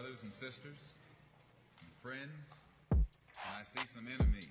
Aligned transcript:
brothers 0.00 0.18
and 0.22 0.32
sisters, 0.32 0.78
and 1.80 1.90
friends, 2.02 2.30
and 2.90 3.04
I 3.44 3.62
see 3.64 3.86
some 3.94 4.06
enemies. 4.08 4.46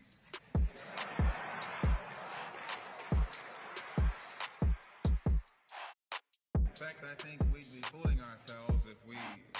In 6.55 6.75
fact, 6.75 7.04
I 7.04 7.15
think 7.23 7.41
we'd 7.51 7.65
be 7.73 7.81
fooling 7.89 8.20
ourselves 8.20 8.83
if 8.85 8.97
we 9.09 9.15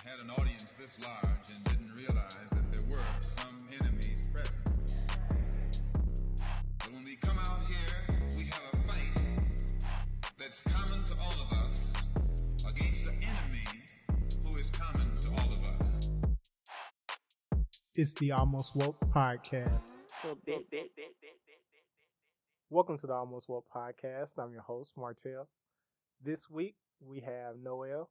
had 0.06 0.20
an 0.20 0.30
audience 0.30 0.66
this 0.80 0.92
large 1.04 1.26
and 1.26 1.64
didn't 1.66 1.96
realize 1.98 2.50
that 2.52 2.72
there 2.72 2.84
were 2.88 3.02
some 3.40 3.58
enemies 3.82 4.28
present. 4.32 5.08
But 6.78 6.94
when 6.94 7.04
we 7.04 7.16
come 7.16 7.40
out 7.40 7.68
here, 7.68 8.20
we 8.38 8.44
have 8.44 8.62
a 8.74 8.78
fight 8.88 9.42
that's 10.38 10.62
common 10.62 11.04
to 11.06 11.16
all 11.20 11.34
of 11.34 11.58
us 11.58 11.94
against 12.68 13.06
the 13.06 13.14
enemy 13.14 13.66
who 14.44 14.58
is 14.60 14.68
common 14.70 15.09
It's 18.00 18.14
the 18.14 18.32
Almost 18.32 18.78
Woke 18.78 18.98
podcast. 19.14 19.92
Welcome 22.70 22.98
to 22.98 23.08
the 23.08 23.12
Almost 23.12 23.50
Woke 23.50 23.66
podcast. 23.76 24.38
I'm 24.38 24.54
your 24.54 24.62
host, 24.62 24.94
Martell. 24.96 25.50
This 26.24 26.50
week 26.50 26.76
we 27.02 27.20
have 27.20 27.58
Noel 27.62 28.10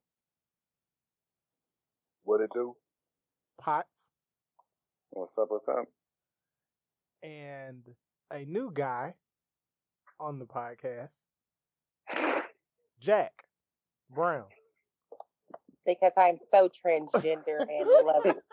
What 2.25 2.43
it 2.43 2.51
do? 2.53 2.77
Potts 3.59 4.11
What's 5.09 5.33
up? 5.39 5.47
What's 5.49 5.67
up? 5.69 5.87
and 7.23 7.83
a 8.31 8.45
new 8.45 8.71
guy 8.71 9.15
on 10.21 10.39
the 10.39 10.45
podcast, 10.45 11.17
Jack 13.01 13.33
Brown. 14.15 14.45
because 15.87 16.13
I'm 16.19 16.37
so 16.51 16.69
transgender 16.69 17.61
and 17.61 17.89
love 18.05 18.27
it 18.27 18.37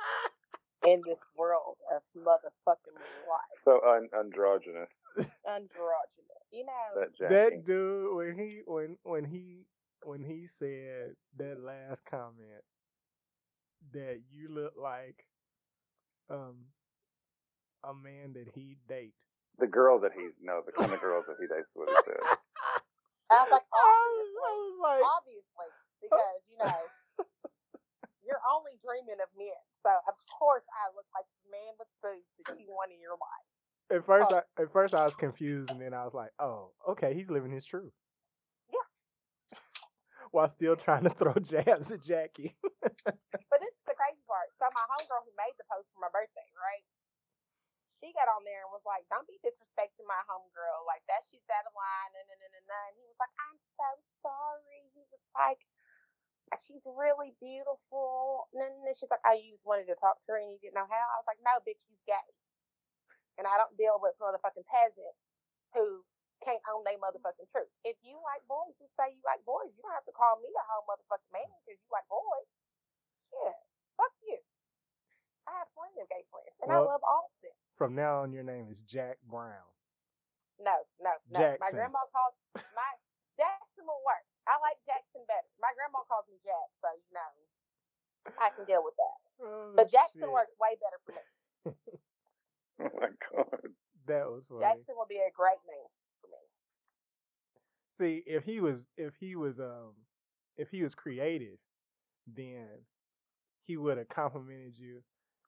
in 0.86 1.02
this 1.06 1.20
world 1.38 1.78
of 1.96 2.02
motherfucking 2.18 2.98
life. 3.28 3.60
So 3.64 3.82
un- 3.88 4.10
androgynous. 4.18 4.90
Androgynous. 5.48 6.44
You 6.52 6.66
know, 6.66 7.02
That 7.20 7.30
That 7.30 7.66
dude 7.66 8.16
when 8.16 8.38
he 8.38 8.62
when 8.66 8.98
when 9.04 9.26
he 9.26 9.66
when 10.04 10.24
he 10.24 10.48
said 10.48 11.16
that 11.38 11.60
last 11.60 12.06
comment 12.06 12.64
that 13.94 14.22
you 14.32 14.50
look 14.50 14.74
like 14.82 15.26
um 16.30 16.66
a 17.84 17.94
man 17.94 18.34
that 18.34 18.48
he 18.56 18.78
date. 18.88 19.14
the 19.60 19.68
girl 19.68 20.00
that 20.00 20.12
he 20.14 20.30
no, 20.42 20.62
the 20.66 20.72
kind 20.72 20.92
of 20.94 21.02
girls 21.02 21.26
that 21.28 21.38
he 21.40 21.48
dates. 21.48 21.68
is 21.70 21.76
What 21.76 21.90
he 21.90 21.96
said. 22.06 22.18
I 23.32 23.42
was 23.44 23.52
like, 23.52 23.66
I 23.74 23.82
obviously, 23.82 24.58
was 24.70 24.80
like, 24.82 25.04
obviously, 25.06 25.70
because 26.02 26.42
you 26.50 26.58
know, 26.62 26.82
you're 28.26 28.42
only 28.50 28.76
dreaming 28.82 29.22
of 29.22 29.30
men. 29.38 29.62
So 29.86 29.94
of 30.10 30.18
course 30.28 30.66
I 30.74 30.90
look 30.98 31.08
like 31.14 31.30
the 31.46 31.54
man 31.54 31.74
with 31.78 31.90
boobs 32.02 32.26
that 32.50 32.58
you 32.58 32.74
want 32.74 32.92
in 32.92 33.00
your 33.00 33.16
life. 33.16 33.48
At 33.94 34.02
first, 34.02 34.34
Oh. 34.34 34.42
I, 34.42 34.62
at 34.66 34.74
first 34.74 34.98
I 34.98 35.06
was 35.06 35.14
confused, 35.14 35.70
and 35.70 35.78
then 35.78 35.94
I 35.94 36.02
was 36.04 36.18
like, 36.18 36.34
"Oh, 36.42 36.74
okay, 36.98 37.14
he's 37.14 37.30
living 37.30 37.54
his 37.54 37.70
truth." 37.70 37.94
Yeah. 38.74 38.82
While 40.34 40.50
still 40.50 40.74
trying 40.74 41.06
to 41.06 41.14
throw 41.14 41.38
jabs 41.38 41.94
at 41.94 42.02
Jackie. 42.02 42.58
But 43.06 43.62
this 43.62 43.70
is 43.78 43.86
the 43.86 43.94
crazy 43.94 44.26
part. 44.26 44.50
So 44.58 44.66
my 44.74 44.82
homegirl 44.90 45.22
who 45.24 45.34
made 45.38 45.54
the 45.62 45.70
post 45.70 45.86
for 45.94 46.02
my 46.02 46.10
birthday, 46.10 46.50
right? 46.58 46.82
She 48.02 48.10
got 48.18 48.28
on 48.28 48.42
there 48.44 48.66
and 48.66 48.74
was 48.74 48.84
like, 48.90 49.06
"Don't 49.14 49.30
be 49.30 49.38
disrespecting 49.46 50.10
my 50.10 50.20
homegirl 50.26 50.82
like 50.90 51.06
that. 51.08 51.24
She's 51.30 51.46
out 51.54 51.70
of 51.70 51.74
line." 51.78 52.12
And, 52.18 52.28
and, 52.28 52.42
and, 52.42 52.54
and, 52.58 52.68
and 52.68 52.94
he 52.98 53.06
was 53.06 53.16
like, 53.22 53.32
"I'm 53.38 53.58
so 53.78 53.90
sorry." 54.26 54.90
He 54.98 55.06
was 55.14 55.22
like, 55.38 55.62
"She's 56.68 56.86
really 56.86 57.36
beautiful." 57.42 58.48
And 58.54 58.62
then 58.62 58.96
she's 58.96 59.10
like, 59.10 59.24
"I 59.26 59.34
you 59.42 59.54
just 59.58 59.66
wanted 59.66 59.88
to 59.88 59.96
talk 59.98 60.22
to 60.26 60.32
her 60.34 60.38
and 60.38 60.52
you 60.52 60.60
didn't 60.60 60.76
know 60.76 60.88
how." 60.90 61.06
I 61.14 61.18
was 61.18 61.28
like, 61.28 61.42
"No, 61.42 61.60
bitch, 61.66 61.80
she's 61.88 62.02
gay." 62.06 62.30
And 63.38 63.48
I 63.48 63.58
don't 63.58 63.76
deal 63.76 64.00
with 64.00 64.16
motherfucking 64.20 64.66
peasants 64.66 65.20
who 65.74 66.06
can't 66.44 66.62
own 66.72 66.84
their 66.84 66.98
motherfucking 67.00 67.50
truth. 67.52 67.72
If 67.84 67.98
you 68.04 68.20
like 68.24 68.46
boys, 68.48 68.76
just 68.80 68.96
say 68.96 69.12
you 69.12 69.22
like 69.26 69.44
boys. 69.44 69.72
You 69.76 69.82
don't 69.84 69.98
have 69.98 70.06
to 70.06 70.16
call 70.16 70.40
me 70.40 70.52
a 70.54 70.64
whole 70.72 70.86
motherfucking 70.88 71.32
man 71.34 71.50
because 71.66 71.80
you 71.82 71.90
like 71.92 72.08
boys. 72.08 72.48
Shit. 73.32 73.58
Fuck 73.98 74.14
you. 74.24 74.40
I 75.48 75.52
have 75.60 75.70
plenty 75.74 76.02
of 76.02 76.10
gay 76.10 76.24
friends, 76.32 76.56
and 76.62 76.70
Well- 76.70 76.84
I 76.90 76.92
love 76.94 77.04
all 77.04 77.26
of 77.34 77.42
them. 77.42 77.52
From 77.76 77.94
now 77.96 78.22
on, 78.24 78.32
your 78.32 78.44
name 78.44 78.72
is 78.72 78.82
Jack 78.82 79.20
Brown. 79.24 79.68
No, 80.60 80.88
no, 81.00 81.12
no. 81.28 81.40
My 81.40 81.58
Jackson. 81.60 81.76
grandma 81.76 82.06
calls 82.12 82.34
my 82.74 82.92
Jackson 83.36 83.86
will 83.86 84.02
work. 84.06 84.24
I 84.46 84.56
like 84.62 84.78
Jackson 84.86 85.26
better. 85.26 85.50
My 85.58 85.74
grandma 85.74 86.06
calls 86.06 86.26
me 86.30 86.38
Jack, 86.46 86.70
so 86.82 86.88
you 86.94 87.10
know 87.14 87.30
I 88.38 88.50
can 88.54 88.66
deal 88.66 88.84
with 88.84 88.96
that. 88.98 89.18
Oh, 89.44 89.74
But 89.76 89.92
Jackson 89.92 90.22
shit. 90.22 90.32
works 90.32 90.56
way 90.62 90.78
better 90.80 91.00
for 91.04 91.12
me. 91.12 91.26
Oh 92.80 92.90
my 93.00 93.08
god. 93.32 93.72
That 94.08 94.28
was 94.32 94.44
funny. 94.48 94.62
Jackson 94.62 94.96
will 94.98 95.08
be 95.10 95.16
a 95.16 95.32
great 95.36 95.60
name 95.68 95.88
for 96.22 96.28
me. 96.28 96.38
See, 97.98 98.24
if 98.26 98.44
he 98.44 98.60
was, 98.60 98.80
if 98.98 99.14
he 99.20 99.36
was, 99.36 99.60
um, 99.60 99.94
if 100.58 100.70
he 100.70 100.84
was 100.84 100.94
creative, 100.96 101.58
then 102.28 102.68
he 103.66 103.78
would 103.78 103.98
have 103.98 104.10
complimented 104.10 104.78
you 104.78 105.02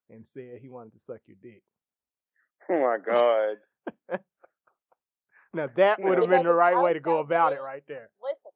and 0.09 0.25
said 0.25 0.59
he 0.62 0.69
wanted 0.69 0.94
to 0.94 1.00
suck 1.00 1.19
your 1.28 1.38
dick. 1.41 1.64
Oh 2.69 2.79
my 2.79 2.97
god. 2.97 3.58
Now 5.53 5.69
that 5.75 6.00
would 6.02 6.18
have 6.19 6.29
been 6.29 6.44
the 6.44 6.53
right 6.53 6.78
way 6.78 6.94
to 6.94 7.00
go 7.00 7.19
about 7.19 7.53
it 7.53 7.62
right 7.62 7.84
there. 7.88 8.09
Listen, 8.22 8.22
listen, 8.22 8.28
because 8.29 8.46
it's 8.46 8.47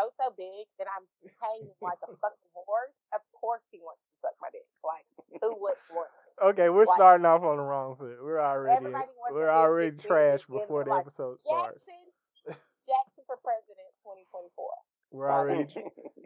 oh 0.00 0.10
so 0.16 0.32
big 0.36 0.66
that 0.80 0.88
I'm 0.88 1.04
hanging 1.40 1.70
like 1.84 2.00
a 2.02 2.10
fucking 2.16 2.52
horse. 2.56 2.96
Of 3.12 3.20
course 3.36 3.62
he 3.70 3.78
wants 3.84 4.00
to 4.08 4.12
suck 4.28 4.36
my 4.40 4.48
dick. 4.50 4.66
Like 4.82 5.04
who 5.40 5.52
would 5.60 5.76
want 5.92 6.08
to? 6.08 6.20
Okay, 6.56 6.68
we're 6.72 6.88
Like- 6.88 6.96
starting 6.96 7.26
off 7.26 7.42
on 7.44 7.56
the 7.58 7.62
wrong 7.62 7.96
foot. 7.96 8.16
We're 8.22 8.40
already 8.40 8.86
we're 9.30 9.50
already 9.52 9.96
trash 9.96 10.46
before 10.46 10.84
the 10.84 10.90
like, 10.90 11.04
episode 11.04 11.40
starts. 11.40 11.84
Jackson, 11.84 12.56
Jackson 12.88 13.22
for 13.28 13.36
president, 13.44 13.92
2024. 14.02 14.48
We're 15.12 15.28
already 15.28 15.66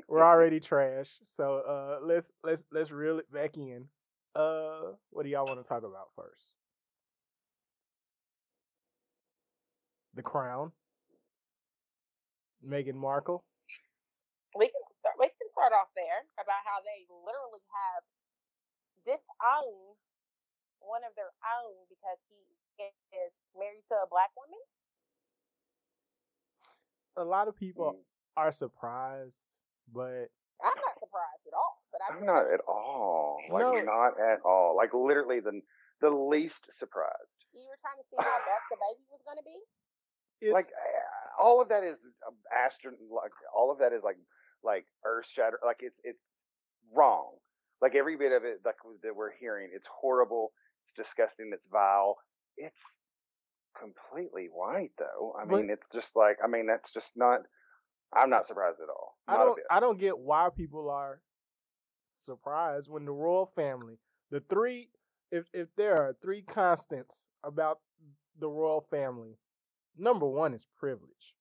we're 0.09 0.23
already 0.23 0.61
trash. 0.61 1.09
So 1.37 1.62
uh 1.67 2.05
let's 2.06 2.31
let's 2.45 2.65
let's 2.71 2.91
reel 2.91 3.19
it 3.19 3.33
back 3.33 3.56
in. 3.56 3.87
Uh 4.37 4.93
what 5.09 5.23
do 5.23 5.31
y'all 5.31 5.47
want 5.47 5.59
to 5.62 5.67
talk 5.67 5.85
about 5.85 6.12
first? 6.15 6.45
The 10.15 10.23
Crown. 10.23 10.73
Meghan 12.67 12.95
Markle. 12.95 13.43
We 14.54 14.70
can 14.70 14.84
start. 15.03 15.19
We 15.19 15.26
can 15.34 15.50
start 15.50 15.75
off 15.75 15.91
there 15.98 16.22
about 16.38 16.62
how 16.62 16.78
they 16.87 17.04
literally 17.10 17.62
have 17.75 18.03
disowned 19.03 19.98
one 20.78 21.03
of 21.03 21.12
their 21.19 21.34
own 21.42 21.75
because 21.91 22.19
he 22.31 22.38
is 23.19 23.34
married 23.59 23.82
to 23.91 23.98
a 23.98 24.09
black 24.09 24.31
woman. 24.38 24.62
A 27.19 27.26
lot 27.26 27.47
of 27.47 27.54
people 27.54 27.98
are 28.37 28.50
surprised, 28.50 29.43
but 29.91 30.31
I'm 30.62 30.78
not 30.78 30.94
surprised 30.98 31.44
at 31.47 31.54
all. 31.54 31.82
But 31.91 32.00
I'm, 32.03 32.19
I'm 32.19 32.26
not 32.26 32.47
at 32.50 32.62
all. 32.66 33.38
Like 33.50 33.62
No. 33.62 33.82
not 33.82 34.19
at 34.19 34.38
all. 34.44 34.75
Like 34.76 34.94
literally 34.94 35.41
the 35.41 35.62
the 36.03 36.10
least 36.10 36.66
surprised. 36.78 37.38
You 37.54 37.66
were 37.70 37.78
trying 37.82 37.98
to 38.03 38.06
see 38.10 38.19
how 38.19 38.38
best 38.47 38.66
the 38.70 38.78
baby 38.78 39.03
was 39.10 39.22
going 39.22 39.38
to 39.38 39.47
be. 39.47 39.59
it's 40.43 40.53
like 40.53 40.66
uh, 40.66 41.43
all 41.43 41.62
of 41.62 41.69
that 41.70 41.82
is 41.87 41.98
um, 42.26 42.34
astron 42.50 42.98
like 43.10 43.32
all 43.54 43.70
of 43.70 43.78
that 43.78 43.93
is 43.94 44.03
like 44.03 44.19
like 44.64 44.86
earth 45.04 45.26
shatter 45.30 45.58
like 45.64 45.78
it's 45.80 45.98
it's 46.04 46.22
wrong. 46.94 47.32
Like 47.82 47.94
every 47.94 48.16
bit 48.16 48.32
of 48.32 48.44
it 48.44 48.60
like 48.64 48.76
that 49.02 49.14
we're 49.16 49.32
hearing 49.38 49.70
it's 49.75 49.86
horrible 50.00 50.52
it's 50.86 51.08
disgusting 51.08 51.50
it's 51.52 51.66
vile. 51.70 52.16
It's 52.56 52.80
completely 53.78 54.48
white 54.52 54.92
though. 54.98 55.34
I 55.38 55.44
But- 55.44 55.56
mean 55.60 55.70
it's 55.70 55.86
just 55.92 56.14
like 56.14 56.38
i 56.42 56.47
mean 56.47 56.66
that's 56.66 56.92
just 56.92 57.10
not 57.16 57.41
i'm 58.12 58.30
not 58.30 58.47
surprised 58.47 58.78
at 58.80 58.88
all. 58.88 59.16
I 59.26 59.34
not 59.34 59.42
a 59.42 59.44
don't 59.47 59.58
I 59.70 59.80
don't 59.80 59.98
get 59.98 60.19
why 60.19 60.48
people 60.56 60.88
are 60.91 61.20
surprised 62.25 62.88
when 62.88 63.04
the 63.04 63.12
royal 63.12 63.46
family, 63.55 63.99
the 64.31 64.40
three 64.49 64.88
if 65.31 65.46
if 65.52 65.69
there 65.76 65.96
are 65.96 66.14
three 66.22 66.43
constants 66.43 67.28
about 67.43 67.81
the 68.38 68.49
royal 68.49 68.87
family, 68.90 69.37
number 69.96 70.26
one 70.26 70.55
is 70.55 70.67
privilege. 70.78 71.34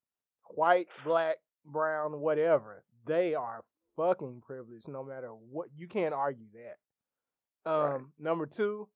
White, 0.55 0.87
black, 1.03 1.37
brown, 1.65 2.19
whatever. 2.19 2.83
They 3.05 3.35
are 3.35 3.63
fucking 3.95 4.41
privileged 4.45 4.87
no 4.87 5.03
matter 5.03 5.29
what 5.29 5.69
you 5.75 5.87
can't 5.87 6.13
argue 6.13 6.47
that. 6.53 7.69
Um 7.69 7.91
Right. 7.91 8.01
number 8.19 8.45
two, 8.45 8.87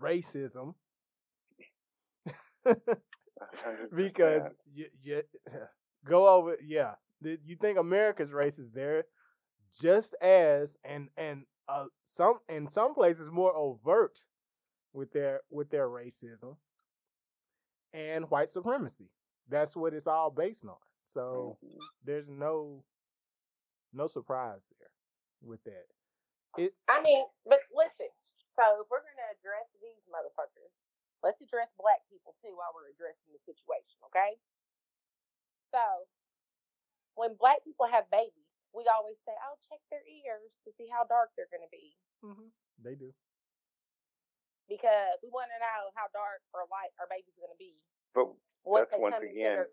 racism. 0.00 0.74
100%. 2.66 2.76
because 3.94 4.44
you, 4.72 4.86
you 5.02 5.22
go 6.04 6.26
over 6.28 6.56
yeah 6.64 6.94
you 7.20 7.56
think 7.60 7.78
america's 7.78 8.30
racist 8.30 8.72
there 8.74 9.04
just 9.80 10.14
as 10.22 10.76
and 10.84 11.08
and 11.16 11.44
uh 11.68 11.84
some 12.06 12.38
in 12.48 12.66
some 12.66 12.94
places 12.94 13.30
more 13.30 13.54
overt 13.54 14.18
with 14.92 15.12
their 15.12 15.40
with 15.50 15.70
their 15.70 15.88
racism 15.88 16.56
and 17.92 18.30
white 18.30 18.48
supremacy 18.50 19.10
that's 19.48 19.76
what 19.76 19.92
it's 19.94 20.06
all 20.06 20.30
based 20.30 20.64
on 20.64 20.76
so 21.04 21.58
Mhm. 21.62 21.78
there's 22.04 22.28
no 22.28 22.84
no 23.94 24.06
surprise 24.06 24.66
there 24.78 24.90
with 25.40 25.62
that 25.64 25.86
It, 26.58 26.70
I 26.90 27.00
mean, 27.02 27.24
but 27.46 27.62
listen. 27.74 28.10
So 28.54 28.82
if 28.82 28.86
we're 28.90 29.02
gonna 29.02 29.30
address 29.34 29.66
these 29.82 30.02
motherfuckers, 30.10 30.70
let's 31.22 31.40
address 31.42 31.70
black 31.78 32.02
people 32.10 32.34
too 32.42 32.54
while 32.54 32.70
we're 32.74 32.90
addressing 32.94 33.30
the 33.34 33.42
situation, 33.42 33.98
okay? 34.10 34.38
So 35.74 35.82
when 37.18 37.34
black 37.34 37.62
people 37.66 37.86
have 37.90 38.06
babies, 38.10 38.46
we 38.70 38.86
always 38.90 39.18
say, 39.26 39.34
"Oh, 39.42 39.54
check 39.70 39.78
their 39.90 40.02
ears 40.06 40.50
to 40.66 40.70
see 40.78 40.86
how 40.86 41.02
dark 41.10 41.30
they're 41.34 41.50
gonna 41.50 41.70
be," 41.70 41.94
Mm-hmm. 42.22 42.50
they 42.82 42.94
do. 42.94 43.14
because 44.66 45.20
we 45.22 45.28
want 45.28 45.50
to 45.52 45.58
know 45.60 45.92
how 45.94 46.08
dark 46.16 46.40
or 46.56 46.64
light 46.72 46.88
our 46.98 47.06
baby's 47.06 47.36
gonna 47.36 47.54
be 47.60 47.76
But 48.16 48.32
once 48.64 48.88
That's 48.88 49.00
once 49.00 49.14
come 49.14 49.24
into 49.28 49.34
again- 49.36 49.66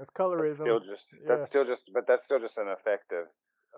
That's 0.00 0.08
that's 0.08 0.16
colorism 0.16 0.64
still 0.64 0.80
just 0.80 1.04
Yeah. 1.12 1.28
that's 1.28 1.46
still 1.46 1.64
just 1.66 1.82
but 1.92 2.06
that's 2.08 2.24
still 2.24 2.40
just 2.40 2.56
an 2.56 2.68
effect 2.68 3.12
of 3.12 3.28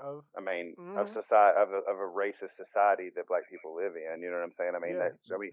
of 0.00 0.24
I 0.38 0.40
mean, 0.40 0.74
Mhm. 0.78 0.96
of 0.98 1.10
society 1.10 1.58
of 1.58 1.68
a, 1.74 1.78
of 1.90 1.98
a 1.98 2.08
racist 2.14 2.54
society 2.54 3.10
that 3.16 3.26
black 3.26 3.48
people 3.50 3.74
live 3.74 3.96
in. 3.96 4.22
You 4.22 4.30
know 4.30 4.38
what 4.38 4.44
I'm 4.44 4.52
saying? 4.52 4.74
I 4.74 4.78
mean, 4.78 4.94
Yeah. 4.94 5.10
that, 5.10 5.34
I 5.34 5.38
mean, 5.38 5.52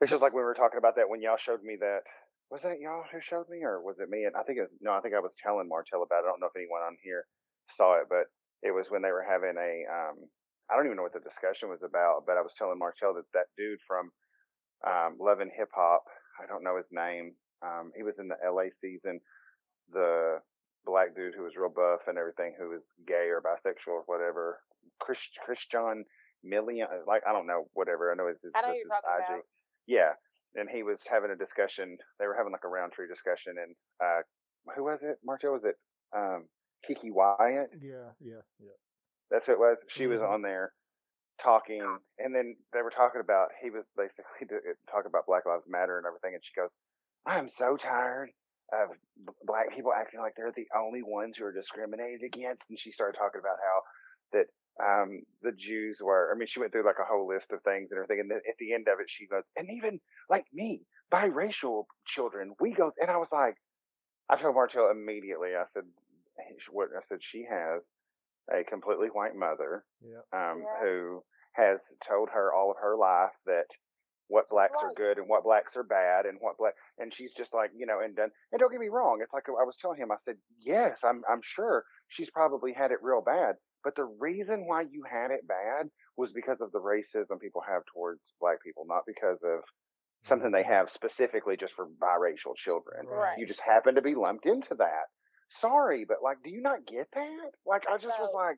it's 0.00 0.10
just 0.10 0.22
like 0.22 0.32
when 0.32 0.42
we 0.42 0.46
were 0.46 0.54
talking 0.54 0.78
about 0.78 0.96
that 0.96 1.08
when 1.08 1.22
y'all 1.22 1.36
showed 1.38 1.62
me 1.62 1.76
that. 1.80 2.02
Was 2.50 2.64
it 2.64 2.80
y'all 2.80 3.04
who 3.10 3.20
showed 3.20 3.48
me, 3.48 3.62
or 3.62 3.80
was 3.80 4.00
it 4.00 4.10
me? 4.10 4.24
And 4.24 4.34
I 4.36 4.42
think 4.42 4.58
it 4.58 4.68
no, 4.80 4.92
I 4.92 5.00
think 5.00 5.14
I 5.14 5.20
was 5.20 5.36
telling 5.42 5.68
Martell 5.68 6.02
about 6.02 6.24
it. 6.24 6.26
I 6.26 6.30
don't 6.30 6.40
know 6.40 6.48
if 6.48 6.56
anyone 6.56 6.82
on 6.82 6.96
here 7.02 7.24
saw 7.76 7.94
it, 8.00 8.08
but 8.08 8.26
it 8.62 8.72
was 8.72 8.90
when 8.90 9.02
they 9.02 9.12
were 9.12 9.22
having 9.22 9.56
a. 9.56 9.86
Um, 9.86 10.28
I 10.68 10.76
don't 10.76 10.86
even 10.86 10.96
know 10.96 11.04
what 11.04 11.12
the 11.14 11.20
discussion 11.20 11.68
was 11.70 11.82
about, 11.82 12.26
but 12.26 12.36
I 12.36 12.42
was 12.42 12.52
telling 12.58 12.78
Martell 12.78 13.14
that 13.14 13.24
that 13.34 13.46
dude 13.56 13.78
from 13.86 14.10
um, 14.86 15.16
Love 15.20 15.40
and 15.40 15.50
Hip 15.56 15.70
Hop. 15.74 16.04
I 16.42 16.46
don't 16.46 16.64
know 16.64 16.76
his 16.76 16.90
name. 16.90 17.36
Um, 17.62 17.92
he 17.96 18.02
was 18.02 18.14
in 18.18 18.28
the 18.28 18.36
LA 18.44 18.70
season. 18.80 19.20
The 19.92 20.38
black 20.86 21.14
dude 21.14 21.34
who 21.36 21.42
was 21.42 21.56
real 21.56 21.68
buff 21.68 22.00
and 22.06 22.16
everything, 22.18 22.54
who 22.58 22.70
was 22.70 22.92
gay 23.06 23.28
or 23.28 23.42
bisexual 23.42 23.88
or 23.92 24.02
whatever. 24.06 24.60
Chris 24.98 25.18
Christian 25.44 26.04
Million, 26.42 26.86
like 27.06 27.22
I 27.28 27.32
don't 27.32 27.46
know, 27.46 27.68
whatever. 27.74 28.10
I 28.10 28.14
know 28.16 28.28
his, 28.28 28.38
his, 28.42 28.52
I 28.54 28.62
know 28.62 28.68
that's 28.68 28.76
you're 28.78 28.84
his 28.84 28.90
talking 29.04 29.24
IG. 29.24 29.30
about. 29.30 29.44
Yeah, 29.86 30.12
and 30.54 30.68
he 30.72 30.82
was 30.82 30.98
having 31.10 31.30
a 31.30 31.36
discussion. 31.36 31.98
They 32.18 32.26
were 32.26 32.34
having 32.36 32.52
like 32.52 32.64
a 32.64 32.68
round 32.68 32.92
tree 32.92 33.06
discussion, 33.08 33.56
and 33.60 33.74
uh, 34.02 34.22
who 34.74 34.84
was 34.84 35.00
it? 35.02 35.18
Marjo 35.26 35.52
was 35.52 35.64
it? 35.64 35.76
Um, 36.16 36.46
Keke 36.88 37.12
Wyatt. 37.12 37.70
yeah, 37.82 38.16
yeah, 38.20 38.40
yeah. 38.58 38.76
That's 39.30 39.44
who 39.46 39.52
it 39.52 39.58
was. 39.58 39.76
She 39.88 40.06
was 40.06 40.20
Mhm. 40.20 40.30
on 40.32 40.42
there 40.42 40.72
talking, 41.42 41.82
and 42.18 42.34
then 42.34 42.56
they 42.72 42.80
were 42.82 42.90
talking 42.90 43.20
about. 43.20 43.48
He 43.62 43.68
was 43.70 43.84
basically 43.96 44.48
talking 44.90 45.08
about 45.08 45.26
Black 45.26 45.44
Lives 45.44 45.64
Matter 45.68 45.98
and 45.98 46.06
everything, 46.06 46.32
and 46.34 46.42
she 46.42 46.58
goes, 46.58 46.70
"I'm 47.26 47.48
so 47.48 47.76
tired." 47.76 48.30
Of 48.72 48.90
b- 49.26 49.32
black 49.42 49.74
people 49.74 49.92
acting 49.92 50.20
like 50.20 50.34
they're 50.36 50.52
the 50.54 50.68
only 50.76 51.02
ones 51.02 51.36
who 51.36 51.44
are 51.44 51.52
discriminated 51.52 52.22
against, 52.22 52.70
and 52.70 52.78
she 52.78 52.92
started 52.92 53.18
talking 53.18 53.40
about 53.40 53.58
how 53.58 53.82
that 54.32 54.46
um, 54.80 55.22
the 55.42 55.50
Jews 55.50 55.98
were. 56.00 56.30
I 56.32 56.38
mean, 56.38 56.46
she 56.46 56.60
went 56.60 56.70
through 56.70 56.86
like 56.86 57.00
a 57.00 57.04
whole 57.04 57.26
list 57.26 57.50
of 57.50 57.62
things 57.62 57.90
and 57.90 57.98
everything. 57.98 58.20
And 58.20 58.30
then 58.30 58.38
at 58.48 58.54
the 58.60 58.72
end 58.72 58.86
of 58.86 59.00
it, 59.00 59.06
she 59.10 59.26
goes, 59.26 59.42
and 59.56 59.68
even 59.70 59.98
like 60.28 60.44
me, 60.52 60.82
biracial 61.12 61.86
children, 62.06 62.54
we 62.60 62.72
go. 62.72 62.92
And 63.00 63.10
I 63.10 63.16
was 63.16 63.32
like, 63.32 63.56
I 64.28 64.36
told 64.40 64.54
Martell 64.54 64.88
immediately. 64.90 65.50
I 65.56 65.64
said, 65.74 65.82
what? 66.70 66.90
I 66.96 67.00
said 67.08 67.18
she 67.20 67.44
has 67.50 67.82
a 68.52 68.62
completely 68.64 69.08
white 69.08 69.34
mother, 69.34 69.84
Yeah. 70.00 70.22
um, 70.32 70.62
Yeah. 70.62 70.80
who 70.80 71.24
has 71.54 71.80
told 72.08 72.30
her 72.30 72.52
all 72.54 72.70
of 72.70 72.76
her 72.80 72.96
life 72.96 73.34
that 73.46 73.66
what 74.28 74.48
blacks 74.48 74.80
are 74.80 74.94
good 74.94 75.18
and 75.18 75.28
what 75.28 75.42
blacks 75.42 75.74
are 75.76 75.82
bad 75.82 76.24
and 76.24 76.38
what 76.40 76.56
black 76.56 76.74
and 77.00 77.12
she's 77.12 77.32
just 77.36 77.52
like 77.52 77.70
you 77.76 77.86
know 77.86 78.00
and 78.04 78.16
done 78.16 78.30
and 78.52 78.60
don't 78.60 78.70
get 78.70 78.80
me 78.80 78.88
wrong 78.88 79.18
it's 79.22 79.32
like 79.32 79.44
i 79.48 79.64
was 79.64 79.76
telling 79.80 79.98
him 79.98 80.12
i 80.12 80.16
said 80.24 80.36
yes 80.64 81.00
i'm 81.04 81.22
i'm 81.30 81.40
sure 81.42 81.84
she's 82.08 82.30
probably 82.30 82.72
had 82.72 82.90
it 82.90 82.98
real 83.02 83.22
bad 83.24 83.54
but 83.82 83.96
the 83.96 84.04
reason 84.04 84.66
why 84.66 84.82
you 84.82 85.02
had 85.10 85.30
it 85.30 85.46
bad 85.48 85.88
was 86.16 86.32
because 86.32 86.60
of 86.60 86.70
the 86.72 86.78
racism 86.78 87.40
people 87.40 87.62
have 87.66 87.82
towards 87.92 88.20
black 88.40 88.62
people 88.62 88.84
not 88.86 89.02
because 89.06 89.38
of 89.42 89.60
mm-hmm. 89.60 90.28
something 90.28 90.50
they 90.50 90.62
have 90.62 90.90
specifically 90.90 91.56
just 91.56 91.74
for 91.74 91.86
biracial 91.86 92.54
children. 92.56 93.06
Right. 93.06 93.38
you 93.38 93.46
just 93.46 93.60
happen 93.60 93.94
to 93.94 94.02
be 94.02 94.14
lumped 94.14 94.46
into 94.46 94.74
that. 94.78 95.08
Sorry 95.60 96.04
but 96.06 96.18
like 96.22 96.38
do 96.44 96.50
you 96.50 96.60
not 96.60 96.86
get 96.86 97.08
that? 97.14 97.50
Like 97.66 97.84
i 97.90 97.96
just 97.96 98.18
was 98.18 98.32
like 98.34 98.56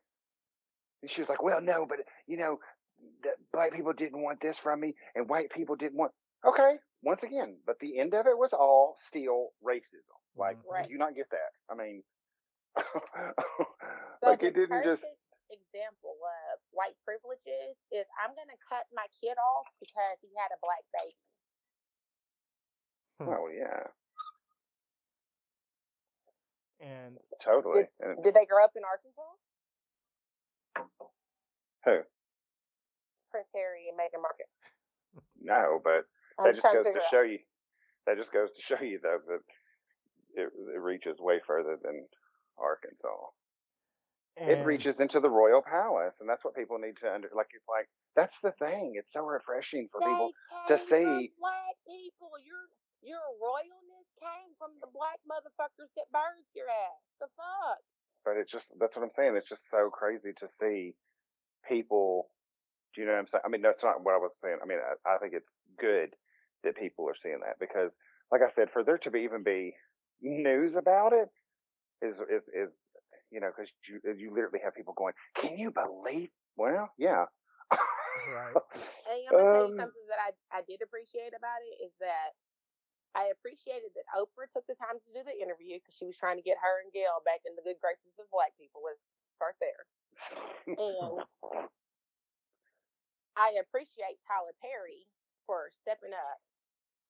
and 1.02 1.10
she 1.10 1.20
was 1.20 1.28
like 1.28 1.42
well 1.42 1.60
no 1.60 1.86
but 1.88 1.98
you 2.26 2.36
know 2.36 2.58
the 3.22 3.30
black 3.52 3.72
people 3.74 3.92
didn't 3.92 4.22
want 4.22 4.40
this 4.40 4.58
from 4.58 4.80
me 4.80 4.94
and 5.14 5.28
white 5.28 5.50
people 5.50 5.76
didn't 5.76 5.96
want 5.96 6.12
okay 6.46 6.76
once 7.02 7.22
again 7.22 7.56
but 7.66 7.78
the 7.80 7.98
end 7.98 8.14
of 8.14 8.26
it 8.26 8.38
was 8.38 8.52
all 8.52 8.96
still 9.06 9.50
racism 9.64 10.16
like. 10.36 10.58
Right. 10.70 10.82
Mm-hmm. 10.82 10.88
do 10.88 10.92
you 10.92 10.98
not 10.98 11.14
get 11.14 11.30
that 11.30 11.52
i 11.70 11.74
mean 11.76 12.02
So 14.22 14.30
like 14.30 14.42
it 14.42 14.54
didn't 14.54 14.84
just 14.84 15.02
example 15.52 16.16
of 16.22 16.60
white 16.72 16.96
privileges 17.04 17.76
is 17.92 18.06
I'm 18.16 18.32
gonna 18.32 18.56
cut 18.68 18.86
my 18.94 19.04
kid 19.20 19.36
off 19.36 19.66
because 19.80 20.16
he 20.22 20.30
had 20.38 20.48
a 20.54 20.60
black 20.62 20.84
baby. 20.96 21.16
oh 23.20 23.48
yeah 23.52 23.88
And 26.80 27.18
totally 27.44 27.84
and 28.00 28.22
Did 28.24 28.34
they 28.34 28.46
grow 28.46 28.64
up 28.64 28.72
in 28.76 28.82
Arkansas? 28.84 29.22
who 31.84 32.02
Prince 33.30 33.48
Harry 33.54 33.88
and 33.88 33.98
Meghan 33.98 34.20
Markle. 34.22 34.46
no 35.40 35.80
but 35.82 35.90
I'm 35.92 36.21
that 36.44 36.54
just 36.54 36.62
goes 36.72 36.86
to 36.86 36.92
to 36.92 37.00
show 37.10 37.22
you 37.22 37.38
that 38.06 38.16
just 38.16 38.32
goes 38.32 38.48
to 38.56 38.62
show 38.62 38.80
you 38.82 38.98
though 39.02 39.18
that 39.28 39.42
it, 40.34 40.48
it 40.74 40.80
reaches 40.80 41.18
way 41.20 41.40
further 41.46 41.76
than 41.82 42.06
arkansas 42.58 43.30
and 44.36 44.48
it 44.50 44.64
reaches 44.64 44.98
into 45.00 45.20
the 45.20 45.28
royal 45.28 45.60
palace 45.62 46.14
and 46.20 46.28
that's 46.28 46.44
what 46.44 46.54
people 46.56 46.78
need 46.78 46.96
to 46.96 47.12
under 47.12 47.28
like 47.36 47.48
it's 47.54 47.68
like 47.68 47.88
that's 48.16 48.40
the 48.42 48.52
thing 48.52 48.94
it's 48.96 49.12
so 49.12 49.20
refreshing 49.24 49.88
for 49.92 50.00
people 50.00 50.30
to 50.68 50.78
see- 50.78 51.32
black 51.38 51.76
people. 51.86 52.30
Your 52.44 52.64
your 53.02 53.20
royalness 53.42 54.06
came 54.22 54.54
from 54.58 54.70
the 54.80 54.86
black 54.94 55.18
motherfuckers 55.26 55.90
that 55.96 56.06
birthed 56.14 56.54
your 56.54 56.68
ass. 56.70 57.02
The 57.20 57.26
fuck? 57.36 57.78
but 58.24 58.36
it's 58.36 58.50
just 58.52 58.68
that's 58.78 58.94
what 58.96 59.02
i'm 59.02 59.10
saying 59.16 59.34
it's 59.36 59.48
just 59.48 59.62
so 59.70 59.90
crazy 59.90 60.30
to 60.38 60.46
see 60.60 60.94
people 61.68 62.28
do 62.94 63.00
you 63.00 63.06
know 63.06 63.12
what 63.14 63.18
i'm 63.20 63.26
saying 63.26 63.42
i 63.44 63.48
mean 63.48 63.62
that's 63.62 63.82
not 63.82 64.02
what 64.04 64.14
i 64.14 64.18
was 64.18 64.30
saying 64.42 64.56
i 64.62 64.66
mean 64.66 64.78
i, 64.78 65.14
I 65.14 65.18
think 65.18 65.34
it's 65.34 65.52
good 65.78 66.14
that 66.64 66.76
people 66.76 67.08
are 67.08 67.16
seeing 67.20 67.40
that 67.44 67.58
because 67.60 67.90
like 68.30 68.42
i 68.42 68.50
said 68.50 68.68
for 68.72 68.84
there 68.84 68.98
to 68.98 69.10
be 69.10 69.20
even 69.20 69.42
be 69.42 69.74
news 70.22 70.74
about 70.76 71.12
it 71.12 71.28
is 72.02 72.16
is 72.30 72.42
is 72.54 72.70
you 73.30 73.40
know 73.40 73.50
because 73.54 73.70
you 73.88 74.00
you 74.16 74.30
literally 74.34 74.60
have 74.62 74.74
people 74.74 74.94
going 74.96 75.14
can 75.36 75.56
you 75.58 75.70
believe 75.70 76.30
well 76.56 76.90
yeah 76.98 77.24
Right. 78.28 78.54
And 79.08 79.18
I'm 79.28 79.34
gonna 79.34 79.50
tell 79.50 79.66
you 79.66 79.74
Um, 79.74 79.82
something 79.82 80.06
that 80.08 80.20
I 80.22 80.30
I 80.54 80.60
did 80.64 80.80
appreciate 80.80 81.34
about 81.34 81.58
it 81.66 81.82
is 81.82 81.92
that 81.98 82.38
I 83.18 83.28
appreciated 83.34 83.92
that 83.98 84.08
Oprah 84.14 84.48
took 84.54 84.64
the 84.70 84.78
time 84.78 84.96
to 85.02 85.10
do 85.12 85.20
the 85.26 85.34
interview 85.36 85.76
because 85.82 85.96
she 85.98 86.06
was 86.06 86.16
trying 86.16 86.38
to 86.38 86.46
get 86.46 86.56
her 86.62 86.80
and 86.80 86.92
Gayle 86.94 87.20
back 87.26 87.42
in 87.44 87.52
the 87.58 87.64
good 87.66 87.76
graces 87.82 88.14
of 88.16 88.30
black 88.32 88.54
people. 88.56 88.80
Let's 88.86 89.02
start 89.36 89.58
there. 89.60 89.84
And 90.78 91.26
I 93.36 93.58
appreciate 93.60 94.22
Tyler 94.24 94.54
Perry 94.62 95.08
for 95.44 95.72
stepping 95.82 96.14
up 96.14 96.38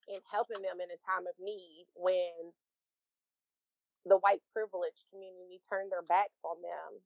and 0.08 0.22
helping 0.30 0.62
them 0.62 0.80
in 0.82 0.90
a 0.90 1.00
time 1.06 1.26
of 1.26 1.36
need 1.38 1.86
when 1.94 2.52
the 4.06 4.18
white 4.18 4.42
privileged 4.52 5.02
community 5.12 5.62
turned 5.70 5.92
their 5.92 6.02
backs 6.06 6.38
on 6.42 6.58
them 6.62 6.98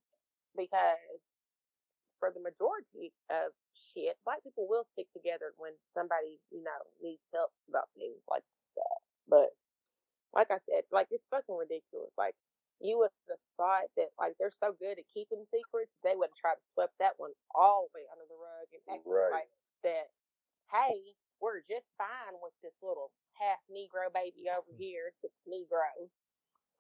because 0.57 1.21
for 2.19 2.33
the 2.33 2.41
majority 2.41 3.13
of 3.29 3.53
shit, 3.93 4.17
black 4.25 4.41
people 4.43 4.65
will 4.69 4.89
stick 4.97 5.07
together 5.13 5.53
when 5.61 5.77
somebody, 5.93 6.41
you 6.49 6.65
know, 6.65 6.81
needs 7.05 7.21
help 7.33 7.53
about 7.69 7.93
things 7.97 8.21
like 8.31 8.45
that. 8.81 8.99
But 9.29 9.53
like 10.33 10.49
I 10.51 10.61
said, 10.69 10.89
like 10.93 11.09
it's 11.13 11.25
fucking 11.29 11.57
ridiculous. 11.57 12.13
Like 12.17 12.35
you 12.81 12.99
would 13.01 13.13
have 13.29 13.41
thought 13.57 13.89
that 13.97 14.13
like 14.17 14.37
they're 14.41 14.55
so 14.61 14.73
good 14.81 14.97
at 14.97 15.09
keeping 15.13 15.45
secrets, 15.53 15.93
they 16.05 16.17
would 16.17 16.33
have 16.33 16.41
tried 16.41 16.61
to 16.61 16.67
sweep 16.73 16.93
that 17.01 17.17
one 17.21 17.33
all 17.53 17.89
the 17.93 18.01
way 18.01 18.05
under 18.13 18.25
the 18.29 18.41
rug 18.41 18.69
and 18.73 18.83
act 18.89 19.05
Right. 19.05 19.45
like 19.45 19.53
that. 19.85 20.09
Hey, 20.73 21.15
we're 21.41 21.61
just 21.69 21.89
fine 22.01 22.37
with 22.41 22.57
this 22.63 22.77
little 22.81 23.13
half 23.37 23.61
Negro 23.69 24.09
baby 24.13 24.49
over 24.49 24.73
here 24.81 25.13
that's 25.21 25.41
Negro. 25.45 26.09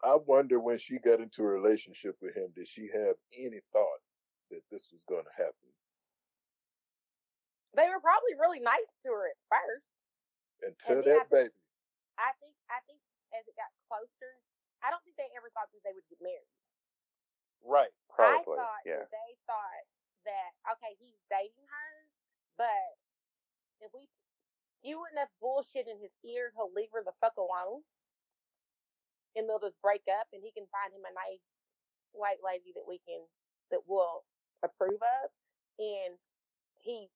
I 0.04 0.16
wonder 0.28 0.60
when 0.60 0.76
she 0.76 1.00
got 1.00 1.24
into 1.24 1.40
a 1.40 1.48
relationship 1.48 2.20
with 2.20 2.36
him, 2.36 2.52
did 2.52 2.68
she 2.68 2.88
have 2.92 3.16
any 3.32 3.64
thought 3.72 4.02
that 4.52 4.60
this 4.68 4.92
was 4.92 5.00
going 5.08 5.24
to 5.24 5.36
happen? 5.36 5.72
They 7.72 7.88
were 7.88 8.00
probably 8.00 8.36
really 8.36 8.60
nice 8.60 8.88
to 9.04 9.12
her 9.12 9.28
at 9.28 9.40
first. 9.48 9.88
Until 10.64 11.04
then 11.04 11.20
I 11.20 11.24
that 11.24 11.28
baby. 11.28 11.56
I 12.16 12.32
think 12.40 12.56
I 12.72 12.80
think 12.88 13.00
as 13.36 13.44
it 13.44 13.56
got 13.56 13.68
closer, 13.88 14.40
I 14.80 14.88
don't 14.88 15.04
think 15.04 15.20
they 15.20 15.28
ever 15.36 15.52
thought 15.52 15.68
that 15.76 15.84
they 15.84 15.92
would 15.92 16.08
get 16.08 16.20
married. 16.24 16.56
Right. 17.60 17.92
Probably, 18.08 18.56
I 18.56 18.64
thought 18.64 18.82
yeah. 18.88 19.04
that 19.04 19.12
they 19.12 19.30
thought 19.44 19.84
that 20.24 20.50
okay, 20.76 20.96
he's 20.96 21.20
dating 21.28 21.68
her, 21.68 21.90
but 22.56 22.96
if 23.84 23.92
we 23.92 24.08
you 24.82 25.00
wouldn't 25.00 25.18
have 25.18 25.32
bullshit 25.40 25.88
in 25.88 25.98
his 26.00 26.12
ear, 26.24 26.52
he'll 26.56 26.72
leave 26.74 26.90
her 26.94 27.02
the 27.04 27.16
fuck 27.20 27.36
alone. 27.36 27.82
And 29.36 29.44
they'll 29.48 29.60
just 29.60 29.76
break 29.84 30.04
up 30.08 30.28
and 30.32 30.40
he 30.40 30.50
can 30.56 30.64
find 30.72 30.92
him 30.96 31.04
a 31.04 31.12
nice 31.12 31.44
white 32.16 32.40
lady 32.40 32.72
that 32.72 32.88
we 32.88 32.96
can 33.04 33.20
that 33.70 33.84
will 33.86 34.24
approve 34.64 35.00
of. 35.00 35.28
and 35.78 36.16
he 36.80 37.08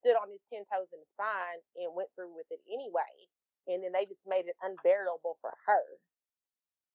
stood 0.00 0.16
on 0.16 0.30
his 0.30 0.40
ten 0.48 0.62
toes 0.70 0.88
in 0.94 1.00
the 1.02 1.10
spine 1.18 1.60
and 1.76 1.92
went 1.92 2.08
through 2.14 2.32
with 2.32 2.46
it 2.54 2.62
anyway. 2.70 3.12
And 3.66 3.82
then 3.82 3.90
they 3.92 4.06
just 4.06 4.22
made 4.24 4.46
it 4.46 4.56
unbearable 4.62 5.36
for 5.42 5.52
her 5.66 5.84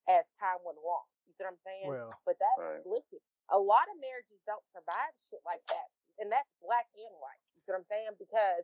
as 0.08 0.24
time 0.40 0.63
went 0.63 0.80
along. 0.80 1.06
You 1.28 1.36
see 1.36 1.44
what 1.44 1.54
I'm 1.54 1.63
saying? 1.68 1.90
Well, 1.92 2.16
But 2.25 2.40
that's 2.40 2.62
Right. 2.63 2.86
listen, 2.88 3.20
a 3.50 3.60
lot 3.60 3.90
of 3.92 4.00
marriages 4.00 4.40
don't 4.48 4.63
survive 4.72 5.13
shit 5.30 5.44
like 5.46 5.62
that. 5.68 5.88
And 6.20 6.32
that's 6.32 6.50
black 6.62 6.88
and 6.96 7.13
white. 7.20 7.44
You 7.56 7.62
see 7.62 7.72
what 7.75 7.80
I'm 7.84 7.90
saying? 7.92 8.16
Because 8.18 8.63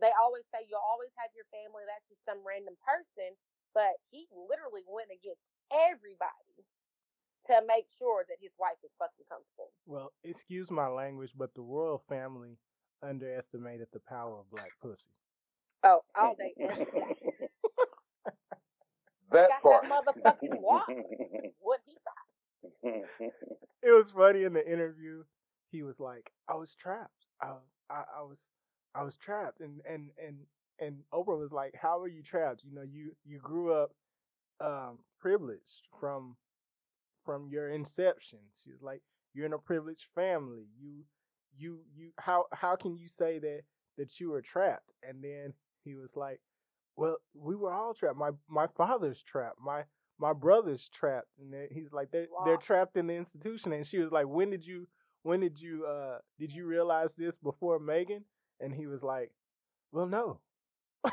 they 0.00 0.10
always 0.20 0.44
say 0.50 0.66
you'll 0.66 0.82
always 0.84 1.10
have 1.18 1.30
your 1.36 1.46
family, 1.54 1.84
that's 1.86 2.06
just 2.10 2.24
some 2.26 2.42
random 2.46 2.74
person. 2.82 3.34
But 3.74 3.98
he 4.10 4.26
literally 4.34 4.82
went 4.86 5.10
against 5.10 5.42
everybody 5.72 6.62
to 7.50 7.60
make 7.66 7.86
sure 7.98 8.24
that 8.28 8.38
his 8.40 8.52
wife 8.58 8.78
was 8.82 8.92
fucking 8.98 9.26
comfortable. 9.28 9.70
well, 9.86 10.12
excuse 10.24 10.70
my 10.70 10.86
language, 10.88 11.32
but 11.36 11.54
the 11.54 11.62
royal 11.62 12.02
family 12.08 12.56
underestimated 13.02 13.88
the 13.92 14.00
power 14.08 14.38
of 14.40 14.50
black 14.50 14.70
pussy. 14.80 15.12
Oh, 15.82 16.00
all 16.16 16.34
day, 16.38 16.54
every 16.60 16.84
day. 16.86 17.16
That 19.32 19.48
Got 19.50 19.62
part. 19.62 19.82
that 19.82 19.90
motherfucking 19.90 20.60
walk. 20.60 20.86
What 21.60 21.80
he 21.84 21.96
thought. 22.04 23.02
It 23.82 23.90
was 23.90 24.10
funny 24.10 24.44
in 24.44 24.54
the 24.54 24.66
interview. 24.66 25.24
He 25.70 25.82
was 25.82 26.00
like, 26.00 26.30
"I 26.48 26.54
was 26.54 26.74
trapped. 26.74 27.26
I 27.42 27.48
was, 27.50 27.62
I, 27.90 28.04
I 28.18 28.22
was, 28.22 28.38
I 28.94 29.02
was 29.02 29.16
trapped." 29.16 29.60
And 29.60 29.80
and 29.88 30.10
and 30.24 30.46
and 30.78 31.04
Oprah 31.12 31.38
was 31.38 31.52
like, 31.52 31.74
"How 31.74 32.00
are 32.00 32.08
you 32.08 32.22
trapped? 32.22 32.62
You 32.64 32.74
know, 32.74 32.82
you 32.82 33.14
you 33.24 33.38
grew 33.38 33.72
up 33.72 33.92
um, 34.60 34.98
privileged 35.20 35.88
from 36.00 36.36
from 37.24 37.48
your 37.48 37.68
inception." 37.70 38.40
She 38.62 38.70
was 38.72 38.82
like, 38.82 39.02
"You're 39.32 39.46
in 39.46 39.52
a 39.52 39.58
privileged 39.58 40.06
family. 40.14 40.66
You 40.78 41.04
you 41.56 41.80
you 41.94 42.10
how 42.18 42.46
how 42.52 42.76
can 42.76 42.96
you 42.96 43.08
say 43.08 43.38
that 43.38 43.62
that 43.98 44.20
you 44.20 44.30
were 44.30 44.42
trapped?" 44.42 44.92
And 45.02 45.22
then 45.22 45.54
he 45.84 45.94
was 45.94 46.16
like, 46.16 46.40
"Well, 46.96 47.18
we 47.34 47.56
were 47.56 47.72
all 47.72 47.94
trapped. 47.94 48.16
My 48.16 48.30
my 48.48 48.66
father's 48.66 49.22
trapped. 49.22 49.60
My 49.60 49.84
my 50.18 50.32
brother's 50.32 50.88
trapped." 50.88 51.28
And 51.38 51.54
he's 51.70 51.92
like, 51.92 52.10
"They 52.10 52.26
they're 52.44 52.56
trapped 52.56 52.96
in 52.96 53.06
the 53.06 53.14
institution." 53.14 53.72
And 53.72 53.86
she 53.86 53.98
was 53.98 54.12
like, 54.12 54.26
"When 54.26 54.50
did 54.50 54.66
you 54.66 54.86
when 55.22 55.40
did 55.40 55.60
you 55.60 55.86
uh 55.86 56.18
did 56.38 56.52
you 56.52 56.66
realize 56.66 57.14
this 57.14 57.36
before 57.38 57.78
Meghan?" 57.80 58.24
And 58.60 58.72
he 58.74 58.86
was 58.86 59.02
like, 59.02 59.30
"Well, 59.92 60.06
no." 60.06 60.40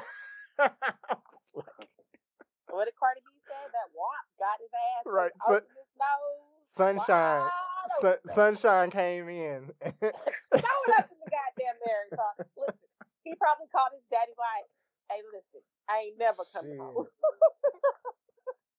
What 2.71 2.85
did 2.85 2.95
Cardi 2.95 3.19
B 3.19 3.27
say? 3.45 3.53
That 3.75 3.91
walk 3.93 4.23
got 4.39 4.57
his 4.63 4.71
ass 4.71 5.03
Right, 5.05 5.31
open 5.45 5.67
so- 5.67 5.75
his 5.75 5.91
nose. 5.99 6.47
Sunshine, 6.71 7.41
wide 7.43 7.99
sun, 7.99 8.17
sunshine 8.33 8.89
came 8.91 9.27
in. 9.27 9.65
Throw 9.81 9.91
it 9.91 10.93
up 10.95 11.11
in 11.11 11.19
the 11.19 11.27
goddamn 11.27 11.75
marriage 11.85 12.15
talk. 12.15 12.47
Listen, 12.55 12.87
he 13.25 13.35
probably 13.35 13.67
called 13.75 13.91
his 13.93 14.03
daddy 14.09 14.31
like, 14.39 14.65
"Hey, 15.11 15.19
listen, 15.35 15.59
I 15.89 15.97
ain't 16.07 16.17
never 16.17 16.43
coming 16.55 16.77
home." 16.79 17.07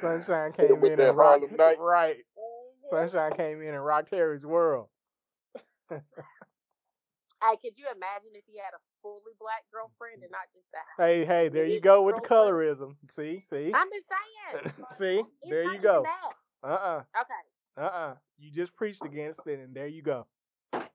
Sunshine 0.00 0.52
came 0.52 0.84
in 0.84 1.00
and 1.00 1.16
rocked 1.16 1.40
Harlem 1.40 1.56
Night. 1.56 1.78
right. 1.80 2.16
Mhm. 2.38 2.90
Sunshine 2.90 3.32
came 3.36 3.62
in 3.62 3.74
and 3.74 3.84
rocked 3.84 4.10
Harry's 4.10 4.44
world. 4.46 4.88
Hey, 7.48 7.56
could 7.62 7.78
you 7.78 7.86
imagine 7.94 8.30
if 8.34 8.42
he 8.46 8.56
had 8.58 8.74
a 8.74 8.80
fully 9.02 9.32
black 9.38 9.64
girlfriend 9.72 10.22
and 10.22 10.30
not 10.32 10.48
just 10.54 10.66
a? 10.74 11.02
Hey, 11.02 11.24
hey, 11.24 11.48
there 11.48 11.66
you 11.66 11.80
go 11.80 12.02
with 12.02 12.16
the 12.16 12.22
colorism. 12.22 12.96
See, 13.10 13.44
see, 13.50 13.72
I'm 13.74 13.88
just 13.92 14.06
saying. 14.08 14.72
see, 14.98 15.18
It's 15.42 15.50
there 15.50 15.72
you 15.72 15.78
go. 15.80 16.02
that. 16.02 16.32
Uh 16.68 16.72
uh-uh, 16.72 17.02
Okay. 17.22 17.42
uh, 17.78 17.80
uh. 17.80 18.14
You 18.38 18.50
just 18.50 18.74
preached 18.74 19.04
against 19.04 19.46
it, 19.46 19.60
and 19.60 19.74
there 19.74 19.86
you 19.86 20.02
go. 20.02 20.26
Okay. 20.74 20.86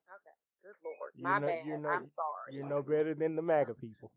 Good 0.64 0.76
lord. 0.84 1.12
You're 1.16 1.30
My 1.30 1.40
no- 1.40 1.48
bad. 1.48 1.66
you're 1.66 1.78
no- 1.78 1.90
I'm 1.90 2.10
sorry. 2.16 2.52
You're 2.56 2.68
no 2.68 2.82
better 2.82 3.14
than 3.14 3.36
the 3.36 3.42
MAGA 3.42 3.76
people. 3.76 4.12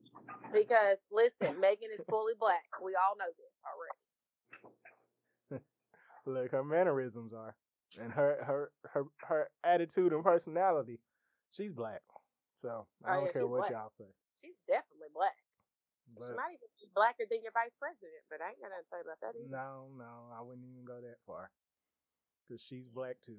Because 0.52 0.98
listen, 1.12 1.54
Meghan 1.60 1.92
is 1.92 2.00
fully 2.08 2.34
black. 2.38 2.64
We 2.82 2.94
all 2.96 3.16
know 3.18 3.30
this 3.38 4.72
already. 5.52 5.64
Look, 6.26 6.50
her 6.52 6.64
mannerisms 6.64 7.32
are, 7.32 7.54
and 8.00 8.12
her 8.12 8.38
her 8.44 8.70
her 8.92 9.04
her 9.28 9.48
attitude 9.62 10.12
and 10.12 10.24
personality. 10.24 10.98
She's 11.50 11.72
black, 11.72 12.00
so 12.64 12.88
I 13.04 13.12
Oh, 13.12 13.20
don't 13.20 13.26
yeah, 13.26 13.32
care 13.32 13.46
what 13.46 13.58
black. 13.60 13.72
y'all 13.72 13.90
say. 13.90 14.08
She's 14.42 14.56
definitely 14.66 15.08
black. 15.14 15.36
she 16.16 16.32
might 16.32 16.52
even 16.56 16.68
be 16.80 16.88
blacker 16.94 17.24
than 17.28 17.42
your 17.42 17.52
vice 17.52 17.76
president, 17.78 18.24
but 18.30 18.40
I 18.40 18.50
ain't 18.50 18.60
got 18.60 18.70
nothing 18.70 18.84
to 18.84 18.88
say 18.90 19.00
about 19.04 19.20
that 19.20 19.36
either. 19.36 19.50
no, 19.50 19.88
no, 19.96 20.30
I 20.32 20.40
wouldn't 20.40 20.66
even 20.66 20.84
go 20.84 21.00
that 21.02 21.18
far, 21.26 21.50
cause 22.48 22.60
she's 22.60 22.88
black 22.88 23.20
too. 23.20 23.38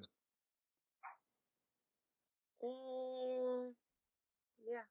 Mm, 2.62 3.74
yeah. 4.66 4.82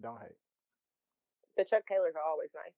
Don't 0.00 0.20
hate. 0.20 0.38
The 1.56 1.64
Chuck 1.64 1.84
Taylors 1.86 2.14
are 2.16 2.22
always 2.22 2.50
nice. 2.54 2.72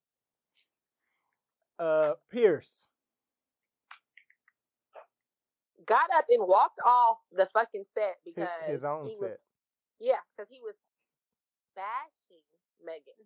Uh, 1.79 2.15
Pierce. 2.29 2.87
Got 5.85 6.09
up 6.13 6.25
and 6.29 6.47
walked 6.47 6.79
off 6.85 7.19
the 7.31 7.47
fucking 7.53 7.85
set 7.93 8.17
because 8.25 8.49
his 8.67 8.83
own 8.83 9.09
set. 9.09 9.19
Was, 9.21 9.39
yeah, 10.01 10.21
because 10.33 10.49
he 10.49 10.59
was 10.65 10.75
bashing 11.77 12.43
Meghan. 12.81 13.21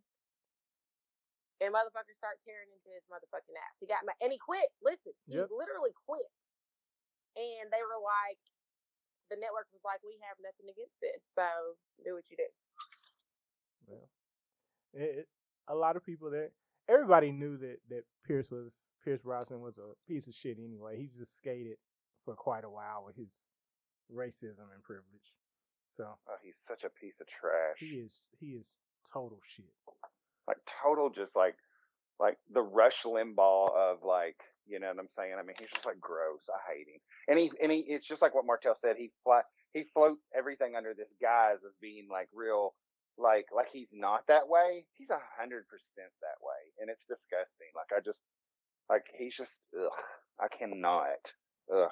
And 1.63 1.71
motherfuckers 1.71 2.19
start 2.19 2.43
tearing 2.43 2.67
into 2.67 2.91
his 2.91 3.07
motherfucking 3.07 3.55
ass. 3.55 3.75
He 3.79 3.87
got 3.87 4.03
mad. 4.03 4.19
And 4.19 4.29
he 4.29 4.37
quit. 4.37 4.67
Listen, 4.83 5.15
he 5.31 5.39
Yep. 5.39 5.49
literally 5.55 5.95
quit. 6.05 6.27
And 7.39 7.71
they 7.71 7.79
were 7.79 7.99
like, 8.03 8.39
the 9.31 9.39
network 9.39 9.71
was 9.71 9.81
like, 9.87 10.03
we 10.03 10.19
have 10.27 10.37
nothing 10.43 10.67
against 10.67 10.99
this. 10.99 11.23
So 11.35 11.47
do 12.03 12.15
what 12.19 12.27
you 12.29 12.37
do. 12.37 12.49
Well, 13.87 14.09
it, 14.93 15.25
it- 15.25 15.29
a 15.67 15.75
lot 15.75 15.95
of 15.97 16.05
people 16.05 16.29
there. 16.29 16.51
Everybody 16.87 17.31
knew 17.31 17.57
that 17.57 17.77
that 17.89 18.03
Pierce 18.27 18.51
was 18.51 18.73
Pierce 19.03 19.21
Brosnan 19.21 19.61
was 19.61 19.77
a 19.79 19.95
piece 20.07 20.27
of 20.27 20.35
shit 20.35 20.59
anyway. 20.59 20.97
He's 20.97 21.15
just 21.17 21.35
skated 21.35 21.77
for 22.23 22.35
quite 22.35 22.63
a 22.63 22.69
while 22.69 23.03
with 23.05 23.15
his 23.15 23.33
racism 24.13 24.69
and 24.73 24.83
privilege. 24.83 25.33
So 25.97 26.17
oh, 26.27 26.35
he's 26.43 26.55
such 26.67 26.83
a 26.83 26.89
piece 26.99 27.15
of 27.21 27.27
trash. 27.27 27.77
he 27.79 28.03
is 28.03 28.11
he 28.39 28.47
is 28.47 28.79
total 29.11 29.39
shit. 29.55 29.65
like 30.47 30.57
total 30.83 31.09
just 31.09 31.35
like 31.35 31.55
like 32.19 32.37
the 32.51 32.61
Rush 32.61 33.03
Limbaugh 33.03 33.75
of 33.75 34.03
like 34.03 34.37
you 34.67 34.79
know 34.79 34.87
what 34.87 34.99
I'm 34.99 35.13
saying. 35.17 35.33
I 35.37 35.43
mean, 35.43 35.55
he's 35.59 35.69
just 35.69 35.85
like 35.85 35.99
gross. 36.01 36.41
I 36.49 36.73
hate 36.73 36.87
him. 36.87 36.99
And 37.27 37.39
he 37.39 37.51
and 37.61 37.71
he 37.71 37.85
it's 37.87 38.07
just 38.07 38.21
like 38.21 38.33
what 38.33 38.45
Martell 38.45 38.75
said. 38.81 38.95
He 38.97 39.11
fly 39.23 39.41
he 39.73 39.83
floats 39.93 40.21
everything 40.35 40.75
under 40.75 40.93
this 40.93 41.11
guise 41.21 41.63
of 41.65 41.71
being 41.81 42.07
like 42.09 42.29
real 42.33 42.73
like 43.17 43.45
like 43.55 43.67
he's 43.71 43.91
not 43.93 44.27
that 44.27 44.47
way. 44.47 44.85
He's 44.97 45.09
a 45.09 45.21
hundred 45.37 45.67
percent 45.67 46.11
that 46.21 46.39
way, 46.41 46.61
and 46.81 46.89
it's 46.89 47.05
disgusting. 47.05 47.71
Like 47.75 47.95
I 47.95 48.01
just 48.03 48.19
like 48.89 49.05
he's 49.17 49.35
just 49.35 49.59
ugh. 49.77 49.91
I 50.39 50.47
cannot 50.47 51.21
ugh. 51.71 51.91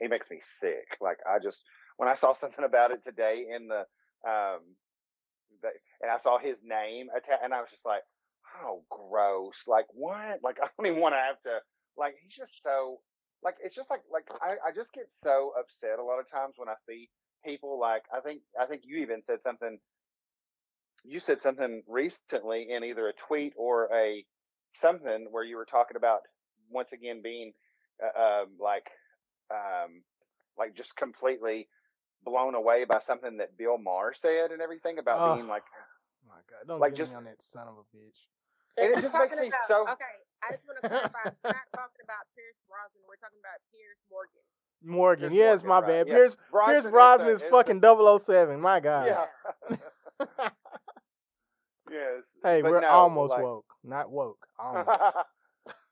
He 0.00 0.08
makes 0.08 0.30
me 0.30 0.40
sick. 0.60 0.96
Like 1.00 1.18
I 1.28 1.38
just 1.38 1.62
when 1.96 2.08
I 2.08 2.14
saw 2.14 2.34
something 2.40 2.64
about 2.64 2.90
it 2.90 3.04
today 3.04 3.46
in 3.54 3.68
the 3.68 3.84
um 4.28 4.60
that, 5.62 5.72
and 6.02 6.10
I 6.10 6.18
saw 6.18 6.38
his 6.38 6.62
name 6.64 7.08
atta- 7.14 7.42
and 7.42 7.52
I 7.52 7.60
was 7.60 7.70
just 7.70 7.84
like, 7.84 8.02
oh, 8.62 8.84
gross. 8.90 9.64
Like 9.66 9.86
what? 9.92 10.40
Like 10.42 10.58
I 10.62 10.68
don't 10.76 10.86
even 10.86 11.00
want 11.00 11.14
to 11.14 11.18
have 11.18 11.40
to. 11.44 11.60
Like 11.96 12.14
he's 12.22 12.34
just 12.36 12.62
so. 12.62 13.00
Like 13.42 13.56
it's 13.64 13.74
just 13.74 13.88
like 13.90 14.02
like 14.12 14.28
I, 14.42 14.68
I 14.68 14.72
just 14.74 14.92
get 14.92 15.06
so 15.22 15.52
upset 15.58 15.98
a 15.98 16.04
lot 16.04 16.20
of 16.20 16.30
times 16.30 16.54
when 16.56 16.68
I 16.68 16.74
see 16.86 17.08
people 17.44 17.80
like 17.80 18.02
I 18.14 18.20
think 18.20 18.42
I 18.60 18.66
think 18.66 18.82
you 18.84 18.98
even 19.02 19.22
said 19.24 19.42
something. 19.42 19.78
You 21.04 21.20
said 21.20 21.40
something 21.40 21.82
recently 21.88 22.66
in 22.68 22.84
either 22.84 23.08
a 23.08 23.14
tweet 23.14 23.54
or 23.56 23.88
a 23.94 24.24
something 24.74 25.28
where 25.30 25.44
you 25.44 25.56
were 25.56 25.64
talking 25.64 25.96
about 25.96 26.20
once 26.70 26.92
again 26.92 27.22
being 27.22 27.52
uh, 28.04 28.42
um, 28.42 28.48
like 28.60 28.86
um, 29.50 30.02
like 30.58 30.74
just 30.76 30.94
completely 30.96 31.68
blown 32.24 32.54
away 32.54 32.84
by 32.84 33.00
something 33.00 33.38
that 33.38 33.56
Bill 33.56 33.78
Maher 33.78 34.14
said 34.14 34.50
and 34.52 34.60
everything 34.60 34.98
about 34.98 35.18
Ugh. 35.20 35.36
being 35.38 35.48
like 35.48 35.64
My 36.28 36.36
God, 36.48 36.68
don't 36.68 36.80
Like, 36.80 36.92
get 36.94 36.98
just- 36.98 37.12
me 37.12 37.16
on 37.18 37.24
that 37.24 37.40
son 37.42 37.66
of 37.68 37.74
a 37.78 37.96
bitch. 37.96 38.18
And 38.76 38.92
it 38.92 39.00
just 39.02 39.02
makes 39.02 39.12
talking 39.12 39.40
me 39.40 39.48
about- 39.48 39.66
so- 39.68 39.82
Okay, 39.88 40.16
I 40.42 40.52
just 40.52 40.64
want 40.66 40.78
to 40.82 40.88
clarify. 40.88 41.24
we're 41.42 41.50
not 41.50 41.68
talking 41.74 42.02
about 42.04 42.24
Pierce 42.36 42.56
Brosnan. 42.68 43.02
We're 43.08 43.16
talking 43.16 43.40
about 43.40 43.58
Pierce 43.72 43.98
Morgan. 44.10 44.42
Morgan, 44.82 45.30
Pierce 45.30 45.38
yes, 45.38 45.64
Morgan, 45.64 45.68
my 45.68 45.80
right, 45.80 45.86
bad. 45.86 46.08
yeah. 46.08 46.14
Pierce 46.14 46.36
Bronson 46.50 46.72
Pierce 46.74 46.84
is 46.84 46.90
Brosnan 46.90 47.26
the- 47.26 47.32
is, 47.32 47.38
is 47.40 47.44
the- 47.44 47.50
fucking 47.50 47.80
007. 47.80 48.60
My 48.60 48.80
God. 48.80 49.06
yeah. 49.06 49.26
yes. 51.90 52.22
hey, 52.44 52.62
we're 52.62 52.80
no, 52.80 52.88
almost 52.88 53.30
like- 53.32 53.42
woke, 53.42 53.66
not 53.84 54.10
woke. 54.10 54.46
Almost. 54.60 54.88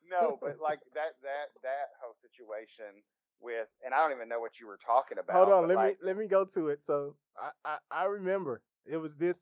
no, 0.09 0.39
but 0.41 0.57
like 0.63 0.81
that 0.95 1.17
that 1.25 1.49
that 1.63 1.89
whole 2.01 2.15
situation 2.21 3.01
with, 3.41 3.69
and 3.85 3.95
I 3.95 3.99
don't 3.99 4.17
even 4.17 4.29
know 4.29 4.41
what 4.41 4.61
you 4.61 4.67
were 4.67 4.79
talking 4.85 5.19
about. 5.19 5.37
Hold 5.37 5.49
on, 5.51 5.69
let 5.69 5.77
like, 5.77 5.99
me 6.01 6.07
let 6.07 6.17
me 6.17 6.27
go 6.27 6.45
to 6.45 6.69
it. 6.69 6.85
So 6.85 7.15
I, 7.37 7.51
I 7.65 7.77
I 7.91 8.05
remember 8.05 8.63
it 8.87 8.97
was 8.97 9.17
this. 9.17 9.41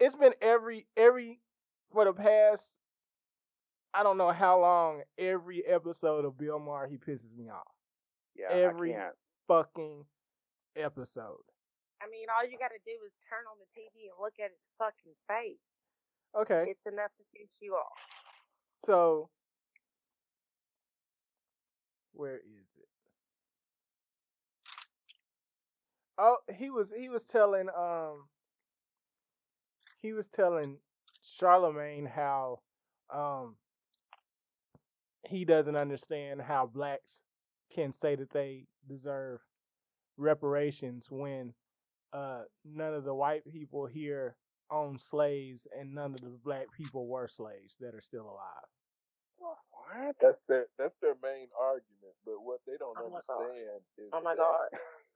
It's 0.00 0.16
been 0.16 0.34
every 0.42 0.86
every 0.96 1.40
for 1.92 2.04
the 2.04 2.12
past. 2.12 2.74
I 3.94 4.02
don't 4.02 4.18
know 4.18 4.30
how 4.30 4.60
long. 4.60 5.02
Every 5.16 5.64
episode 5.66 6.24
of 6.24 6.36
Bill 6.36 6.58
Maher, 6.58 6.86
he 6.88 6.96
pisses 6.98 7.34
me 7.36 7.48
off. 7.48 7.62
Yeah, 8.36 8.48
Every- 8.50 8.94
I 8.94 8.98
can't. 8.98 9.14
fucking 9.48 10.04
episode. 10.76 11.42
I 12.00 12.06
mean, 12.10 12.26
all 12.30 12.44
you 12.48 12.58
got 12.58 12.68
to 12.68 12.78
do 12.84 12.92
is 13.06 13.12
turn 13.28 13.42
on 13.50 13.56
the 13.58 13.66
TV 13.74 14.06
and 14.06 14.14
look 14.20 14.34
at 14.38 14.50
his 14.52 14.62
fucking 14.78 15.14
face. 15.26 15.58
Okay, 16.38 16.66
It's 16.70 16.86
enough 16.86 17.10
to 17.18 17.24
piss 17.34 17.56
you 17.60 17.72
off. 17.74 17.98
so 18.84 19.30
where 22.12 22.36
is 22.36 22.68
it? 22.78 22.88
Oh, 26.18 26.38
he 26.52 26.70
was 26.70 26.92
he 26.96 27.08
was 27.08 27.24
telling 27.24 27.68
um 27.76 28.24
he 30.02 30.12
was 30.12 30.28
telling 30.28 30.78
Charlemagne 31.22 32.06
how 32.06 32.60
um 33.14 33.56
he 35.28 35.44
doesn't 35.44 35.76
understand 35.76 36.40
how 36.42 36.66
blacks 36.66 37.20
can 37.74 37.92
say 37.92 38.16
that 38.16 38.30
they 38.30 38.66
deserve 38.88 39.40
reparations 40.16 41.08
when 41.10 41.54
uh 42.12 42.42
none 42.64 42.94
of 42.94 43.04
the 43.04 43.14
white 43.14 43.44
people 43.46 43.86
here 43.86 44.36
own 44.70 44.98
slaves 44.98 45.66
and 45.78 45.94
none 45.94 46.12
of 46.14 46.20
the 46.20 46.38
black 46.44 46.66
people 46.76 47.06
were 47.06 47.28
slaves 47.28 47.76
that 47.80 47.94
are 47.94 48.02
still 48.02 48.24
alive. 48.24 48.77
What? 49.88 50.16
That's 50.20 50.42
their 50.48 50.66
that's 50.78 50.96
their 51.00 51.16
main 51.24 51.48
argument. 51.56 52.14
But 52.24 52.44
what 52.44 52.60
they 52.68 52.76
don't 52.76 52.96
Oh 53.00 53.08
my 53.08 53.24
God. 53.28 53.40
understand 53.48 53.80
is 53.96 54.10
Oh 54.12 54.20
my 54.20 54.34
that- 54.36 54.44
god. 54.44 54.68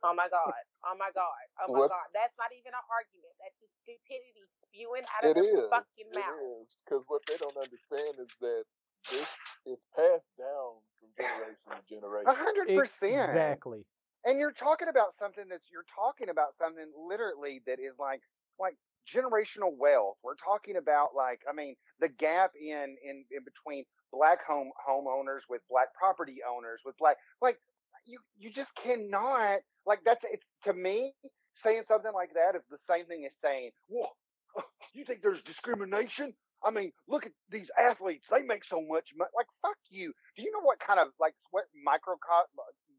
Oh 0.04 0.14
my 0.16 0.28
god. 0.32 0.62
Oh 0.82 0.96
my 0.98 1.10
god. 1.14 1.44
Oh 1.62 1.72
my 1.72 1.78
What- 1.86 1.90
god. 1.92 2.08
That's 2.16 2.34
not 2.40 2.50
even 2.56 2.72
an 2.74 2.84
argument. 2.90 3.34
That's 3.38 3.54
just 3.60 3.74
stupidity 3.84 4.42
spewing 4.66 5.04
out 5.14 5.22
of 5.28 5.36
It 5.36 5.40
their 5.44 5.64
is. 5.64 5.68
fucking 5.70 6.08
It 6.10 6.16
mouth. 6.16 6.64
is 6.64 6.74
because 6.84 7.04
what 7.08 7.22
they 7.28 7.36
don't 7.36 7.56
understand 7.56 8.16
is 8.18 8.32
that 8.40 8.64
this 9.10 9.30
is 9.66 9.78
passed 9.94 10.30
down 10.38 10.80
from 10.98 11.08
generation 11.18 11.58
to 11.68 11.76
A 11.76 11.82
generation. 11.86 12.34
hundred 12.34 12.66
percent. 12.74 13.30
Exactly. 13.30 13.84
And 14.24 14.38
you're 14.38 14.52
talking 14.54 14.88
about 14.88 15.12
something 15.14 15.48
that's 15.50 15.70
you're 15.70 15.86
talking 15.92 16.28
about 16.30 16.54
something 16.54 16.86
literally 16.96 17.60
that 17.66 17.78
is 17.78 17.98
like 17.98 18.22
like 18.58 18.76
generational 19.06 19.74
wealth. 19.76 20.16
We're 20.22 20.36
talking 20.38 20.76
about 20.76 21.14
like 21.14 21.42
I 21.48 21.52
mean 21.52 21.74
the 22.00 22.08
gap 22.08 22.52
in 22.54 22.96
in 23.02 23.24
in 23.30 23.42
between 23.44 23.84
black 24.12 24.44
home 24.46 24.70
homeowners 24.88 25.40
with 25.48 25.62
black 25.70 25.88
property 25.98 26.38
owners 26.48 26.80
with 26.84 26.96
black 26.98 27.16
like 27.40 27.58
you 28.06 28.18
you 28.38 28.50
just 28.50 28.70
cannot 28.76 29.60
like 29.86 30.00
that's 30.04 30.24
it's 30.30 30.46
to 30.64 30.72
me 30.72 31.12
saying 31.56 31.82
something 31.88 32.12
like 32.14 32.34
that 32.34 32.56
is 32.56 32.64
the 32.70 32.78
same 32.88 33.06
thing 33.06 33.24
as 33.26 33.32
saying, 33.40 33.70
"Whoa, 33.88 34.08
you 34.94 35.04
think 35.04 35.22
there's 35.22 35.42
discrimination?" 35.42 36.34
I 36.64 36.70
mean, 36.70 36.92
look 37.08 37.26
at 37.26 37.32
these 37.50 37.70
athletes; 37.78 38.26
they 38.30 38.42
make 38.42 38.64
so 38.64 38.80
much 38.80 39.10
money. 39.16 39.30
Like, 39.36 39.48
fuck 39.62 39.78
you. 39.90 40.12
Do 40.36 40.42
you 40.42 40.52
know 40.52 40.62
what 40.62 40.78
kind 40.80 41.00
of 41.00 41.08
like 41.20 41.34
what 41.50 41.64
micro, 41.84 42.16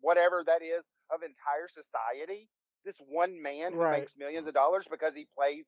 whatever 0.02 0.44
that 0.46 0.62
is, 0.62 0.84
of 1.12 1.22
entire 1.24 1.70
society? 1.72 2.50
This 2.86 2.96
one 3.10 3.42
man 3.42 3.74
who 3.74 3.80
Right. 3.80 4.02
makes 4.02 4.14
millions 4.18 4.48
of 4.48 4.54
dollars 4.54 4.86
because 4.92 5.14
he 5.16 5.28
plays 5.36 5.66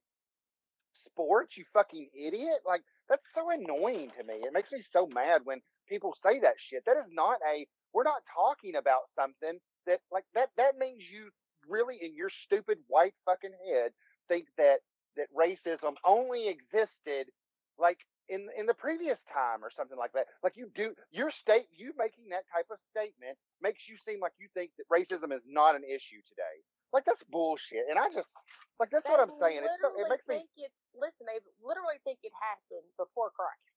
sports. 1.11 1.57
You 1.57 1.65
fucking 1.73 2.09
idiot! 2.15 2.59
Like, 2.65 2.81
that's 3.09 3.25
so 3.33 3.49
annoying 3.51 4.11
to 4.17 4.23
me. 4.23 4.35
It 4.35 4.53
makes 4.53 4.71
me 4.71 4.81
so 4.81 5.07
mad 5.07 5.41
when 5.43 5.61
people 5.87 6.15
say 6.23 6.39
that 6.39 6.55
shit. 6.57 6.83
That 6.85 6.97
is 6.97 7.05
not 7.11 7.39
a. 7.49 7.67
We're 7.93 8.03
not 8.03 8.23
talking 8.33 8.75
about 8.75 9.03
something 9.15 9.59
that 9.87 9.99
like 10.11 10.25
that. 10.33 10.49
That 10.57 10.77
means 10.77 11.03
you 11.09 11.29
really, 11.67 11.97
in 12.01 12.15
your 12.15 12.29
stupid 12.29 12.79
white 12.87 13.13
fucking 13.25 13.53
head, 13.69 13.91
think 14.27 14.47
that 14.57 14.79
that 15.17 15.27
racism 15.35 15.93
only 16.03 16.47
existed 16.47 17.27
like 17.77 17.99
in 18.29 18.47
in 18.57 18.65
the 18.65 18.73
previous 18.73 19.19
time 19.31 19.63
or 19.63 19.69
something 19.69 19.97
like 19.97 20.13
that. 20.13 20.27
Like 20.43 20.57
you 20.57 20.69
do 20.75 20.93
your 21.11 21.29
state 21.29 21.67
you 21.75 21.93
making 21.97 22.29
that 22.29 22.45
type 22.53 22.67
of 22.71 22.77
statement 22.91 23.37
makes 23.61 23.87
you 23.87 23.95
seem 24.05 24.19
like 24.19 24.33
you 24.39 24.47
think 24.53 24.71
that 24.77 24.89
racism 24.91 25.35
is 25.35 25.43
not 25.47 25.75
an 25.75 25.83
issue 25.83 26.21
today. 26.27 26.57
Like 26.95 27.03
that's 27.03 27.23
bullshit. 27.27 27.91
And 27.91 27.99
I 27.99 28.07
just 28.15 28.31
like 28.79 28.87
that's 28.95 29.03
what 29.03 29.19
I'm 29.19 29.35
saying. 29.35 29.67
It's 29.67 29.75
so, 29.83 29.91
it 29.99 30.07
literally 30.07 30.39
makes 30.39 30.55
me 30.55 30.63
it, 30.63 30.71
listen, 30.95 31.27
they 31.27 31.43
literally 31.59 31.99
think 32.07 32.23
it 32.23 32.31
happened 32.39 32.87
before 32.95 33.35
Christ. 33.35 33.75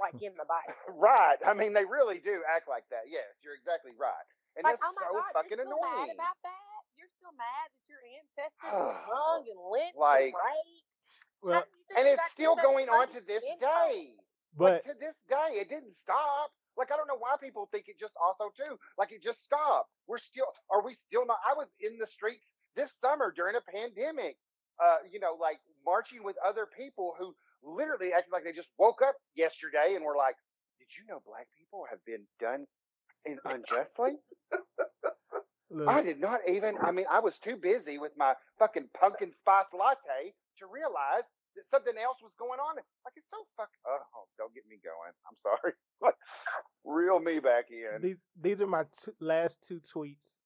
Like 0.00 0.16
in 0.24 0.32
the 0.40 0.48
Bible. 0.48 0.72
right. 0.96 1.36
I 1.44 1.52
mean 1.52 1.76
they 1.76 1.84
really 1.84 2.18
do 2.24 2.40
act 2.48 2.64
like 2.66 2.88
that. 2.88 3.12
Yes, 3.12 3.28
you're 3.44 3.54
exactly 3.60 3.92
right. 4.00 4.26
And 4.56 4.64
like, 4.64 4.80
that's 4.80 4.88
oh 4.88 4.96
my 4.96 5.04
so 5.04 5.20
God, 5.20 5.30
fucking 5.36 5.60
you're 5.60 5.68
still 5.68 5.76
annoying. 5.84 6.16
mad 6.16 6.16
about 6.16 6.38
that? 6.48 6.80
You're 6.96 7.12
still 7.20 7.36
mad 7.36 7.66
that 7.68 7.84
your 7.92 8.00
ancestors 8.16 8.72
were 8.72 8.96
hung 9.12 9.44
and 9.44 9.60
lynched 9.68 10.00
Like- 10.00 10.32
and 10.32 10.40
raped? 10.40 10.88
Well, 11.44 11.60
How 11.60 11.68
do 11.68 11.76
you 11.76 11.84
think 11.92 11.96
and 12.00 12.04
you 12.08 12.32
still 12.32 12.56
going 12.56 12.88
on 12.88 13.06
to 13.12 13.20
this 13.20 13.44
day. 13.60 14.16
but 14.56 14.80
like 14.80 14.88
to 14.88 14.96
this 14.96 15.14
day, 15.28 15.60
it 15.60 15.68
didn't 15.68 15.92
stop. 15.92 16.48
Like 16.76 16.92
I 16.92 16.96
don't 16.96 17.08
know 17.08 17.18
why 17.18 17.36
people 17.40 17.68
think 17.72 17.88
it 17.88 17.98
just 17.98 18.14
also 18.20 18.52
too. 18.52 18.78
Like 18.98 19.12
it 19.12 19.22
just 19.22 19.42
stopped. 19.42 19.90
We're 20.06 20.18
still. 20.18 20.46
Are 20.70 20.84
we 20.84 20.94
still 20.94 21.26
not? 21.26 21.38
I 21.44 21.56
was 21.56 21.68
in 21.80 21.98
the 21.98 22.06
streets 22.06 22.52
this 22.76 22.92
summer 23.00 23.32
during 23.34 23.56
a 23.56 23.64
pandemic. 23.64 24.36
Uh, 24.76 25.00
you 25.10 25.18
know, 25.18 25.36
like 25.40 25.58
marching 25.84 26.22
with 26.22 26.36
other 26.44 26.68
people 26.68 27.14
who 27.18 27.34
literally 27.64 28.12
acted 28.12 28.30
like 28.30 28.44
they 28.44 28.52
just 28.52 28.68
woke 28.78 29.00
up 29.00 29.16
yesterday 29.34 29.96
and 29.96 30.04
were 30.04 30.16
like, 30.16 30.36
"Did 30.78 30.88
you 30.98 31.08
know 31.08 31.22
black 31.24 31.48
people 31.56 31.86
have 31.88 32.04
been 32.04 32.28
done 32.38 32.66
in 33.24 33.38
unjustly?" 33.44 34.20
look, 35.70 35.88
I 35.88 36.02
did 36.02 36.20
not 36.20 36.40
even. 36.48 36.76
I 36.82 36.92
mean, 36.92 37.06
I 37.10 37.20
was 37.20 37.38
too 37.38 37.56
busy 37.56 37.96
with 37.96 38.12
my 38.16 38.34
fucking 38.58 38.90
pumpkin 38.92 39.32
spice 39.32 39.72
latte 39.72 40.36
to 40.58 40.66
realize 40.68 41.24
that 41.56 41.64
something 41.72 41.96
else 41.96 42.20
was 42.20 42.32
going 42.38 42.60
on. 42.60 42.76
Like 42.76 43.16
it's 43.16 43.28
so 43.32 43.40
fuck. 43.56 43.72
Oh, 43.86 44.25
don't 44.46 44.54
get 44.54 44.64
me 44.68 44.78
going. 44.82 45.12
I'm 45.28 45.36
sorry. 45.42 45.72
Like, 46.02 46.14
reel 46.84 47.18
me 47.18 47.40
back 47.40 47.70
in. 47.70 48.02
these 48.02 48.18
these 48.38 48.60
are 48.60 48.66
my 48.66 48.84
two, 49.02 49.14
last 49.18 49.66
two 49.66 49.80
tweets 49.80 50.40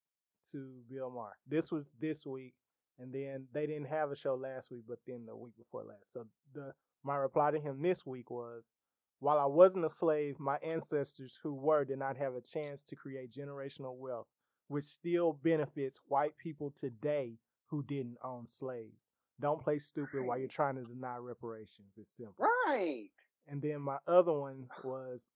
to 0.53 0.69
Bill 0.89 1.11
Maher. 1.11 1.33
This 1.49 1.73
was 1.73 1.91
this 2.01 2.25
week, 2.25 2.55
and 3.01 3.13
then 3.13 3.49
they 3.53 3.67
didn't 3.67 3.89
have 3.89 4.13
a 4.13 4.17
show 4.17 4.37
last 4.37 4.71
week, 4.71 4.85
but 4.89 4.99
then 5.09 5.27
the 5.27 5.35
week 5.37 5.57
before 5.59 5.83
last. 5.83 6.13
So 6.13 6.27
the 6.55 6.73
my 7.03 7.17
reply 7.17 7.51
to 7.51 7.59
him 7.59 7.83
this 7.83 8.07
week 8.07 8.31
was, 8.31 8.71
while 9.19 9.41
I 9.41 9.47
wasn't 9.47 9.87
a 9.87 9.91
slave, 9.91 10.39
my 10.39 10.57
ancestors 10.59 11.37
who 11.43 11.53
were 11.53 11.85
did 11.85 11.99
not 11.99 12.17
have 12.17 12.37
a 12.37 12.41
chance 12.41 12.85
to 12.85 12.95
create 12.95 13.33
generational 13.33 13.97
wealth, 13.97 14.29
which 14.69 14.85
still 14.85 15.33
benefits 15.43 15.99
white 16.07 16.37
people 16.39 16.73
today 16.79 17.35
who 17.67 17.83
didn't 17.83 18.19
own 18.23 18.47
slaves. 18.47 19.09
Don't 19.41 19.61
play 19.61 19.79
stupid 19.81 20.25
while 20.25 20.39
you're 20.39 20.47
trying 20.49 20.77
to 20.77 20.85
deny 20.85 21.17
reparations. 21.17 21.89
It's 21.97 22.17
simple. 22.17 22.37
Right. 22.39 23.09
And 23.49 23.61
then 23.63 23.81
my 23.81 23.99
other 24.07 24.33
one 24.33 24.69
was 24.85 25.27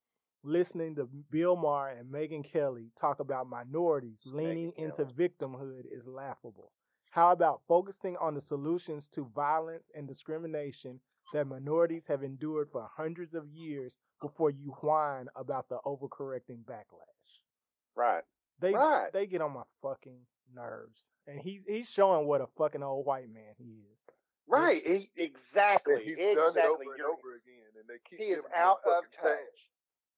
listening 0.42 0.94
to 0.96 1.08
Bill 1.30 1.56
Maher 1.56 1.90
and 1.90 2.12
Megyn 2.12 2.44
Kelly 2.44 2.90
talk 2.98 3.20
about 3.20 3.48
minorities 3.48 4.20
leaning 4.24 4.72
into 4.76 5.04
victimhood 5.04 5.84
is 5.90 6.06
laughable. 6.06 6.70
How 7.10 7.32
about 7.32 7.62
focusing 7.68 8.16
on 8.16 8.34
the 8.34 8.40
solutions 8.40 9.06
to 9.08 9.30
violence 9.34 9.90
and 9.94 10.06
discrimination 10.06 11.00
that 11.32 11.46
minorities 11.46 12.06
have 12.08 12.22
endured 12.22 12.68
for 12.70 12.88
hundreds 12.94 13.34
of 13.34 13.48
years 13.48 13.96
before 14.20 14.50
you 14.50 14.72
whine 14.80 15.28
about 15.36 15.68
the 15.68 15.78
overcorrecting 15.86 16.64
backlash? 16.64 17.40
Right. 17.94 18.24
They 18.60 18.74
Right. 18.74 19.12
they 19.12 19.26
get 19.26 19.40
on 19.40 19.52
my 19.52 19.62
fucking 19.80 20.26
nerves. 20.52 21.04
And 21.26 21.40
he 21.40 21.62
he's 21.66 21.88
showing 21.90 22.26
what 22.26 22.40
a 22.40 22.46
fucking 22.48 22.82
old 22.82 23.06
white 23.06 23.30
man 23.30 23.54
he 23.56 23.64
is. 23.64 23.98
Right. 24.46 24.82
He, 24.84 25.10
exactly. 25.16 25.94
And 25.94 26.02
he's 26.04 26.18
exactly. 26.20 26.36
done 26.36 26.56
it 26.56 26.64
over 26.68 26.82
and 26.84 26.98
You're- 26.98 27.12
over 27.16 27.30
again, 27.40 27.70
and 27.80 27.84
they 27.88 27.98
keep 28.08 28.18
He 28.20 28.32
is 28.36 28.44
out 28.54 28.80
of 28.84 29.04
touch. 29.16 29.40
pass. 29.40 29.58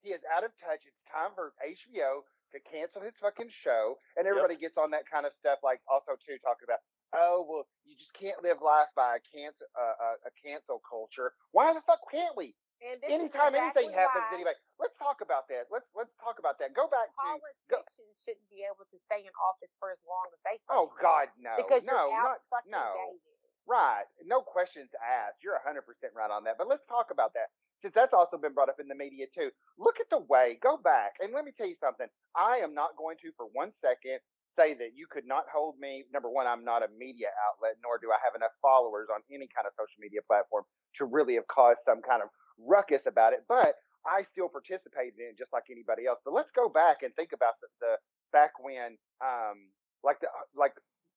He 0.02 0.10
is 0.14 0.22
out 0.30 0.44
of 0.44 0.50
touch. 0.62 0.82
It's 0.86 1.02
time 1.10 1.30
for 1.34 1.54
HBO 1.62 2.22
to 2.54 2.58
cancel 2.70 3.02
his 3.02 3.14
fucking 3.18 3.50
show, 3.50 3.98
and 4.16 4.26
everybody 4.26 4.54
gets 4.56 4.78
on 4.78 4.90
that 4.94 5.02
kind 5.10 5.26
of 5.26 5.32
stuff. 5.38 5.58
Like 5.66 5.82
also 5.90 6.14
too 6.22 6.38
talking 6.42 6.62
about, 6.66 6.78
oh 7.14 7.42
well, 7.42 7.66
you 7.82 7.94
just 7.98 8.14
can't 8.14 8.38
live 8.42 8.62
life 8.62 8.86
by 8.94 9.18
a 9.18 9.22
cancel 9.34 9.66
uh, 9.74 9.98
uh, 9.98 10.28
a 10.30 10.32
cancel 10.38 10.78
culture. 10.86 11.34
Why 11.50 11.74
the 11.74 11.82
fuck 11.82 12.02
can't 12.10 12.34
we? 12.38 12.54
And 12.84 13.00
this 13.00 13.08
is 13.08 13.14
Anytime 13.18 13.54
anything 13.56 13.90
happens, 13.98 14.26
why 14.30 14.36
anyway. 14.36 14.54
Let's 14.78 14.94
talk 15.00 15.24
about 15.26 15.48
that. 15.50 15.66
Let's 15.74 15.88
let's 15.96 16.12
talk 16.22 16.38
about 16.38 16.58
that. 16.62 16.70
Go 16.76 16.86
back 16.86 17.10
to. 17.10 17.26
Go, 17.66 17.82
Politicians 17.82 18.14
shouldn't 18.26 18.50
be 18.50 18.62
able 18.62 18.86
to 18.90 18.98
stay 19.10 19.26
in 19.26 19.32
office 19.42 19.72
for 19.82 19.90
as 19.90 19.98
long 20.06 20.30
as 20.30 20.38
they 20.46 20.58
oh 20.70 20.90
God, 21.02 21.30
no, 21.38 21.54
because 21.58 21.82
no, 21.82 22.10
you're 22.10 22.20
out 22.26 22.38
not 22.38 22.46
fucking 22.50 22.70
no. 22.74 22.86
dated. 22.94 23.35
Right. 23.66 24.06
No 24.24 24.40
questions 24.40 24.90
asked. 25.02 25.42
You're 25.42 25.58
100% 25.58 25.82
right 26.14 26.30
on 26.30 26.44
that. 26.44 26.54
But 26.56 26.68
let's 26.68 26.86
talk 26.86 27.10
about 27.10 27.34
that 27.34 27.50
since 27.82 27.94
that's 27.94 28.14
also 28.14 28.38
been 28.38 28.54
brought 28.54 28.68
up 28.68 28.80
in 28.80 28.88
the 28.88 28.96
media 28.96 29.26
too. 29.28 29.50
Look 29.78 30.00
at 30.00 30.08
the 30.08 30.24
way, 30.28 30.58
go 30.62 30.78
back, 30.80 31.20
and 31.20 31.32
let 31.34 31.44
me 31.44 31.52
tell 31.52 31.68
you 31.68 31.76
something. 31.76 32.08
I 32.34 32.58
am 32.64 32.72
not 32.72 32.96
going 32.96 33.16
to, 33.22 33.32
for 33.36 33.46
one 33.52 33.72
second, 33.84 34.20
say 34.56 34.72
that 34.80 34.96
you 34.96 35.04
could 35.10 35.28
not 35.28 35.44
hold 35.52 35.76
me. 35.78 36.08
Number 36.12 36.32
one, 36.32 36.48
I'm 36.48 36.64
not 36.64 36.80
a 36.80 36.88
media 36.96 37.28
outlet, 37.44 37.76
nor 37.84 38.00
do 38.00 38.08
I 38.08 38.18
have 38.24 38.32
enough 38.32 38.56
followers 38.64 39.12
on 39.12 39.20
any 39.28 39.48
kind 39.52 39.68
of 39.68 39.76
social 39.76 40.00
media 40.00 40.24
platform 40.24 40.64
to 40.96 41.04
really 41.04 41.36
have 41.36 41.46
caused 41.52 41.84
some 41.84 42.00
kind 42.00 42.24
of 42.24 42.32
ruckus 42.56 43.04
about 43.04 43.36
it. 43.36 43.44
But 43.44 43.76
I 44.08 44.24
still 44.24 44.48
participated 44.48 45.20
in 45.20 45.36
it 45.36 45.38
just 45.38 45.52
like 45.52 45.68
anybody 45.68 46.08
else. 46.08 46.24
But 46.24 46.32
let's 46.32 46.50
go 46.56 46.72
back 46.72 47.04
and 47.04 47.12
think 47.12 47.36
about 47.36 47.60
the, 47.60 47.68
the 47.84 47.92
back 48.32 48.56
when, 48.56 48.96
um, 49.20 49.68
like 50.00 50.22
the 50.24 50.32
like 50.56 50.72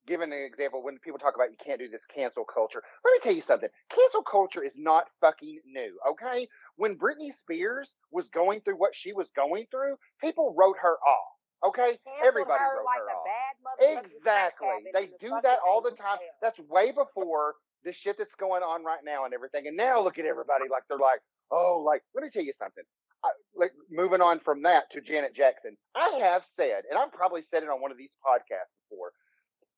given 0.06 0.32
an 0.32 0.42
example, 0.42 0.82
when 0.82 0.98
people 0.98 1.18
talk 1.18 1.34
about 1.34 1.50
you 1.50 1.56
can't 1.64 1.78
do 1.78 1.88
this 1.88 2.04
cancel 2.14 2.44
culture, 2.44 2.82
let 3.04 3.12
me 3.12 3.18
tell 3.22 3.34
you 3.34 3.42
something. 3.42 3.68
Cancel 3.90 4.22
culture 4.22 4.62
is 4.62 4.72
not 4.76 5.06
fucking 5.20 5.60
new, 5.66 5.98
okay? 6.10 6.48
When 6.76 6.96
Britney 6.96 7.32
Spears 7.34 7.88
was 8.10 8.28
going 8.28 8.60
through 8.62 8.76
what 8.76 8.94
she 8.94 9.12
was 9.12 9.28
going 9.36 9.66
through, 9.70 9.96
people 10.20 10.54
wrote 10.56 10.76
her 10.80 10.96
off, 10.96 11.34
Okay, 11.62 11.98
Cancel 12.04 12.24
everybody 12.26 12.60
her 12.60 12.80
wrote 12.80 12.88
like 12.88 13.04
her 13.04 13.12
off. 13.12 14.04
Exactly. 14.06 14.80
They 14.94 15.10
do 15.20 15.36
that 15.42 15.58
all 15.66 15.82
the 15.82 15.90
time. 15.90 16.16
fails. 16.16 16.40
That's 16.40 16.58
way 16.70 16.90
before 16.90 17.54
the 17.84 17.92
shit 17.92 18.16
that's 18.16 18.34
going 18.38 18.62
on 18.62 18.84
right 18.84 19.04
now 19.04 19.24
and 19.24 19.34
everything. 19.34 19.66
And 19.66 19.76
now 19.76 20.02
look 20.02 20.18
at 20.18 20.24
everybody 20.24 20.64
like 20.70 20.84
they're 20.88 20.98
like, 20.98 21.20
oh, 21.50 21.82
like 21.84 22.02
let 22.14 22.24
me 22.24 22.30
tell 22.30 22.44
you 22.44 22.54
something. 22.58 22.84
I, 23.22 23.28
like 23.54 23.72
moving 23.90 24.22
on 24.22 24.40
from 24.40 24.62
that 24.62 24.90
to 24.92 25.02
Janet 25.02 25.36
Jackson, 25.36 25.76
I 25.94 26.16
have 26.20 26.44
said, 26.50 26.88
and 26.88 26.98
I've 26.98 27.12
probably 27.12 27.42
said 27.50 27.62
it 27.62 27.68
on 27.68 27.82
one 27.82 27.92
of 27.92 27.98
these 27.98 28.12
podcasts 28.24 28.72
before. 28.88 29.12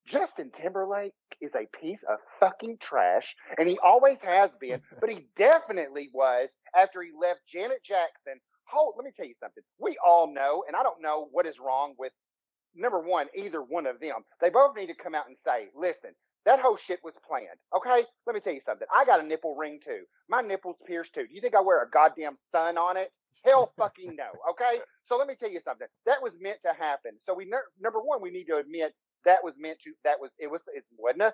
Justin 0.06 0.50
Timberlake 0.50 1.14
is 1.40 1.54
a 1.54 1.68
piece 1.80 2.02
of 2.04 2.18
fucking 2.40 2.78
trash, 2.80 3.34
and 3.58 3.68
he 3.68 3.78
always 3.78 4.20
has 4.22 4.50
been, 4.60 4.80
but 5.00 5.10
he 5.10 5.26
definitely 5.36 6.10
was 6.12 6.48
after 6.76 7.02
he 7.02 7.10
left 7.20 7.40
Janet 7.52 7.82
Jackson. 7.84 8.40
Hold, 8.64 8.94
let 8.96 9.04
me 9.04 9.12
tell 9.14 9.26
you 9.26 9.34
something. 9.40 9.62
We 9.78 9.96
all 10.04 10.32
know, 10.32 10.64
and 10.66 10.76
I 10.76 10.82
don't 10.82 11.02
know 11.02 11.28
what 11.32 11.46
is 11.46 11.56
wrong 11.60 11.94
with 11.98 12.12
number 12.74 13.00
one, 13.00 13.26
either 13.36 13.62
one 13.62 13.86
of 13.86 14.00
them. 14.00 14.24
They 14.40 14.50
both 14.50 14.76
need 14.76 14.86
to 14.86 14.94
come 14.94 15.14
out 15.14 15.28
and 15.28 15.36
say, 15.38 15.68
listen, 15.76 16.10
that 16.44 16.60
whole 16.60 16.76
shit 16.76 17.00
was 17.04 17.14
planned. 17.26 17.58
Okay? 17.76 18.06
Let 18.26 18.34
me 18.34 18.40
tell 18.40 18.52
you 18.54 18.60
something. 18.64 18.86
I 18.94 19.04
got 19.04 19.20
a 19.20 19.26
nipple 19.26 19.54
ring 19.56 19.78
too. 19.84 20.04
My 20.28 20.40
nipple's 20.40 20.76
pierced 20.86 21.14
too. 21.14 21.26
Do 21.26 21.34
you 21.34 21.40
think 21.40 21.54
I 21.54 21.60
wear 21.60 21.82
a 21.82 21.90
goddamn 21.90 22.36
sun 22.50 22.78
on 22.78 22.96
it? 22.96 23.12
Hell 23.44 23.72
fucking 23.76 24.16
no. 24.16 24.28
Okay? 24.50 24.80
So 25.08 25.18
let 25.18 25.26
me 25.26 25.34
tell 25.38 25.50
you 25.50 25.60
something. 25.62 25.88
That 26.06 26.22
was 26.22 26.32
meant 26.40 26.58
to 26.64 26.72
happen. 26.72 27.12
So 27.26 27.34
we 27.34 27.44
number 27.44 27.98
one, 28.00 28.22
we 28.22 28.30
need 28.30 28.44
to 28.46 28.56
admit 28.56 28.94
that 29.24 29.44
was 29.44 29.54
meant 29.58 29.78
to 29.84 29.92
that 30.04 30.20
was 30.20 30.30
it 30.38 30.50
was 30.50 30.60
it 30.74 30.84
wasn't 30.98 31.22
a 31.22 31.32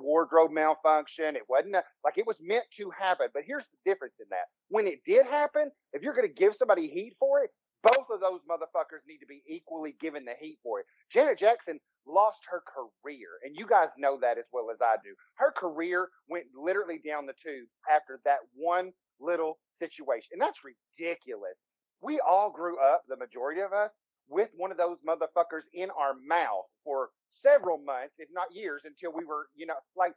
wardrobe 0.00 0.52
malfunction. 0.52 1.36
It 1.36 1.42
wasn't 1.48 1.76
a, 1.76 1.84
like 2.04 2.18
it 2.18 2.26
was 2.26 2.36
meant 2.40 2.64
to 2.78 2.90
happen. 2.90 3.28
But 3.32 3.44
here's 3.46 3.64
the 3.64 3.90
difference 3.90 4.14
in 4.20 4.26
that. 4.30 4.46
When 4.68 4.86
it 4.86 5.00
did 5.06 5.26
happen, 5.26 5.70
if 5.92 6.02
you're 6.02 6.14
gonna 6.14 6.28
give 6.28 6.56
somebody 6.56 6.88
heat 6.88 7.14
for 7.18 7.40
it, 7.42 7.50
both 7.82 8.06
of 8.10 8.20
those 8.20 8.40
motherfuckers 8.50 9.06
need 9.06 9.18
to 9.18 9.26
be 9.26 9.42
equally 9.48 9.94
given 10.00 10.24
the 10.24 10.34
heat 10.40 10.58
for 10.62 10.80
it. 10.80 10.86
Janet 11.12 11.38
Jackson 11.38 11.78
lost 12.06 12.38
her 12.50 12.62
career, 12.66 13.28
and 13.44 13.56
you 13.56 13.66
guys 13.66 13.88
know 13.98 14.18
that 14.20 14.38
as 14.38 14.44
well 14.52 14.70
as 14.72 14.78
I 14.82 14.96
do. 15.04 15.14
Her 15.34 15.52
career 15.52 16.08
went 16.28 16.46
literally 16.54 17.00
down 17.06 17.26
the 17.26 17.34
tube 17.34 17.68
after 17.90 18.20
that 18.24 18.38
one 18.54 18.92
little 19.20 19.58
situation, 19.78 20.30
and 20.32 20.40
that's 20.42 20.58
ridiculous. 20.64 21.56
We 22.00 22.20
all 22.20 22.50
grew 22.50 22.78
up, 22.80 23.02
the 23.08 23.16
majority 23.16 23.60
of 23.60 23.72
us, 23.72 23.90
with 24.28 24.48
one 24.56 24.70
of 24.70 24.76
those 24.76 24.98
motherfuckers 25.06 25.64
in 25.72 25.90
our 25.90 26.14
mouth 26.26 26.66
for 26.84 27.10
several 27.42 27.78
months, 27.78 28.14
if 28.18 28.28
not 28.32 28.54
years, 28.54 28.82
until 28.84 29.12
we 29.16 29.24
were, 29.24 29.48
you 29.56 29.66
know, 29.66 29.78
like 29.96 30.12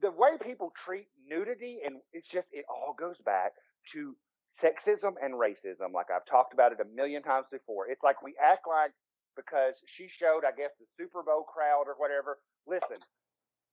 the 0.00 0.10
way 0.10 0.38
people 0.40 0.72
treat 0.84 1.08
nudity, 1.26 1.80
and 1.84 1.96
it's 2.12 2.28
just, 2.28 2.46
it 2.52 2.64
all 2.68 2.94
goes 2.98 3.16
back 3.24 3.52
to 3.92 4.14
sexism 4.62 5.14
and 5.22 5.34
racism. 5.34 5.92
Like 5.92 6.06
I've 6.14 6.26
talked 6.26 6.52
about 6.54 6.72
it 6.72 6.78
a 6.80 6.88
million 6.94 7.22
times 7.22 7.46
before. 7.50 7.88
It's 7.88 8.02
like 8.02 8.22
we 8.22 8.34
act 8.42 8.66
like 8.68 8.92
because 9.36 9.74
she 9.86 10.08
showed, 10.08 10.44
I 10.44 10.52
guess, 10.52 10.70
the 10.78 10.86
Super 10.98 11.22
Bowl 11.22 11.44
crowd 11.44 11.84
or 11.86 11.96
whatever. 11.96 12.38
Listen, 12.66 13.00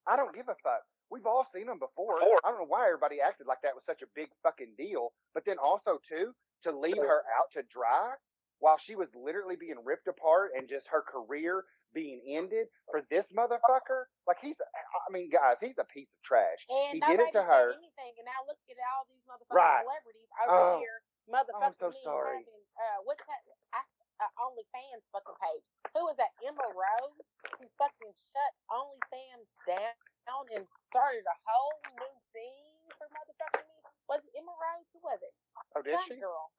I 0.08 0.16
don't 0.16 0.34
give 0.36 0.48
a 0.48 0.56
fuck. 0.64 0.84
We've 1.10 1.26
all 1.26 1.48
seen 1.56 1.68
them 1.68 1.80
before. 1.80 2.20
I 2.20 2.50
don't 2.52 2.60
know 2.60 2.68
why 2.68 2.88
everybody 2.88 3.18
acted 3.24 3.48
like 3.48 3.64
that 3.64 3.76
was 3.76 3.84
such 3.88 4.02
a 4.02 4.12
big 4.16 4.28
fucking 4.44 4.76
deal. 4.78 5.14
But 5.34 5.44
then 5.46 5.56
also 5.58 6.00
too, 6.08 6.36
to 6.64 6.72
leave 6.72 7.00
her 7.00 7.24
out 7.36 7.52
to 7.56 7.64
dry 7.72 8.16
while 8.60 8.78
she 8.78 8.96
was 8.96 9.10
literally 9.16 9.56
being 9.56 9.78
ripped 9.84 10.08
apart 10.08 10.52
and 10.58 10.68
just 10.70 10.88
her 10.90 11.02
career 11.06 11.64
being 11.94 12.22
ended 12.28 12.68
for 12.92 13.02
this 13.10 13.26
motherfucker. 13.32 14.10
Like 14.28 14.38
he's, 14.42 14.58
I 14.60 15.08
mean, 15.12 15.30
guys, 15.30 15.58
he's 15.62 15.78
a 15.80 15.88
piece 15.88 16.10
of 16.12 16.20
trash. 16.26 16.62
And 16.70 16.98
he 16.98 17.00
did 17.02 17.20
it 17.22 17.32
to 17.34 17.44
her. 17.44 17.74
anything. 17.78 18.14
And 18.20 18.26
now 18.28 18.44
look 18.46 18.60
at 18.70 18.78
all 18.94 19.06
these 19.10 19.24
motherfucking 19.30 19.56
Right. 19.56 19.84
celebrities 19.86 20.30
over 20.44 20.52
Oh. 20.52 20.80
here, 20.80 21.00
motherfucking 21.30 21.80
so 21.80 21.92
sorry. 22.04 22.44
having, 22.44 22.66
uh, 22.78 23.00
what's 23.08 23.24
that? 23.26 23.42
I, 23.74 23.82
uh, 24.20 24.30
OnlyFans 24.42 25.06
fucking 25.14 25.36
page. 25.42 25.64
Who 25.94 26.06
was 26.06 26.18
that? 26.18 26.34
Amber 26.46 26.68
Rose, 26.74 27.22
who 27.58 27.66
fucking 27.78 28.14
shut 28.34 28.52
OnlyFans 28.70 29.48
down 29.66 30.46
and 30.52 30.68
started 30.90 31.26
a 31.26 31.38
whole 31.46 31.80
new 31.96 32.16
thing 32.34 32.90
for 32.98 33.08
motherfucking 33.14 33.66
me. 33.66 33.78
Was 34.10 34.22
it 34.26 34.34
Amber 34.38 34.52
Rose? 34.52 34.86
Who 34.94 35.00
was 35.00 35.22
it? 35.22 35.34
Oh, 35.76 35.82
did 35.82 35.94
Some 36.02 36.10
she? 36.10 36.16
girl. 36.20 36.52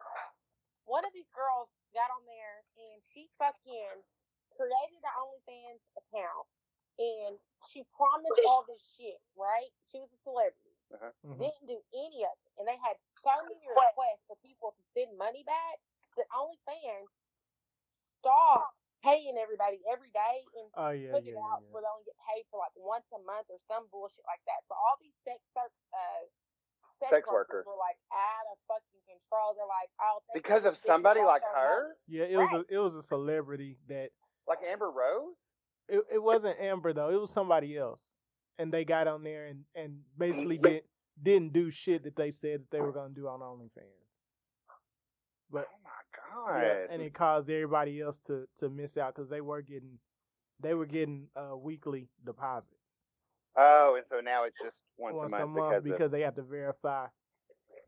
One 0.88 1.04
of 1.04 1.12
these 1.12 1.28
girls 1.36 1.68
got 1.92 2.08
on 2.16 2.24
there 2.24 2.64
and 2.80 2.96
she 3.12 3.28
fucking 3.36 4.00
created 4.56 5.00
an 5.04 5.14
OnlyFans 5.20 5.84
account 6.00 6.46
and 6.98 7.36
she 7.70 7.84
promised 7.94 8.40
all 8.48 8.64
this 8.66 8.80
shit, 8.96 9.20
right? 9.36 9.68
She 9.92 10.00
was 10.00 10.08
a 10.10 10.20
celebrity. 10.24 10.74
Mhm. 11.22 11.36
Didn't 11.38 11.66
do 11.68 11.78
any 11.92 12.24
of 12.24 12.32
it. 12.32 12.52
And 12.58 12.64
they 12.66 12.76
had 12.80 12.96
so 13.22 13.36
many 13.44 13.68
requests 13.68 14.24
for 14.26 14.36
people 14.40 14.72
to 14.72 14.82
send 14.96 15.12
money 15.20 15.44
back 15.44 15.76
that 16.16 16.26
OnlyFans 16.32 17.12
stopped 18.18 18.74
paying 19.04 19.38
everybody 19.38 19.78
every 19.86 20.10
day 20.10 20.42
and 20.58 20.66
Oh 20.74 20.90
yeah, 20.90 21.12
put 21.14 21.22
yeah, 21.22 21.32
it 21.32 21.38
yeah, 21.38 21.48
out 21.54 21.62
yeah. 21.62 21.70
where 21.70 21.82
they 21.86 21.92
only 21.92 22.02
get 22.08 22.18
paid 22.26 22.42
for 22.50 22.58
like 22.58 22.74
once 22.74 23.06
a 23.14 23.20
month 23.22 23.46
or 23.46 23.60
some 23.70 23.86
bullshit 23.94 24.24
like 24.26 24.42
that. 24.50 24.64
So 24.66 24.74
all 24.74 24.96
these 24.98 25.14
sex 25.22 25.38
ser- 25.54 25.70
uh, 25.94 26.22
sex, 27.00 27.10
Sex 27.10 27.28
workers 27.28 27.62
workers. 27.62 27.64
were 27.66 27.78
like 27.78 27.96
out 28.12 28.46
of 28.52 28.58
fucking 28.68 29.02
control. 29.06 29.54
They're 29.56 29.66
like, 29.66 29.90
oh, 30.00 30.18
Because 30.34 30.64
of 30.64 30.76
somebody 30.76 31.20
like 31.22 31.42
her, 31.54 31.82
money. 31.82 31.94
Yeah, 32.08 32.24
it 32.24 32.36
was 32.36 32.52
a 32.52 32.64
it 32.74 32.78
was 32.78 32.94
a 32.94 33.02
celebrity 33.02 33.76
that 33.88 34.10
like 34.46 34.58
Amber 34.68 34.90
Rose. 34.90 35.34
it, 35.88 36.00
it 36.14 36.22
wasn't 36.22 36.58
Amber 36.60 36.92
though. 36.92 37.10
It 37.10 37.20
was 37.20 37.30
somebody 37.30 37.76
else, 37.76 38.00
and 38.58 38.72
they 38.72 38.84
got 38.84 39.06
on 39.06 39.22
there 39.22 39.46
and 39.46 39.64
and 39.74 40.00
basically 40.16 40.58
Mm-hmm. 40.58 40.72
did 40.72 40.82
didn't 41.20 41.52
do 41.52 41.70
shit 41.70 42.04
that 42.04 42.14
they 42.14 42.30
said 42.30 42.60
that 42.60 42.70
they 42.70 42.80
were 42.80 42.92
gonna 42.92 43.12
do 43.14 43.26
on 43.26 43.40
OnlyFans. 43.40 44.06
But 45.50 45.66
Oh 45.68 45.78
my 45.82 46.52
god! 46.54 46.62
yeah, 46.62 46.86
and 46.90 47.02
it 47.02 47.14
caused 47.14 47.48
everybody 47.50 48.00
else 48.00 48.18
to 48.26 48.46
to 48.58 48.68
miss 48.68 48.96
out 48.96 49.14
because 49.14 49.28
they 49.30 49.40
were 49.40 49.62
getting 49.62 49.98
they 50.60 50.74
were 50.74 50.86
getting 50.86 51.28
uh, 51.36 51.56
weekly 51.56 52.08
deposits 52.24 53.00
oh, 53.56 53.94
and 53.96 54.04
so 54.10 54.20
now 54.20 54.44
it's 54.44 54.56
just 54.62 54.76
once, 54.98 55.16
once 55.16 55.32
a 55.32 55.46
month, 55.46 55.84
because, 55.84 55.98
because 55.98 56.12
they 56.12 56.22
have 56.22 56.34
to 56.36 56.42
verify 56.42 57.06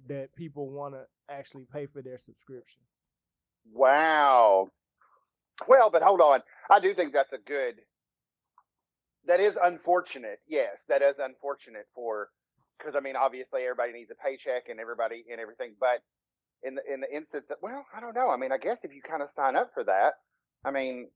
that 0.08 0.34
people 0.36 0.70
want 0.70 0.94
to 0.94 1.04
actually 1.28 1.66
pay 1.72 1.86
for 1.86 2.02
their 2.02 2.18
subscription. 2.18 2.82
wow. 3.72 4.68
Well, 5.68 5.90
but 5.90 6.02
hold 6.02 6.20
on. 6.20 6.40
I 6.70 6.80
do 6.80 6.94
think 6.94 7.12
that's 7.12 7.32
a 7.32 7.38
good. 7.38 7.74
That 9.26 9.40
is 9.40 9.54
unfortunate. 9.62 10.40
Yes, 10.48 10.78
that 10.88 11.02
is 11.02 11.16
unfortunate 11.18 11.86
for 11.94 12.28
because 12.78 12.94
I 12.96 13.00
mean, 13.00 13.16
obviously 13.16 13.62
everybody 13.62 13.92
needs 13.92 14.10
a 14.10 14.14
paycheck 14.14 14.70
and 14.70 14.80
everybody 14.80 15.24
and 15.30 15.40
everything, 15.40 15.74
but 15.78 16.00
in 16.62 16.74
the 16.76 16.82
in 16.92 17.00
the 17.00 17.14
instance 17.14 17.44
that 17.48 17.58
well, 17.62 17.84
I 17.94 18.00
don't 18.00 18.14
know. 18.14 18.30
I 18.30 18.36
mean, 18.36 18.52
I 18.52 18.58
guess 18.58 18.78
if 18.82 18.92
you 18.92 19.02
kind 19.02 19.22
of 19.22 19.28
sign 19.36 19.56
up 19.56 19.70
for 19.74 19.84
that, 19.84 20.12
I 20.64 20.70
mean, 20.70 21.08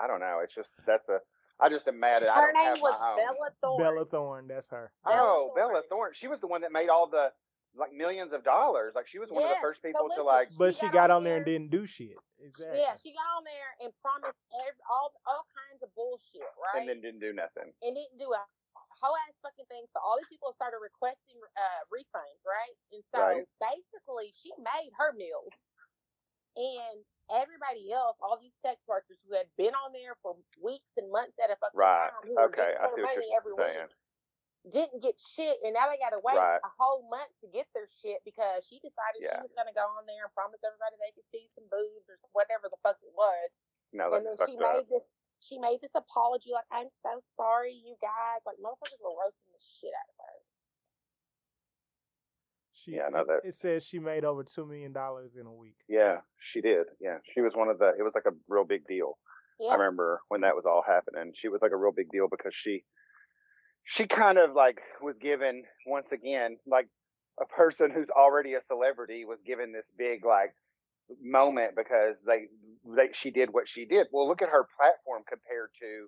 I 0.00 0.06
don't 0.06 0.20
know. 0.20 0.40
It's 0.42 0.54
just 0.54 0.70
that's 0.86 1.08
a. 1.08 1.18
I 1.60 1.68
just 1.68 1.88
am 1.88 1.98
mad 2.00 2.22
at. 2.22 2.28
I 2.28 2.34
Her 2.36 2.52
don't 2.52 2.54
name 2.54 2.64
have 2.76 2.80
was 2.82 2.96
my 3.00 3.10
own. 3.10 3.16
Bella 3.16 3.50
Thorne. 3.62 3.80
Bella 3.80 4.04
Thorne, 4.04 4.46
that's 4.48 4.68
her. 4.68 4.92
Oh, 5.06 5.52
Bella 5.54 5.80
Bella 5.80 5.82
Thorne. 5.88 6.12
She 6.14 6.28
was 6.28 6.40
the 6.40 6.46
one 6.46 6.60
that 6.62 6.72
made 6.72 6.88
all 6.88 7.08
the 7.08 7.32
like 7.76 7.92
millions 7.92 8.32
of 8.32 8.44
dollars. 8.44 8.92
Like 8.96 9.08
she 9.08 9.18
was 9.18 9.28
one 9.28 9.44
of 9.44 9.50
the 9.52 9.60
first 9.60 9.80
so 9.80 9.88
people 9.88 10.08
to 10.16 10.22
like. 10.22 10.48
But 10.56 10.74
She 10.74 10.80
she 10.84 10.86
got 10.92 11.08
got 11.08 11.10
on 11.12 11.16
on 11.18 11.24
there 11.24 11.36
and 11.40 11.44
didn't 11.44 11.70
do 11.70 11.84
shit. 11.86 12.16
Exactly. 12.40 12.80
Yeah, 12.80 12.96
she 13.00 13.12
got 13.16 13.24
on 13.36 13.44
there 13.44 13.70
and 13.84 13.92
promised 14.04 14.36
every, 14.52 14.80
all 14.88 15.12
all 15.24 15.44
kinds 15.52 15.80
of 15.80 15.88
bullshit, 15.96 16.44
right? 16.60 16.84
And 16.84 16.88
then 16.88 17.00
didn't 17.00 17.20
do 17.24 17.32
nothing. 17.32 17.72
and 17.84 17.92
didn't 17.96 18.16
do 18.20 18.32
a 18.32 18.40
whole 19.00 19.16
ass 19.28 19.36
fucking 19.44 19.68
thing. 19.68 19.84
So 19.92 20.00
all 20.00 20.16
these 20.20 20.28
people 20.32 20.52
started 20.56 20.80
requesting 20.80 21.36
uh, 21.40 21.80
refunds, 21.92 22.40
right? 22.44 22.76
And 22.92 23.00
so 23.12 23.20
Right. 23.20 23.44
basically, 23.60 24.32
she 24.36 24.52
made 24.60 24.92
her 24.96 25.12
meals, 25.16 25.52
and 26.56 27.04
everybody 27.30 27.92
else, 27.92 28.16
all 28.20 28.38
these 28.40 28.54
sex 28.64 28.80
workers 28.88 29.18
who 29.28 29.36
had 29.36 29.46
been 29.56 29.74
on 29.76 29.92
there 29.92 30.16
for 30.22 30.36
weeks 30.62 30.90
and 30.96 31.10
months 31.12 31.36
at 31.42 31.50
a 31.52 31.56
fucking 31.60 31.76
Right. 31.78 32.10
time, 32.10 32.24
who 32.28 32.34
Okay. 32.50 32.74
I 32.74 32.86
see 32.88 32.90
what 32.92 33.02
money 33.02 33.26
you're 33.28 33.36
every 33.36 33.54
saying. 33.56 33.88
week, 34.66 34.72
didn't 34.72 35.00
get 35.02 35.14
shit, 35.20 35.58
and 35.62 35.74
now 35.74 35.86
they 35.88 35.98
got 35.98 36.10
to 36.10 36.22
wait 36.24 36.34
Right. 36.38 36.58
a 36.62 36.72
whole 36.78 37.06
month 37.08 37.30
to 37.42 37.46
get 37.48 37.66
their 37.74 37.86
shit 38.02 38.18
because 38.24 38.66
she 38.66 38.80
decided 38.80 39.22
Yeah. 39.22 39.36
she 39.38 39.42
was 39.46 39.52
going 39.54 39.68
to 39.68 39.74
go 39.74 39.86
on 39.94 40.06
there 40.06 40.24
and 40.24 40.32
promise 40.34 40.58
everybody 40.64 40.96
they 40.98 41.12
could 41.12 41.28
see 41.30 41.46
some 41.54 41.68
boobs 41.68 42.08
or 42.10 42.18
whatever 42.32 42.68
the 42.68 42.76
fuck 42.82 42.98
it 43.02 43.12
was 43.14 43.50
No, 43.92 44.12
and 44.14 44.26
then 44.26 44.36
she 44.46 44.56
up. 44.56 44.72
made 44.74 44.88
this 44.88 45.04
she 45.38 45.58
made 45.58 45.80
this 45.82 45.94
apology 45.94 46.50
like 46.50 46.64
i'm 46.72 46.88
so 47.04 47.20
sorry 47.36 47.70
you 47.72 47.94
guys 48.00 48.40
like 48.46 48.56
motherfuckers 48.56 48.98
were 49.04 49.14
roasting 49.14 49.52
the 49.52 49.60
shit 49.60 49.92
out 49.92 50.08
of 50.08 50.16
her 50.18 50.38
She, 52.86 52.92
Yeah, 52.92 53.06
I 53.06 53.10
know 53.10 53.20
it- 53.20 53.26
that. 53.26 53.40
It 53.44 53.54
says 53.54 53.84
she 53.84 53.98
made 53.98 54.24
over 54.24 54.42
two 54.44 54.64
million 54.64 54.92
dollars 54.92 55.36
in 55.38 55.44
a 55.46 55.52
week. 55.52 55.76
Yeah, 55.88 56.20
she 56.52 56.60
did. 56.60 56.86
Yeah, 57.00 57.18
she 57.34 57.40
was 57.42 57.52
one 57.54 57.68
of 57.68 57.78
the. 57.78 57.88
It 57.98 58.02
was 58.02 58.12
like 58.14 58.26
a 58.26 58.34
real 58.48 58.64
big 58.64 58.86
deal. 58.86 59.18
yeah 59.60 59.70
I 59.70 59.74
remember 59.74 60.20
when 60.28 60.40
that 60.42 60.54
was 60.54 60.64
all 60.66 60.82
happening. 60.86 61.32
She 61.36 61.48
was 61.48 61.60
like 61.60 61.72
a 61.72 61.76
real 61.76 61.92
big 61.92 62.10
deal 62.10 62.28
because 62.30 62.54
she, 62.54 62.84
she 63.84 64.06
kind 64.06 64.38
of 64.38 64.52
like 64.54 64.78
was 65.02 65.16
given 65.20 65.64
once 65.86 66.12
again 66.12 66.56
like 66.66 66.88
a 67.40 67.44
person 67.46 67.90
who's 67.90 68.08
already 68.08 68.54
a 68.54 68.60
celebrity 68.66 69.24
was 69.26 69.38
given 69.46 69.72
this 69.72 69.84
big 69.98 70.24
like 70.24 70.54
moment 71.22 71.72
because 71.76 72.14
they 72.26 72.46
they 72.96 73.08
she 73.12 73.30
did 73.30 73.52
what 73.52 73.68
she 73.68 73.84
did. 73.84 74.06
Well, 74.12 74.26
look 74.28 74.42
at 74.42 74.48
her 74.48 74.66
platform 74.78 75.22
compared 75.28 75.70
to, 75.80 76.06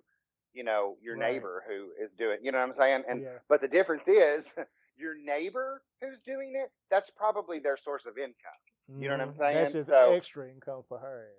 you 0.53 0.63
know, 0.63 0.95
your 1.01 1.17
Right. 1.17 1.33
neighbor 1.33 1.63
who 1.67 1.91
is 2.03 2.11
doing. 2.17 2.37
You 2.41 2.51
know 2.51 2.59
what 2.59 2.69
I'm 2.69 2.75
saying? 2.77 3.03
And 3.09 3.21
yeah. 3.23 3.37
but 3.49 3.61
the 3.61 3.67
difference 3.67 4.03
is. 4.07 4.45
Your 4.99 5.15
neighbor 5.17 5.81
who's 6.01 6.19
doing 6.25 6.53
it, 6.55 6.71
that's 6.91 7.09
probably 7.15 7.59
their 7.59 7.77
source 7.77 8.03
of 8.05 8.17
income. 8.17 8.59
You 8.99 9.07
know 9.07 9.17
what 9.17 9.21
I'm 9.21 9.33
Mhm. 9.33 9.37
saying? 9.37 9.55
That's 9.55 9.73
just 9.73 9.89
So- 9.89 10.13
extra 10.13 10.49
income 10.49 10.83
for 10.89 10.97
her. 10.99 11.31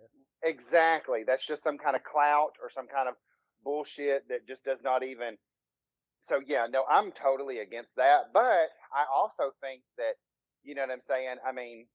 Exactly. 0.43 1.25
That's 1.25 1.45
just 1.45 1.63
some 1.63 1.77
kind 1.79 1.95
of 1.97 2.03
clout 2.05 2.57
or 2.63 2.71
some 2.71 2.87
kind 2.89 3.09
of 3.09 3.17
bullshit 3.63 4.27
that 4.29 4.47
just 4.47 4.65
does 4.65 4.81
not 4.83 5.03
even. 5.03 5.37
So 6.29 6.39
yeah, 6.47 6.67
no, 6.67 6.85
I'm 6.87 7.13
totally 7.13 7.59
against 7.59 7.95
that. 7.97 8.33
But 8.33 8.71
I 8.93 9.05
also 9.13 9.51
think 9.61 9.83
that 9.99 10.15
you 10.63 10.75
know 10.75 10.83
what 10.83 10.91
I'm 10.93 11.03
saying. 11.03 11.37
I 11.45 11.53
mean, 11.53 11.89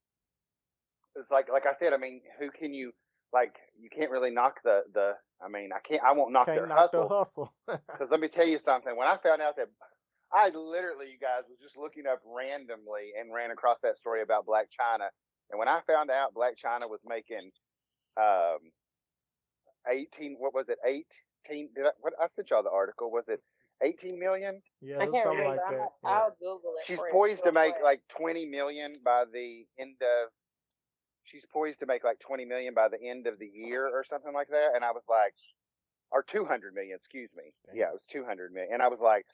it's 1.16 1.32
like 1.32 1.50
like 1.50 1.66
I 1.66 1.74
said. 1.80 1.94
I 1.94 1.98
mean, 1.98 2.22
who 2.38 2.52
can 2.52 2.74
you 2.74 2.94
like? 3.32 3.56
You 3.80 3.90
can't 3.90 4.12
really 4.12 4.32
knock 4.32 4.62
the 4.64 4.84
the. 4.94 5.18
I 5.42 5.48
mean, 5.48 5.72
I 5.74 5.80
can't. 5.80 6.04
I 6.04 6.12
won't 6.12 6.32
knock 6.34 6.48
Can't 6.48 6.58
their 6.60 6.68
knock 6.68 6.92
hustle. 6.92 7.08
the 7.08 7.16
hustle. 7.16 7.54
Because 7.66 8.10
let 8.12 8.20
me 8.20 8.28
tell 8.28 8.46
you 8.46 8.60
something. 8.60 8.96
When 8.96 9.08
I 9.08 9.18
found 9.18 9.42
out 9.42 9.56
that 9.56 9.70
I 10.36 10.50
literally, 10.50 11.08
you 11.08 11.20
guys, 11.20 11.48
was 11.48 11.58
just 11.64 11.78
looking 11.78 12.04
up 12.06 12.20
randomly 12.28 13.16
and 13.18 13.34
ran 13.34 13.52
across 13.52 13.78
that 13.84 13.98
story 13.98 14.22
about 14.22 14.46
Blac 14.46 14.68
Chyna. 14.76 15.08
And 15.50 15.58
when 15.58 15.70
I 15.70 15.80
found 15.88 16.12
out 16.12 16.36
Blac 16.36 16.60
Chyna 16.60 16.90
was 16.90 17.00
making 17.08 17.52
um, 18.20 18.60
18, 19.88 20.36
what 20.38 20.54
was 20.54 20.68
it, 20.68 20.78
18? 20.86 21.70
Did 21.74 21.86
I, 21.86 21.92
what, 22.02 22.14
I 22.20 22.28
sent 22.36 22.50
y'all 22.50 22.64
the 22.64 22.70
article. 22.70 23.12
Was 23.12 23.26
it 23.30 23.40
18 23.82 24.20
million? 24.20 24.62
yeah, 24.82 24.98
I 24.98 25.06
can't 25.06 25.24
something 25.24 25.40
remember. 25.40 25.56
like 25.56 25.60
I'm, 25.68 25.74
that. 25.78 25.90
Yeah. 26.04 26.10
I'll 26.10 26.36
Google 26.40 26.74
it. 26.80 26.86
She's 26.86 27.00
poised 27.12 27.44
to 27.44 27.54
make 27.54 27.76
like 27.82 28.02
20 28.10 28.46
million 28.46 28.94
by 29.04 29.24
the 29.32 29.66
end 29.80 29.96
of. 30.02 30.32
She's 31.24 31.44
poised 31.52 31.80
to 31.80 31.86
make 31.86 32.04
like 32.04 32.20
20 32.20 32.46
million 32.46 32.74
by 32.74 32.88
the 32.90 33.02
end 33.02 33.26
of 33.26 33.40
the 33.40 33.48
year 33.48 33.88
or 33.88 34.04
something 34.10 34.34
like 34.34 34.50
that. 34.50 34.72
And 34.76 34.84
I 34.84 34.92
was 34.92 35.04
like, 35.10 35.34
or 36.12 36.24
200 36.24 36.74
million, 36.74 36.98
excuse 36.98 37.30
me. 37.36 37.54
Yeah, 37.74 37.88
it 37.88 37.94
was 37.94 38.06
200 38.12 38.54
million. 38.54 38.74
And 38.74 38.82
I 38.82 38.90
was 38.90 39.00
like, 39.02 39.26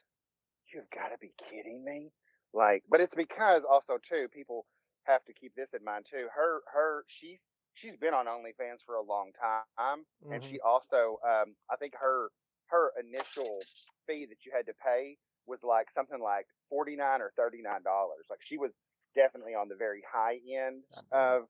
you've 0.72 0.90
got 0.90 1.08
to 1.08 1.18
be 1.18 1.32
kidding 1.50 1.84
me. 1.84 2.10
Like, 2.52 2.84
but 2.88 3.00
it's 3.00 3.14
because 3.14 3.62
also 3.68 3.98
too, 3.98 4.28
people 4.32 4.66
have 5.04 5.24
to 5.24 5.32
keep 5.32 5.54
this 5.54 5.68
in 5.78 5.84
mind 5.84 6.06
too. 6.10 6.28
Her, 6.34 6.60
her, 6.72 7.04
she, 7.08 7.40
she's 7.74 7.96
been 7.96 8.14
on 8.14 8.26
OnlyFans 8.26 8.84
for 8.84 8.96
a 8.96 9.02
long 9.02 9.32
time. 9.40 10.04
And 10.30 10.42
Mhm. 10.42 10.48
she 10.48 10.60
also, 10.60 11.18
um, 11.24 11.56
I 11.70 11.76
think 11.76 11.94
her, 11.96 12.30
her 12.66 12.92
initial 13.00 13.60
fee 14.06 14.26
that 14.26 14.44
you 14.44 14.52
had 14.52 14.66
to 14.66 14.74
pay 14.74 15.16
was 15.46 15.62
like 15.62 15.90
something 15.94 16.20
like 16.20 16.46
49 16.68 17.20
or 17.20 17.32
39 17.36 17.82
dollars. 17.82 18.26
Like 18.30 18.40
she 18.42 18.58
was 18.58 18.72
definitely 19.14 19.54
on 19.54 19.68
the 19.68 19.74
very 19.76 20.02
high 20.10 20.38
end 20.48 20.84
God 20.94 21.04
damn. 21.10 21.20
of, 21.20 21.48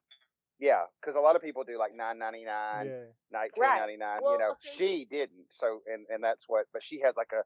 yeah, 0.59 0.85
because 1.01 1.17
a 1.17 1.21
lot 1.21 1.37
of 1.37 1.43
people 1.43 1.65
do 1.65 1.79
like 1.79 1.93
9.99, 1.93 2.45
yeah. 2.45 3.11
nineteen 3.31 3.63
Right. 3.63 3.99
Well, 4.23 4.33
you 4.33 4.39
know, 4.39 4.55
see- 4.63 4.77
she 4.79 5.05
didn't. 5.05 5.47
So, 5.59 5.81
and 5.87 6.07
and 6.09 6.23
that's 6.23 6.43
what. 6.47 6.67
But 6.73 6.83
she 6.85 7.01
has 7.01 7.17
like 7.17 7.33
a. 7.33 7.43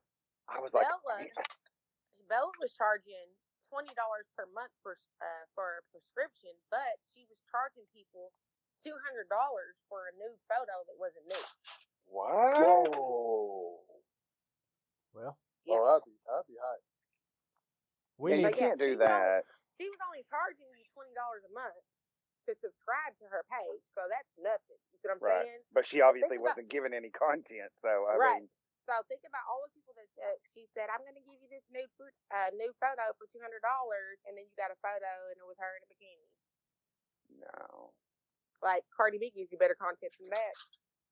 I 0.48 0.60
was 0.60 0.72
like, 0.72 0.86
Bella, 2.28 2.50
Bella 2.50 2.52
was 2.62 2.72
charging 2.74 3.26
twenty 3.70 3.94
dollars 3.94 4.26
per 4.38 4.46
month 4.54 4.72
for 4.82 4.98
uh, 5.22 5.44
for 5.54 5.80
a 5.80 5.82
prescription, 5.94 6.54
but 6.70 6.98
she 7.14 7.26
was 7.30 7.38
charging 7.50 7.86
people 7.94 8.30
two 8.84 8.94
hundred 9.06 9.26
dollars 9.30 9.74
for 9.90 10.06
a 10.10 10.12
nude 10.18 10.38
photo 10.50 10.74
that 10.86 10.96
wasn't 10.98 11.26
nude. 11.26 11.50
what? 12.06 12.54
Whoa. 12.58 13.82
Well, 15.14 15.34
Yeah. 15.66 15.74
Oh, 15.80 15.96
I'd 15.96 16.04
be, 16.06 16.14
I'd 16.28 16.46
be 16.46 16.58
hot. 16.60 16.80
we 18.20 18.36
yeah, 18.36 18.46
you 18.46 18.54
can't 18.54 18.78
do 18.78 18.94
she 18.94 18.96
was 18.98 19.02
only- 19.02 19.10
that. 19.10 19.42
She 19.80 19.86
was 19.90 20.00
only 20.08 20.22
charging 20.30 20.68
you 20.76 20.84
twenty 20.94 21.12
dollars 21.16 21.42
a 21.46 21.52
month 21.52 21.82
to 22.46 22.54
subscribe 22.62 23.12
to 23.18 23.26
her 23.26 23.42
page, 23.50 23.82
so 23.98 24.06
that's 24.06 24.30
nothing. 24.38 24.78
You 24.94 24.96
see 25.02 25.08
what 25.10 25.18
I'm 25.18 25.22
Right. 25.24 25.44
saying? 25.50 25.62
But 25.74 25.84
she 25.90 25.98
obviously 26.00 26.38
about- 26.38 26.54
wasn't 26.54 26.70
given 26.70 26.94
any 26.94 27.10
content. 27.10 27.72
So 27.82 28.06
I 28.06 28.14
Right. 28.16 28.40
mean, 28.46 28.48
So 28.86 28.94
think 29.10 29.26
about 29.26 29.42
all 29.50 29.66
the 29.66 29.74
people 29.74 29.98
that 29.98 30.06
uh, 30.22 30.38
she 30.54 30.70
said, 30.70 30.86
"I'm 30.94 31.02
going 31.02 31.18
to 31.18 31.26
give 31.26 31.42
you 31.42 31.50
this 31.50 31.66
new 31.74 31.82
food, 31.98 32.14
uh, 32.30 32.54
nude 32.54 32.78
photo 32.78 33.10
for 33.18 33.26
two 33.34 33.42
hundred 33.42 33.66
dollars," 33.66 34.22
and 34.22 34.38
then 34.38 34.46
you 34.46 34.54
got 34.54 34.70
a 34.70 34.78
photo 34.78 35.10
and 35.34 35.36
it 35.42 35.46
was 35.46 35.58
her 35.58 35.74
in 35.74 35.82
a 35.82 35.88
bikini. 35.90 36.26
no. 37.42 37.90
Like 38.62 38.86
Cardi 38.94 39.18
B 39.18 39.34
gives 39.34 39.50
you 39.50 39.58
better 39.58 39.76
content 39.76 40.14
than 40.16 40.30
that. 40.32 40.54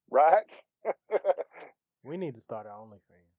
Right. 0.08 0.50
we 2.06 2.16
need 2.16 2.38
to 2.38 2.42
start 2.42 2.64
our 2.64 2.78
OnlyFans. 2.78 3.34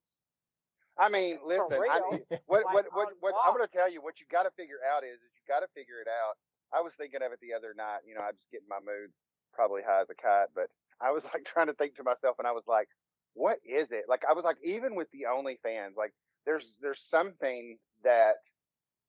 I 1.00 1.10
mean, 1.10 1.40
listen. 1.44 1.72
I, 1.72 2.00
real. 2.00 2.20
what 2.46 2.64
Like 2.68 2.74
what 2.76 2.86
what, 2.92 3.08
on 3.08 3.20
what 3.20 3.34
I'm 3.40 3.56
going 3.56 3.68
to 3.68 3.72
tell 3.72 3.88
you, 3.88 4.04
what 4.04 4.20
you 4.20 4.28
got 4.28 4.44
to 4.44 4.54
figure 4.56 4.84
out 4.84 5.04
is, 5.04 5.20
is 5.20 5.32
you 5.36 5.44
got 5.48 5.64
to 5.64 5.72
figure 5.76 6.00
it 6.04 6.12
out. 6.12 6.36
I 6.76 6.84
was 6.84 6.92
thinking 6.96 7.24
of 7.24 7.32
it 7.32 7.40
the 7.40 7.56
other 7.56 7.72
night. 7.76 8.04
You 8.08 8.16
know, 8.16 8.24
I 8.24 8.36
just 8.36 8.52
get 8.52 8.64
in 8.64 8.70
my 8.72 8.84
mood, 8.84 9.12
probably 9.56 9.84
high 9.84 10.04
as 10.04 10.12
a 10.12 10.16
kite, 10.16 10.52
but 10.56 10.68
I 11.00 11.12
was 11.12 11.24
like 11.34 11.44
trying 11.48 11.68
to 11.68 11.76
think 11.76 11.96
to 11.98 12.04
myself, 12.04 12.40
and 12.40 12.48
I 12.48 12.56
was 12.56 12.68
like, 12.68 12.88
what 13.36 13.60
is 13.68 13.92
it? 13.92 14.06
Like 14.10 14.24
I 14.28 14.34
was 14.34 14.44
like, 14.44 14.58
even 14.64 14.96
with 14.96 15.12
the 15.12 15.28
OnlyFans, 15.30 15.96
like 15.96 16.14
there's 16.46 16.66
there's 16.82 17.04
something 17.12 17.78
that 18.04 18.36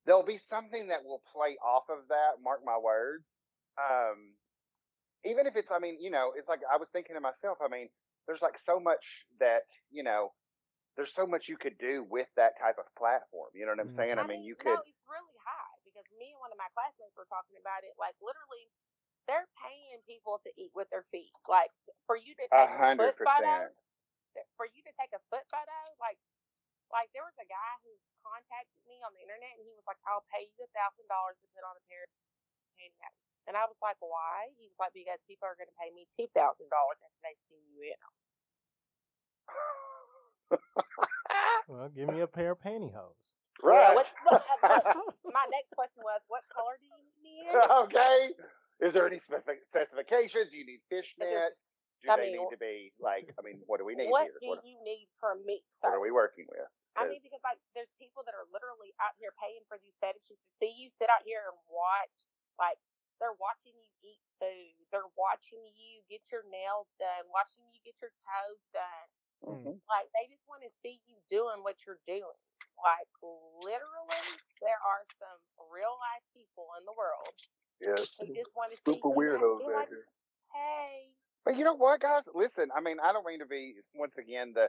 there'll 0.04 0.26
be 0.26 0.38
something 0.50 0.88
that 0.88 1.04
will 1.04 1.22
play 1.32 1.56
off 1.64 1.84
of 1.88 2.08
that. 2.10 2.42
Mark 2.42 2.60
my 2.66 2.76
words. 2.76 3.24
Um, 3.78 4.34
even 5.24 5.46
if 5.46 5.56
it's, 5.56 5.70
I 5.70 5.78
mean, 5.78 5.98
you 6.00 6.10
know, 6.10 6.32
it's 6.36 6.48
like 6.48 6.60
I 6.66 6.76
was 6.76 6.88
thinking 6.92 7.14
to 7.16 7.22
myself. 7.22 7.58
I 7.62 7.68
mean, 7.70 7.88
there's 8.26 8.42
like 8.42 8.58
so 8.66 8.78
much 8.78 9.02
that 9.40 9.62
you 9.90 10.02
know 10.02 10.34
there's 10.98 11.14
so 11.14 11.26
much 11.26 11.46
you 11.48 11.56
could 11.56 11.78
do 11.78 12.06
with 12.08 12.26
that 12.36 12.58
type 12.58 12.78
of 12.78 12.86
platform. 12.98 13.50
You 13.54 13.66
know 13.66 13.72
what 13.78 13.80
I'm 13.84 13.94
Mhm. 13.94 13.96
saying? 13.96 14.18
I 14.18 14.26
mean, 14.26 14.42
you 14.42 14.56
could. 14.56 14.74
No, 14.74 14.82
it's 14.86 15.06
really 15.06 15.38
high 15.44 15.76
because 15.84 16.06
me 16.18 16.32
and 16.32 16.40
one 16.40 16.50
of 16.50 16.58
my 16.58 16.68
classmates 16.74 17.14
were 17.16 17.28
talking 17.30 17.56
about 17.58 17.84
it. 17.84 17.94
Like 17.98 18.16
literally, 18.20 18.70
they're 19.28 19.46
paying 19.62 20.02
people 20.06 20.40
to 20.42 20.50
eat 20.56 20.72
with 20.74 20.88
their 20.90 21.04
feet. 21.12 21.34
Like 21.48 21.70
for 22.06 22.16
you 22.16 22.34
to 22.34 22.46
take 22.48 22.52
a 22.52 22.66
hundred 22.66 23.14
foot 23.18 23.70
photo, 24.36 24.44
for 24.60 24.68
you 24.68 24.84
to 24.84 24.92
take 25.00 25.16
a 25.16 25.20
foot 25.32 25.44
photo, 25.48 25.78
like 25.96 26.20
like 26.92 27.08
there 27.16 27.24
was 27.24 27.34
a 27.40 27.48
guy 27.48 27.72
who 27.82 27.90
contacted 28.22 28.78
me 28.86 29.00
on 29.02 29.10
the 29.16 29.22
internet 29.24 29.56
and 29.56 29.64
he 29.64 29.72
was 29.74 29.82
like, 29.88 29.98
"I'll 30.04 30.28
pay 30.28 30.44
you 30.44 30.60
a 30.60 30.70
thousand 30.76 31.08
dollars 31.08 31.40
to 31.40 31.48
put 31.56 31.64
on 31.64 31.74
a 31.74 31.82
pair 31.88 32.04
of 32.04 32.10
pantyhose." 32.76 33.16
And 33.48 33.56
I 33.56 33.64
was 33.64 33.78
like, 33.80 33.96
"Why?" 34.04 34.52
He 34.60 34.68
was 34.68 34.76
like, 34.78 34.92
"Because 34.92 35.18
people 35.24 35.48
are 35.48 35.56
going 35.56 35.72
to 35.72 35.78
pay 35.80 35.90
me 35.96 36.04
two 36.14 36.28
thousand 36.36 36.68
dollars 36.68 37.00
after 37.00 37.20
they 37.24 37.34
see 37.48 37.56
seen 37.56 37.64
you 37.72 37.80
in 37.88 37.96
'em." 37.98 38.14
Well, 41.66 41.90
give 41.90 42.06
me 42.06 42.22
a 42.22 42.30
pair 42.30 42.54
of 42.54 42.62
pantyhose. 42.62 43.18
Yeah, 43.58 43.98
what, 43.98 44.06
what, 44.22 44.38
uh, 44.62 44.78
what, 44.86 45.18
my 45.34 45.46
next 45.50 45.74
question 45.74 46.06
was, 46.06 46.22
"What 46.30 46.46
color 46.54 46.78
do 46.78 46.86
you 46.86 47.02
need?" 47.18 47.50
okay. 47.90 48.30
Is 48.78 48.92
there 48.92 49.08
any 49.08 49.18
specific 49.18 49.64
specifications? 49.66 50.52
Do 50.52 50.56
you 50.60 50.66
need 50.68 50.84
fishnet? 50.92 51.56
Do 52.06 52.14
I 52.14 52.16
they 52.22 52.30
mean, 52.30 52.38
need 52.46 52.54
to 52.54 52.60
be 52.62 52.94
like? 53.02 53.26
I 53.34 53.42
mean, 53.42 53.58
what 53.66 53.82
do 53.82 53.84
we 53.84 53.98
need 53.98 54.08
what 54.08 54.30
here? 54.30 54.38
do 54.38 54.46
What, 54.48 54.62
you 54.62 54.78
need 54.86 55.10
from 55.18 55.42
me? 55.44 55.62
what 55.82 55.90
are 55.92 56.00
we 56.02 56.14
working 56.14 56.46
with? 56.48 56.66
I 56.96 57.04
mean, 57.04 57.20
because 57.20 57.42
like 57.44 57.60
there's 57.76 57.90
people 58.00 58.24
that 58.24 58.32
are 58.32 58.46
literally 58.54 58.94
out 59.02 59.12
here 59.20 59.34
paying 59.36 59.60
for 59.68 59.76
these 59.82 59.92
fetishes 60.00 60.38
to 60.40 60.48
see 60.62 60.72
you 60.72 60.88
sit 60.96 61.10
out 61.12 61.26
here 61.26 61.44
and 61.50 61.58
watch. 61.68 62.14
Like 62.56 62.80
they're 63.20 63.36
watching 63.36 63.76
you 63.76 63.90
eat 64.06 64.22
food. 64.40 64.76
They're 64.94 65.12
watching 65.18 65.60
you 65.76 66.00
get 66.08 66.24
your 66.32 66.46
nails 66.48 66.88
done. 66.96 67.28
Watching 67.28 67.66
you 67.74 67.82
get 67.84 67.98
your 68.00 68.14
toes 68.24 68.62
done. 68.72 69.08
Mhm. 69.44 69.76
Like 69.90 70.08
they 70.16 70.24
just 70.32 70.46
want 70.48 70.64
to 70.64 70.72
see 70.80 71.02
you 71.04 71.20
doing 71.28 71.60
what 71.60 71.76
you're 71.84 72.00
doing. 72.08 72.40
Like 72.80 73.08
literally, 73.60 74.24
there 74.64 74.80
are 74.80 75.04
some 75.20 75.40
real 75.68 75.96
life 76.00 76.24
people 76.32 76.70
in 76.80 76.84
the 76.88 76.96
world 76.96 77.34
Yes. 77.80 78.16
who 78.16 78.32
just 78.32 78.52
want 78.56 78.72
to 78.72 78.78
Super 78.88 79.12
you 79.12 79.36
and 79.36 79.42
weirdos 79.42 79.60
be 79.60 79.64
out 79.68 79.84
like, 79.84 79.88
here. 79.92 80.08
hey. 80.52 81.12
But 81.46 81.56
you 81.56 81.62
know 81.64 81.74
what, 81.78 82.00
guys? 82.02 82.24
Listen, 82.34 82.68
I 82.76 82.80
mean, 82.82 82.98
I 82.98 83.12
don't 83.14 83.24
mean 83.24 83.38
to 83.38 83.46
be 83.46 83.74
once 83.94 84.18
again 84.18 84.52
the. 84.52 84.66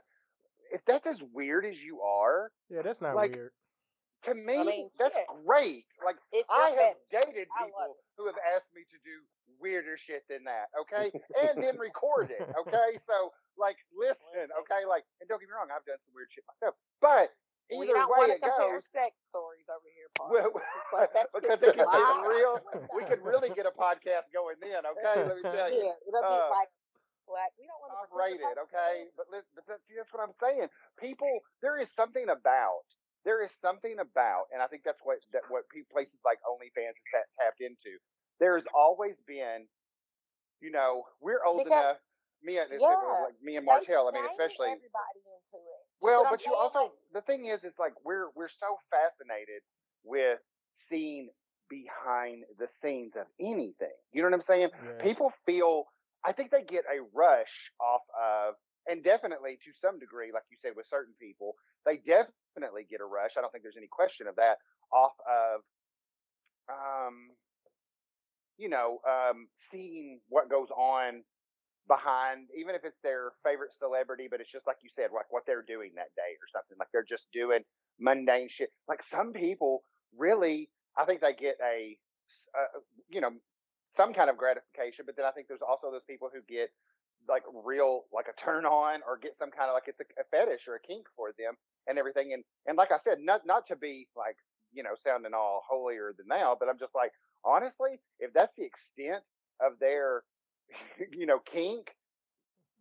If 0.71 0.81
that's 0.85 1.07
as 1.07 1.17
weird 1.33 1.65
as 1.65 1.75
you 1.81 2.01
are, 2.01 2.51
Yeah, 2.69 2.83
that's 2.83 3.01
not 3.01 3.15
Like, 3.15 3.33
weird. 3.33 3.51
to 4.29 4.35
me, 4.35 4.61
mean, 4.63 4.89
that's 4.99 5.15
shit. 5.15 5.25
great. 5.45 5.85
Like 6.05 6.17
It's 6.31 6.47
I 6.51 6.69
have 6.77 6.99
fetish. 7.09 7.33
dated 7.33 7.47
people 7.49 7.95
who 8.17 8.27
have 8.27 8.35
asked 8.53 8.67
me 8.75 8.83
to 8.91 8.97
do 9.01 9.15
weirder 9.59 9.97
shit 9.97 10.21
than 10.29 10.43
that, 10.43 10.67
okay? 10.77 11.09
and 11.49 11.63
then 11.63 11.79
record 11.79 12.29
it, 12.29 12.43
okay? 12.61 12.99
So, 13.07 13.31
like, 13.57 13.77
listen, 13.95 14.51
okay? 14.61 14.85
Like, 14.85 15.01
and 15.23 15.25
don't 15.31 15.39
get 15.39 15.47
me 15.49 15.55
wrong, 15.57 15.71
I've 15.73 15.85
done 15.87 15.97
some 16.05 16.13
weird 16.13 16.27
shit 16.29 16.43
myself. 16.45 16.75
But 17.01 17.31
we 17.75 17.83
don't 17.87 18.07
way 18.07 18.31
want 18.31 18.31
to 18.31 18.39
it 18.39 18.43
compare 18.47 18.79
goes, 18.79 18.87
sex 18.95 19.11
stories 19.27 19.67
over 19.67 19.89
here, 19.91 20.07
Paul. 20.15 20.31
well, 20.31 20.49
like, 20.95 21.11
because 21.35 21.59
it 21.59 21.75
can 21.75 21.83
get 21.83 22.15
real. 22.23 22.55
We 22.95 23.03
could 23.03 23.19
really 23.25 23.51
get 23.51 23.67
a 23.67 23.75
podcast 23.75 24.31
going 24.31 24.55
then, 24.63 24.87
okay? 24.87 25.27
Let 25.27 25.35
me 25.35 25.43
tell 25.57 25.67
you. 25.67 25.91
Yeah, 25.91 26.07
it'll 26.07 26.23
be 26.23 26.39
Uh, 26.39 26.49
like, 26.55 26.71
like 27.27 27.51
we 27.59 27.67
don't 27.67 27.81
want 27.83 27.91
to 27.91 27.99
I've 28.07 28.13
rated, 28.15 28.55
okay? 28.71 29.11
But 29.19 29.27
listen, 29.27 29.51
but 29.59 29.67
that's, 29.67 29.83
that's 29.91 30.11
what 30.15 30.23
I'm 30.23 30.35
saying. 30.39 30.71
People, 30.95 31.43
there 31.59 31.75
is 31.75 31.91
something 31.91 32.31
about, 32.31 32.87
there 33.27 33.43
is 33.43 33.51
something 33.59 33.99
about, 33.99 34.47
and 34.55 34.63
I 34.63 34.67
think 34.71 34.87
that's 34.87 35.03
what 35.03 35.19
that 35.35 35.43
what 35.51 35.67
places 35.91 36.15
like 36.23 36.39
OnlyFans 36.47 36.95
tap- 37.11 37.27
tapped 37.35 37.59
into. 37.59 37.99
There 38.39 38.55
has 38.55 38.63
always 38.71 39.19
been, 39.27 39.67
you 40.63 40.71
know, 40.71 41.03
we're 41.19 41.43
old 41.43 41.65
Because- 41.67 41.99
enough. 41.99 41.99
Me 42.43 42.57
and 42.59 42.69
Yeah, 42.71 42.87
like 43.23 43.41
me 43.41 43.55
and 43.57 43.65
Martell. 43.65 44.07
I 44.07 44.11
mean, 44.11 44.25
especially. 44.29 44.67
everybody 44.67 45.19
into 45.25 45.57
it. 45.57 45.81
Well, 45.99 46.19
what 46.21 46.27
I'm 46.27 46.33
but 46.33 46.45
you 46.45 46.53
also 46.53 46.79
Like- 46.83 46.91
the 47.13 47.21
thing 47.21 47.45
is, 47.45 47.63
it's 47.63 47.79
like 47.79 47.93
we're 48.03 48.29
we're 48.35 48.49
so 48.49 48.77
fascinated 48.89 49.63
with 50.03 50.39
seeing 50.77 51.29
behind 51.69 52.45
the 52.59 52.67
scenes 52.67 53.15
of 53.15 53.27
anything. 53.39 53.95
You 54.11 54.21
know 54.21 54.29
what 54.29 54.35
I'm 54.35 54.43
saying? 54.43 54.69
Yeah. 54.71 55.01
People 55.03 55.31
feel. 55.45 55.85
I 56.23 56.31
think 56.33 56.51
they 56.51 56.63
get 56.63 56.85
a 56.85 57.01
rush 57.13 57.71
off 57.79 58.01
of, 58.19 58.55
and 58.87 59.03
definitely 59.03 59.57
to 59.63 59.71
some 59.81 59.99
degree, 59.99 60.31
like 60.31 60.43
you 60.49 60.57
said, 60.61 60.75
with 60.75 60.87
certain 60.87 61.13
people, 61.19 61.55
they 61.85 61.97
definitely 61.97 62.83
get 62.89 63.01
a 63.01 63.05
rush. 63.05 63.31
I 63.37 63.41
don't 63.41 63.51
think 63.51 63.63
there's 63.63 63.77
any 63.77 63.87
question 63.87 64.27
of 64.27 64.35
that 64.35 64.57
off 64.91 65.13
of, 65.27 65.61
um, 66.69 67.31
you 68.57 68.69
know, 68.69 68.99
um, 69.07 69.47
seeing 69.71 70.19
what 70.29 70.49
goes 70.49 70.69
on 70.71 71.23
behind, 71.87 72.47
even 72.57 72.75
if 72.75 72.83
it's 72.83 72.99
their 73.03 73.31
favorite 73.43 73.71
celebrity, 73.79 74.27
but 74.29 74.39
it's 74.41 74.51
just 74.51 74.67
like 74.67 74.77
you 74.83 74.89
said, 74.95 75.09
like 75.13 75.31
what 75.31 75.43
they're 75.47 75.65
doing 75.65 75.91
that 75.95 76.13
day 76.15 76.35
or 76.39 76.47
something. 76.51 76.75
Like 76.79 76.89
they're 76.91 77.07
just 77.07 77.25
doing 77.33 77.63
mundane 77.99 78.49
shit. 78.49 78.69
Like 78.87 79.01
some 79.03 79.33
people 79.33 79.83
really, 80.15 80.69
I 80.97 81.05
think 81.05 81.21
they 81.21 81.33
get 81.33 81.55
a, 81.63 81.97
uh, 82.53 82.79
you 83.09 83.21
know, 83.21 83.31
some 83.95 84.13
kind 84.13 84.29
of 84.29 84.37
gratification, 84.37 85.05
but 85.05 85.15
then 85.15 85.25
I 85.25 85.31
think 85.31 85.47
there's 85.47 85.65
also 85.65 85.89
those 85.91 86.05
people 86.07 86.29
who 86.31 86.41
get 86.47 86.69
like 87.27 87.43
real, 87.65 88.05
like 88.13 88.27
a 88.29 88.35
turn 88.39 88.65
on 88.65 89.01
or 89.07 89.17
get 89.17 89.35
some 89.39 89.51
kind 89.51 89.67
of 89.67 89.73
like 89.73 89.87
it's 89.87 89.99
a, 89.99 90.07
a 90.21 90.25
fetish 90.31 90.67
or 90.67 90.75
a 90.75 90.83
kink 90.87 91.07
for 91.15 91.33
them 91.39 91.55
and 91.87 91.97
everything. 91.97 92.31
And, 92.33 92.43
and 92.67 92.77
like 92.77 92.91
I 92.91 92.99
said, 93.03 93.19
not, 93.19 93.41
not 93.45 93.67
to 93.67 93.75
be 93.75 94.07
like, 94.15 94.37
you 94.71 94.83
know, 94.83 94.95
sounding 95.03 95.33
all 95.33 95.63
holier 95.67 96.13
than 96.17 96.27
thou, 96.27 96.55
but 96.59 96.69
I'm 96.69 96.79
just 96.79 96.93
like, 96.93 97.11
honestly, 97.43 97.99
if 98.19 98.31
that's 98.33 98.53
the 98.57 98.67
extent 98.67 99.23
of 99.59 99.79
their, 99.79 100.23
you 101.11 101.25
know, 101.25 101.39
kink, 101.51 101.87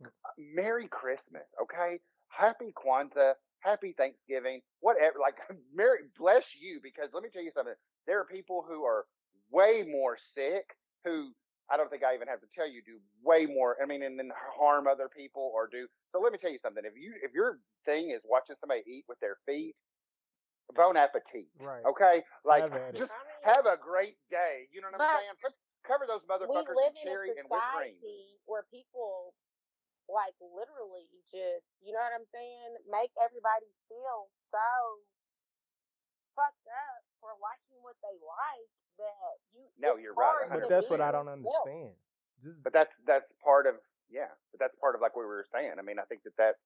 mm. 0.03 0.09
Merry 0.39 0.89
Christmas, 0.89 1.47
okay? 1.63 2.01
Happy 2.29 2.73
Kwanzaa, 2.77 3.33
Happy 3.61 3.95
Thanksgiving, 3.97 4.61
whatever. 4.81 5.17
Like, 5.21 5.37
Merry, 5.75 6.01
bless 6.19 6.55
you, 6.55 6.81
because 6.83 7.11
let 7.13 7.23
me 7.23 7.29
tell 7.33 7.43
you 7.43 7.53
something. 7.55 7.75
There 8.07 8.21
are 8.21 8.25
people 8.25 8.65
who 8.69 8.85
are 8.85 9.05
way 9.51 9.85
more 9.89 10.17
sick, 10.35 10.77
who 11.05 11.31
I 11.71 11.77
don't 11.77 11.91
think 11.91 12.05
I 12.05 12.15
even 12.15 12.29
have 12.29 12.41
to 12.41 12.51
tell 12.55 12.69
you 12.69 12.83
do 12.83 12.99
way 13.25 13.47
more. 13.47 13.77
I 13.83 13.87
mean, 13.87 14.03
and 14.03 14.19
then 14.19 14.31
harm 14.55 14.87
other 14.87 15.09
people 15.11 15.51
or 15.55 15.67
do. 15.67 15.87
So 16.13 16.21
let 16.21 16.33
me 16.33 16.39
tell 16.39 16.51
you 16.51 16.63
something. 16.63 16.85
If 16.87 16.95
you 16.95 17.15
if 17.23 17.35
your 17.35 17.59
thing 17.85 18.11
is 18.11 18.23
watching 18.25 18.55
somebody 18.61 18.83
eat 18.87 19.05
with 19.09 19.19
their 19.19 19.37
feet, 19.47 19.75
bon 20.75 20.97
appetit. 20.97 21.51
Right. 21.59 21.83
Okay, 21.85 22.23
like 22.45 22.71
Have 22.71 22.95
just 22.95 23.11
have 23.43 23.67
a 23.67 23.77
great 23.79 24.15
day. 24.31 24.71
You 24.71 24.81
know 24.81 24.89
what 24.95 25.03
I'm 25.03 25.11
But 25.11 25.19
saying? 25.19 25.39
Put, 25.43 25.55
cover 25.87 26.05
those 26.07 26.23
we 26.23 26.29
motherfuckers 26.29 26.77
live 26.77 26.95
in 26.99 27.07
in 27.07 27.07
cherry 27.09 27.31
a 27.31 27.41
and 27.41 27.49
whipped 27.49 27.65
cream. 27.75 27.95
society 27.95 28.39
where 28.47 28.67
people 28.71 29.35
like 30.11 30.35
literally 30.39 31.09
just 31.31 31.67
you 31.83 31.91
know 31.95 32.03
what 32.03 32.15
I'm 32.15 32.29
saying, 32.31 32.79
make 32.91 33.11
everybody 33.19 33.71
feel 33.91 34.31
so 34.51 35.03
fucked 36.37 36.69
up 36.69 37.03
for 37.23 37.33
liking 37.41 37.81
what 37.83 37.97
they 38.05 38.15
like 38.23 38.71
that 38.99 39.35
you 39.55 39.67
No, 39.79 39.97
you're 39.97 40.15
right, 40.15 40.47
But 40.51 40.69
that's 40.69 40.89
what 40.91 41.01
I 41.01 41.11
don't 41.13 41.29
yourself. 41.29 41.67
understand. 41.67 41.95
Just 42.43 42.63
But 42.65 42.73
that's 42.73 42.95
that's 43.07 43.33
part 43.43 43.67
of 43.67 43.77
yeah. 44.11 44.31
But 44.53 44.61
that's 44.61 44.77
part 44.77 44.95
of 44.95 45.01
like 45.01 45.17
what 45.17 45.23
we 45.23 45.33
were 45.33 45.47
saying. 45.53 45.75
I 45.79 45.83
mean, 45.83 45.99
I 45.99 46.05
think 46.05 46.23
that 46.25 46.37
that's 46.37 46.61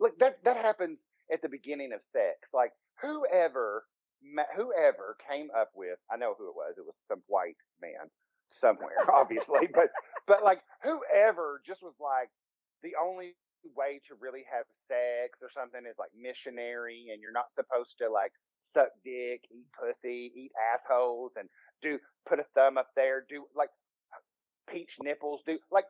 look 0.00 0.18
that 0.18 0.42
that 0.44 0.56
happens 0.56 0.98
at 1.32 1.42
the 1.42 1.48
beginning 1.48 1.92
of 1.92 2.00
sex. 2.12 2.50
Like 2.52 2.72
whoever 3.00 3.84
ma- 4.22 4.50
whoever 4.56 5.16
came 5.28 5.48
up 5.56 5.70
with 5.74 5.98
I 6.10 6.16
know 6.16 6.34
who 6.36 6.48
it 6.50 6.56
was. 6.56 6.74
It 6.76 6.84
was 6.84 6.94
some 7.08 7.22
white 7.26 7.56
man 7.80 8.10
somewhere, 8.60 8.98
obviously. 9.12 9.68
but 9.72 9.88
but 10.26 10.42
like 10.44 10.60
whoever 10.82 11.60
just 11.66 11.82
was 11.82 11.94
like 12.00 12.30
the 12.82 12.92
only 13.00 13.34
way 13.76 14.00
to 14.08 14.14
really 14.20 14.42
have 14.50 14.66
sex 14.88 15.38
or 15.40 15.48
something 15.54 15.82
is 15.88 15.96
like 15.98 16.10
missionary, 16.18 17.08
and 17.12 17.20
you're 17.22 17.32
not 17.32 17.54
supposed 17.54 17.94
to 17.98 18.10
like 18.10 18.32
suck 18.74 18.90
dick, 19.04 19.42
eat 19.50 19.66
pussy, 19.78 20.32
eat 20.34 20.52
assholes, 20.74 21.32
and 21.38 21.48
do 21.82 21.98
put 22.28 22.38
a 22.38 22.44
thumb 22.54 22.78
up 22.78 22.88
there, 22.96 23.24
do 23.28 23.44
like 23.56 23.70
peach 24.68 24.96
nipples, 25.02 25.42
do 25.46 25.58
like 25.70 25.86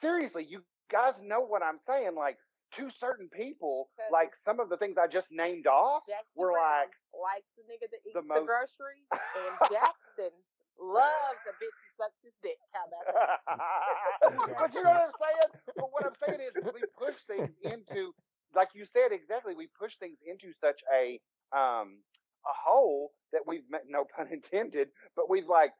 seriously, 0.00 0.46
you 0.48 0.62
guys 0.90 1.14
know 1.22 1.40
what 1.40 1.62
I'm 1.62 1.78
saying? 1.86 2.14
Like 2.16 2.36
to 2.76 2.90
certain 3.00 3.28
people, 3.32 3.88
like 4.12 4.30
some 4.44 4.60
of 4.60 4.68
the 4.68 4.76
things 4.76 4.96
I 5.00 5.06
just 5.06 5.28
named 5.30 5.66
off 5.66 6.02
Jackson 6.06 6.36
were 6.36 6.52
Brown 6.52 6.84
like 6.84 6.92
likes 7.16 7.48
the 7.56 7.64
nigga 7.64 7.88
that 7.88 8.00
eats 8.04 8.14
the 8.14 8.20
the, 8.20 8.28
most- 8.28 8.46
groceries, 8.46 9.08
and 9.12 9.54
Jackson 9.72 10.32
loves 10.80 11.42
a 11.46 11.54
bitch 11.58 11.76
who 11.78 11.88
sucks 11.98 12.18
his 12.22 12.34
dick. 12.42 12.58
How 12.72 12.86
about 12.86 13.04
that? 13.10 14.58
but 14.62 14.70
you 14.74 14.82
know 14.82 14.94
what 14.94 15.10
I'm 15.10 15.18
saying? 15.18 15.50
But 15.76 15.88
what 15.92 16.02
I'm 16.06 16.18
saying 16.26 16.40
is 16.40 16.52
we 16.72 16.82
push 16.96 17.18
things 17.26 17.54
into 17.62 18.14
like 18.54 18.68
you 18.74 18.86
said 18.92 19.12
exactly, 19.12 19.54
we 19.54 19.68
push 19.78 19.92
things 20.00 20.18
into 20.24 20.52
such 20.60 20.80
a 20.92 21.20
um 21.56 21.98
a 22.46 22.54
hole 22.54 23.12
that 23.32 23.42
we've 23.46 23.68
met 23.70 23.84
no 23.88 24.04
pun 24.04 24.28
intended, 24.32 24.88
but 25.16 25.28
we've 25.28 25.48
like 25.48 25.72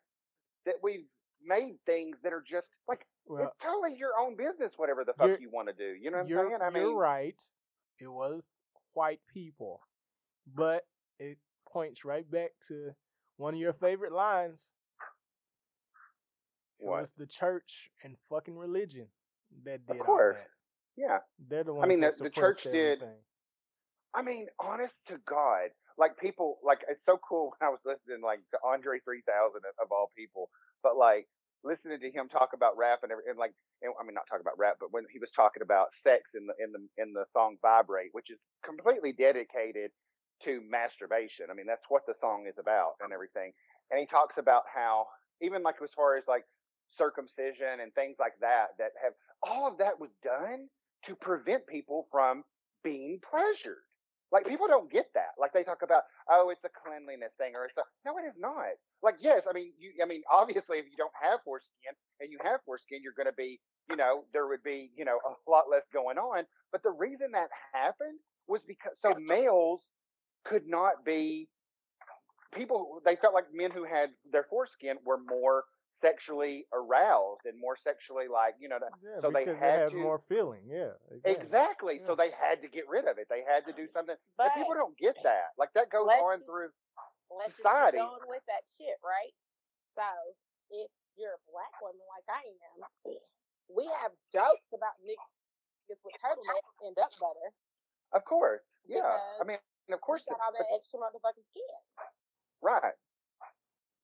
that 0.66 0.74
we've 0.82 1.06
made 1.44 1.76
things 1.87 2.16
that 2.22 2.32
are 2.32 2.44
just 2.48 2.66
like 2.88 3.06
well, 3.26 3.44
it's 3.44 3.56
totally 3.62 3.96
your 3.96 4.12
own 4.18 4.37
business, 4.37 4.72
whatever 4.76 5.04
the 5.04 5.12
fuck 5.12 5.28
You're- 5.28 5.46
want 5.52 5.68
to 5.68 5.74
do. 5.74 5.94
You 6.00 6.11
know 6.11 6.18
what 6.18 6.24
I'm 6.24 6.48
saying? 6.50 6.58
I 6.62 6.70
mean, 6.70 6.82
you're 6.82 6.96
right. 6.96 7.40
It 8.00 8.08
was 8.08 8.44
white 8.94 9.20
people, 9.32 9.80
but 10.54 10.84
it 11.18 11.38
points 11.70 12.04
right 12.04 12.28
back 12.30 12.50
to 12.68 12.90
one 13.37 13.54
of 13.54 13.61
your 13.61 13.72
favorite 13.72 14.12
lines. 14.12 14.70
It 16.80 16.86
What? 16.86 17.00
was 17.00 17.12
the 17.12 17.26
church 17.26 17.90
and 18.04 18.16
fucking 18.28 18.56
religion 18.56 19.06
that 19.64 19.86
did 19.86 19.98
all 19.98 20.04
course. 20.06 20.36
that. 20.36 20.50
yeah. 20.96 21.18
They're 21.48 21.64
the 21.64 21.74
ones 21.74 21.84
I 21.84 21.88
mean, 21.88 22.00
that 22.00 22.16
the- 22.16 22.24
the 22.24 22.30
church 22.30 22.62
did- 22.62 23.02
I 24.14 24.22
mean, 24.22 24.48
honest 24.58 24.94
to 25.06 25.18
God, 25.18 25.70
like 25.96 26.16
people, 26.16 26.58
like 26.62 26.84
it's 26.88 27.04
so 27.04 27.18
cool 27.18 27.50
when 27.58 27.66
I 27.68 27.70
was 27.70 27.80
listening, 27.84 28.20
like 28.22 28.40
to 28.50 28.58
Andre 28.64 29.00
3000 29.00 29.64
of- 29.66 29.78
of 29.78 29.92
all 29.92 30.08
people, 30.16 30.50
but 30.82 30.96
like 30.96 31.28
listening 31.64 32.00
to 32.00 32.10
him 32.10 32.28
talk 32.28 32.52
about 32.52 32.76
rap 32.76 33.02
and, 33.02 33.12
every, 33.12 33.24
and 33.28 33.38
like, 33.38 33.52
and, 33.82 33.92
I 34.00 34.04
mean, 34.04 34.14
not 34.14 34.26
talking 34.28 34.40
about 34.40 34.58
rap, 34.58 34.76
but 34.80 34.92
when 34.92 35.06
he 35.10 35.18
was 35.18 35.30
talking 35.32 35.62
about 35.62 35.94
sex 35.94 36.34
in 36.34 36.46
the 36.46 36.54
in 36.62 36.72
the 36.72 36.88
in 36.96 37.12
the 37.12 37.26
song 37.32 37.58
"Vibrate," 37.60 38.14
which 38.14 38.30
is 38.30 38.38
completely 38.62 39.12
dedicated 39.12 39.92
to 40.40 40.60
masturbation. 40.62 41.50
I 41.50 41.54
mean, 41.54 41.66
that's 41.66 41.84
what 41.90 42.06
the 42.06 42.14
song 42.14 42.46
is 42.46 42.58
about 42.58 42.94
and 43.00 43.12
everything. 43.12 43.52
And 43.90 43.98
he 44.00 44.06
talks 44.06 44.38
about 44.38 44.68
how 44.72 45.08
even 45.40 45.62
like 45.62 45.82
as 45.82 45.92
far 45.94 46.16
as 46.16 46.26
like 46.28 46.44
circumcision 46.96 47.81
and 47.83 47.94
things 47.94 48.16
like 48.18 48.38
that, 48.40 48.79
that 48.79 48.92
have 49.03 49.12
all 49.42 49.66
of 49.66 49.79
that 49.79 49.98
was 50.01 50.11
done 50.22 50.68
to 51.05 51.14
prevent 51.14 51.66
people 51.66 52.07
from 52.11 52.44
being 52.83 53.20
pleasured. 53.29 53.83
Like 54.31 54.46
people 54.46 54.66
don't 54.68 54.92
get 54.92 55.07
that. 55.14 55.33
Like 55.40 55.53
they 55.55 55.62
talk 55.62 55.81
about, 55.83 56.03
oh, 56.31 56.51
it's 56.51 56.64
a 56.64 56.68
cleanliness 56.68 57.33
thing, 57.38 57.53
or 57.55 57.64
it's 57.64 57.77
a 57.79 57.83
no, 58.05 58.18
it 58.18 58.29
is 58.29 58.37
not. 58.38 58.77
Like 59.03 59.16
yes, 59.20 59.42
I 59.48 59.55
mean, 59.55 59.72
you, 59.79 59.92
I 60.03 60.07
mean, 60.07 60.22
obviously, 60.33 60.79
if 60.79 60.85
you 60.85 60.96
don't 60.98 61.14
have 61.20 61.40
foreskin 61.44 61.96
and 62.20 62.31
you 62.31 62.38
have 62.44 62.61
foreskin, 62.66 63.01
you're 63.03 63.16
going 63.16 63.31
to 63.31 63.37
be, 63.37 63.59
you 63.88 63.96
know, 63.96 64.24
there 64.33 64.46
would 64.46 64.62
be, 64.62 64.90
you 64.96 65.05
know, 65.05 65.18
a 65.24 65.33
lot 65.51 65.64
less 65.70 65.85
going 65.92 66.18
on. 66.18 66.44
But 66.72 66.83
the 66.83 66.90
reason 66.90 67.33
that 67.33 67.48
happened 67.72 68.18
was 68.46 68.61
because 68.66 68.92
so 69.01 69.14
males 69.18 69.81
could 70.44 70.66
not 70.66 71.05
be 71.07 71.48
people. 72.55 73.01
They 73.05 73.16
felt 73.16 73.33
like 73.33 73.46
men 73.53 73.70
who 73.70 73.85
had 73.85 74.11
their 74.31 74.44
foreskin 74.51 74.96
were 75.07 75.18
more 75.18 75.64
sexually 76.00 76.66
aroused 76.72 77.42
and 77.44 77.58
more 77.58 77.76
sexually 77.82 78.28
like, 78.28 78.54
you 78.61 78.68
know, 78.68 78.78
Yeah, 79.02 79.20
so 79.20 79.30
they 79.30 79.44
had 79.44 79.54
it 79.54 79.58
has 79.58 79.90
to- 79.92 79.98
more 79.98 80.22
feeling. 80.28 80.62
Yeah, 80.66 80.92
Exactly. 81.24 81.98
So 82.06 82.11
Yeah. 82.12 82.14
they 82.16 82.30
had 82.30 82.62
to 82.62 82.68
get 82.68 82.88
rid 82.88 83.06
of 83.06 83.18
it. 83.18 83.28
They 83.28 83.42
had 83.42 83.64
to 83.66 83.72
do 83.72 83.88
something. 83.88 84.16
But 84.37 84.52
and 84.54 84.54
people 84.54 84.74
don't 84.74 84.96
get 84.96 85.16
that. 85.24 85.52
Like 85.58 85.72
that 85.74 85.90
goes 85.90 86.06
Let's 86.06 86.22
on 86.22 86.38
just- 86.38 86.46
through. 86.46 86.72
let's 87.30 87.56
society. 87.56 87.98
just 87.98 88.08
going 88.18 88.28
with 88.30 88.46
that 88.46 88.62
shit, 88.78 88.98
right? 89.02 89.34
So 89.96 90.06
if 90.70 90.90
you're 91.16 91.34
a 91.34 91.38
black 91.50 91.74
woman 91.82 92.00
like 92.08 92.24
I 92.28 92.42
am, 92.46 93.18
we 93.68 93.87
have 93.87 94.12
jokes 94.32 94.72
about 94.72 94.94
niggas 95.02 95.98
with 96.04 96.14
turtlenecks 96.22 96.87
and 96.87 96.94
duck 96.96 97.11
butter. 97.18 97.52
Of 98.12 98.24
course. 98.24 98.62
Yeah. 98.87 99.18
I 99.40 99.44
mean, 99.44 99.58
of 99.90 100.00
course. 100.00 100.22
We 100.28 100.34
got 100.34 100.40
all 100.46 100.52
that 100.52 100.66
extra 100.74 100.98
motherfucking 101.00 101.44
skin. 101.50 101.76
right. 102.62 102.94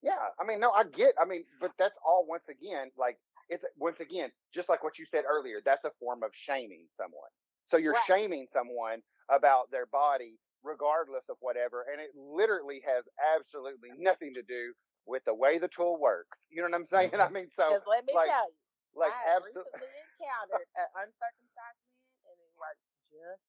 Yeah. 0.05 0.29
I 0.39 0.45
mean, 0.45 0.59
no, 0.61 0.69
I 0.69 0.83
get. 0.85 1.17
I 1.19 1.25
mean, 1.25 1.43
but 1.59 1.71
that's 1.79 1.97
all. 2.05 2.25
Once 2.29 2.45
again, 2.47 2.91
like 2.97 3.17
it's 3.49 3.65
once 3.77 3.99
again 3.99 4.29
just 4.53 4.69
like 4.69 4.83
what 4.83 4.97
you 4.97 5.05
said 5.09 5.23
earlier. 5.25 5.61
That's 5.65 5.83
a 5.83 5.91
form 5.99 6.21
of 6.21 6.29
shaming 6.33 6.85
someone. 6.95 7.33
So 7.65 7.77
you're 7.77 7.97
Right. 7.97 8.05
shaming 8.05 8.47
someone 8.53 9.01
about 9.29 9.71
their 9.71 9.87
body, 9.87 10.37
regardless 10.63 11.25
of 11.29 11.37
whatever, 11.41 11.85
and 11.91 11.99
it 11.99 12.13
literally 12.15 12.81
has 12.85 13.03
absolutely 13.35 13.89
nothing 13.97 14.33
to 14.35 14.43
do 14.43 14.73
with 15.05 15.25
the 15.25 15.33
way 15.33 15.57
the 15.57 15.67
tool 15.67 15.97
works. 15.97 16.37
You 16.49 16.61
know 16.61 16.69
what 16.69 16.75
I'm 16.75 16.87
saying? 16.87 17.09
I 17.13 17.25
mm-hmm. 17.25 17.33
mean, 17.33 17.49
so 17.55 17.81
let 17.89 18.05
me 18.05 18.13
like, 18.13 18.29
tell 18.29 18.49
you, 18.49 19.01
like 19.01 19.13
I 19.13 19.37
absolutely. 19.37 19.81
encountered 20.21 20.69
an 20.77 20.87
uncircumcised 21.01 21.81
man, 21.81 22.29
and 22.29 22.37
it 22.37 22.53
works 22.57 22.85
just. 23.09 23.41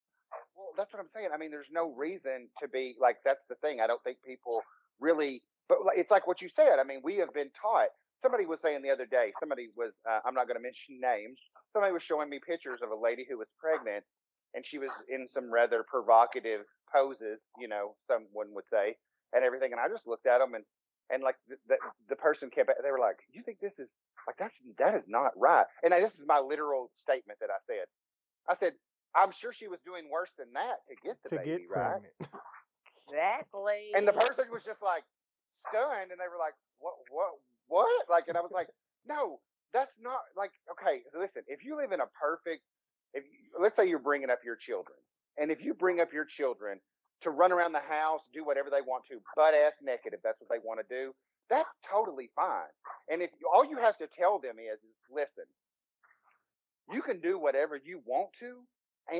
Well, 0.56 0.72
that's 0.76 0.92
what 0.92 1.00
I'm 1.00 1.12
saying. 1.14 1.28
I 1.32 1.36
mean, 1.36 1.50
there's 1.50 1.70
no 1.70 1.92
reason 1.92 2.48
to 2.60 2.68
be 2.68 2.96
like. 3.00 3.20
That's 3.24 3.44
the 3.48 3.54
thing. 3.56 3.80
I 3.80 3.86
don't 3.86 4.02
think 4.04 4.18
people 4.24 4.62
really. 5.00 5.42
But 5.68 5.78
it's 5.96 6.10
like 6.10 6.26
what 6.26 6.40
you 6.40 6.48
said. 6.54 6.78
I 6.80 6.84
mean, 6.84 7.00
we 7.02 7.16
have 7.16 7.32
been 7.34 7.50
taught. 7.60 7.88
Somebody 8.22 8.46
was 8.46 8.60
saying 8.62 8.82
the 8.82 8.90
other 8.90 9.06
day. 9.06 9.32
Somebody 9.40 9.68
was. 9.76 9.92
Uh, 10.08 10.20
I'm 10.24 10.34
not 10.34 10.46
going 10.46 10.56
to 10.56 10.62
mention 10.62 11.00
names. 11.00 11.38
Somebody 11.72 11.92
was 11.92 12.02
showing 12.02 12.30
me 12.30 12.38
pictures 12.44 12.80
of 12.82 12.90
a 12.90 12.96
lady 12.96 13.26
who 13.28 13.38
was 13.38 13.48
pregnant, 13.58 14.04
and 14.54 14.64
she 14.64 14.78
was 14.78 14.90
in 15.08 15.28
some 15.34 15.52
rather 15.52 15.84
provocative 15.86 16.62
poses. 16.92 17.40
You 17.58 17.68
know, 17.68 17.94
someone 18.06 18.54
would 18.54 18.64
say, 18.72 18.96
and 19.32 19.44
everything. 19.44 19.72
And 19.72 19.80
I 19.80 19.88
just 19.88 20.06
looked 20.06 20.26
at 20.26 20.38
them, 20.38 20.54
and 20.54 20.64
and 21.10 21.22
like 21.22 21.36
the 21.48 21.56
the, 21.68 21.76
the 22.08 22.16
person 22.16 22.50
kept. 22.50 22.70
They 22.82 22.90
were 22.90 22.98
like, 22.98 23.18
"You 23.32 23.42
think 23.42 23.58
this 23.60 23.78
is 23.78 23.88
like 24.26 24.36
that's 24.38 24.56
that 24.78 24.94
is 24.94 25.08
not 25.08 25.32
right?" 25.36 25.66
And 25.82 25.92
this 25.92 26.14
is 26.14 26.26
my 26.26 26.38
literal 26.40 26.90
statement 27.02 27.38
that 27.40 27.50
I 27.50 27.58
said. 27.66 27.86
I 28.48 28.54
said, 28.56 28.74
I'm 29.16 29.32
sure 29.32 29.52
she 29.52 29.68
was 29.68 29.80
doing 29.84 30.08
worse 30.10 30.30
than 30.38 30.52
that 30.54 30.84
to 30.88 30.94
get 31.02 31.16
the 31.24 31.30
to 31.30 31.36
baby, 31.36 31.66
get 31.66 31.70
right? 31.70 32.00
pregnant. 32.00 32.14
Exactly. 33.08 33.90
And 33.94 34.06
the 34.06 34.12
person 34.12 34.46
was 34.50 34.62
just 34.64 34.82
like 34.82 35.04
stunned, 35.68 36.10
and 36.10 36.18
they 36.20 36.28
were 36.30 36.40
like, 36.40 36.54
"What? 36.78 36.94
What? 37.10 37.38
What?" 37.68 38.08
Like, 38.10 38.28
and 38.28 38.36
I 38.36 38.40
was 38.40 38.52
like, 38.52 38.68
"No, 39.06 39.40
that's 39.72 39.92
not 40.00 40.20
like 40.36 40.52
okay. 40.72 41.02
Listen, 41.18 41.42
if 41.48 41.64
you 41.64 41.76
live 41.76 41.92
in 41.92 42.00
a 42.00 42.10
perfect, 42.20 42.62
if 43.14 43.24
you, 43.24 43.60
let's 43.60 43.76
say 43.76 43.88
you're 43.88 43.98
bringing 43.98 44.30
up 44.30 44.40
your 44.44 44.56
children, 44.56 44.98
and 45.38 45.50
if 45.50 45.62
you 45.62 45.74
bring 45.74 46.00
up 46.00 46.12
your 46.12 46.24
children 46.24 46.80
to 47.22 47.30
run 47.30 47.52
around 47.52 47.72
the 47.72 47.80
house, 47.80 48.20
do 48.32 48.44
whatever 48.44 48.70
they 48.70 48.82
want 48.82 49.04
to, 49.10 49.18
butt 49.34 49.54
ass 49.54 49.72
naked, 49.82 50.12
if 50.12 50.22
that's 50.22 50.40
what 50.40 50.50
they 50.50 50.62
want 50.62 50.80
to 50.80 50.86
do, 50.88 51.12
that's 51.48 51.70
totally 51.88 52.30
fine. 52.36 52.72
And 53.08 53.22
if 53.22 53.30
all 53.52 53.64
you 53.64 53.78
have 53.78 53.96
to 53.98 54.06
tell 54.18 54.38
them 54.38 54.56
is, 54.58 54.78
is 54.80 54.96
listen, 55.10 55.44
you 56.92 57.02
can 57.02 57.20
do 57.20 57.38
whatever 57.38 57.78
you 57.82 58.00
want 58.04 58.30
to 58.40 58.60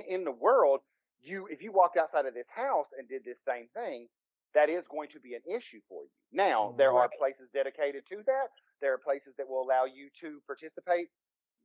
in 0.09 0.25
the 0.25 0.33
world. 0.33 0.81
You, 1.23 1.47
if 1.51 1.63
you 1.63 1.73
walked 1.73 1.97
outside 1.97 2.27
of 2.27 2.35
this 2.35 2.47
house 2.55 2.87
and 2.99 3.09
did 3.09 3.25
this 3.25 3.39
same 3.47 3.67
thing, 3.75 4.09
that 4.57 4.71
is 4.73 4.89
going 4.91 5.13
to 5.13 5.21
be 5.21 5.37
an 5.37 5.45
issue 5.45 5.85
for 5.87 6.03
you. 6.09 6.17
Now, 6.33 6.75
there 6.79 6.97
are 6.97 7.11
places 7.21 7.53
dedicated 7.53 8.05
to 8.09 8.25
that. 8.25 8.49
There 8.81 8.95
are 8.95 8.99
places 8.99 9.37
that 9.37 9.47
will 9.47 9.61
allow 9.61 9.85
you 9.85 10.09
to 10.23 10.41
participate, 10.49 11.09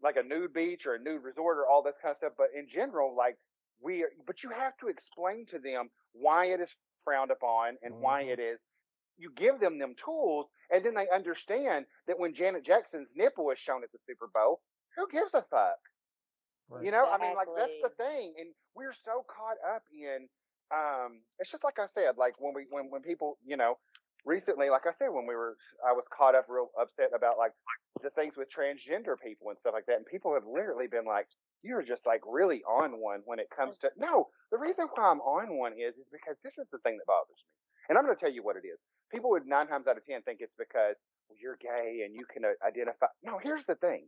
like 0.04 0.18
a 0.18 0.24
nude 0.24 0.54
beach 0.54 0.84
or 0.86 0.96
a 0.96 1.00
nude 1.00 1.24
resort 1.24 1.58
or 1.58 1.66
all 1.72 1.82
this 1.82 1.96
kind 2.04 2.12
of 2.12 2.18
stuff. 2.18 2.34
But 2.38 2.52
in 2.52 2.68
general, 2.68 3.16
like 3.16 3.38
we, 3.80 4.04
are, 4.04 4.12
but 4.28 4.44
you 4.44 4.52
have 4.52 4.76
to 4.84 4.90
explain 4.92 5.46
to 5.52 5.60
them 5.60 5.90
why 6.12 6.52
it 6.52 6.60
is 6.60 6.68
frowned 7.06 7.32
upon 7.32 7.80
and 7.82 7.94
mm-hmm. 7.94 8.04
why 8.04 8.22
it 8.24 8.40
is. 8.40 8.60
You 9.18 9.32
give 9.38 9.60
them 9.60 9.80
them 9.80 9.96
tools, 10.04 10.48
and 10.70 10.84
then 10.84 10.96
they 10.96 11.08
understand 11.14 11.86
that 12.08 12.20
when 12.20 12.36
Janet 12.36 12.66
Jackson's 12.66 13.10
nipple 13.16 13.52
is 13.52 13.60
shown 13.60 13.84
at 13.84 13.92
the 13.92 14.00
Super 14.08 14.28
Bowl, 14.34 14.60
who 14.98 15.08
gives 15.12 15.32
a 15.34 15.46
fuck? 15.50 15.80
Right. 16.68 16.84
You 16.84 16.92
know, 16.92 17.04
exactly. 17.04 17.28
I 17.28 17.30
mean, 17.30 17.38
like 17.38 17.52
that's 17.56 17.80
the 17.84 17.94
thing, 18.04 18.34
and 18.40 18.50
we're 18.76 18.96
so 19.06 19.24
caught 19.32 19.60
up 19.64 19.84
in. 19.94 20.28
Um, 20.74 21.22
it's 21.40 21.52
just 21.52 21.64
like 21.64 21.80
I 21.80 21.88
said, 21.94 22.18
like 22.18 22.36
when 22.40 22.54
we 22.54 22.66
when 22.70 22.90
when 22.90 23.02
people, 23.02 23.38
you 23.46 23.58
know, 23.58 23.78
recently, 24.26 24.70
like 24.70 24.88
I 24.88 24.94
said, 24.98 25.10
when 25.12 25.28
we 25.28 25.36
were, 25.36 25.58
I 25.86 25.92
was 25.94 26.06
caught 26.16 26.36
up 26.36 26.46
real 26.50 26.70
upset 26.80 27.12
about 27.16 27.38
like 27.38 27.52
the 28.04 28.10
things 28.12 28.36
with 28.38 28.48
transgender 28.50 29.16
people 29.22 29.50
and 29.50 29.60
stuff 29.60 29.74
like 29.74 29.86
that, 29.88 29.98
and 29.98 30.06
people 30.06 30.34
have 30.34 30.48
literally 30.48 30.88
been 30.88 31.06
like, 31.06 31.28
you're 31.64 31.84
just 31.84 32.06
like 32.06 32.22
really 32.28 32.64
on 32.64 33.00
one 33.00 33.22
when 33.26 33.40
it 33.40 33.48
comes 33.56 33.78
to 33.80 33.90
no 33.98 34.28
the 34.52 34.58
reason 34.58 34.88
why 34.96 35.06
i'm 35.10 35.22
on 35.22 35.58
one 35.58 35.74
is 35.74 35.96
is 35.96 36.08
because 36.12 36.36
this 36.44 36.58
is 36.58 36.68
the 36.72 36.80
thing 36.80 36.98
that 36.98 37.06
bothers 37.06 37.42
me 37.46 37.54
and 37.90 37.98
i'm 37.98 38.06
going 38.06 38.16
to 38.16 38.20
tell 38.20 38.32
you 38.32 38.44
what 38.44 38.56
it 38.58 38.66
is. 38.68 38.80
People 39.12 39.32
would 39.32 39.46
nine 39.46 39.68
times 39.68 39.88
out 39.88 39.98
of 39.98 40.06
ten 40.06 40.22
think 40.24 40.40
it's 40.42 40.56
because 40.58 40.96
well, 41.30 41.38
you're 41.42 41.58
gay 41.62 42.04
and 42.06 42.16
you 42.16 42.26
can 42.32 42.46
uh, 42.46 42.54
identify 42.66 43.08
no 43.24 43.40
here's 43.42 43.66
the 43.66 43.76
thing. 43.76 44.08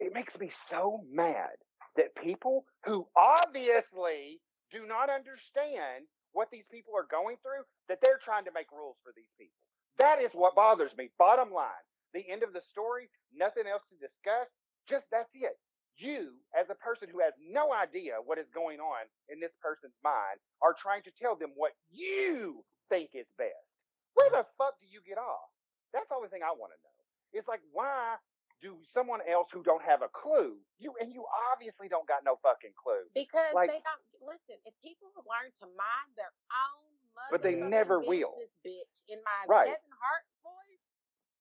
It 0.00 0.14
makes 0.14 0.38
me 0.38 0.50
so 0.70 1.04
mad 1.10 1.54
that 1.96 2.14
people 2.16 2.64
who 2.84 3.06
obviously 3.16 4.40
do 4.72 4.88
not 4.88 5.12
understand 5.12 6.08
what 6.32 6.48
these 6.50 6.66
people 6.72 6.96
are 6.96 7.06
going 7.06 7.36
through 7.44 7.62
that 7.88 8.00
they're 8.00 8.20
trying 8.22 8.44
to 8.44 8.56
make 8.56 8.72
rules 8.72 8.96
for 9.04 9.12
these 9.14 9.30
people 9.38 9.60
that 10.00 10.20
is 10.20 10.32
what 10.32 10.56
bothers 10.56 10.96
me 10.96 11.12
bottom 11.18 11.52
line 11.52 11.84
the 12.16 12.24
end 12.28 12.42
of 12.42 12.52
the 12.52 12.64
story 12.72 13.08
nothing 13.36 13.68
else 13.68 13.84
to 13.92 13.96
discuss 14.00 14.48
just 14.88 15.04
that's 15.12 15.30
it 15.34 15.60
you, 15.98 16.32
as 16.56 16.70
a 16.70 16.78
person 16.78 17.08
who 17.12 17.20
has 17.20 17.34
no 17.38 17.72
idea 17.72 18.16
what 18.24 18.38
is 18.38 18.48
going 18.54 18.80
on 18.80 19.04
in 19.28 19.40
this 19.40 19.52
person's 19.60 19.96
mind, 20.02 20.40
are 20.64 20.74
trying 20.74 21.02
to 21.04 21.12
tell 21.20 21.36
them 21.36 21.52
what 21.56 21.72
you 21.90 22.64
think 22.88 23.12
is 23.12 23.28
best. 23.36 23.68
Where 24.14 24.28
mm-hmm. 24.32 24.42
the 24.42 24.54
fuck 24.56 24.80
do 24.80 24.88
you 24.88 25.04
get 25.04 25.18
off? 25.18 25.50
That's 25.92 26.08
the 26.08 26.16
only 26.16 26.32
thing 26.32 26.42
I 26.42 26.56
want 26.56 26.72
to 26.72 26.80
know. 26.80 26.98
It's 27.32 27.48
like, 27.48 27.60
why 27.72 28.16
do 28.62 28.78
someone 28.94 29.18
else 29.26 29.50
who 29.50 29.66
don't 29.66 29.82
have 29.82 30.06
a 30.06 30.10
clue, 30.14 30.54
you 30.78 30.94
and 31.02 31.10
you 31.10 31.26
obviously 31.50 31.90
don't 31.90 32.06
got 32.06 32.22
no 32.22 32.38
fucking 32.40 32.72
clue. 32.78 33.02
Because 33.10 33.50
like, 33.52 33.68
they 33.68 33.82
don't 33.82 34.06
listen, 34.22 34.56
if 34.62 34.72
people 34.80 35.10
learn 35.26 35.50
to 35.58 35.66
mind 35.74 36.10
their 36.14 36.30
own 36.54 36.86
But 37.34 37.42
they 37.42 37.58
never 37.58 37.98
will. 37.98 38.38
Bitch, 38.62 38.94
in 39.10 39.18
my 39.26 39.40
right. 39.50 39.74
Kevin 39.74 39.94
Hart 39.98 40.24
voice, 40.46 40.86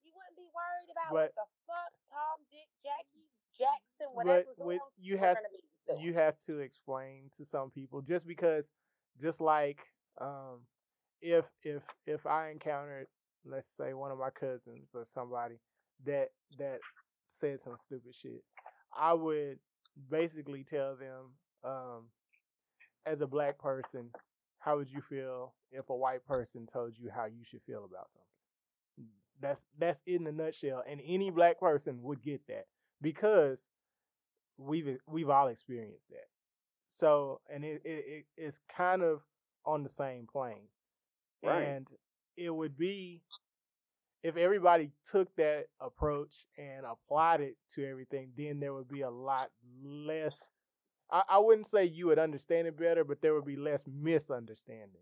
you 0.01 0.11
wouldn't 0.17 0.35
be 0.35 0.49
worried 0.49 0.89
about 0.89 1.13
but, 1.13 1.29
what 1.29 1.37
the 1.37 1.47
fuck 1.69 1.93
Tom, 2.09 2.41
Dick, 2.49 2.67
Jackie, 2.81 3.29
Jackson, 3.53 4.09
whatever. 4.17 4.49
But 4.57 4.65
with, 4.65 4.81
you 4.97 5.21
have 5.21 5.37
you 6.01 6.17
have 6.17 6.35
to 6.49 6.59
explain 6.59 7.29
to 7.37 7.45
some 7.45 7.69
people 7.69 8.01
just 8.01 8.25
because, 8.25 8.65
just 9.21 9.39
like 9.39 9.77
um, 10.19 10.65
if 11.21 11.45
if 11.61 11.85
if 12.09 12.25
I 12.25 12.49
encountered, 12.49 13.05
let's 13.45 13.69
say, 13.77 13.93
one 13.93 14.09
of 14.09 14.17
my 14.17 14.33
cousins 14.33 14.89
or 14.93 15.05
somebody 15.13 15.61
that 16.05 16.29
that 16.57 16.79
said 17.39 17.61
some 17.61 17.75
stupid 17.77 18.13
shit, 18.21 18.43
I 18.97 19.13
would 19.13 19.59
basically 20.09 20.65
tell 20.69 20.95
them, 20.95 21.31
um, 21.63 22.03
as 23.05 23.21
a 23.21 23.27
black 23.27 23.57
person, 23.57 24.09
how 24.59 24.77
would 24.77 24.91
you 24.91 25.01
feel 25.01 25.53
if 25.71 25.89
a 25.89 25.95
white 25.95 26.25
person 26.25 26.67
told 26.71 26.93
you 26.97 27.09
how 27.13 27.25
you 27.25 27.43
should 27.43 27.61
feel 27.63 27.85
about 27.85 28.09
something? 28.13 29.11
That's 29.39 29.65
that's 29.79 30.03
in 30.05 30.27
a 30.27 30.31
nutshell, 30.31 30.83
and 30.87 31.01
any 31.05 31.31
black 31.31 31.59
person 31.59 31.99
would 32.03 32.21
get 32.21 32.41
that 32.47 32.65
because 33.01 33.59
we've 34.57 34.99
we've 35.07 35.29
all 35.29 35.47
experienced 35.47 36.09
that. 36.09 36.27
So, 36.89 37.41
and 37.51 37.63
it, 37.63 37.81
it 37.83 38.25
it's 38.37 38.59
kind 38.75 39.01
of 39.01 39.21
on 39.65 39.81
the 39.81 39.89
same 39.89 40.27
plane, 40.31 40.67
right. 41.43 41.63
and 41.63 41.87
it 42.37 42.51
would 42.51 42.77
be 42.77 43.21
if 44.23 44.37
everybody 44.37 44.91
took 45.09 45.33
that 45.35 45.65
approach 45.79 46.45
and 46.57 46.85
applied 46.85 47.41
it 47.41 47.55
to 47.75 47.85
everything, 47.85 48.29
then 48.37 48.59
there 48.59 48.73
would 48.73 48.87
be 48.87 49.01
a 49.01 49.09
lot 49.09 49.49
less. 49.83 50.37
I, 51.11 51.23
I 51.29 51.39
wouldn't 51.39 51.67
say 51.67 51.85
you 51.85 52.07
would 52.07 52.19
understand 52.19 52.67
it 52.67 52.77
better, 52.77 53.03
but 53.03 53.21
there 53.21 53.33
would 53.33 53.45
be 53.45 53.55
less 53.55 53.83
misunderstanding. 53.87 55.01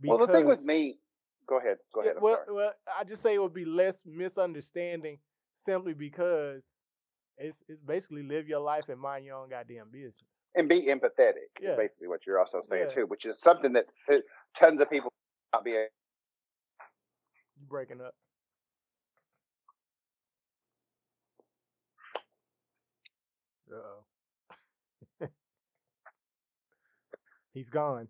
Because, 0.00 0.18
well, 0.18 0.26
the 0.26 0.32
thing 0.32 0.46
with 0.46 0.64
me, 0.64 0.98
go 1.46 1.58
ahead, 1.58 1.78
go 1.94 2.02
ahead. 2.02 2.16
well, 2.20 2.44
well, 2.48 2.72
I 2.98 3.04
just 3.04 3.22
say 3.22 3.34
it 3.34 3.42
would 3.42 3.54
be 3.54 3.64
less 3.64 4.02
misunderstanding 4.06 5.18
simply 5.66 5.94
because 5.94 6.62
it's 7.38 7.62
it's 7.68 7.82
basically 7.82 8.22
live 8.22 8.48
your 8.48 8.60
life 8.60 8.88
and 8.88 9.00
mind 9.00 9.24
your 9.24 9.36
own 9.36 9.48
goddamn 9.48 9.86
business. 9.90 10.14
And 10.54 10.68
be 10.68 10.82
empathetic. 10.82 11.50
Yeah. 11.60 11.76
basically 11.76 12.08
what 12.08 12.26
you're 12.26 12.38
also 12.38 12.62
saying 12.68 12.86
yeah. 12.88 12.94
too, 12.94 13.06
which 13.06 13.24
is 13.24 13.36
something 13.42 13.72
that 13.74 13.86
tons 14.56 14.80
of 14.80 14.90
people 14.90 15.12
not 15.52 15.64
be. 15.64 15.84
Breaking 17.68 18.00
up. 18.00 18.14
Uh 23.70 23.76
oh. 23.76 25.26
He's 27.58 27.70
gone. 27.70 28.06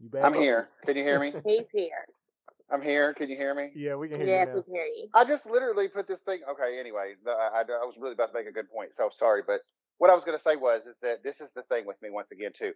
You 0.00 0.08
back? 0.08 0.24
I'm 0.24 0.34
here. 0.34 0.68
Can 0.84 0.96
you 0.96 1.04
hear 1.04 1.20
me? 1.20 1.32
He's 1.46 1.70
here. 1.72 2.04
I'm 2.72 2.82
here. 2.82 3.14
Can 3.14 3.30
you 3.30 3.36
hear 3.36 3.54
me? 3.54 3.70
Yeah, 3.72 3.94
we 3.94 4.08
can 4.08 4.18
hear 4.18 4.26
yes, 4.26 4.48
you. 4.50 4.56
Yes, 4.56 4.56
we 4.56 4.62
can 4.64 4.74
hear 4.74 4.84
you. 4.84 5.08
I 5.14 5.24
just 5.24 5.46
literally 5.46 5.86
put 5.86 6.08
this 6.08 6.18
thing. 6.26 6.40
Okay, 6.50 6.80
anyway, 6.80 7.14
I, 7.24 7.30
I, 7.30 7.60
I 7.60 7.86
was 7.86 7.94
really 8.00 8.14
about 8.14 8.32
to 8.32 8.34
make 8.34 8.48
a 8.48 8.52
good 8.52 8.68
point, 8.68 8.90
so 8.96 9.08
sorry. 9.16 9.42
But 9.46 9.60
what 9.98 10.10
I 10.10 10.14
was 10.14 10.24
going 10.24 10.36
to 10.36 10.42
say 10.42 10.56
was 10.56 10.82
is 10.90 10.96
that 11.02 11.22
this 11.22 11.40
is 11.40 11.52
the 11.54 11.62
thing 11.70 11.86
with 11.86 12.02
me 12.02 12.10
once 12.10 12.32
again 12.32 12.50
too, 12.50 12.72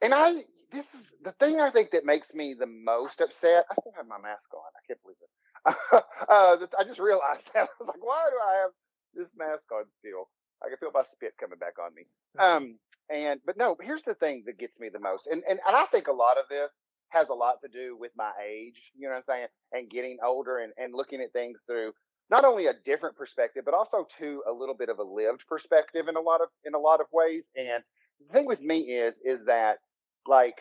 and 0.00 0.14
I 0.14 0.44
this 0.72 0.86
is 0.96 1.04
the 1.22 1.32
thing 1.32 1.60
I 1.60 1.68
think 1.68 1.90
that 1.90 2.06
makes 2.06 2.32
me 2.32 2.56
the 2.58 2.66
most 2.66 3.20
upset. 3.20 3.66
I 3.70 3.74
still 3.82 3.92
have 3.98 4.08
my 4.08 4.18
mask 4.18 4.48
on. 4.54 4.64
I 4.64 4.80
can't 4.86 5.00
believe 5.02 5.20
it. 5.20 6.04
uh, 6.26 6.56
I 6.80 6.84
just 6.84 7.00
realized 7.00 7.50
that 7.52 7.68
I 7.68 7.72
was 7.78 7.88
like, 7.88 8.02
why 8.02 8.24
do 8.30 8.36
I 8.40 8.62
have 8.62 8.72
this 9.12 9.28
mask 9.36 9.68
on 9.72 9.84
still? 10.00 10.30
I 10.64 10.68
can 10.68 10.78
feel 10.78 10.90
my 10.92 11.04
spit 11.12 11.36
coming 11.38 11.58
back 11.58 11.76
on 11.78 11.94
me. 11.94 12.08
Um, 12.38 12.78
and 13.10 13.40
but 13.46 13.56
no, 13.56 13.76
here's 13.80 14.02
the 14.02 14.14
thing 14.14 14.44
that 14.46 14.58
gets 14.58 14.78
me 14.78 14.88
the 14.92 15.00
most, 15.00 15.26
and 15.30 15.42
and, 15.48 15.58
and 15.66 15.76
I 15.76 15.86
think 15.86 16.08
a 16.08 16.12
lot 16.12 16.38
of 16.38 16.48
this 16.48 16.70
has 17.10 17.28
a 17.28 17.34
lot 17.34 17.56
to 17.62 17.68
do 17.68 17.96
with 17.98 18.12
my 18.16 18.30
age, 18.46 18.76
you 18.94 19.08
know 19.08 19.14
what 19.14 19.18
I'm 19.18 19.24
saying, 19.26 19.46
and 19.72 19.90
getting 19.90 20.18
older 20.24 20.58
and, 20.58 20.72
and 20.76 20.94
looking 20.94 21.22
at 21.22 21.32
things 21.32 21.58
through 21.66 21.92
not 22.30 22.44
only 22.44 22.66
a 22.66 22.74
different 22.84 23.16
perspective, 23.16 23.62
but 23.64 23.74
also 23.74 24.06
to 24.18 24.42
a 24.48 24.52
little 24.52 24.74
bit 24.74 24.90
of 24.90 24.98
a 24.98 25.02
lived 25.02 25.46
perspective 25.48 26.08
in 26.08 26.16
a 26.16 26.20
lot 26.20 26.40
of 26.42 26.48
in 26.64 26.74
a 26.74 26.78
lot 26.78 27.00
of 27.00 27.06
ways. 27.12 27.46
And 27.56 27.82
the 28.26 28.32
thing 28.32 28.46
with 28.46 28.60
me 28.60 28.80
is 28.80 29.14
is 29.24 29.44
that 29.46 29.78
like 30.26 30.56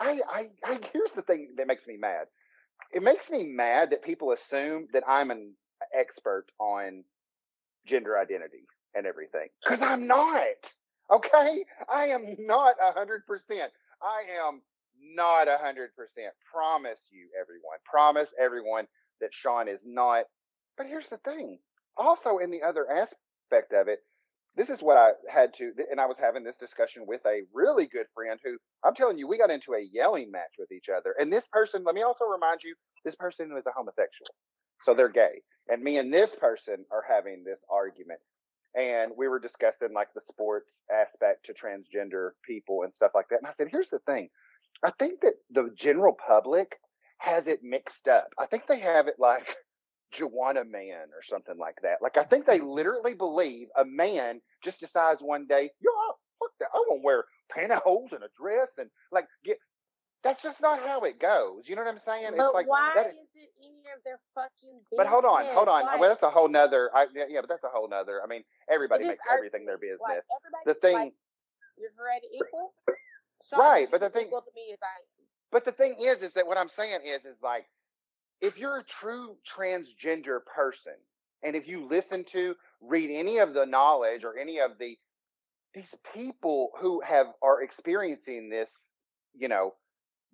I 0.00 0.20
I, 0.28 0.46
I 0.64 0.80
here's 0.92 1.12
the 1.12 1.22
thing 1.22 1.54
that 1.56 1.66
makes 1.66 1.86
me 1.86 1.96
mad. 1.98 2.26
It 2.92 3.02
makes 3.02 3.30
me 3.30 3.44
mad 3.44 3.90
that 3.90 4.02
people 4.02 4.32
assume 4.32 4.88
that 4.92 5.02
I'm 5.06 5.30
an 5.30 5.54
expert 5.98 6.46
on 6.58 7.04
gender 7.86 8.18
identity 8.18 8.66
and 8.94 9.06
everything 9.06 9.48
because 9.62 9.82
I'm 9.82 10.06
not. 10.06 10.72
Okay, 11.12 11.64
I 11.92 12.06
am 12.06 12.36
not 12.38 12.76
a 12.82 12.92
hundred 12.92 13.26
percent. 13.26 13.72
I 14.02 14.24
am 14.46 14.62
not 15.14 15.48
a 15.48 15.58
hundred 15.58 15.90
percent. 15.96 16.34
Promise 16.52 17.00
you, 17.10 17.28
everyone. 17.40 17.78
Promise 17.90 18.30
everyone 18.40 18.86
that 19.20 19.30
Sean 19.32 19.68
is 19.68 19.80
not. 19.86 20.24
But 20.76 20.86
here's 20.86 21.08
the 21.08 21.18
thing. 21.18 21.58
Also, 21.96 22.38
in 22.38 22.50
the 22.50 22.62
other 22.62 22.86
aspect 22.90 23.72
of 23.72 23.88
it, 23.88 24.00
this 24.56 24.70
is 24.70 24.82
what 24.82 24.96
I 24.96 25.12
had 25.32 25.54
to, 25.58 25.72
and 25.90 26.00
I 26.00 26.06
was 26.06 26.18
having 26.18 26.44
this 26.44 26.56
discussion 26.56 27.04
with 27.06 27.20
a 27.26 27.42
really 27.54 27.86
good 27.86 28.06
friend 28.14 28.38
who 28.44 28.58
I'm 28.84 28.94
telling 28.94 29.18
you, 29.18 29.28
we 29.28 29.38
got 29.38 29.50
into 29.50 29.74
a 29.74 29.88
yelling 29.92 30.30
match 30.30 30.56
with 30.58 30.72
each 30.72 30.88
other. 30.88 31.14
And 31.18 31.32
this 31.32 31.46
person, 31.48 31.84
let 31.84 31.94
me 31.94 32.02
also 32.02 32.24
remind 32.24 32.62
you, 32.64 32.74
this 33.04 33.16
person 33.16 33.50
is 33.56 33.66
a 33.66 33.72
homosexual. 33.76 34.30
So 34.84 34.94
they're 34.94 35.08
gay. 35.08 35.42
And 35.68 35.82
me 35.82 35.98
and 35.98 36.12
this 36.12 36.34
person 36.34 36.84
are 36.90 37.04
having 37.08 37.44
this 37.44 37.60
argument. 37.70 38.20
And 38.74 39.12
we 39.16 39.28
were 39.28 39.38
discussing 39.38 39.92
like 39.94 40.08
the 40.14 40.20
sports 40.20 40.70
aspect 40.92 41.46
to 41.46 41.54
transgender 41.54 42.30
people 42.44 42.82
and 42.82 42.92
stuff 42.92 43.12
like 43.14 43.28
that. 43.30 43.38
And 43.38 43.46
I 43.46 43.52
said, 43.52 43.68
here's 43.70 43.90
the 43.90 43.98
thing 44.00 44.28
I 44.84 44.90
think 44.98 45.20
that 45.22 45.34
the 45.50 45.70
general 45.76 46.14
public 46.14 46.78
has 47.18 47.46
it 47.46 47.60
mixed 47.62 48.08
up. 48.08 48.28
I 48.38 48.46
think 48.46 48.66
they 48.66 48.78
have 48.78 49.08
it 49.08 49.16
like 49.18 49.56
Juwanna 50.14 50.68
Mann 50.68 51.08
or 51.14 51.22
something 51.22 51.58
like 51.58 51.76
that. 51.82 51.98
Like 52.02 52.16
I 52.16 52.24
think 52.24 52.46
they 52.46 52.58
mm-hmm. 52.58 52.68
literally 52.68 53.14
believe 53.14 53.68
a 53.76 53.84
man 53.84 54.40
just 54.62 54.80
decides 54.80 55.20
one 55.20 55.46
day, 55.46 55.70
yo, 55.80 55.90
fuck 56.38 56.50
that, 56.60 56.68
I 56.72 56.84
won't 56.88 57.04
wear 57.04 57.24
pantyhose 57.56 58.12
and 58.12 58.22
a 58.22 58.28
dress 58.40 58.68
and 58.78 58.90
like 59.10 59.26
get. 59.44 59.58
That's 60.24 60.42
just 60.42 60.60
not 60.60 60.80
how 60.80 61.02
it 61.02 61.20
goes. 61.20 61.68
You 61.68 61.76
know 61.76 61.82
what 61.84 61.94
I'm 61.94 62.00
saying? 62.04 62.32
But 62.36 62.44
it's 62.46 62.54
like 62.54 62.68
why 62.68 62.92
that- 62.96 63.06
is 63.10 63.28
it 63.34 63.50
any 63.62 63.86
of 63.96 64.02
their 64.04 64.18
fucking 64.34 64.78
business? 64.90 64.96
but 64.96 65.06
hold 65.06 65.24
on, 65.24 65.44
hold 65.54 65.68
on. 65.68 65.84
Like, 65.86 66.00
well, 66.00 66.08
that's 66.08 66.22
a 66.24 66.30
whole 66.30 66.48
nother. 66.48 66.90
I, 66.94 67.06
yeah, 67.14 67.40
but 67.40 67.48
that's 67.48 67.64
a 67.64 67.68
whole 67.68 67.88
nother. 67.88 68.20
I 68.22 68.26
mean, 68.26 68.42
everybody 68.68 69.04
makes 69.06 69.22
everything 69.32 69.64
their 69.64 69.78
business. 69.78 70.00
Like, 70.02 70.22
everybody, 70.36 70.62
The 70.66 70.74
thing- 70.74 70.94
like, 70.94 71.14
you're 71.76 71.90
created 71.96 72.30
equal. 72.34 72.74
Right, 73.56 73.88
but 73.90 74.00
the 74.00 74.10
thing- 74.10 74.26
equal 74.26 74.42
to 74.42 74.50
me 74.54 74.72
as 74.72 74.78
I. 74.82 74.86
But 75.50 75.64
the 75.64 75.72
thing 75.72 75.96
is, 76.00 76.22
is 76.22 76.34
that 76.34 76.46
what 76.46 76.58
I'm 76.58 76.68
saying 76.68 77.00
is, 77.06 77.24
is 77.24 77.40
like, 77.42 77.66
if 78.40 78.58
you're 78.58 78.78
a 78.78 78.84
true 78.84 79.36
transgender 79.48 80.44
person, 80.44 80.94
and 81.42 81.56
if 81.56 81.66
you 81.66 81.86
listen 81.86 82.24
to, 82.24 82.54
read 82.80 83.10
any 83.10 83.38
of 83.38 83.54
the 83.54 83.64
knowledge 83.64 84.24
or 84.24 84.36
any 84.36 84.58
of 84.60 84.78
the 84.78 84.98
these 85.74 85.94
people 86.14 86.70
who 86.80 87.00
have 87.02 87.26
are 87.42 87.62
experiencing 87.62 88.48
this, 88.48 88.70
you 89.34 89.48
know, 89.48 89.74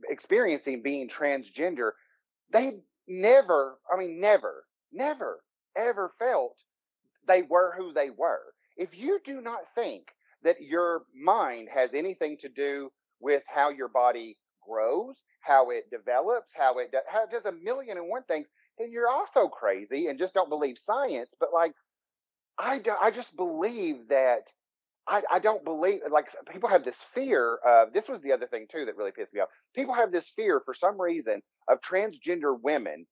experiencing 0.09 0.83
being 0.83 1.09
transgender, 1.09 1.91
they 2.53 2.75
never, 3.07 3.79
I 3.93 3.99
mean, 3.99 4.21
never, 4.21 4.65
never, 4.93 5.41
ever 5.77 6.13
felt 6.19 6.57
they 7.27 7.43
were 7.43 7.75
who 7.77 7.93
they 7.93 8.11
were. 8.11 8.43
If 8.77 8.97
you 8.97 9.21
do 9.25 9.41
not 9.41 9.61
think 9.75 10.09
that 10.43 10.61
your 10.61 11.03
mind 11.15 11.69
has 11.75 11.91
anything 11.95 12.37
to 12.41 12.49
do 12.49 12.91
with 13.21 13.43
how 13.47 13.71
your 13.71 13.89
body 13.89 14.37
grows, 14.67 15.17
how 15.41 15.71
it 15.71 15.91
develops, 15.91 16.49
how 16.55 16.79
it 16.79 16.93
does, 16.93 17.03
how 17.11 17.25
it 17.25 17.31
does 17.31 17.45
a 17.47 17.53
million 17.53 17.97
and 17.99 18.09
one 18.09 18.23
things, 18.25 18.47
then 18.79 18.91
you're 18.91 19.09
also 19.09 19.49
crazy 19.49 20.09
and 20.09 20.19
just 20.19 20.35
don't 20.35 20.49
believe 20.49 20.77
science. 20.85 21.35
But 21.39 21.51
like, 21.53 21.73
I 22.59 22.79
do, 22.79 22.93
I 23.01 23.11
just 23.11 23.35
believe 23.37 24.09
that 24.09 24.49
I, 25.07 25.23
I 25.31 25.39
don't 25.39 25.65
believe 25.65 26.01
like 26.11 26.27
people 26.51 26.69
have 26.69 26.85
this 26.85 26.97
fear 27.15 27.57
of 27.67 27.93
this 27.93 28.09
was 28.09 28.23
the 28.23 28.33
other 28.33 28.47
thing 28.47 28.67
too 28.71 28.87
that 28.87 28.97
really 28.97 29.13
pissed 29.13 29.35
me 29.35 29.41
off. 29.41 29.51
People 29.75 29.95
have 29.95 30.13
this 30.13 30.31
fear 30.35 30.63
for 30.65 30.75
some 30.75 31.01
reason 31.01 31.43
of 31.69 31.81
transgender 31.81 32.57
women 32.61 33.07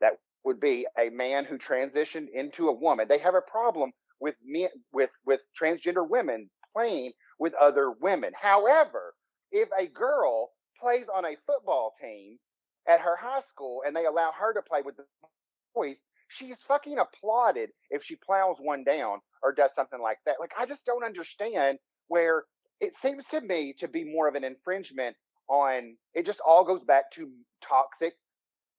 that 0.00 0.14
would 0.44 0.60
be 0.60 0.86
a 0.98 1.10
man 1.10 1.44
who 1.44 1.58
transitioned 1.58 2.26
into 2.32 2.68
a 2.68 2.72
woman. 2.72 3.06
They 3.08 3.18
have 3.18 3.34
a 3.34 3.40
problem 3.40 3.92
with 4.20 4.34
men 4.44 4.68
with 4.92 5.10
with 5.24 5.40
transgender 5.60 6.08
women 6.08 6.50
playing 6.76 7.12
with 7.38 7.54
other 7.54 7.92
women. 7.92 8.32
However, 8.40 9.14
if 9.52 9.68
a 9.78 9.86
girl 9.86 10.50
plays 10.80 11.06
on 11.14 11.24
a 11.24 11.36
football 11.46 11.94
team 12.00 12.38
at 12.88 13.00
her 13.00 13.16
high 13.16 13.42
school 13.42 13.82
and 13.86 13.94
they 13.94 14.06
allow 14.06 14.32
her 14.38 14.54
to 14.54 14.62
play 14.62 14.82
with 14.82 14.96
the 14.96 15.04
boys, 15.74 15.96
she's 16.28 16.56
fucking 16.66 16.98
applauded 16.98 17.70
if 17.90 18.04
she 18.04 18.16
plows 18.16 18.56
one 18.60 18.84
down 18.84 19.20
or 19.42 19.52
does 19.52 19.72
something 19.74 20.00
like 20.00 20.18
that. 20.26 20.36
Like 20.40 20.52
I 20.58 20.66
just 20.66 20.86
don't 20.86 21.04
understand 21.04 21.78
where 22.08 22.44
it 22.80 22.94
seems 22.94 23.24
to 23.26 23.40
me 23.40 23.74
to 23.78 23.88
be 23.88 24.04
more 24.04 24.28
of 24.28 24.34
an 24.34 24.44
infringement 24.44 25.16
on 25.48 25.96
it 26.14 26.26
just 26.26 26.40
all 26.46 26.64
goes 26.64 26.84
back 26.84 27.10
to 27.12 27.30
toxic 27.62 28.14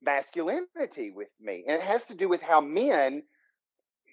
masculinity 0.01 1.11
with 1.11 1.29
me. 1.41 1.63
And 1.67 1.77
it 1.77 1.83
has 1.83 2.05
to 2.05 2.15
do 2.15 2.29
with 2.29 2.41
how 2.41 2.61
men 2.61 3.23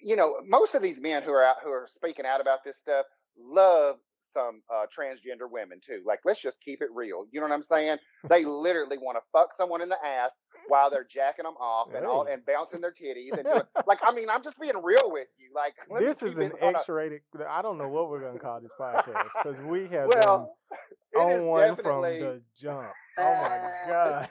you 0.03 0.15
know, 0.15 0.35
most 0.47 0.75
of 0.75 0.81
these 0.81 0.99
men 0.99 1.23
who 1.23 1.31
are 1.31 1.43
out 1.43 1.57
who 1.63 1.69
are 1.69 1.87
speaking 1.95 2.25
out 2.25 2.41
about 2.41 2.63
this 2.63 2.77
stuff 2.77 3.05
love 3.39 3.97
some 4.33 4.61
uh, 4.73 4.85
transgender 4.85 5.49
women 5.49 5.79
too. 5.85 6.01
Like, 6.05 6.19
let's 6.25 6.41
just 6.41 6.57
keep 6.63 6.81
it 6.81 6.89
real. 6.93 7.25
You 7.31 7.39
know 7.39 7.47
what 7.47 7.53
I'm 7.53 7.63
saying? 7.63 7.97
They 8.29 8.45
literally 8.45 8.97
want 8.97 9.17
to 9.17 9.21
fuck 9.31 9.49
someone 9.57 9.81
in 9.81 9.89
the 9.89 9.97
ass 10.05 10.31
while 10.67 10.89
they're 10.89 11.07
jacking 11.09 11.43
them 11.43 11.55
off 11.59 11.89
and 11.95 12.05
all 12.05 12.27
and 12.29 12.45
bouncing 12.45 12.81
their 12.81 12.91
titties 12.93 13.37
and 13.37 13.45
doing, 13.45 13.61
like. 13.87 13.99
I 14.03 14.13
mean, 14.13 14.29
I'm 14.29 14.43
just 14.43 14.59
being 14.59 14.81
real 14.81 15.11
with 15.11 15.27
you. 15.37 15.49
Like, 15.53 15.73
this 15.99 16.21
is 16.21 16.35
an 16.37 16.43
it 16.43 16.53
on 16.61 16.75
a- 16.75 16.77
X-rated. 16.77 17.21
I 17.49 17.61
don't 17.61 17.77
know 17.77 17.89
what 17.89 18.09
we're 18.09 18.21
gonna 18.21 18.39
call 18.39 18.61
this 18.61 18.71
podcast 18.79 19.27
because 19.43 19.59
we 19.65 19.87
have 19.89 20.07
well, 20.07 20.55
been 21.13 21.21
on 21.21 21.45
one 21.45 21.75
from 21.75 22.01
the 22.03 22.41
jump. 22.59 22.87
Oh 23.19 23.23
my 23.23 23.71
god! 23.87 24.29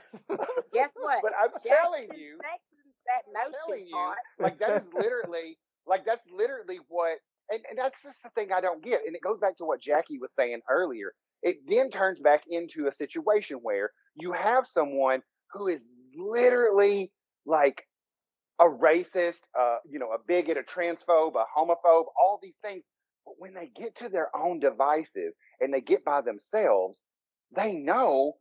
Guess 0.73 0.91
what? 0.95 1.19
But 1.21 1.33
I'm 1.37 1.51
Jackson 1.55 1.73
telling 1.73 2.09
you, 2.17 2.39
sections 2.39 2.95
that 3.07 3.23
I'm 3.27 3.51
notion 3.51 3.59
telling 3.67 3.87
you, 3.89 3.93
part. 3.93 4.19
like 4.39 4.59
that 4.61 4.83
is 4.83 4.89
literally 4.95 5.59
like 5.89 6.05
that's 6.05 6.25
literally 6.31 6.79
what 6.89 7.19
and, 7.51 7.61
and 7.69 7.79
that's 7.79 8.01
just 8.03 8.23
the 8.23 8.31
thing 8.31 8.53
I 8.53 8.61
don't 8.61 8.83
get. 8.83 9.01
And 9.07 9.15
it 9.15 9.23
goes 9.23 9.39
back 9.39 9.57
to 9.59 9.65
what 9.65 9.81
Jackie 9.81 10.19
was 10.19 10.33
saying 10.35 10.61
earlier. 10.69 11.15
It 11.43 11.59
then 11.69 11.91
turns 11.91 12.21
back 12.21 12.43
into 12.49 12.87
a 12.87 12.95
situation 12.95 13.59
where 13.63 13.91
you 14.15 14.33
have 14.33 14.67
someone 14.67 15.23
who 15.53 15.69
is 15.69 15.91
literally 16.17 17.13
like 17.47 17.85
a 18.61 18.65
racist, 18.65 19.41
uh, 19.59 19.79
you 19.91 19.99
know, 19.99 20.13
a 20.13 20.19
bigot, 20.27 20.57
a 20.57 20.63
transphobe, 20.63 21.35
a 21.37 21.45
homophobe, 21.59 22.07
all 22.19 22.41
these 22.43 22.57
things. 22.63 22.85
But 23.25 23.35
when 23.39 23.55
they 23.55 23.71
get 23.77 23.97
to 23.99 24.09
their 24.09 24.35
own 24.37 24.61
devices 24.61 25.35
and 25.61 25.73
they 25.75 25.81
get 25.81 26.05
by 26.05 26.23
themselves, 26.23 27.01
they 27.57 27.75
know 27.75 28.35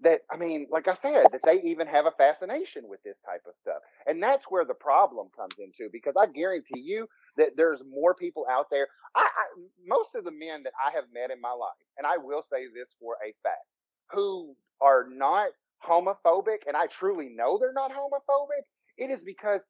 that 0.00 0.22
I 0.30 0.36
mean, 0.36 0.66
like 0.70 0.88
I 0.88 0.94
said, 0.94 1.28
that 1.32 1.40
they 1.46 1.62
even 1.62 1.86
have 1.86 2.06
a 2.06 2.10
fascination 2.18 2.88
with 2.88 3.02
this 3.04 3.16
type 3.24 3.42
of 3.46 3.54
stuff. 3.62 3.78
And 4.06 4.22
that's 4.22 4.44
where 4.50 4.64
the 4.64 4.74
problem 4.74 5.28
comes 5.36 5.54
into 5.58 5.88
because 5.92 6.14
I 6.20 6.26
guarantee 6.26 6.80
you 6.80 7.06
that 7.36 7.50
there's 7.56 7.80
more 7.88 8.14
people 8.14 8.44
out 8.50 8.66
there. 8.70 8.88
I, 9.14 9.22
I 9.22 9.44
most 9.86 10.14
of 10.16 10.24
the 10.24 10.32
men 10.32 10.64
that 10.64 10.72
I 10.84 10.92
have 10.96 11.04
met 11.14 11.30
in 11.30 11.40
my 11.40 11.52
life, 11.52 11.78
and 11.96 12.06
I 12.06 12.18
will 12.18 12.44
say 12.52 12.66
this 12.74 12.88
for 13.00 13.16
a 13.24 13.32
fact, 13.42 13.66
who 14.12 14.56
are 14.82 15.06
not 15.08 15.50
homophobic, 15.84 16.66
and 16.66 16.76
I 16.76 16.86
truly 16.86 17.28
know 17.28 17.58
they're 17.58 17.72
not 17.72 17.92
homophobic, 17.92 18.64
it 18.96 19.10
is 19.10 19.22
because 19.22 19.62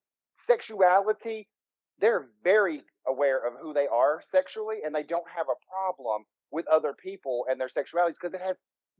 sexuality, 0.46 1.48
they're 2.00 2.26
very 2.42 2.82
aware 3.06 3.46
of 3.46 3.54
who 3.60 3.72
they 3.74 3.86
are 3.86 4.22
sexually, 4.30 4.78
and 4.84 4.94
they 4.94 5.02
don't 5.02 5.28
have 5.34 5.46
a 5.48 5.58
problem 5.68 6.24
with 6.50 6.66
other 6.68 6.92
people 6.94 7.46
and 7.48 7.60
their 7.60 7.68
sexuality 7.68 8.14
because 8.20 8.34
it 8.34 8.40
has 8.44 8.56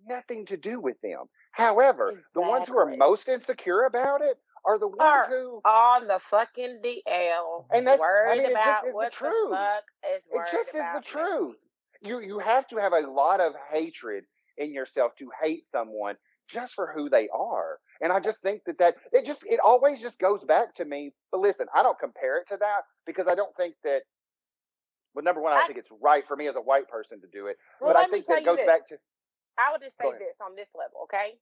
nothing 0.07 0.45
to 0.47 0.57
do 0.57 0.81
with 0.81 1.01
them. 1.03 1.25
However, 1.53 2.23
the 2.35 2.41
ones 2.41 2.69
who 2.69 2.77
are 2.77 2.97
most 2.97 3.29
insecure 3.29 3.85
about 3.85 4.21
it 4.23 4.39
are 4.67 4.79
the 4.79 4.89
ones 4.89 5.01
Are 5.01 5.29
who 5.29 5.61
on 5.65 6.07
the 6.09 6.19
fucking 6.31 6.81
DL. 6.83 7.67
And 7.71 7.87
that's- 7.87 8.01
I 8.01 8.03
worried 8.03 8.39
mean, 8.43 8.51
it 8.51 8.55
just 8.55 8.67
about 8.67 8.85
is 8.87 8.91
the 8.93 8.95
what 8.97 9.13
truth. 9.13 9.51
fuck 9.53 9.85
is 10.15 10.23
it 10.31 10.49
just 10.51 10.69
is 10.69 10.73
the 10.73 10.79
about 10.81 11.05
truth. 11.05 11.57
You 12.01 12.19
you 12.21 12.39
have 12.39 12.67
to 12.69 12.77
have 12.77 12.93
a 12.93 13.01
lot 13.01 13.41
of 13.41 13.55
hatred 13.71 14.25
in 14.57 14.73
yourself 14.73 15.15
to 15.17 15.31
hate 15.43 15.67
someone 15.69 16.17
just 16.49 16.75
for 16.75 16.93
who 16.95 17.09
they 17.09 17.29
are. 17.33 17.79
And 18.01 18.13
I 18.13 18.21
just 18.21 18.41
think 18.43 18.63
that 18.67 18.79
that 18.79 18.97
it 19.13 19.25
just 19.25 19.45
it 19.47 19.61
always 19.61 20.01
just 20.01 20.19
goes 20.19 20.43
back 20.45 20.75
to 20.77 20.85
me. 20.85 21.13
But 21.33 21.41
listen, 21.41 21.67
I 21.75 21.83
don't 21.83 21.99
compare 21.99 22.39
it 22.39 22.49
to 22.49 22.57
that 22.59 22.83
because 23.07 23.27
I 23.29 23.35
don't 23.35 23.55
think 23.57 23.75
that. 23.85 24.03
Well, 25.15 25.25
number 25.25 25.41
one, 25.41 25.53
I 25.53 25.63
I- 25.63 25.67
think 25.67 25.79
it's 25.79 25.91
right 26.03 26.27
for 26.27 26.37
me 26.37 26.49
as 26.49 26.57
a 26.57 26.61
white 26.61 26.89
person 26.89 27.21
to 27.21 27.29
do 27.29 27.47
it. 27.47 27.57
Well, 27.81 27.95
but 27.95 27.97
I 27.97 28.07
think 28.09 28.27
that 28.27 28.45
goes 28.45 28.59
this. 28.59 28.67
back 28.67 28.89
to 28.89 28.97
I 29.57 29.71
would 29.71 29.81
just 29.81 29.97
say 29.97 30.11
this 30.19 30.35
on 30.43 30.57
this 30.57 30.67
level, 30.75 31.07
okay? 31.07 31.39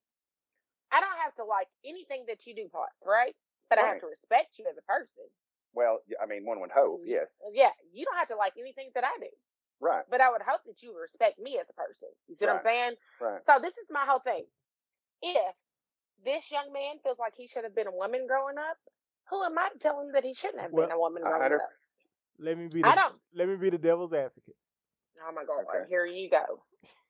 I 0.93 1.01
don't 1.01 1.17
have 1.25 1.35
to 1.37 1.45
like 1.45 1.69
anything 1.83 2.25
that 2.29 2.45
you 2.45 2.55
do, 2.55 2.69
Potts, 2.69 2.93
right? 3.07 3.35
But 3.71 3.79
I 3.81 3.89
have 3.89 4.01
to 4.05 4.07
respect 4.13 4.59
you 4.61 4.67
as 4.69 4.77
a 4.77 4.83
person. 4.85 5.25
well, 5.73 6.05
I 6.21 6.27
mean, 6.27 6.45
one 6.45 6.61
would 6.61 6.71
hope, 6.71 7.01
Mhm. 7.01 7.09
yes, 7.09 7.29
Yeah, 7.51 7.73
you 7.91 8.05
don't 8.05 8.17
have 8.17 8.29
to 8.29 8.37
like 8.37 8.53
anything 8.59 8.91
that 8.93 9.05
I 9.05 9.17
do, 9.17 9.31
right, 9.81 10.05
but 10.11 10.21
I 10.21 10.29
would 10.29 10.43
hope 10.43 10.63
that 10.65 10.83
you 10.83 10.93
respect 10.95 11.39
me 11.39 11.59
as 11.59 11.67
a 11.71 11.73
person. 11.73 12.15
You 12.29 12.35
see 12.37 12.45
what 12.45 12.51
I'm 12.51 12.57
Right. 12.57 12.65
saying? 12.65 12.97
right, 13.21 13.43
So 13.47 13.59
this 13.59 13.73
is 13.79 13.89
my 13.89 14.05
whole 14.05 14.21
thing. 14.21 14.47
If 15.23 15.55
this 16.25 16.51
young 16.51 16.73
man 16.73 16.97
feels 17.03 17.19
like 17.19 17.35
he 17.37 17.49
should 17.49 17.65
have 17.65 17.75
been 17.75 17.87
a 17.87 17.93
woman 17.95 18.27
growing 18.27 18.59
up, 18.59 18.77
who 19.31 19.43
am 19.45 19.59
I 19.59 19.69
to 19.73 19.79
tell 19.79 20.01
him 20.01 20.13
that 20.13 20.25
he 20.25 20.35
shouldn't 20.35 20.61
have 20.61 20.75
been 20.75 20.91
a 20.91 20.99
woman 20.99 21.23
growing 21.23 21.53
up? 21.55 21.61
let 22.39 22.59
me 22.59 22.69
be. 22.69 22.83
I 22.83 22.95
The, 22.95 23.01
don't- 23.01 23.15
Let 23.35 23.49
me 23.49 23.57
be 23.57 23.71
the 23.71 23.79
devil's 23.79 24.13
advocate. 24.13 24.57
Oh 25.27 25.33
my 25.33 25.45
god, 25.45 25.65
Okay. 25.69 25.89
here 25.89 26.05
you 26.07 26.29
go. 26.31 26.63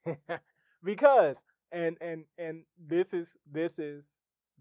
because 0.85 1.37
and 1.71 1.97
and 2.01 2.25
and 2.39 2.65
this 2.79 3.15
is 3.15 3.29
this 3.51 3.79
is 3.79 4.15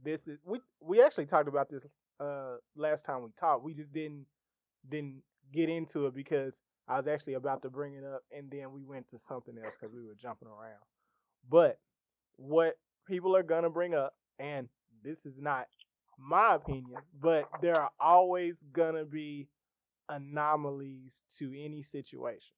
this 0.03 0.27
is 0.27 0.39
we 0.45 0.61
we 0.81 1.01
actually 1.01 1.25
talked 1.25 1.47
about 1.49 1.69
this 1.69 1.85
uh 2.19 2.55
last 2.75 3.05
time 3.05 3.23
we 3.23 3.29
talked. 3.37 3.63
We 3.63 3.73
just 3.73 3.91
didn't 3.91 4.25
didn't 4.87 5.23
get 5.51 5.69
into 5.69 6.05
it 6.07 6.13
because 6.13 6.59
I 6.87 6.95
was 6.97 7.07
actually 7.07 7.33
about 7.33 7.61
to 7.63 7.69
bring 7.69 7.95
it 7.95 8.03
up 8.03 8.21
and 8.31 8.49
then 8.49 8.71
we 8.71 8.83
went 8.83 9.09
to 9.09 9.19
something 9.19 9.57
else 9.57 9.75
because 9.79 9.93
we 9.93 10.05
were 10.05 10.15
jumping 10.15 10.47
around. 10.47 10.81
But 11.49 11.79
what 12.37 12.77
people 13.11 13.35
are 13.35 13.43
gonna 13.43 13.69
bring 13.69 13.93
up, 13.93 14.13
and 14.39 14.67
this 15.03 15.17
is 15.25 15.35
not 15.39 15.67
my 16.17 16.55
opinion, 16.55 17.01
but 17.21 17.49
there 17.61 17.79
are 17.79 17.91
always 17.99 18.55
gonna 18.73 19.05
be 19.05 19.47
anomalies 20.09 21.21
to 21.37 21.53
any 21.57 21.83
situation. 21.83 22.53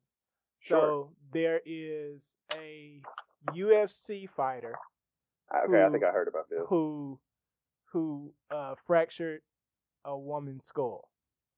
Sure. 0.59 0.79
So 0.79 1.11
there 1.33 1.59
is 1.65 2.21
a 2.55 3.01
UFC 3.53 4.29
fighter 4.29 4.75
okay. 5.53 5.83
I 5.83 5.89
think 5.89 6.03
I 6.03 6.11
heard 6.11 6.27
about 6.27 6.49
this. 6.49 6.59
who 6.67 7.19
who 7.91 8.33
uh, 8.49 8.75
fractured 8.87 9.41
a 10.05 10.17
woman's 10.17 10.65
skull. 10.65 11.09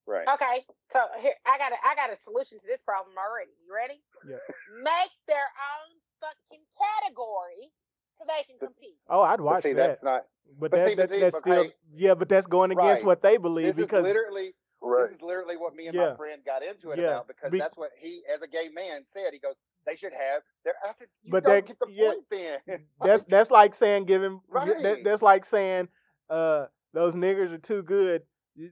Right. 0.05 0.27
Okay, 0.35 0.67
so 0.93 0.99
here 1.21 1.33
I 1.47 1.57
got 1.57 1.71
a 1.71 1.79
I 1.81 1.95
got 1.95 2.13
a 2.13 2.17
solution 2.23 2.59
to 2.59 2.67
this 2.67 2.81
problem 2.85 3.15
already. 3.17 3.55
You 3.65 3.73
ready? 3.73 4.01
Yeah. 4.27 4.41
Make 4.83 5.13
their 5.25 5.49
own 5.57 5.89
fucking 6.21 6.61
category 6.77 7.73
so 8.17 8.25
they 8.27 8.43
can 8.43 8.57
compete. 8.59 8.97
Oh, 9.09 9.21
I'd 9.21 9.37
But 9.37 9.43
watch 9.43 9.63
see, 9.63 9.73
that. 9.73 9.87
that's 9.87 10.03
not. 10.03 10.23
but 10.59 10.71
but 10.71 10.77
that, 10.77 10.89
see, 10.89 10.95
that 10.95 11.09
see, 11.09 11.19
that's 11.19 11.35
but 11.35 11.41
still 11.41 11.63
hey, 11.63 11.73
yeah, 11.95 12.13
but 12.13 12.29
that's 12.29 12.47
going 12.47 12.71
against 12.71 13.01
right. 13.01 13.05
what 13.05 13.21
they 13.21 13.37
believe 13.37 13.75
This 13.75 13.85
because 13.85 13.99
is 13.99 14.03
literally 14.03 14.53
Right. 14.81 15.07
this 15.09 15.15
is 15.17 15.21
literally 15.21 15.57
what 15.57 15.75
me 15.75 15.87
and 15.87 15.95
Yeah. 15.95 16.09
my 16.11 16.15
friend 16.15 16.41
got 16.45 16.61
into 16.61 16.91
it 16.91 16.99
Yeah. 16.99 17.05
about 17.05 17.27
because 17.27 17.51
Be- 17.51 17.57
that's 17.59 17.75
what 17.77 17.91
he, 17.97 18.21
as 18.33 18.41
a 18.43 18.47
gay 18.47 18.69
man, 18.69 19.03
said. 19.13 19.33
He 19.33 19.39
goes, 19.39 19.55
"They 19.85 19.95
should 19.95 20.13
have." 20.13 20.43
Their, 20.63 20.73
I 20.83 20.91
said, 20.99 21.07
"You 21.23 21.31
But 21.31 21.43
don't 21.43 21.53
that- 21.55 21.65
get 21.65 21.79
the 21.79 21.87
yeah. 21.89 22.11
point 22.11 22.25
then." 22.29 22.85
that's 23.01 23.23
that's 23.25 23.49
like 23.51 23.73
saying 23.73 24.05
giving 24.05 24.41
that, 24.53 24.77
Right. 24.83 25.03
that's 25.03 25.21
like 25.23 25.45
saying 25.45 25.87
uh 26.29 26.67
those 26.93 27.15
niggers 27.15 27.51
are 27.51 27.57
too 27.57 27.81
good. 27.83 28.23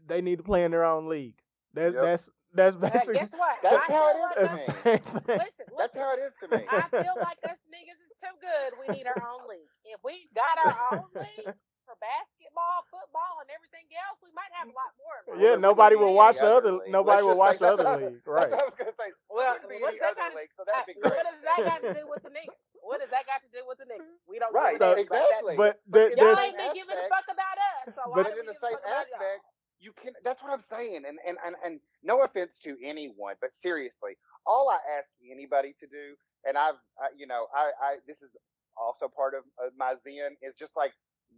They 0.08 0.22
need 0.22 0.38
to 0.38 0.44
play 0.44 0.64
in 0.66 0.72
their 0.72 0.86
own 0.86 1.08
league. 1.10 1.36
That's 1.74 1.96
Yep. 1.96 2.04
that's 2.04 2.30
that's 2.54 2.76
But 2.76 2.94
basically 2.94 3.16
guess 3.16 3.32
what? 3.32 3.58
That's 3.64 3.76
I 3.90 3.92
how 3.92 4.14
feel 4.14 4.20
it 4.20 4.22
like 4.22 4.36
to 4.36 4.56
me. 4.56 4.74
same 4.84 5.22
thing. 5.24 5.38
Listen, 5.40 5.66
That's 5.78 5.98
how 5.98 6.14
it 6.14 6.20
is 6.20 6.34
to 6.42 6.58
me. 6.58 6.66
I 6.70 6.82
feel 6.90 7.14
like 7.18 7.38
us 7.50 7.58
niggas 7.74 7.98
is 7.98 8.03
too 8.03 8.03
good. 8.44 8.70
We 8.84 8.86
need 8.92 9.08
our 9.08 9.22
own 9.24 9.48
league. 9.48 9.72
If 9.88 10.04
we 10.04 10.28
got 10.36 10.56
our 10.60 10.76
own 11.00 11.08
league 11.16 11.48
for 11.88 11.96
basketball, 12.00 12.84
football, 12.92 13.44
and 13.44 13.50
everything 13.52 13.88
else, 14.08 14.20
we 14.24 14.32
might 14.36 14.52
have 14.60 14.68
a 14.68 14.76
lot 14.76 14.92
more. 15.00 15.16
of 15.24 15.40
Yeah, 15.40 15.56
nobody 15.56 15.96
will 15.96 16.12
watch 16.16 16.40
the 16.40 16.48
other 16.48 16.76
other. 16.76 16.84
league. 16.84 16.92
Nobody 16.92 17.24
will 17.24 17.40
watch 17.40 17.60
the 17.60 17.68
other 17.72 17.88
league. 18.00 18.20
Right. 18.28 18.48
what 18.52 18.60
I 18.60 18.68
was 18.68 18.76
gonna 18.80 18.96
say. 19.00 19.10
Well, 19.32 19.56
Wouldn't 19.56 19.72
be 19.72 19.80
what's 19.84 20.00
that 20.04 20.16
other 20.16 20.28
got- 20.32 20.36
league, 20.36 20.52
so 20.56 20.64
that'd 20.68 20.88
be 20.88 20.96
What 21.00 21.24
does 21.24 21.40
that 21.44 21.60
got 21.68 21.80
to 21.88 21.92
do 21.96 22.04
with 22.08 22.24
the 22.24 22.32
niggas? 22.32 22.60
What 22.84 23.00
does 23.00 23.12
that 23.16 23.24
got 23.28 23.40
to 23.44 23.50
do 23.56 23.64
with 23.68 23.80
the 23.80 23.88
niggas? 23.88 24.20
We 24.28 24.40
don't 24.40 24.52
Right, 24.52 24.76
give 24.80 24.84
a 24.84 24.96
So- 24.96 24.96
fuck 24.96 25.08
about 25.08 25.16
that. 25.16 25.24
exactly. 25.24 25.56
But 25.60 25.74
But 25.88 26.00
the, 26.12 26.16
Y'all 26.20 26.36
there's 26.36 26.40
the 26.40 26.44
ain't 26.52 26.58
been 26.60 26.74
giving 26.76 26.98
a 27.00 27.08
fuck 27.12 27.28
about 27.32 27.58
us, 27.60 27.96
so 27.96 28.02
why 28.12 28.16
But 28.16 28.24
But 28.32 28.40
in 28.40 28.46
the 28.48 28.60
same 28.60 28.80
aspect, 28.84 29.12
y'all? 29.20 29.52
you 29.84 29.92
can. 30.00 30.12
That's 30.24 30.40
what 30.44 30.52
I'm 30.56 30.64
saying. 30.64 31.04
And 31.04 31.20
and 31.28 31.36
and 31.44 31.56
and 31.64 31.74
no 32.04 32.24
offense 32.24 32.56
to 32.64 32.80
anyone, 32.84 33.36
but 33.44 33.52
seriously, 33.56 34.16
all 34.48 34.72
I 34.72 34.80
ask 35.00 35.08
anybody 35.28 35.76
to 35.84 35.88
do, 35.88 36.16
and 36.46 36.58
I've, 36.58 36.80
I, 37.00 37.08
you 37.18 37.28
know, 37.28 37.48
I, 37.56 37.72
I, 37.82 37.96
this 38.08 38.18
is 38.18 38.32
also 38.78 39.08
part 39.08 39.34
of, 39.34 39.44
my 39.78 39.94
zen, 40.04 40.36
is 40.42 40.54
just 40.60 40.72
like 40.76 40.92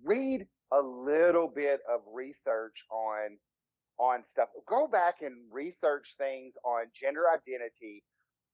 read 0.03 0.47
a 0.72 0.82
little 0.82 1.47
bit 1.47 1.80
of 1.89 2.01
research 2.14 2.84
on 2.91 3.38
on 3.97 4.26
stuff. 4.26 4.49
Go 4.68 4.88
back 4.88 5.22
and 5.22 5.36
research 5.51 6.16
things 6.18 6.53
on 6.66 6.88
gender 6.99 7.24
identity, 7.34 8.03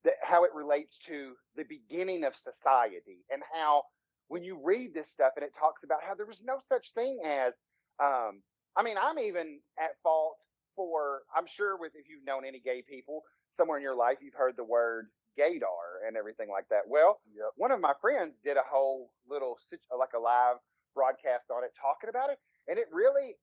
that 0.04 0.14
how 0.22 0.44
it 0.44 0.52
relates 0.54 0.98
to 1.08 1.34
the 1.56 1.64
beginning 1.64 2.24
of 2.24 2.36
society, 2.36 3.26
and 3.32 3.42
how 3.54 3.84
when 4.28 4.44
you 4.44 4.60
read 4.64 4.94
this 4.94 5.10
stuff 5.10 5.34
and 5.36 5.44
it 5.44 5.52
talks 5.60 5.84
about 5.84 6.00
how 6.08 6.14
there 6.14 6.28
was 6.28 6.42
no 6.44 6.60
such 6.70 6.94
thing 6.94 7.20
as 7.26 7.54
um, 8.02 8.42
I 8.76 8.84
mean, 8.84 8.96
I'm 9.02 9.20
even 9.20 9.60
at 9.78 9.92
fault 10.02 10.36
for, 10.76 11.22
I'm 11.36 11.46
sure 11.48 11.78
with, 11.78 11.92
if 11.96 12.08
you've 12.10 12.26
known 12.26 12.46
any 12.46 12.60
gay 12.60 12.84
people 12.88 13.24
somewhere 13.58 13.78
in 13.78 13.84
your 13.84 13.96
life, 13.96 14.18
you've 14.22 14.34
heard 14.34 14.56
the 14.56 14.64
word 14.64 15.08
gaydar 15.38 16.06
and 16.08 16.18
everything 16.18 16.50
like 16.50 16.68
that. 16.70 16.88
Well, 16.88 17.22
Yep. 17.34 17.54
one 17.56 17.72
of 17.72 17.80
my 17.80 17.94
friends 18.02 18.36
did 18.44 18.58
a 18.58 18.64
whole 18.64 19.14
little, 19.26 19.58
uh, 19.92 19.98
like 19.98 20.14
a 20.14 20.20
live 20.20 20.58
broadcast 20.94 21.50
on 21.52 21.64
it 21.64 21.74
talking 21.80 22.10
about 22.10 22.30
it. 22.30 22.40
And 22.68 22.78
it 22.78 22.88
really, 22.92 23.38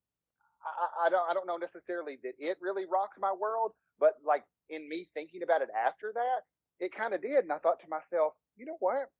I, 0.64 0.68
I- 0.68 1.06
I 1.06 1.08
don't, 1.10 1.30
I 1.30 1.34
don't 1.34 1.46
know 1.46 1.56
necessarily 1.56 2.18
that 2.22 2.34
it 2.38 2.58
really 2.60 2.84
rocked 2.86 3.18
my 3.18 3.32
world, 3.32 3.72
but 3.98 4.14
like 4.24 4.44
in 4.68 4.88
me 4.88 5.08
thinking 5.14 5.42
about 5.42 5.62
it 5.62 5.70
after 5.70 6.12
that, 6.14 6.42
it 6.80 6.92
kind 6.94 7.14
of 7.14 7.22
did. 7.22 7.44
And 7.44 7.52
I 7.52 7.58
thought 7.58 7.80
to 7.80 7.88
myself, 7.88 8.34
you 8.56 8.66
know 8.66 8.76
what? 8.80 9.10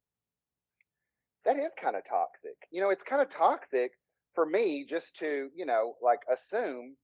That 1.45 1.57
is 1.57 1.73
kind 1.81 1.95
of 1.95 2.03
toxic. 2.07 2.57
You 2.71 2.81
know, 2.81 2.89
it's 2.89 3.03
kind 3.03 3.21
of 3.21 3.29
toxic 3.29 3.91
for 4.35 4.45
me 4.45 4.85
just 4.87 5.15
to 5.17 5.49
you 5.55 5.65
know 5.65 5.95
like 6.01 6.19
assume 6.31 6.95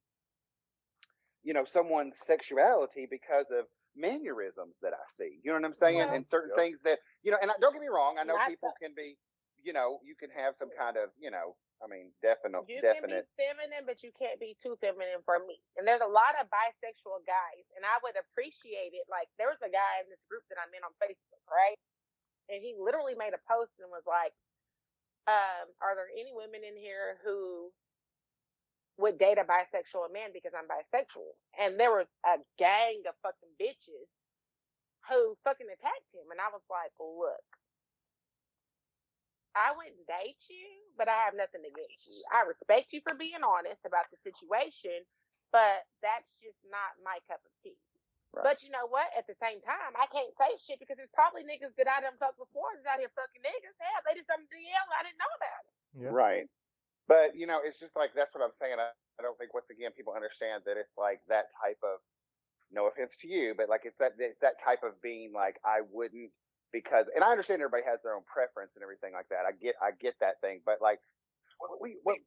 you 1.44 1.54
know 1.54 1.66
someone's 1.66 2.18
sexuality 2.26 3.08
because 3.10 3.48
of 3.52 3.66
mannerisms 3.96 4.76
that 4.84 4.94
I 4.94 5.04
see. 5.10 5.40
You 5.44 5.52
know 5.52 5.60
what 5.60 5.66
I'm 5.66 5.74
saying? 5.76 5.98
Well- 6.00 6.14
and 6.14 6.28
certain 6.28 6.52
Yep. 6.52 6.60
things 6.60 6.78
that 6.84 7.00
you 7.24 7.32
know. 7.32 7.40
And 7.42 7.50
I, 7.52 7.56
don't 7.60 7.74
get 7.74 7.82
me 7.82 7.88
wrong. 7.92 8.18
I 8.20 8.24
know 8.24 8.36
Not 8.38 8.50
people 8.50 8.72
can 8.80 8.94
be, 8.94 9.18
you 9.64 9.74
know, 9.74 10.00
you 10.04 10.16
can 10.16 10.30
have 10.32 10.56
some 10.58 10.70
kind 10.78 10.98
of 10.98 11.10
you 11.18 11.32
know. 11.32 11.56
I 11.84 11.88
mean, 11.92 12.16
definite, 12.24 12.64
You 12.72 12.80
definite. 12.80 13.28
can 13.28 13.36
be 13.36 13.36
feminine, 13.36 13.84
but 13.86 14.00
you 14.02 14.12
can't 14.16 14.40
be 14.40 14.56
too 14.64 14.80
feminine 14.80 15.20
for 15.28 15.44
me. 15.44 15.60
And 15.76 15.84
there's 15.84 16.00
a 16.00 16.08
lot 16.08 16.32
of 16.40 16.48
bisexual 16.48 17.28
guys, 17.28 17.68
and 17.76 17.84
I 17.84 18.00
would 18.00 18.16
appreciate 18.16 18.96
it. 18.96 19.04
Like 19.12 19.28
there 19.36 19.52
was 19.52 19.60
a 19.60 19.68
guy 19.68 20.00
in 20.00 20.08
this 20.08 20.24
group 20.32 20.48
that 20.48 20.56
I'm 20.56 20.72
in 20.72 20.84
on 20.88 20.96
Facebook, 21.04 21.44
right? 21.52 21.76
And 22.48 22.64
he 22.64 22.76
literally 22.80 23.14
made 23.16 23.36
a 23.36 23.42
post 23.44 23.76
and 23.84 23.92
was 23.92 24.08
like, 24.08 24.32
um, 25.28 25.68
"Are 25.84 25.96
there 26.00 26.08
any 26.16 26.32
women 26.32 26.64
in 26.64 26.78
here 26.80 27.20
who 27.28 27.74
would 28.98 29.20
date 29.20 29.38
a 29.38 29.46
bisexual 29.48 30.12
man 30.12 30.32
because 30.34 30.54
I'm 30.56 30.68
bisexual?" 30.68 31.36
And 31.60 31.80
there 31.80 31.92
was 31.92 32.08
a 32.26 32.40
gang 32.58 33.04
of 33.08 33.16
fucking 33.22 33.54
bitches 33.60 34.10
who 35.10 35.38
fucking 35.44 35.70
attacked 35.70 36.12
him, 36.14 36.32
and 36.32 36.42
I 36.42 36.50
was 36.50 36.64
like, 36.70 36.92
"Look." 37.00 37.44
I 39.56 39.72
wouldn't 39.72 40.04
date 40.04 40.44
you, 40.52 40.84
but 41.00 41.08
I 41.08 41.16
have 41.24 41.34
nothing 41.34 41.64
against 41.64 42.04
you. 42.12 42.20
I 42.28 42.44
respect 42.44 42.92
you 42.92 43.00
for 43.08 43.16
being 43.16 43.40
honest 43.40 43.80
about 43.88 44.12
the 44.12 44.20
situation, 44.20 45.08
but 45.56 45.88
that's 46.04 46.28
just 46.44 46.60
not 46.68 47.00
my 47.00 47.24
cup 47.32 47.40
of 47.40 47.54
tea. 47.64 47.80
Right. 48.36 48.44
But 48.44 48.60
you 48.60 48.68
know 48.68 48.84
what? 48.92 49.08
At 49.16 49.24
the 49.32 49.40
same 49.40 49.64
time, 49.64 49.96
I 49.96 50.12
can't 50.12 50.36
say 50.36 50.52
shit 50.68 50.84
because 50.84 51.00
there's 51.00 51.16
probably 51.16 51.48
niggas 51.48 51.72
that 51.80 51.88
I 51.88 52.04
done 52.04 52.20
fucked 52.20 52.36
before 52.36 52.76
that's 52.76 52.84
out 52.84 53.00
here 53.00 53.08
fucking 53.16 53.40
niggas. 53.40 53.80
Hell, 53.80 54.04
they 54.04 54.20
did 54.20 54.28
something 54.28 54.44
to 54.44 54.60
DL 54.60 54.92
I 54.92 55.08
didn't 55.08 55.24
know 55.24 55.34
about 55.40 55.64
it. 55.64 55.76
Yeah. 55.96 56.12
Right. 56.12 56.52
But 57.08 57.36
you 57.36 57.46
know, 57.48 57.60
it's 57.64 57.80
just 57.80 57.96
like 57.96 58.12
that's 58.16 58.34
what 58.34 58.44
I'm 58.44 58.56
saying. 58.60 58.78
I, 58.80 58.90
I 59.20 59.22
don't 59.24 59.38
think 59.38 59.54
once 59.54 59.70
again 59.70 59.92
people 59.96 60.14
understand 60.14 60.64
that 60.66 60.78
it's 60.78 60.98
like 60.98 61.22
that 61.30 61.54
type 61.62 61.80
of 61.84 62.02
no 62.72 62.88
offense 62.88 63.14
to 63.22 63.28
you, 63.28 63.54
but 63.56 63.70
like 63.70 63.82
it's 63.86 63.98
that 64.00 64.14
it's 64.18 64.42
that 64.42 64.60
type 64.64 64.82
of 64.84 65.00
being 65.02 65.32
like 65.34 65.58
I 65.64 65.82
wouldn't 65.92 66.32
because 66.74 67.06
and 67.14 67.24
I 67.24 67.30
understand 67.32 67.62
everybody 67.62 67.84
has 67.86 68.02
their 68.04 68.16
own 68.16 68.26
preference 68.26 68.74
and 68.76 68.84
everything 68.84 69.14
like 69.14 69.30
that. 69.30 69.46
I 69.48 69.54
get 69.54 69.76
I 69.82 69.92
get 69.94 70.16
that 70.20 70.42
thing, 70.42 70.62
but 70.66 70.82
like 70.82 71.00
what 71.60 71.82
we 71.82 71.98
what 72.04 72.18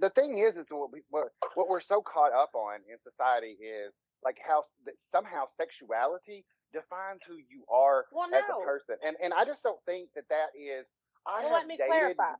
the, 0.00 0.10
thing 0.10 0.38
is 0.38 0.56
is 0.56 0.66
what 0.70 0.92
we 0.92 1.02
what, 1.10 1.28
what 1.54 1.68
we're 1.68 1.80
so 1.80 2.00
caught 2.00 2.32
up 2.32 2.50
on 2.54 2.80
in 2.88 2.96
society 3.02 3.58
is 3.60 3.92
like 4.24 4.38
how 4.46 4.64
that 4.86 4.94
somehow 5.12 5.44
sexuality 5.56 6.44
defines 6.72 7.20
who 7.26 7.36
you 7.36 7.64
are 7.70 8.06
Well, 8.12 8.28
as 8.32 8.44
a 8.48 8.64
person, 8.64 8.96
and 9.04 9.16
and 9.22 9.32
I 9.32 9.44
just 9.44 9.62
don't 9.62 9.80
think 9.84 10.10
that 10.14 10.24
that 10.30 10.54
is. 10.58 10.86
I 11.26 11.44
Well, 11.44 11.50
have 11.50 11.58
let 11.60 11.66
me 11.66 11.76
dated, 11.76 11.90
clarify. 11.90 12.34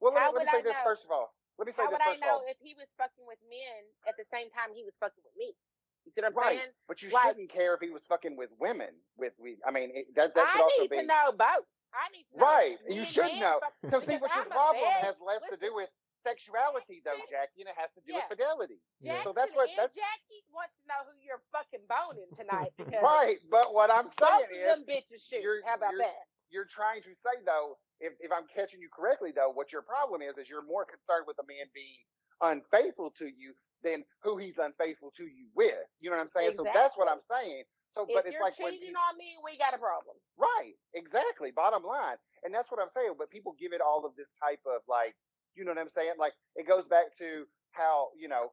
Well, 0.00 0.12
let, 0.12 0.32
me- 0.32 0.38
let 0.38 0.46
me 0.46 0.52
say 0.52 0.60
I 0.60 0.66
this 0.66 0.76
know? 0.76 0.86
first 0.86 1.04
of 1.04 1.10
all. 1.10 1.32
Let 1.58 1.64
me 1.66 1.72
say 1.72 1.84
How 1.84 1.88
this 1.88 1.96
would 1.96 2.04
I 2.04 2.12
first 2.12 2.20
of 2.20 2.28
know 2.28 2.36
all. 2.44 2.52
if 2.52 2.58
he 2.60 2.76
was 2.76 2.88
fucking 3.00 3.24
with 3.24 3.40
men 3.48 3.80
at 4.04 4.14
the 4.20 4.28
same 4.28 4.52
time 4.52 4.76
he 4.76 4.84
was 4.84 4.92
fucking 5.00 5.24
with 5.24 5.32
me? 5.40 5.56
You 6.04 6.12
see 6.14 6.20
what 6.20 6.30
I'm 6.30 6.36
Right, 6.36 6.60
saying? 6.62 6.72
but 6.86 7.00
you 7.02 7.08
Like- 7.10 7.32
shouldn't 7.32 7.50
care 7.50 7.72
if 7.74 7.80
he 7.80 7.90
was 7.90 8.04
fucking 8.06 8.36
with 8.36 8.52
women. 8.60 8.92
With 9.16 9.32
we, 9.40 9.56
I 9.66 9.72
mean, 9.72 9.90
it, 9.96 10.12
that 10.14 10.36
that 10.36 10.52
should 10.52 10.60
I 10.60 10.68
also 10.68 10.82
need 10.84 10.90
be 10.92 11.00
to 11.02 11.08
know 11.08 11.32
both. 11.32 11.66
I 11.96 12.06
need 12.12 12.28
to 12.30 12.36
know. 12.36 12.44
right. 12.44 12.76
You 12.88 13.04
should 13.08 13.32
know. 13.40 13.58
So 13.88 14.04
see, 14.04 14.20
what 14.20 14.28
your 14.36 14.44
I'm 14.44 14.52
problem 14.52 14.84
has 15.00 15.16
less 15.18 15.40
to 15.50 15.56
do 15.56 15.72
with 15.74 15.88
sexuality, 16.22 17.00
though, 17.06 17.16
Jackie, 17.30 17.62
and 17.64 17.70
it 17.72 17.78
has 17.80 17.88
to 17.96 18.02
do 18.04 18.12
Yeah. 18.12 18.26
with 18.28 18.36
fidelity. 18.36 18.78
Yeah. 19.00 19.24
So 19.24 19.32
that's 19.32 19.54
what 19.56 19.70
that's 19.78 19.94
Jackie 19.96 20.44
wants 20.52 20.74
to 20.82 20.84
know 20.92 21.00
who 21.08 21.14
you're 21.24 21.40
fucking 21.56 21.86
boning 21.88 22.28
tonight 22.36 22.74
because 22.78 23.00
right. 23.02 23.40
But 23.48 23.72
what 23.72 23.88
I'm 23.90 24.12
saying 24.20 24.50
is, 24.52 24.66
them 24.66 24.84
bitches 24.84 25.24
shoot. 25.24 25.64
How 25.64 25.74
about 25.80 25.92
you're- 25.96 26.04
that? 26.04 26.26
You're 26.50 26.68
trying 26.68 27.02
to 27.02 27.12
say 27.24 27.42
though, 27.44 27.78
if 28.00 28.12
if 28.20 28.30
I'm 28.30 28.46
catching 28.52 28.80
you 28.80 28.88
correctly 28.92 29.32
though, 29.34 29.50
what 29.52 29.72
your 29.72 29.82
problem 29.82 30.22
is 30.22 30.36
is 30.38 30.48
you're 30.48 30.64
more 30.66 30.84
concerned 30.84 31.24
with 31.26 31.38
a 31.40 31.46
man 31.46 31.66
being 31.74 32.02
unfaithful 32.42 33.10
to 33.18 33.26
you 33.26 33.54
than 33.82 34.04
who 34.22 34.36
he's 34.36 34.58
unfaithful 34.58 35.12
to 35.16 35.24
you 35.24 35.48
with. 35.54 35.76
You 36.00 36.10
know 36.10 36.16
what 36.16 36.28
I'm 36.28 36.34
saying? 36.34 36.52
Exactly. 36.56 36.72
So 36.72 36.78
that's 36.78 36.96
what 36.96 37.08
I'm 37.08 37.24
saying. 37.30 37.64
So, 37.96 38.04
If 38.04 38.12
but 38.12 38.24
it's 38.28 38.34
you're 38.36 38.44
like 38.44 38.56
cheating 38.60 38.92
people, 38.92 39.00
on 39.08 39.16
me, 39.16 39.40
we 39.40 39.56
got 39.56 39.72
a 39.72 39.80
problem. 39.80 40.20
right, 40.36 40.76
exactly, 40.92 41.48
bottom 41.48 41.80
line, 41.80 42.20
and 42.44 42.52
that's 42.52 42.68
what 42.70 42.76
I'm 42.76 42.92
saying. 42.92 43.16
But 43.16 43.30
people 43.32 43.56
give 43.56 43.72
it 43.72 43.80
all 43.80 44.04
of 44.04 44.12
this 44.20 44.28
type 44.36 44.60
of 44.68 44.84
like, 44.84 45.16
you 45.56 45.64
know 45.64 45.72
what 45.72 45.80
I'm 45.80 45.92
saying? 45.96 46.20
Like 46.20 46.36
it 46.56 46.68
goes 46.68 46.84
back 46.88 47.16
to 47.18 47.44
how 47.72 48.12
you 48.18 48.28
know. 48.28 48.52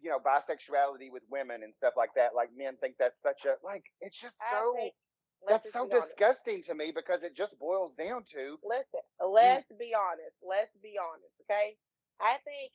You 0.00 0.10
know, 0.14 0.20
bisexuality 0.22 1.10
with 1.10 1.24
women 1.28 1.64
and 1.64 1.74
stuff 1.74 1.94
like 1.96 2.10
that. 2.14 2.30
Like 2.32 2.50
men 2.56 2.76
think 2.80 2.94
that's 3.00 3.20
such 3.20 3.42
a 3.50 3.58
like. 3.66 3.82
It's 4.00 4.14
just 4.20 4.38
I 4.38 4.54
so. 4.54 4.72
think- 4.76 4.94
That's 4.94 5.07
let's 5.46 5.64
just 5.64 5.74
so 5.74 5.86
be 5.86 5.94
honest. 5.94 6.14
disgusting 6.14 6.62
to 6.66 6.74
me 6.74 6.90
because 6.94 7.22
it 7.22 7.36
just 7.36 7.54
boils 7.58 7.92
down 7.94 8.24
to 8.34 8.58
Listen, 8.64 9.04
let's 9.22 9.68
be 9.78 9.94
honest. 9.94 10.34
Let's 10.42 10.74
be 10.82 10.98
honest, 10.98 11.34
okay? 11.46 11.78
I 12.18 12.42
think 12.42 12.74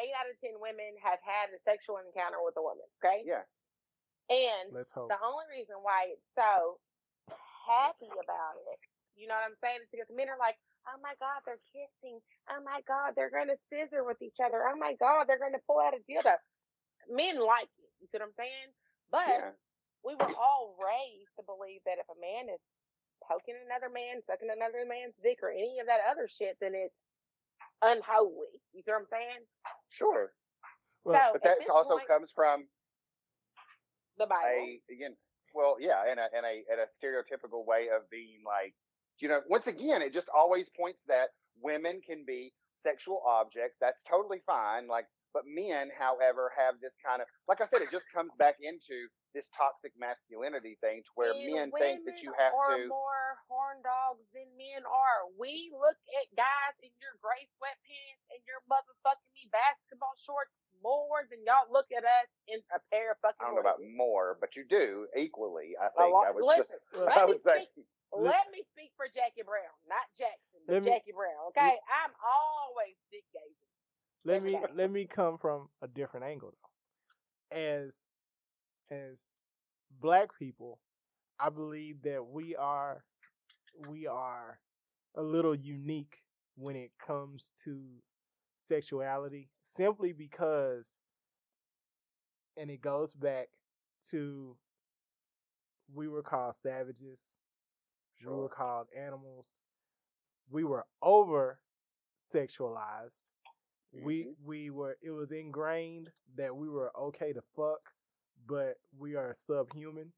eight 0.00 0.14
out 0.16 0.28
of 0.30 0.36
ten 0.40 0.56
women 0.58 0.96
have 1.04 1.20
had 1.20 1.52
a 1.52 1.60
sexual 1.66 2.00
encounter 2.00 2.40
with 2.40 2.56
a 2.56 2.64
woman, 2.64 2.86
okay? 3.00 3.22
yeah. 3.24 3.44
And 4.28 4.76
Let's 4.76 4.92
hope. 4.92 5.08
the 5.08 5.16
only 5.24 5.48
reason 5.48 5.80
why 5.80 6.12
it's 6.12 6.28
so 6.36 6.76
happy 7.64 8.12
about 8.12 8.60
it, 8.60 8.80
you 9.16 9.24
know 9.24 9.32
what 9.32 9.48
I'm 9.48 9.56
saying, 9.64 9.80
is 9.80 9.88
because 9.88 10.08
men 10.12 10.28
are 10.28 10.36
like, 10.36 10.60
oh 10.84 11.00
my 11.00 11.16
God, 11.16 11.40
they're 11.48 11.64
kissing. 11.72 12.20
Oh 12.52 12.60
my 12.60 12.84
God, 12.84 13.16
they're 13.16 13.32
going 13.32 13.48
to 13.48 13.56
scissor 13.72 14.04
with 14.04 14.20
each 14.20 14.36
other. 14.40 14.68
Oh 14.68 14.76
my 14.76 14.96
God, 15.00 15.24
they're 15.24 15.40
going 15.40 15.56
to 15.56 15.64
pull 15.64 15.80
out 15.80 15.96
a 15.96 16.00
dildo. 16.04 16.36
Men 17.08 17.40
like 17.40 17.72
it. 17.80 17.88
You 18.00 18.06
see 18.12 18.20
what 18.20 18.28
I'm 18.28 18.36
saying? 18.36 18.68
But 19.08 19.28
Yeah. 19.32 19.50
We 20.04 20.14
were 20.14 20.34
all 20.36 20.76
raised 20.78 21.32
to 21.36 21.44
believe 21.44 21.80
that 21.86 21.98
if 22.00 22.08
a 22.08 22.18
man 22.20 22.52
is 22.52 22.60
poking 23.26 23.56
another 23.66 23.90
man, 23.92 24.22
sucking 24.26 24.50
another 24.50 24.84
man's 24.88 25.14
dick, 25.22 25.38
or 25.42 25.50
any 25.50 25.78
of 25.80 25.86
that 25.86 26.00
other 26.10 26.28
shit, 26.28 26.56
then 26.60 26.72
it's 26.74 26.94
unholy. 27.82 28.58
You 28.72 28.82
see 28.82 28.90
what 28.92 29.02
I'm 29.02 29.10
saying? 29.10 29.42
Sure. 29.90 30.32
Well, 31.04 31.18
so 31.32 31.32
But 31.34 31.42
that 31.44 31.58
also 31.70 31.96
point, 31.98 32.08
comes 32.08 32.30
from 32.34 32.68
the 34.18 34.26
Bible. 34.26 34.44
a 34.44 34.80
again 34.92 35.16
well, 35.54 35.76
yeah, 35.80 36.04
and 36.10 36.20
a 36.20 36.28
and 36.34 36.44
a 36.46 36.62
and 36.70 36.80
a 36.80 36.88
stereotypical 37.00 37.64
way 37.66 37.88
of 37.94 38.08
being 38.10 38.42
like 38.46 38.74
You 39.20 39.28
know, 39.28 39.40
once 39.48 39.66
again, 39.66 40.02
it 40.02 40.12
just 40.14 40.28
always 40.34 40.66
points 40.78 41.00
that 41.08 41.30
women 41.60 42.00
can 42.06 42.24
be 42.26 42.52
sexual 42.82 43.22
objects. 43.26 43.76
That's 43.80 43.98
totally 44.08 44.42
fine. 44.46 44.86
Like, 44.88 45.06
but 45.34 45.44
men, 45.46 45.90
however, 45.98 46.52
have 46.56 46.80
this 46.80 46.94
kind 47.04 47.22
of, 47.22 47.28
like 47.48 47.60
I 47.60 47.66
said, 47.72 47.82
it 47.82 47.90
just 47.90 48.06
comes 48.14 48.30
back 48.38 48.56
into 48.62 49.08
this 49.36 49.46
toxic 49.52 49.92
masculinity 49.98 50.78
thing 50.80 51.04
to 51.04 51.10
where 51.14 51.32
And 51.36 51.44
men 51.44 51.68
think 51.76 52.04
that 52.08 52.22
you 52.24 52.32
have 52.36 52.52
are 52.56 52.80
to. 52.80 52.88
more 52.88 53.36
horn 53.48 53.80
dogs 53.84 54.24
than 54.32 54.48
men 54.56 54.82
are. 54.88 55.20
We 55.36 55.68
look 55.74 55.98
at 56.20 56.26
guys 56.34 56.74
in 56.80 56.90
your 57.02 57.12
gray 57.20 57.44
sweatpants 57.60 58.22
and 58.32 58.40
your 58.48 58.64
motherfucking 58.66 59.32
me 59.36 59.48
basketball 59.52 60.16
shorts 60.24 60.52
more 60.80 61.26
than 61.28 61.42
y'all 61.44 61.68
look 61.68 61.90
at 61.92 62.06
us 62.06 62.28
in 62.48 62.62
a 62.72 62.80
pair 62.88 63.12
of 63.12 63.18
fucking. 63.20 63.42
I 63.42 63.50
don't 63.52 63.58
know 63.58 63.66
about 63.66 63.82
more, 63.84 64.38
but 64.40 64.56
you 64.56 64.64
do 64.64 65.06
equally. 65.18 65.76
I 65.76 65.90
think 65.92 66.14
lot- 66.14 66.26
I 66.26 66.30
would. 66.32 66.44
listen, 66.46 66.78
just, 66.94 67.04
let 67.04 67.18
I 67.18 67.26
me 67.26 67.32
would 67.36 67.42
say. 67.42 67.66
speak- 67.68 67.84
Let 68.14 68.48
me 68.48 68.64
speak 68.72 68.90
for 68.96 69.06
Jackie 69.12 69.44
Brown, 69.44 69.74
not 69.84 70.06
Jackson, 70.16 70.64
but 70.64 70.80
me- 70.82 70.88
Jackie 70.88 71.12
Brown. 71.12 71.52
Okay, 71.52 71.76
I'm 71.92 72.14
always 72.24 72.96
dick 73.12 73.26
gazing. 73.36 73.68
let 74.24 74.40
me 74.42 74.56
let 74.74 74.88
me 74.90 75.04
come 75.04 75.36
from 75.36 75.68
a 75.82 75.88
different 75.88 76.24
angle 76.24 76.54
though. 76.56 76.72
As 77.56 78.00
as 78.92 79.18
black 80.00 80.30
people, 80.38 80.80
I 81.40 81.50
believe 81.50 82.02
that 82.02 82.24
we 82.26 82.56
are 82.56 83.04
we 83.88 84.06
are 84.06 84.58
a 85.16 85.22
little 85.22 85.54
unique 85.54 86.22
when 86.56 86.76
it 86.76 86.92
comes 87.04 87.52
to 87.64 87.80
sexuality 88.60 89.48
simply 89.76 90.12
because 90.12 91.00
and 92.56 92.70
it 92.70 92.80
goes 92.80 93.14
back 93.14 93.48
to 94.10 94.56
we 95.94 96.08
were 96.08 96.22
called 96.22 96.54
savages 96.54 97.20
we 98.24 98.32
were 98.32 98.48
called 98.48 98.88
animals 98.96 99.46
we 100.50 100.64
were 100.64 100.86
over 101.02 101.60
sexualized 102.32 103.30
we 103.92 104.24
Mhm. 104.24 104.36
we 104.44 104.70
were 104.70 104.98
it 105.02 105.10
was 105.10 105.32
ingrained 105.32 106.12
that 106.36 106.56
we 106.56 106.68
were 106.68 106.96
okay 106.98 107.32
to 107.32 107.42
fuck 107.56 107.92
but 108.48 108.74
we 108.98 109.14
are 109.14 109.34
subhuman 109.34 110.04
mm-hmm. 110.04 110.08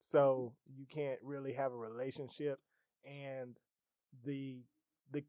so 0.00 0.52
you 0.76 0.84
can't 0.92 1.18
really 1.22 1.52
have 1.52 1.72
a 1.72 1.76
relationship 1.76 2.58
and 3.04 3.56
the 4.24 4.62
the 5.12 5.24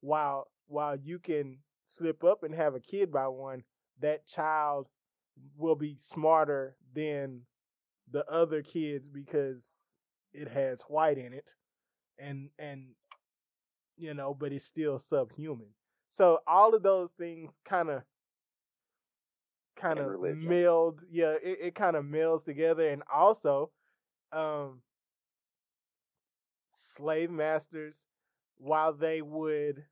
while 0.00 0.48
while 0.66 0.96
you 0.96 1.18
can 1.18 1.58
slip 1.84 2.24
up 2.24 2.42
and 2.42 2.54
have 2.54 2.74
a 2.74 2.80
kid 2.80 3.10
by 3.10 3.26
one 3.28 3.62
that 4.00 4.26
child 4.26 4.88
will 5.56 5.74
be 5.76 5.96
smarter 5.98 6.76
than 6.94 7.42
the 8.10 8.24
other 8.30 8.62
kids 8.62 9.08
because 9.08 9.64
it 10.32 10.48
has 10.48 10.82
white 10.88 11.18
in 11.18 11.32
it 11.32 11.54
and 12.18 12.50
and 12.58 12.84
you 13.96 14.14
know 14.14 14.34
but 14.34 14.52
it's 14.52 14.64
still 14.64 14.98
subhuman. 14.98 15.68
So 16.10 16.38
all 16.46 16.74
of 16.74 16.82
those 16.82 17.10
things 17.18 17.52
kind 17.64 17.90
of 17.90 18.02
kind 19.76 19.98
of 19.98 20.20
meld 20.36 21.02
yeah 21.10 21.34
it, 21.42 21.58
it 21.62 21.74
kind 21.74 21.96
of 21.96 22.04
melds 22.04 22.44
together 22.44 22.88
and 22.88 23.02
also 23.12 23.70
um 24.32 24.80
slave 26.70 27.30
masters 27.30 28.06
while 28.58 28.92
they 28.92 29.22
would 29.22 29.84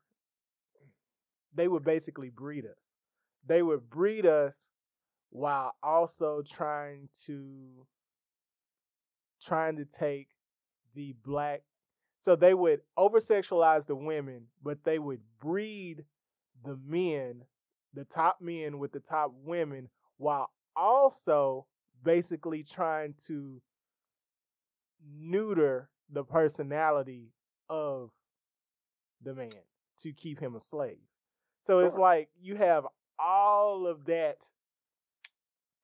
they 1.55 1.68
would 1.68 1.85
basically 1.85 2.30
breed 2.30 2.64
us. 2.64 2.78
They 3.47 3.62
would 3.62 3.89
breed 3.89 4.26
us 4.26 4.68
while 5.30 5.74
also 5.82 6.43
trying 6.43 7.09
to 7.26 7.87
trying 9.43 9.76
to 9.76 9.85
take 9.85 10.28
the 10.95 11.14
black 11.24 11.62
so 12.24 12.35
they 12.35 12.55
would 12.55 12.80
over 12.97 13.20
sexualize 13.20 13.85
the 13.85 13.97
women 13.97 14.47
but 14.62 14.82
they 14.85 14.99
would 14.99 15.20
breed 15.41 16.05
the 16.64 16.78
men 16.87 17.43
the 17.95 18.05
top 18.05 18.40
men 18.40 18.78
with 18.78 18.92
the 18.92 19.01
top 19.01 19.32
women 19.45 19.88
while 20.18 20.51
also 20.76 21.66
basically 22.03 22.62
trying 22.62 23.14
to 23.26 23.61
neuter 25.16 25.88
the 26.11 26.24
personality 26.24 27.32
of 27.68 28.11
the 29.22 29.34
man 29.34 29.51
to 30.01 30.12
keep 30.12 30.38
him 30.38 30.55
a 30.55 30.61
slave. 30.61 30.99
So 31.62 31.80
it's 31.80 31.95
like 31.97 32.28
you 32.40 32.57
have 32.57 32.86
all 33.18 33.86
of 33.86 34.05
that 34.07 34.36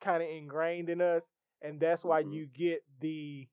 kind 0.01 0.23
of 0.23 0.29
ingrained 0.29 0.91
in 0.91 1.01
us, 1.01 1.23
and 1.63 1.81
that's 1.81 2.05
why 2.05 2.23
Mhm. 2.23 2.33
you 2.33 2.47
get 2.47 2.85
the, 3.01 3.49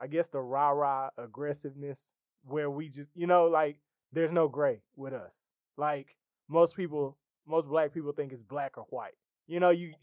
I 0.00 0.06
guess, 0.06 0.28
the 0.28 0.40
rah 0.40 0.70
rah 0.70 1.10
aggressiveness 1.16 2.14
where 2.44 2.70
we 2.70 2.88
just, 2.88 3.10
you 3.14 3.26
know, 3.26 3.46
like 3.46 3.80
there's 4.12 4.32
no 4.32 4.48
gray 4.48 4.82
with 4.96 5.12
us. 5.12 5.48
Like 5.76 6.16
most 6.50 6.76
people, 6.76 7.16
most 7.46 7.68
black 7.68 7.94
people 7.94 8.12
think 8.12 8.32
it's 8.32 8.42
black 8.42 8.76
or 8.76 8.84
white. 8.90 9.14
You 9.46 9.60
know, 9.60 9.70
you 9.70 9.94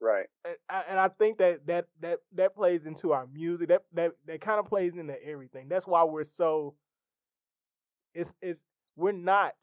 Right. 0.00 0.26
and 0.44 0.56
I, 0.68 0.84
and 0.88 1.00
I 1.00 1.08
think 1.08 1.38
that 1.38 1.66
that 1.66 1.86
that 2.00 2.20
that 2.34 2.54
plays 2.54 2.84
into 2.86 3.12
our 3.12 3.26
music. 3.26 3.68
That 3.68 3.84
that 3.94 4.12
that 4.26 4.40
kind 4.40 4.60
of 4.60 4.66
plays 4.66 4.94
into 4.96 5.16
everything. 5.24 5.68
That's 5.68 5.86
why 5.86 6.04
we're 6.04 6.24
so. 6.24 6.74
It's 8.14 8.32
it's 8.42 8.62
we're 8.96 9.12
not 9.12 9.54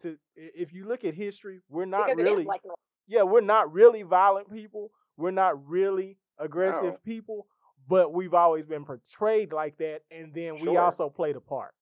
to 0.00 0.16
if 0.36 0.72
you 0.72 0.86
look 0.86 1.04
at 1.04 1.14
history, 1.14 1.60
we're 1.68 1.84
not 1.84 2.06
because 2.08 2.24
really 2.24 2.42
is 2.42 2.46
black 2.46 2.60
and 2.64 2.70
white. 2.70 2.78
yeah 3.06 3.22
we're 3.22 3.40
not 3.40 3.72
really 3.72 4.02
violent 4.02 4.50
people. 4.52 4.90
We're 5.16 5.30
not 5.30 5.68
really 5.68 6.16
aggressive 6.38 6.82
No. 6.94 6.98
people, 7.04 7.46
but 7.88 8.12
we've 8.12 8.34
always 8.34 8.66
been 8.66 8.84
portrayed 8.84 9.52
like 9.52 9.76
that, 9.78 10.02
and 10.10 10.34
then 10.34 10.54
we 10.56 10.62
Sure. 10.62 10.80
also 10.80 11.08
played 11.08 11.36
a 11.36 11.40
part. 11.40 11.74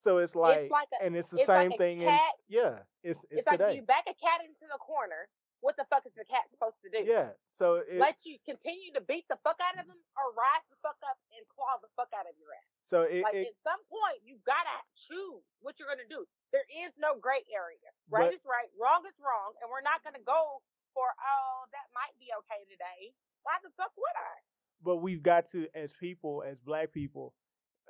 So 0.00 0.16
it's 0.18 0.32
like, 0.32 0.64
it's 0.66 0.72
like 0.72 0.88
a, 0.96 1.04
and 1.04 1.12
it's 1.12 1.28
the 1.28 1.44
it's 1.44 1.48
like 1.52 1.68
same 1.68 1.76
a 1.76 1.78
thing. 1.78 1.96
in 2.00 2.08
yeah, 2.48 2.80
it's 3.04 3.20
it's, 3.28 3.44
it's 3.44 3.46
like 3.46 3.60
today. 3.60 3.76
you 3.76 3.84
back 3.84 4.08
a 4.08 4.16
cat 4.16 4.40
into 4.40 4.64
the 4.64 4.80
corner. 4.80 5.28
What 5.60 5.76
the 5.76 5.84
fuck 5.92 6.08
is 6.08 6.16
the 6.16 6.24
cat 6.24 6.48
supposed 6.48 6.80
to 6.80 6.88
do? 6.88 7.04
yeah, 7.04 7.36
so 7.52 7.84
it, 7.84 8.00
Let 8.00 8.16
you 8.24 8.40
continue 8.48 8.96
to 8.96 9.04
beat 9.04 9.28
the 9.28 9.36
fuck 9.44 9.60
out 9.60 9.76
of 9.76 9.84
them, 9.84 10.00
or 10.16 10.32
rise 10.32 10.64
the 10.72 10.80
fuck 10.80 10.96
up 11.04 11.20
and 11.36 11.44
claw 11.52 11.76
the 11.84 11.92
fuck 12.00 12.08
out 12.16 12.24
of 12.24 12.32
your 12.40 12.48
ass. 12.56 12.64
so 12.88 13.04
it, 13.04 13.20
Like 13.20 13.36
it 13.36 13.52
at 13.52 13.60
some 13.60 13.76
point, 13.92 14.24
you 14.24 14.40
gotta 14.48 14.72
choose 14.96 15.44
what 15.60 15.76
you're 15.76 15.92
gonna 15.92 16.08
do. 16.08 16.24
There 16.48 16.64
is 16.80 16.96
no 16.96 17.20
gray 17.20 17.44
area. 17.52 17.92
Right 18.08 18.32
But- 18.32 18.40
is 18.40 18.44
right, 18.48 18.72
wrong 18.80 19.04
is 19.04 19.12
wrong, 19.20 19.52
and 19.60 19.68
we're 19.68 19.84
not 19.84 20.00
gonna 20.00 20.24
go 20.24 20.64
for 20.96 21.12
oh 21.20 21.68
that 21.76 21.92
might 21.92 22.16
be 22.16 22.32
okay 22.40 22.64
today. 22.64 23.12
Why 23.44 23.60
the 23.60 23.68
fuck 23.76 23.92
would 24.00 24.16
I? 24.16 24.34
but 24.80 25.04
we've 25.04 25.22
got 25.22 25.44
to 25.52 25.68
as 25.76 25.92
people 25.92 26.42
as 26.48 26.56
black 26.64 26.88
people 26.92 27.34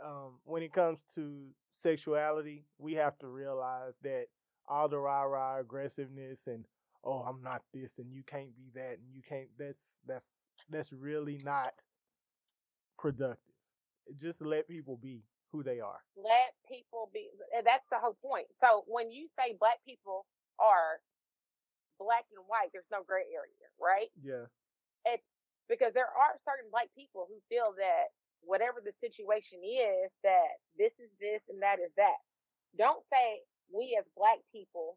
um, 0.05 0.43
when 0.43 0.63
it 0.63 0.73
comes 0.73 0.99
to 1.15 1.47
sexuality 1.83 2.67
we 2.79 2.95
have 2.95 3.19
to 3.19 3.29
realize 3.29 3.95
that 4.03 4.27
all 4.69 4.89
the 4.89 4.99
rah 4.99 5.23
rah 5.23 5.59
aggressiveness 5.61 6.47
and 6.47 6.67
oh 7.05 7.21
i'm 7.23 7.43
not 7.43 7.63
this 7.75 7.99
and 7.99 8.13
you 8.13 8.23
can't 8.27 8.57
be 8.57 8.71
that 8.75 8.99
and 8.99 9.15
you 9.15 9.23
can't 9.29 9.49
that's 9.59 9.91
that's 10.07 10.27
that's 10.71 10.93
really 10.93 11.39
not 11.45 11.73
productive 12.99 13.55
just 14.21 14.43
let 14.43 14.69
people 14.69 14.97
be 14.97 15.25
who 15.53 15.63
they 15.63 15.81
are 15.81 16.01
Let 16.17 16.55
people 16.69 17.11
be. 17.15 17.31
That's 17.65 17.87
the 17.91 17.99
whole 17.99 18.17
point. 18.23 18.49
So 18.61 18.85
when 18.87 19.11
you 19.11 19.29
say 19.39 19.57
black 19.59 19.81
people 19.87 20.27
are 20.59 21.01
black 21.99 22.27
and 22.35 22.45
white, 22.49 22.71
there's 22.73 22.91
no 22.93 23.03
gray 23.05 23.27
area, 23.33 23.67
right? 23.81 24.11
yeah 24.23 24.47
It's 25.07 25.25
because 25.69 25.95
there 25.95 26.11
are 26.11 26.35
certain 26.45 26.71
black 26.71 26.91
people 26.97 27.27
who 27.29 27.41
feel 27.49 27.75
that 27.79 28.13
whatever 28.43 28.81
the 28.81 28.95
situation 29.01 29.61
is, 29.63 30.11
that 30.25 30.61
this 30.77 30.93
is 30.99 31.11
this 31.21 31.41
and 31.49 31.61
that 31.63 31.79
is 31.79 31.93
that. 31.97 32.21
Don't 32.79 33.03
say 33.13 33.43
we 33.71 33.97
as 33.99 34.07
black 34.17 34.41
people 34.51 34.97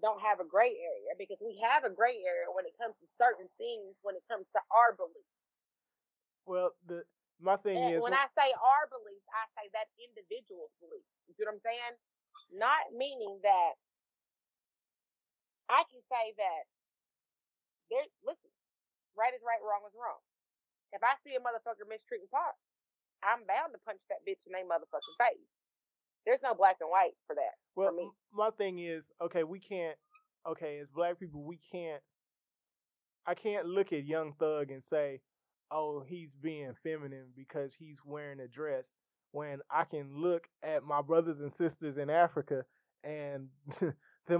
don't 0.00 0.22
have 0.22 0.38
a 0.38 0.46
gray 0.46 0.78
area 0.78 1.12
because 1.18 1.38
we 1.42 1.58
have 1.58 1.82
a 1.82 1.90
gray 1.90 2.22
area 2.22 2.46
when 2.54 2.64
it 2.64 2.74
comes 2.78 2.94
to 3.02 3.06
certain 3.18 3.50
things, 3.58 3.98
when 4.06 4.14
it 4.14 4.22
comes 4.30 4.46
to 4.54 4.60
our 4.70 4.94
beliefs. 4.94 5.34
well 6.46 6.70
the 6.86 7.02
my 7.38 7.54
thing 7.62 7.78
is 7.78 7.98
And 7.98 8.02
when 8.02 8.14
I 8.14 8.26
say 8.34 8.50
our 8.50 8.90
beliefs, 8.90 9.26
I 9.30 9.46
say 9.54 9.66
that 9.70 9.86
individual's 9.94 10.74
beliefs. 10.82 11.06
You 11.30 11.38
see 11.38 11.46
what 11.46 11.54
I'm 11.54 11.62
saying? 11.62 11.94
Not 12.50 12.90
meaning 12.90 13.38
that 13.46 13.78
I 15.70 15.86
can 15.86 16.02
say 16.10 16.34
that 16.34 16.62
there. 17.90 18.06
Listen, 18.26 18.50
right 19.14 19.30
is 19.34 19.42
right, 19.46 19.62
wrong 19.62 19.86
is 19.86 19.94
wrong. 19.94 20.18
If 20.90 21.04
I 21.04 21.14
see 21.22 21.36
a 21.36 21.42
motherfucker 21.42 21.86
mistreating 21.86 22.30
Pop, 22.32 22.56
I'm 23.22 23.46
bound 23.46 23.72
to 23.72 23.80
punch 23.84 24.00
that 24.08 24.24
bitch 24.26 24.40
in 24.46 24.52
their 24.52 24.64
motherfucking 24.64 25.18
face. 25.18 25.48
There's 26.26 26.40
no 26.42 26.54
black 26.54 26.76
and 26.80 26.90
white 26.90 27.16
for 27.26 27.34
that. 27.34 27.56
Well, 27.74 27.92
me. 27.92 28.10
my 28.32 28.50
thing 28.50 28.78
is, 28.78 29.04
okay, 29.22 29.44
we 29.44 29.60
can't. 29.60 29.96
Okay, 30.46 30.78
as 30.78 30.88
black 30.94 31.18
people, 31.18 31.42
we 31.42 31.58
can't. 31.72 32.02
I 33.26 33.34
can't 33.34 33.66
look 33.66 33.92
at 33.92 34.04
Young 34.04 34.34
Thug 34.38 34.70
and 34.70 34.82
say, 34.84 35.20
"Oh, 35.70 36.02
he's 36.06 36.30
being 36.40 36.74
feminine 36.82 37.32
because 37.36 37.74
he's 37.74 37.98
wearing 38.04 38.40
a 38.40 38.48
dress." 38.48 38.92
When 39.32 39.60
I 39.70 39.84
can 39.84 40.22
look 40.22 40.48
at 40.62 40.84
my 40.84 41.02
brothers 41.02 41.40
and 41.40 41.52
sisters 41.52 41.98
in 41.98 42.08
Africa 42.08 42.64
and 43.04 43.48
them 43.80 43.94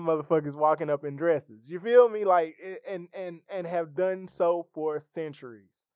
motherfuckers 0.06 0.54
walking 0.54 0.90
up 0.90 1.04
in 1.04 1.16
dresses. 1.16 1.68
You 1.68 1.80
feel 1.80 2.08
me? 2.08 2.24
Like, 2.24 2.56
and 2.88 3.08
and 3.12 3.40
and 3.48 3.66
have 3.66 3.94
done 3.94 4.28
so 4.28 4.66
for 4.74 5.00
centuries. 5.00 5.87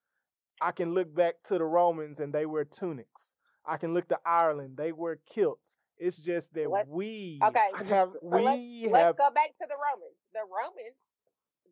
I 0.61 0.71
can 0.71 0.93
look 0.93 1.13
back 1.13 1.35
to 1.45 1.57
the 1.57 1.63
Romans 1.65 2.19
and 2.19 2.33
they 2.33 2.45
wear 2.45 2.63
tunics. 2.65 3.35
I 3.65 3.77
can 3.77 3.93
look 3.93 4.07
to 4.09 4.19
Ireland. 4.25 4.75
They 4.77 4.91
wear 4.91 5.19
kilts. 5.29 5.77
It's 5.97 6.17
just 6.17 6.53
that 6.53 6.69
Let's- 6.69 6.89
we 6.89 7.39
okay, 7.43 7.69
have 7.87 8.11
So 8.13 8.19
we 8.23 8.41
let's, 8.43 8.83
have 8.83 8.91
let's 8.91 9.17
go 9.17 9.29
back 9.33 9.51
to 9.61 9.65
the 9.69 9.77
Romans. 9.77 10.17
The 10.33 10.43
Romans, 10.49 10.97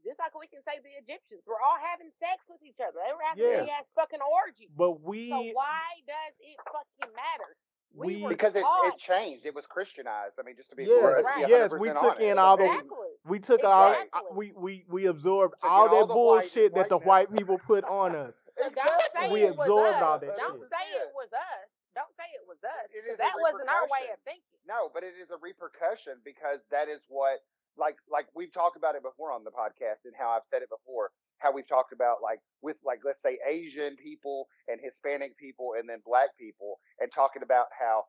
just 0.05 0.17
like 0.19 0.31
we 0.37 0.47
can 0.47 0.61
say 0.63 0.79
the 0.81 0.93
Egyptians, 1.03 1.43
were 1.45 1.59
all 1.59 1.77
having 1.81 2.09
sex 2.21 2.39
with 2.47 2.61
each 2.63 2.79
other. 2.79 2.95
They 3.01 3.11
were 3.11 3.25
having 3.25 3.43
Yes. 3.43 3.59
big 3.65 3.69
ass 3.75 3.87
fucking 3.97 4.23
orgies. 4.23 4.71
but 4.77 4.97
So 4.97 5.03
we 5.03 5.51
why 5.51 5.99
does 6.07 6.35
it 6.39 6.57
fucking 6.69 7.11
matter? 7.11 7.51
We- 7.93 8.21
were 8.21 8.29
because 8.29 8.55
it, 8.55 8.63
it 8.65 8.97
changed. 8.97 9.45
It 9.45 9.53
was 9.53 9.65
Christianized. 9.67 10.35
I 10.39 10.43
mean, 10.43 10.55
just 10.55 10.69
to 10.69 10.75
be 10.75 10.85
Yes, 10.85 11.01
just 11.01 11.17
to 11.17 11.23
be 11.35 11.41
Right. 11.43 11.49
yes, 11.49 11.73
we 11.73 11.89
took 11.89 12.03
honest. 12.15 12.21
in 12.21 12.37
I 12.37 12.41
all 12.41 12.57
the- 12.57 12.83
we 13.25 13.39
took 13.39 13.63
all 13.63 13.91
uh, 13.91 14.21
we 14.33 14.53
we 14.55 14.85
we 14.87 15.05
absorbed 15.07 15.55
Took 15.61 15.69
all 15.69 15.89
all 15.89 15.89
that 15.99 16.07
the 16.07 16.13
bullshit 16.13 16.71
white- 16.73 16.81
that 16.83 16.89
the 16.89 16.97
whiteness. 16.97 17.29
white 17.29 17.37
people 17.37 17.57
put 17.59 17.83
on 17.85 18.15
us. 18.15 18.41
So 18.57 18.69
don't 18.69 18.75
say 18.77 19.27
Exactly. 19.27 19.29
We 19.33 19.43
absorbed 19.47 20.01
all 20.01 20.19
that 20.19 20.37
Don't 20.37 20.59
shit. 20.61 20.69
say 20.69 20.85
it 21.03 21.11
was 21.13 21.29
us. 21.33 21.67
Don't 21.93 22.13
say 22.15 22.23
it 22.39 22.47
was 22.47 22.57
us. 22.63 22.87
It 22.95 23.03
'cause 23.03 23.09
is 23.11 23.15
a 23.15 23.17
that 23.17 23.33
wasn't 23.41 23.67
our 23.67 23.83
way 23.91 24.07
of 24.13 24.19
thinking. 24.23 24.59
No, 24.65 24.87
but 24.93 25.03
it 25.03 25.13
is 25.19 25.29
a 25.29 25.37
repercussion 25.43 26.21
because 26.23 26.63
that 26.71 26.87
is 26.87 27.01
what 27.09 27.43
like 27.77 27.97
like 28.07 28.27
we've 28.33 28.53
talked 28.53 28.77
about 28.77 28.95
it 28.95 29.03
before 29.03 29.31
on 29.31 29.43
the 29.43 29.51
podcast 29.51 30.05
and 30.05 30.15
how 30.15 30.29
I've 30.31 30.45
said 30.49 30.61
it 30.63 30.69
before, 30.69 31.11
how 31.41 31.51
we've 31.51 31.67
talked 31.67 31.93
about 31.93 32.17
like 32.23 32.39
with 32.61 32.77
like 32.85 32.99
let's 33.05 33.21
say 33.21 33.39
Asian 33.47 33.95
people 33.97 34.47
and 34.67 34.79
Hispanic 34.81 35.37
people 35.37 35.73
and 35.77 35.89
then 35.89 35.99
black 36.05 36.29
people 36.37 36.79
and 36.99 37.11
talking 37.13 37.43
about 37.43 37.67
how 37.77 38.05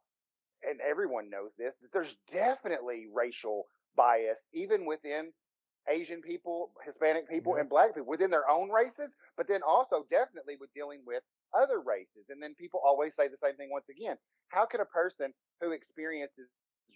and 0.69 0.81
everyone 0.81 1.29
knows 1.29 1.51
this, 1.59 1.75
that 1.83 1.93
there's 1.93 2.15
definitely 2.31 3.07
racial 3.13 3.67
bias 3.97 4.39
even 4.53 4.87
within 4.87 5.33
Asian 5.89 6.23
people, 6.23 6.71
Hispanic 6.85 7.29
people, 7.29 7.55
Yeah. 7.57 7.63
and 7.63 7.69
black 7.69 7.89
people 7.95 8.07
within 8.07 8.31
their 8.31 8.49
own 8.49 8.71
races, 8.71 9.13
but 9.37 9.49
then 9.49 9.63
also 9.65 10.07
definitely 10.11 10.55
with 10.57 10.73
dealing 10.75 11.01
with 11.05 11.25
other 11.53 11.81
races. 11.81 12.31
And 12.31 12.41
then 12.41 12.55
people 12.55 12.81
always 12.85 13.17
say 13.17 13.27
the 13.27 13.37
same 13.43 13.57
thing 13.57 13.69
once 13.71 13.89
again. 13.89 14.17
How 14.49 14.65
can 14.65 14.81
a 14.81 14.85
person 14.85 15.35
who 15.61 15.73
experiences 15.73 16.49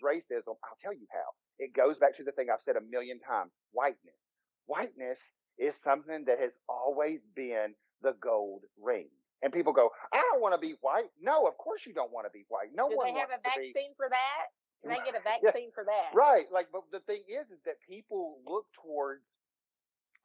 racism, 0.03 0.55
I'll 0.63 0.79
tell 0.81 0.93
you 0.93 1.07
how. 1.11 1.27
It 1.59 1.75
goes 1.75 1.99
back 1.99 2.17
to 2.19 2.25
the 2.25 2.33
thing 2.33 2.49
I've 2.51 2.63
said 2.63 2.77
a 2.77 2.81
million 2.81 3.19
times 3.19 3.51
whiteness. 3.73 4.21
Whiteness 4.67 5.19
is 5.59 5.75
something 5.75 6.25
that 6.27 6.39
has 6.41 6.53
always 6.69 7.25
been 7.35 7.75
the 8.03 8.13
gold 8.21 8.63
ring. 8.81 9.09
And 9.43 9.53
people 9.53 9.73
go, 9.73 9.91
I 10.13 10.23
don't 10.33 10.41
want 10.41 10.55
to 10.55 10.61
be 10.61 10.75
white. 10.81 11.11
No, 11.21 11.47
of 11.47 11.57
course 11.59 11.87
you 11.87 11.93
don't 11.93 12.13
want 12.13 12.27
to 12.27 12.31
be 12.31 12.45
white. 12.49 12.69
No 12.75 12.89
Do 12.89 12.97
one 12.97 13.07
they 13.13 13.19
have 13.21 13.29
wants 13.29 13.45
a 13.47 13.51
to 13.55 13.61
be. 13.61 13.67
vaccine 13.73 13.93
for 13.97 14.09
that? 14.09 14.47
Can 14.83 14.91
they 14.91 14.97
get 15.11 15.15
a 15.15 15.23
Yeah. 15.43 15.51
vaccine 15.51 15.71
for 15.75 15.85
that? 15.85 16.15
Right. 16.17 16.47
Like, 16.53 16.69
but 16.73 16.83
the 16.93 17.01
thing 17.01 17.23
is, 17.29 17.51
is 17.51 17.59
that 17.67 17.75
people 17.89 18.39
look 18.47 18.65
towards 18.83 19.23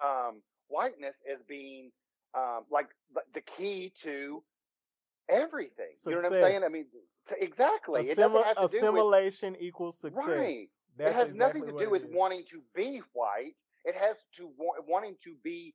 um, 0.04 0.42
whiteness 0.68 1.16
as 1.32 1.40
being 1.48 1.92
um, 2.34 2.64
like 2.72 2.88
the- 3.14 3.24
the 3.34 3.42
key 3.42 3.92
to 4.04 4.42
everything. 5.30 5.92
You 6.06 6.12
know 6.12 6.18
what 6.18 6.26
I'm 6.28 6.32
saying? 6.32 6.64
I 6.64 6.70
mean, 6.70 6.86
t- 7.30 7.36
exactly. 7.40 8.10
It 8.10 8.18
Assimi- 8.18 8.34
doesn't 8.34 8.44
have 8.46 8.56
to 8.56 8.56
do 8.56 8.62
with. 8.64 8.74
assimilation 8.84 9.56
equals 9.60 9.98
success. 9.98 10.26
Right. 10.26 10.68
That's 10.98 11.12
it 11.12 11.16
has 11.16 11.28
exactly 11.32 11.62
nothing 11.62 11.78
to 11.78 11.84
do 11.86 11.90
with 11.90 12.04
wanting 12.06 12.44
to 12.52 12.62
be 12.76 13.02
white. 13.14 13.56
It 13.86 13.96
has 13.96 14.18
to 14.38 14.52
wa- 14.58 14.82
wanting 14.88 15.18
to 15.24 15.36
be 15.44 15.74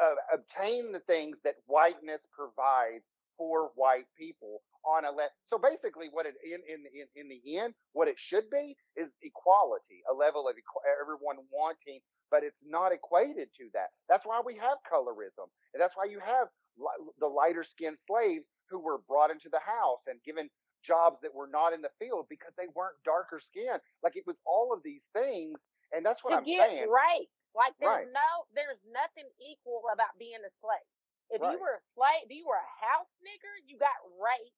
uh, 0.00 0.14
obtain 0.34 0.92
the 0.92 1.00
things 1.00 1.38
that 1.44 1.54
whiteness 1.66 2.20
provides 2.32 3.04
for 3.38 3.70
white 3.74 4.06
people 4.16 4.60
on 4.84 5.04
a 5.04 5.10
le- 5.10 5.32
so 5.48 5.58
basically 5.58 6.08
what 6.10 6.26
it 6.26 6.34
in, 6.44 6.60
in 6.68 6.84
in 6.92 7.06
in 7.16 7.28
the 7.28 7.58
end 7.58 7.74
what 7.92 8.08
it 8.08 8.16
should 8.18 8.48
be 8.50 8.76
is 8.96 9.08
equality 9.22 10.02
a 10.10 10.14
level 10.14 10.48
of 10.48 10.56
equ- 10.56 10.84
everyone 11.00 11.36
wanting 11.52 12.00
but 12.30 12.42
it's 12.44 12.60
not 12.66 12.92
equated 12.92 13.48
to 13.56 13.68
that 13.72 13.88
that's 14.08 14.24
why 14.26 14.40
we 14.44 14.56
have 14.56 14.76
colorism 14.90 15.48
and 15.72 15.80
that's 15.80 15.96
why 15.96 16.04
you 16.04 16.20
have 16.20 16.48
li- 16.78 17.12
the 17.18 17.26
lighter 17.26 17.64
skinned 17.64 17.98
slaves 17.98 18.44
who 18.68 18.78
were 18.78 18.98
brought 19.08 19.30
into 19.30 19.48
the 19.50 19.60
house 19.64 20.00
and 20.06 20.20
given 20.24 20.48
jobs 20.84 21.18
that 21.22 21.34
were 21.34 21.48
not 21.48 21.72
in 21.72 21.82
the 21.82 21.92
field 21.98 22.26
because 22.28 22.52
they 22.56 22.68
weren't 22.74 22.96
darker 23.04 23.40
skinned 23.40 23.80
like 24.02 24.16
it 24.16 24.24
was 24.26 24.36
all 24.46 24.72
of 24.72 24.80
these 24.82 25.02
things 25.12 25.58
and 25.92 26.04
that's 26.04 26.24
what 26.24 26.30
to 26.30 26.36
i'm 26.38 26.44
get 26.44 26.68
saying 26.68 26.88
right. 26.88 27.28
Like 27.54 27.74
there's 27.78 28.06
Right. 28.06 28.12
no, 28.12 28.30
there's 28.54 28.78
nothing 28.86 29.26
equal 29.38 29.82
about 29.92 30.16
being 30.18 30.38
a 30.44 30.50
slave. 30.60 30.86
If 31.30 31.40
Right. 31.42 31.52
you 31.54 31.58
were 31.58 31.74
a 31.74 31.82
slave, 31.94 32.24
if 32.26 32.30
you 32.30 32.46
were 32.46 32.56
a 32.58 32.72
house 32.86 33.10
nigger, 33.22 33.54
you 33.66 33.76
got 33.78 33.96
raped. 34.18 34.56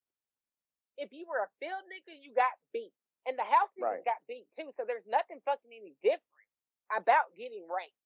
If 0.98 1.12
you 1.12 1.26
were 1.26 1.40
a 1.44 1.48
field 1.58 1.84
nigger, 1.88 2.12
you 2.20 2.34
got 2.34 2.52
beat, 2.72 2.92
and 3.26 3.38
the 3.38 3.44
house 3.44 3.70
niggers 3.76 3.82
Right. 4.00 4.04
got 4.04 4.26
beat 4.26 4.46
too. 4.56 4.72
So 4.76 4.84
there's 4.84 5.06
nothing 5.06 5.40
fucking 5.40 5.72
any 5.72 5.94
different 6.02 6.48
about 6.90 7.34
getting 7.34 7.66
raped 7.68 7.96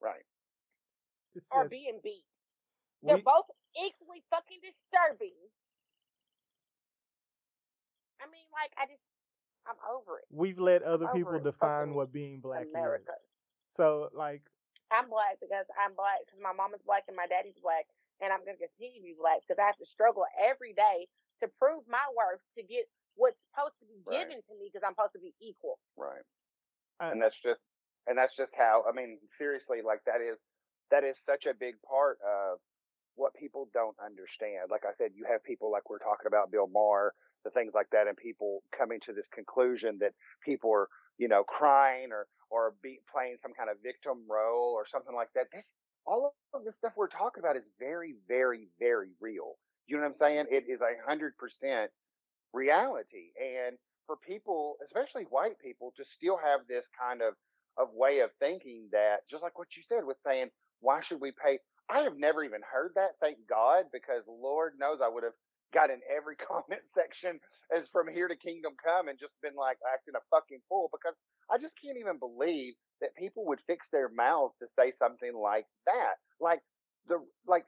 right 0.00 0.24
It's 1.34 1.46
or 1.50 1.64
just- 1.64 1.70
being 1.70 2.00
beat. 2.00 2.24
They're 3.02 3.16
we- 3.16 3.22
both 3.22 3.50
equally 3.76 4.22
fucking 4.30 4.60
disturbing. 4.60 5.36
I 8.20 8.26
mean, 8.26 8.46
like 8.52 8.72
I 8.76 8.86
just, 8.86 9.02
I'm 9.66 9.78
over 9.88 10.18
it. 10.18 10.26
we've 10.30 10.58
let 10.58 10.82
other 10.82 11.04
over 11.06 11.14
people 11.14 11.38
define 11.40 11.94
what 11.94 12.10
being 12.12 12.40
black 12.40 12.66
America. 12.66 13.12
is. 13.12 13.37
So 13.78 14.10
like 14.12 14.42
I'm 14.90 15.08
black 15.10 15.38
because 15.40 15.66
I'm 15.78 15.94
black 15.94 16.20
because 16.26 16.40
my 16.42 16.52
mom 16.52 16.74
is 16.74 16.82
black 16.84 17.04
and 17.08 17.16
my 17.16 17.26
daddy's 17.26 17.58
black, 17.62 17.86
and 18.20 18.32
I'm 18.32 18.44
gonna 18.44 18.58
continue 18.58 19.00
to 19.00 19.04
be 19.04 19.16
black 19.18 19.40
because 19.46 19.60
I 19.60 19.66
have 19.66 19.78
to 19.78 19.86
struggle 19.86 20.24
every 20.38 20.72
day 20.74 21.08
to 21.42 21.48
prove 21.60 21.84
my 21.88 22.02
worth 22.16 22.40
to 22.56 22.62
get 22.64 22.88
what's 23.16 23.38
supposed 23.52 23.76
to 23.80 23.86
be 23.86 24.00
Right. 24.04 24.26
given 24.26 24.42
to 24.48 24.54
me 24.58 24.70
because 24.72 24.84
I'm 24.86 24.94
supposed 24.94 25.14
to 25.14 25.20
be 25.20 25.34
equal. 25.40 25.78
right 25.96 26.24
I- 27.00 27.10
and 27.12 27.22
that's 27.22 27.38
just 27.40 27.60
and 28.06 28.16
that's 28.18 28.36
just 28.36 28.54
how 28.56 28.84
i 28.88 28.92
mean 28.92 29.18
seriously 29.36 29.82
like 29.82 30.00
that 30.06 30.20
is 30.20 30.38
that 30.90 31.04
is 31.04 31.18
such 31.24 31.46
a 31.46 31.54
big 31.54 31.74
part 31.82 32.18
of 32.26 32.58
what 33.14 33.34
people 33.34 33.68
don't 33.72 33.96
understand 34.04 34.70
like 34.70 34.84
i 34.84 34.92
said 34.96 35.12
you 35.14 35.24
have 35.24 35.42
people 35.44 35.70
like 35.70 35.88
we're 35.90 35.98
talking 35.98 36.26
about 36.26 36.50
bill 36.50 36.66
maher 36.68 37.14
the 37.44 37.50
things 37.50 37.72
like 37.74 37.88
that 37.90 38.06
and 38.08 38.16
people 38.16 38.62
coming 38.76 39.00
to 39.00 39.12
this 39.12 39.26
conclusion 39.32 39.98
that 40.00 40.12
people 40.42 40.72
are 40.72 40.88
you 41.18 41.28
know 41.28 41.44
crying 41.44 42.10
or 42.12 42.26
or 42.50 42.74
be 42.82 43.00
playing 43.12 43.36
some 43.42 43.52
kind 43.54 43.70
of 43.70 43.76
victim 43.82 44.24
role 44.30 44.72
or 44.74 44.86
something 44.86 45.14
like 45.14 45.28
that 45.34 45.46
this 45.52 45.72
all 46.06 46.34
of 46.54 46.64
the 46.64 46.72
stuff 46.72 46.92
we're 46.96 47.08
talking 47.08 47.42
about 47.42 47.56
is 47.56 47.64
very 47.80 48.16
very 48.28 48.68
very 48.80 49.10
real 49.20 49.54
you 49.86 49.96
know 49.96 50.02
what 50.02 50.08
i'm 50.08 50.16
saying 50.16 50.46
it 50.50 50.64
is 50.68 50.80
a 50.80 50.94
hundred 51.08 51.36
percent 51.38 51.90
reality 52.52 53.32
and 53.40 53.76
for 54.06 54.16
people, 54.16 54.76
especially 54.84 55.24
white 55.24 55.58
people, 55.62 55.92
to 55.96 56.04
still 56.04 56.38
have 56.38 56.62
this 56.68 56.86
kind 57.00 57.22
of 57.22 57.34
of 57.78 57.88
way 57.94 58.20
of 58.20 58.30
thinking 58.40 58.88
that, 58.92 59.18
just 59.30 59.42
like 59.42 59.58
what 59.58 59.68
you 59.76 59.82
said, 59.88 60.04
with 60.04 60.18
saying, 60.26 60.50
"Why 60.80 61.00
should 61.00 61.20
we 61.20 61.32
pay?" 61.32 61.60
I 61.90 62.00
have 62.00 62.16
never 62.18 62.44
even 62.44 62.62
heard 62.62 62.92
that. 62.96 63.18
Thank 63.20 63.38
God, 63.48 63.86
because 63.92 64.24
Lord 64.28 64.74
knows 64.78 65.00
I 65.02 65.08
would 65.08 65.24
have 65.24 65.34
got 65.72 65.90
in 65.90 66.00
every 66.10 66.36
comment 66.50 66.82
section 66.94 67.40
as 67.74 67.88
from 67.88 68.08
here 68.08 68.28
to 68.28 68.36
kingdom 68.36 68.74
come 68.82 69.08
and 69.08 69.18
just 69.18 69.34
been 69.42 69.54
like 69.56 69.78
acting 69.92 70.14
a 70.16 70.20
fucking 70.30 70.60
fool 70.68 70.90
because 70.92 71.16
I 71.50 71.58
just 71.58 71.76
can't 71.80 71.98
even 71.98 72.18
believe 72.18 72.74
that 73.00 73.16
people 73.16 73.46
would 73.46 73.60
fix 73.66 73.88
their 73.92 74.08
mouths 74.08 74.56
to 74.60 74.68
say 74.68 74.92
something 74.92 75.34
like 75.34 75.66
that. 75.86 76.16
Like 76.40 76.60
the 77.08 77.26
like, 77.46 77.66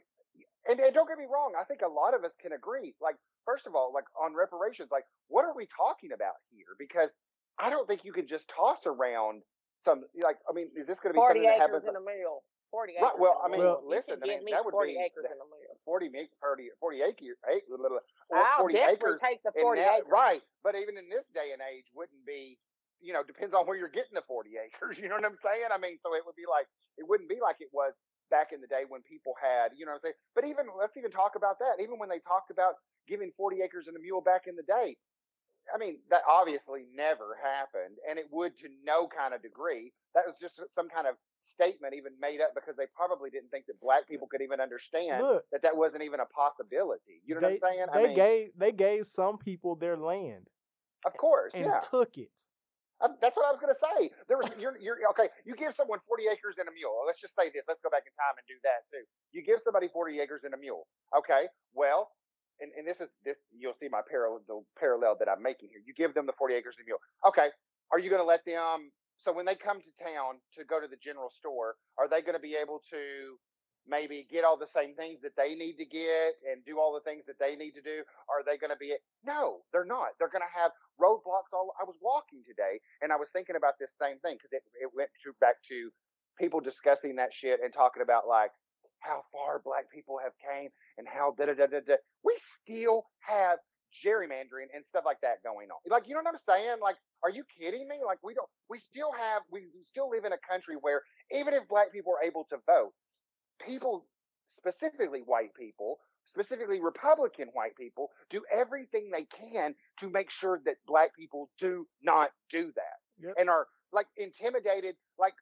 and, 0.69 0.81
and 0.81 0.95
don't 0.95 1.09
get 1.09 1.19
me 1.19 1.27
wrong, 1.33 1.55
I 1.61 1.65
think 1.65 1.83
a 1.83 1.89
lot 1.89 2.15
of 2.15 2.25
us 2.25 2.33
can 2.41 2.53
agree. 2.53 2.95
Like 3.01 3.17
first 3.47 3.67
of 3.67 3.75
all, 3.75 3.93
like 3.95 4.07
on 4.21 4.35
reparations, 4.35 4.91
like 4.93 5.05
what 5.29 5.45
are 5.45 5.55
we 5.57 5.69
talking 5.77 6.13
about 6.13 6.37
here? 6.51 6.77
Because 6.79 7.11
I 7.59 7.71
don't 7.71 7.89
think 7.89 8.05
you 8.05 8.13
can 8.13 8.29
just 8.29 8.49
toss 8.49 8.81
around 8.87 9.43
some 9.85 10.05
like 10.23 10.39
I 10.49 10.53
mean, 10.55 10.71
is 10.77 10.87
this 10.87 11.01
going 11.01 11.15
to 11.15 11.19
be 11.21 11.21
Forty 11.21 11.41
something 11.41 11.47
that 11.47 11.61
happens? 11.61 11.85
in 11.87 11.97
a 11.97 12.01
mill. 12.01 12.45
Forty 12.71 12.95
Right, 12.99 13.13
acres. 13.13 13.21
well, 13.21 13.41
in 13.41 13.41
a 13.43 13.45
I 13.45 13.49
mean, 13.51 13.63
mill. 13.65 13.83
listen, 13.83 14.21
I 14.23 14.27
get 14.27 14.27
mean, 14.27 14.45
me 14.45 14.53
that 14.53 14.65
would 14.65 14.73
forty 14.73 14.93
be 14.93 14.99
acres 14.99 15.27
the- 15.99 16.07
in 16.07 16.12
a 16.12 16.12
mill. 16.12 16.20
40 16.20 16.22
acre, 16.22 16.36
40, 16.41 16.70
40 16.78 17.03
acre, 17.03 17.36
eight, 17.51 17.64
little, 17.68 18.01
I'll 18.32 18.59
40 18.59 18.78
acres. 18.78 19.20
take 19.20 19.43
the 19.43 19.53
forty 19.53 19.80
that- 19.82 20.01
acres. 20.01 20.11
Right, 20.11 20.43
but 20.62 20.74
even 20.76 20.97
in 20.97 21.09
this 21.09 21.26
day 21.34 21.51
and 21.53 21.61
age, 21.62 21.86
wouldn't 21.95 22.24
be, 22.24 22.59
you 23.01 23.12
know, 23.12 23.22
depends 23.24 23.55
on 23.55 23.66
where 23.66 23.76
you're 23.76 23.88
getting 23.88 24.14
the 24.14 24.22
40 24.22 24.57
acres. 24.64 24.99
You 24.99 25.09
know 25.09 25.16
what 25.16 25.24
I'm 25.24 25.38
saying? 25.43 25.70
I 25.72 25.78
mean, 25.78 25.99
so 26.03 26.14
it 26.14 26.24
would 26.26 26.36
be 26.36 26.47
like, 26.47 26.66
it 26.97 27.07
wouldn't 27.09 27.28
be 27.28 27.41
like 27.41 27.57
it 27.61 27.70
was 27.72 27.95
back 28.30 28.53
in 28.53 28.61
the 28.61 28.68
day 28.68 28.84
when 28.86 29.03
people 29.03 29.34
had, 29.41 29.72
you 29.76 29.84
know 29.84 29.93
what 29.93 29.97
I'm 30.07 30.14
saying? 30.14 30.14
But 30.34 30.45
even, 30.45 30.66
let's 30.78 30.97
even 30.97 31.11
talk 31.11 31.34
about 31.34 31.59
that. 31.59 31.80
Even 31.82 31.99
when 31.99 32.09
they 32.09 32.20
talked 32.20 32.51
about 32.51 32.76
giving 33.09 33.32
40 33.36 33.62
acres 33.62 33.88
and 33.88 33.97
a 33.97 34.01
mule 34.01 34.20
back 34.20 34.47
in 34.47 34.55
the 34.55 34.62
day, 34.62 34.97
I 35.74 35.78
mean, 35.78 35.99
that 36.11 36.22
obviously 36.28 36.86
never 36.95 37.36
happened, 37.43 37.99
and 38.09 38.18
it 38.18 38.26
would 38.30 38.57
to 38.59 38.68
no 38.84 39.07
kind 39.09 39.34
of 39.34 39.43
degree. 39.43 39.93
That 40.14 40.26
was 40.26 40.34
just 40.41 40.61
some 40.74 40.88
kind 40.88 41.07
of 41.07 41.14
statement 41.43 41.95
even 41.95 42.12
made 42.20 42.41
up 42.41 42.55
because 42.55 42.76
they 42.76 42.86
probably 42.95 43.30
didn't 43.30 43.51
think 43.51 43.66
that 43.66 43.80
black 43.80 44.09
people 44.09 44.28
could 44.28 44.43
even 44.43 44.61
understand 44.61 45.22
Look, 45.22 45.45
that 45.53 45.62
that 45.62 45.76
wasn't 45.76 46.03
even 46.03 46.20
a 46.20 46.26
possibility. 46.26 47.22
You 47.24 47.34
know 47.34 47.41
they, 47.41 47.59
what 47.59 47.70
I'm 47.70 47.74
saying? 47.74 47.86
They 47.93 48.01
I 48.01 48.07
mean, 48.07 48.16
gave 48.16 48.49
they 48.57 48.72
gave 48.72 49.07
some 49.07 49.38
people 49.38 49.76
their 49.76 49.97
land 49.97 50.49
of 51.07 51.16
course, 51.16 51.53
and 51.55 51.66
yeah. 51.66 51.80
took 51.80 52.16
it. 52.18 52.32
Um, 53.01 53.16
that's 53.24 53.32
what 53.32 53.49
I 53.49 53.51
was 53.51 53.57
going 53.57 53.72
to 53.72 53.80
say. 53.80 54.12
There 54.28 54.36
was 54.36 54.53
you're, 54.61 54.76
you're 54.76 55.01
okay. 55.16 55.32
You 55.49 55.57
give 55.57 55.72
someone 55.72 56.05
40 56.05 56.28
acres 56.28 56.61
and 56.61 56.68
a 56.68 56.74
mule. 56.76 57.01
Let's 57.09 57.20
just 57.20 57.32
say 57.32 57.49
this. 57.49 57.64
Let's 57.64 57.80
go 57.80 57.88
back 57.88 58.05
in 58.05 58.12
time 58.12 58.36
and 58.36 58.45
do 58.45 58.61
that 58.61 58.84
too. 58.93 59.01
You 59.32 59.41
give 59.41 59.64
somebody 59.64 59.88
40 59.88 60.20
acres 60.20 60.45
and 60.45 60.53
a 60.53 60.61
mule. 60.61 60.84
Okay. 61.16 61.49
Well, 61.72 62.12
and, 62.61 62.68
and 62.76 62.84
this 62.84 63.01
is 63.01 63.09
this 63.24 63.41
you'll 63.57 63.78
see 63.80 63.88
my 63.88 64.05
parallel 64.05 64.45
the 64.45 64.61
parallel 64.76 65.16
that 65.16 65.32
I'm 65.32 65.41
making 65.41 65.72
here. 65.72 65.80
You 65.80 65.97
give 65.97 66.12
them 66.12 66.28
the 66.28 66.36
40 66.36 66.61
acres 66.61 66.76
and 66.76 66.84
a 66.84 66.88
mule. 66.93 67.01
Okay. 67.24 67.49
Are 67.88 67.99
you 67.99 68.12
going 68.12 68.20
to 68.20 68.28
let 68.28 68.45
them? 68.45 68.93
So 69.21 69.33
when 69.33 69.45
they 69.45 69.55
come 69.55 69.81
to 69.81 69.93
town 70.03 70.41
to 70.57 70.64
go 70.64 70.81
to 70.81 70.89
the 70.89 70.97
general 70.97 71.31
store, 71.31 71.77
are 71.99 72.09
they 72.09 72.23
going 72.23 72.35
to 72.35 72.43
be 72.43 72.57
able 72.57 72.81
to 72.91 73.37
maybe 73.89 74.27
get 74.31 74.45
all 74.45 74.57
the 74.57 74.71
same 74.73 74.95
things 74.95 75.21
that 75.23 75.37
they 75.37 75.55
need 75.55 75.77
to 75.77 75.85
get 75.85 76.37
and 76.49 76.64
do 76.64 76.79
all 76.79 76.93
the 76.93 77.05
things 77.05 77.25
that 77.27 77.39
they 77.39 77.57
need 77.57 77.73
to 77.73 77.83
do? 77.83 78.01
Are 78.29 78.45
they 78.45 78.57
going 78.57 78.73
to 78.73 78.81
be? 78.81 78.97
No, 79.25 79.61
they're 79.73 79.89
not. 79.89 80.16
They're 80.18 80.33
going 80.33 80.45
to 80.47 80.57
have 80.57 80.73
roadblocks 81.01 81.53
all. 81.53 81.73
I 81.81 81.85
was 81.85 81.97
walking 82.01 82.41
today 82.47 82.81
and 83.03 83.12
I 83.12 83.16
was 83.16 83.29
thinking 83.33 83.57
about 83.57 83.75
this 83.79 83.93
same 84.01 84.18
thing 84.21 84.37
because 84.41 84.53
it, 84.53 84.64
it 84.81 84.91
went 84.95 85.11
to 85.25 85.33
back 85.41 85.61
to 85.68 85.91
people 86.39 86.61
discussing 86.61 87.16
that 87.16 87.33
shit 87.33 87.61
and 87.62 87.73
talking 87.73 88.03
about 88.03 88.29
like 88.29 88.53
how 89.01 89.25
far 89.33 89.61
black 89.64 89.91
people 89.93 90.21
have 90.23 90.33
came 90.41 90.71
and 90.99 91.09
how 91.09 91.35
da 91.37 91.47
da 91.47 91.55
da 91.55 91.66
da 91.66 91.81
da. 91.85 91.97
We 92.25 92.37
still 92.62 93.05
have 93.21 93.59
gerrymandering 94.05 94.71
and 94.75 94.85
stuff 94.87 95.05
like 95.05 95.21
that 95.23 95.43
going 95.43 95.68
on. 95.71 95.81
Like, 95.89 96.07
you 96.07 96.14
know 96.14 96.23
what 96.23 96.33
I'm 96.33 96.45
saying? 96.47 96.79
Like, 96.83 96.97
are 97.23 97.31
you 97.31 97.45
kidding 97.59 97.89
me? 97.89 97.97
Like, 98.07 98.18
we 98.23 98.35
don't, 98.35 98.49
we 98.68 98.79
still 98.79 99.12
have, 99.12 99.43
we 99.51 99.66
still 99.91 100.11
live 100.11 100.25
in 100.25 100.33
a 100.33 100.39
country 100.49 100.77
where 100.81 101.03
even 101.33 101.55
if 101.55 101.68
black 101.68 101.93
people 101.93 102.12
are 102.21 102.27
able 102.27 102.45
to 102.51 102.57
vote, 102.66 102.93
people, 103.64 104.07
specifically 104.49 105.21
white 105.25 105.55
people, 105.55 105.99
specifically 106.27 106.81
Republican 106.81 107.49
white 107.55 107.77
people, 107.77 108.11
do 108.31 108.43
everything 108.53 109.11
they 109.11 109.27
can 109.27 109.75
to 109.99 110.11
make 110.11 110.31
sure 110.31 110.61
that 110.64 110.77
black 110.87 111.14
people 111.16 111.51
do 111.59 111.87
not 112.03 112.31
do 112.51 112.73
that 112.77 112.99
Yep. 113.23 113.35
and 113.39 113.51
are 113.51 113.66
like 113.93 114.07
intimidated, 114.16 114.97
like 115.18 115.35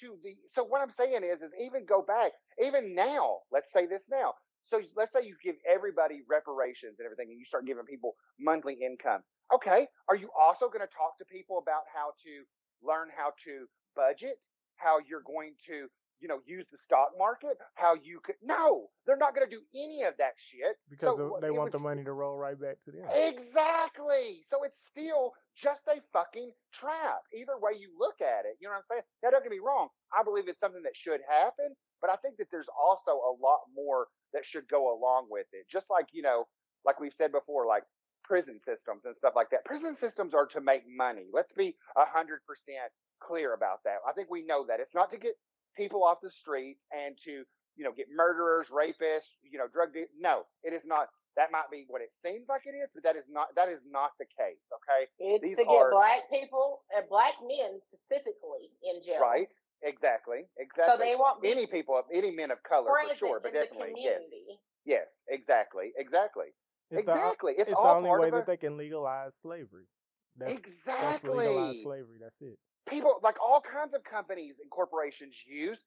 to 0.00 0.16
the. 0.22 0.36
So 0.54 0.64
what 0.64 0.82
I'm 0.82 0.90
saying 0.92 1.22
is, 1.24 1.42
is 1.42 1.52
even 1.60 1.86
go 1.86 2.02
back, 2.02 2.32
even 2.62 2.94
now. 2.94 3.38
Let's 3.52 3.72
say 3.72 3.86
this 3.86 4.04
now. 4.10 4.34
So 4.66 4.80
let's 4.96 5.12
say 5.12 5.26
you 5.26 5.36
give 5.42 5.56
everybody 5.70 6.22
reparations 6.28 6.96
and 6.98 7.06
everything, 7.06 7.28
and 7.30 7.38
you 7.38 7.44
start 7.44 7.66
giving 7.66 7.84
people 7.84 8.16
monthly 8.40 8.74
income. 8.74 9.22
Okay, 9.54 9.86
are 10.08 10.16
you 10.16 10.30
also 10.34 10.66
going 10.66 10.82
to 10.82 10.90
talk 10.90 11.16
to 11.18 11.24
people 11.24 11.58
about 11.62 11.86
how 11.94 12.10
to 12.26 12.42
learn 12.82 13.06
how 13.14 13.30
to 13.46 13.70
budget, 13.94 14.42
how 14.76 14.98
you're 15.06 15.22
going 15.22 15.54
to, 15.70 15.86
you 16.18 16.26
know, 16.26 16.40
use 16.44 16.66
the 16.72 16.78
stock 16.82 17.14
market, 17.16 17.54
how 17.74 17.94
you 17.94 18.18
could? 18.18 18.34
No, 18.42 18.90
they're 19.06 19.16
not 19.16 19.34
going 19.34 19.48
to 19.48 19.54
do 19.54 19.62
any 19.78 20.02
of 20.02 20.14
that 20.18 20.34
shit 20.42 20.74
because 20.90 21.14
So, 21.16 21.38
they 21.40 21.52
want 21.52 21.70
the 21.70 21.78
money 21.78 22.02
to 22.02 22.12
roll 22.12 22.36
right 22.36 22.58
back 22.58 22.82
to 22.86 22.90
them. 22.90 23.06
Exactly. 23.14 24.42
So 24.50 24.64
it's 24.64 24.80
still 24.90 25.34
just 25.54 25.86
a 25.86 26.02
fucking 26.12 26.50
trap. 26.72 27.22
Either 27.30 27.54
way 27.54 27.78
you 27.78 27.94
look 27.94 28.18
at 28.18 28.50
it, 28.50 28.58
you 28.58 28.66
know 28.66 28.74
what 28.74 28.82
I'm 28.90 28.90
saying? 28.90 29.06
Now, 29.22 29.30
don't 29.30 29.44
get 29.44 29.52
me 29.54 29.62
wrong. 29.62 29.86
I 30.10 30.24
believe 30.24 30.48
it's 30.48 30.58
something 30.58 30.82
that 30.82 30.96
should 30.98 31.20
happen, 31.30 31.78
but 32.00 32.10
I 32.10 32.16
think 32.16 32.38
that 32.38 32.50
there's 32.50 32.70
also 32.74 33.14
a 33.22 33.32
lot 33.38 33.70
more 33.70 34.08
that 34.32 34.44
should 34.44 34.66
go 34.66 34.90
along 34.90 35.28
with 35.30 35.46
it. 35.52 35.70
Just 35.70 35.90
like, 35.90 36.06
you 36.10 36.22
know, 36.22 36.50
like 36.84 36.98
we've 36.98 37.14
said 37.16 37.30
before, 37.30 37.66
like 37.66 37.84
prison 38.24 38.58
systems 38.64 39.02
and 39.04 39.14
stuff 39.16 39.34
like 39.36 39.50
that. 39.50 39.64
Prison 39.64 39.94
systems 39.96 40.34
are 40.34 40.46
to 40.46 40.60
make 40.60 40.82
money. 40.88 41.26
Let's 41.32 41.52
be 41.52 41.76
a 41.96 42.04
hundred 42.04 42.40
percent 42.46 42.90
clear 43.20 43.54
about 43.54 43.84
that. 43.84 43.98
I 44.08 44.12
think 44.12 44.30
we 44.30 44.44
know 44.44 44.64
that. 44.66 44.80
It's 44.80 44.94
not 44.94 45.10
to 45.12 45.18
get 45.18 45.34
people 45.76 46.02
off 46.02 46.18
the 46.22 46.30
streets 46.30 46.80
and 46.92 47.16
to, 47.24 47.44
you 47.76 47.84
know, 47.84 47.92
get 47.92 48.06
murderers, 48.14 48.68
rapists, 48.68 49.30
you 49.42 49.58
know, 49.58 49.66
drug 49.72 49.92
de- 49.92 50.10
no, 50.18 50.42
it 50.62 50.72
is 50.72 50.82
not 50.84 51.08
that 51.36 51.50
might 51.50 51.66
be 51.70 51.84
what 51.88 52.00
it 52.00 52.14
seems 52.24 52.46
like 52.48 52.62
it 52.64 52.78
is, 52.78 52.88
but 52.94 53.02
that 53.02 53.16
is 53.16 53.24
not 53.28 53.48
that 53.56 53.68
is 53.68 53.80
not 53.90 54.10
the 54.18 54.26
case. 54.26 54.62
Okay, 54.70 55.10
It's 55.18 55.42
These 55.42 55.56
to 55.58 55.64
get 55.64 55.70
are- 55.70 55.90
black 55.90 56.30
people 56.30 56.82
and 56.96 57.08
black 57.08 57.34
men 57.42 57.80
specifically 57.90 58.70
in 58.82 59.02
jail. 59.04 59.20
right? 59.20 59.48
Exactly, 59.82 60.46
Exactly. 60.56 60.94
So 60.94 60.96
they 60.96 61.14
won't 61.14 61.44
any 61.44 61.66
people, 61.66 62.00
any 62.12 62.30
men 62.30 62.50
of 62.50 62.62
color 62.62 62.88
for 62.88 63.14
sure, 63.16 63.40
but 63.42 63.52
definitely 63.52 63.92
yes, 63.98 64.22
yes, 64.86 65.08
exactly, 65.28 65.92
exactly, 65.98 66.54
It's 66.94 67.06
the, 67.06 67.12
exactly. 67.12 67.52
it's, 67.58 67.70
it's 67.70 67.78
the 67.78 67.86
only 67.86 68.10
way 68.10 68.30
that 68.30 68.46
they 68.46 68.56
can 68.56 68.76
legalize 68.76 69.34
slavery. 69.42 69.86
That's, 70.36 70.52
exactly. 70.58 70.74
that's 70.86 71.16
exactly. 71.18 71.46
legalized 71.48 71.82
slavery. 71.82 72.18
That's 72.20 72.40
it. 72.40 72.58
people 72.88 73.20
like 73.22 73.36
all 73.40 73.60
kinds 73.60 73.94
of 73.94 74.04
companies 74.04 74.56
and 74.60 74.70
corporations 74.70 75.34
use 75.46 75.78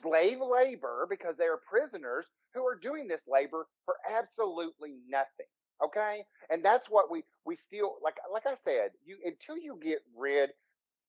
slave 0.00 0.38
labor 0.40 1.06
because 1.10 1.36
they 1.36 1.44
are 1.44 1.60
prisoners 1.68 2.26
who 2.54 2.64
are 2.66 2.76
doing 2.76 3.08
this 3.08 3.22
labor 3.28 3.66
for 3.84 3.96
absolutely 4.10 4.96
nothing 5.08 5.46
okay 5.84 6.24
and 6.50 6.64
that's 6.64 6.88
what 6.88 7.10
we 7.10 7.24
we 7.44 7.56
still 7.56 7.96
like 8.02 8.16
like 8.32 8.46
i 8.46 8.54
said 8.64 8.90
you 9.04 9.16
until 9.24 9.56
you 9.58 9.78
get 9.82 9.98
rid 10.16 10.50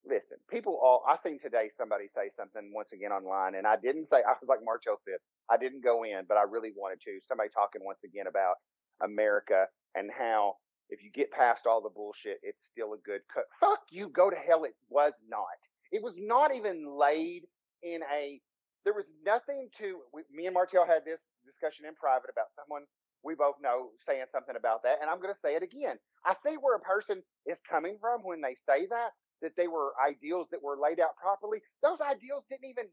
listen 0.06 0.36
people 0.50 0.78
all 0.82 1.04
i 1.08 1.16
seen 1.16 1.38
today 1.38 1.70
somebody 1.76 2.06
say 2.14 2.28
something 2.36 2.72
once 2.74 2.88
again 2.92 3.12
online 3.12 3.54
and 3.54 3.66
i 3.66 3.76
didn't 3.76 4.06
say 4.06 4.18
i 4.18 4.34
was 4.40 4.48
like 4.48 4.60
martel 4.64 4.94
oh 4.94 5.00
said 5.04 5.18
i 5.50 5.56
didn't 5.56 5.84
go 5.84 6.04
in 6.04 6.22
but 6.28 6.36
i 6.36 6.42
really 6.42 6.72
wanted 6.76 7.00
to 7.00 7.18
somebody 7.26 7.48
talking 7.54 7.82
once 7.84 8.00
again 8.04 8.26
about 8.26 8.56
america 9.04 9.66
and 9.94 10.10
how 10.16 10.54
if 10.90 11.02
you 11.02 11.10
get 11.10 11.30
past 11.32 11.66
all 11.66 11.80
the 11.80 11.88
bullshit, 11.90 12.38
it's 12.42 12.66
still 12.66 12.92
a 12.92 12.98
good 12.98 13.22
cut. 13.32 13.44
Fuck 13.60 13.80
you, 13.90 14.08
go 14.08 14.30
to 14.30 14.36
hell. 14.36 14.64
It 14.64 14.76
was 14.88 15.14
not. 15.28 15.58
It 15.92 16.02
was 16.02 16.14
not 16.16 16.54
even 16.54 16.86
laid 16.98 17.46
in 17.82 18.00
a. 18.12 18.40
There 18.84 18.94
was 18.94 19.06
nothing 19.24 19.68
to. 19.78 20.00
We, 20.12 20.22
me 20.32 20.46
and 20.46 20.54
Martel 20.54 20.86
had 20.86 21.04
this 21.04 21.20
discussion 21.44 21.86
in 21.86 21.94
private 21.94 22.30
about 22.30 22.52
someone 22.54 22.84
we 23.24 23.34
both 23.34 23.56
know 23.62 23.88
saying 24.06 24.28
something 24.30 24.56
about 24.56 24.82
that, 24.84 24.98
and 25.00 25.08
I'm 25.08 25.20
going 25.20 25.32
to 25.32 25.40
say 25.40 25.56
it 25.56 25.62
again. 25.62 25.96
I 26.26 26.34
see 26.44 26.56
where 26.60 26.76
a 26.76 26.80
person 26.80 27.22
is 27.46 27.58
coming 27.68 27.96
from 28.00 28.20
when 28.22 28.40
they 28.40 28.56
say 28.68 28.86
that 28.86 29.10
that 29.42 29.56
they 29.56 29.68
were 29.68 29.92
ideals 30.00 30.48
that 30.52 30.62
were 30.62 30.78
laid 30.80 31.00
out 31.00 31.16
properly. 31.20 31.58
Those 31.82 32.00
ideals 32.00 32.44
didn't 32.48 32.68
even. 32.68 32.86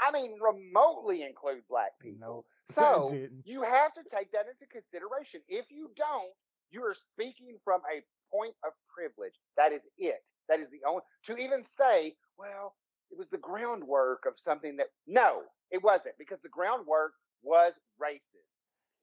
I 0.00 0.10
mean, 0.12 0.36
remotely 0.40 1.22
include 1.22 1.62
black 1.68 1.92
people. 2.00 2.20
No, 2.20 2.44
So 2.74 3.12
you 3.44 3.62
have 3.62 3.92
to 3.94 4.02
take 4.14 4.32
that 4.32 4.46
into 4.48 4.66
consideration. 4.70 5.40
If 5.48 5.66
you 5.70 5.90
don't, 5.96 6.32
you 6.70 6.82
are 6.84 6.94
speaking 7.12 7.58
from 7.64 7.80
a 7.92 8.02
point 8.34 8.54
of 8.64 8.72
privilege. 8.94 9.34
That 9.56 9.72
is 9.72 9.80
it. 9.98 10.22
That 10.48 10.60
is 10.60 10.68
the 10.70 10.80
only 10.88 11.02
to 11.26 11.36
even 11.36 11.64
say, 11.64 12.14
well, 12.38 12.74
it 13.10 13.18
was 13.18 13.28
the 13.30 13.38
groundwork 13.38 14.24
of 14.26 14.34
something 14.44 14.76
that 14.76 14.86
no, 15.06 15.42
it 15.70 15.82
wasn't 15.82 16.14
because 16.18 16.38
the 16.42 16.48
groundwork 16.48 17.12
was 17.42 17.72
racist. 18.00 18.20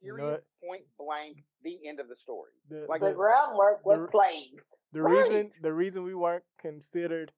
You 0.01 0.11
know 0.15 0.23
Period. 0.23 0.41
Point 0.63 0.83
blank. 0.97 1.43
The 1.63 1.77
end 1.87 1.99
of 1.99 2.07
the 2.07 2.15
story. 2.15 2.51
The, 2.69 2.85
Like 2.87 3.01
The 3.01 3.07
the, 3.07 3.13
groundwork 3.13 3.85
was 3.85 3.99
the- 3.99 4.11
slaves. 4.11 4.63
the 4.93 5.01
Right. 5.01 5.23
reason 5.23 5.51
the 5.61 5.73
reason 5.73 6.03
we 6.03 6.15
weren't 6.15 6.43
considered 6.61 7.31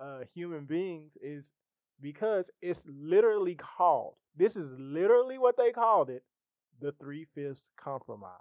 uh, 0.00 0.20
human 0.32 0.64
beings 0.64 1.12
is 1.20 1.52
because 2.00 2.50
it's 2.62 2.86
literally 2.86 3.54
called. 3.56 4.14
This 4.36 4.56
is 4.56 4.72
literally 4.78 5.38
what 5.38 5.56
they 5.56 5.72
called 5.72 6.10
it, 6.10 6.22
the 6.80 6.92
three 6.92 7.26
fifths 7.34 7.70
compromise. 7.76 8.38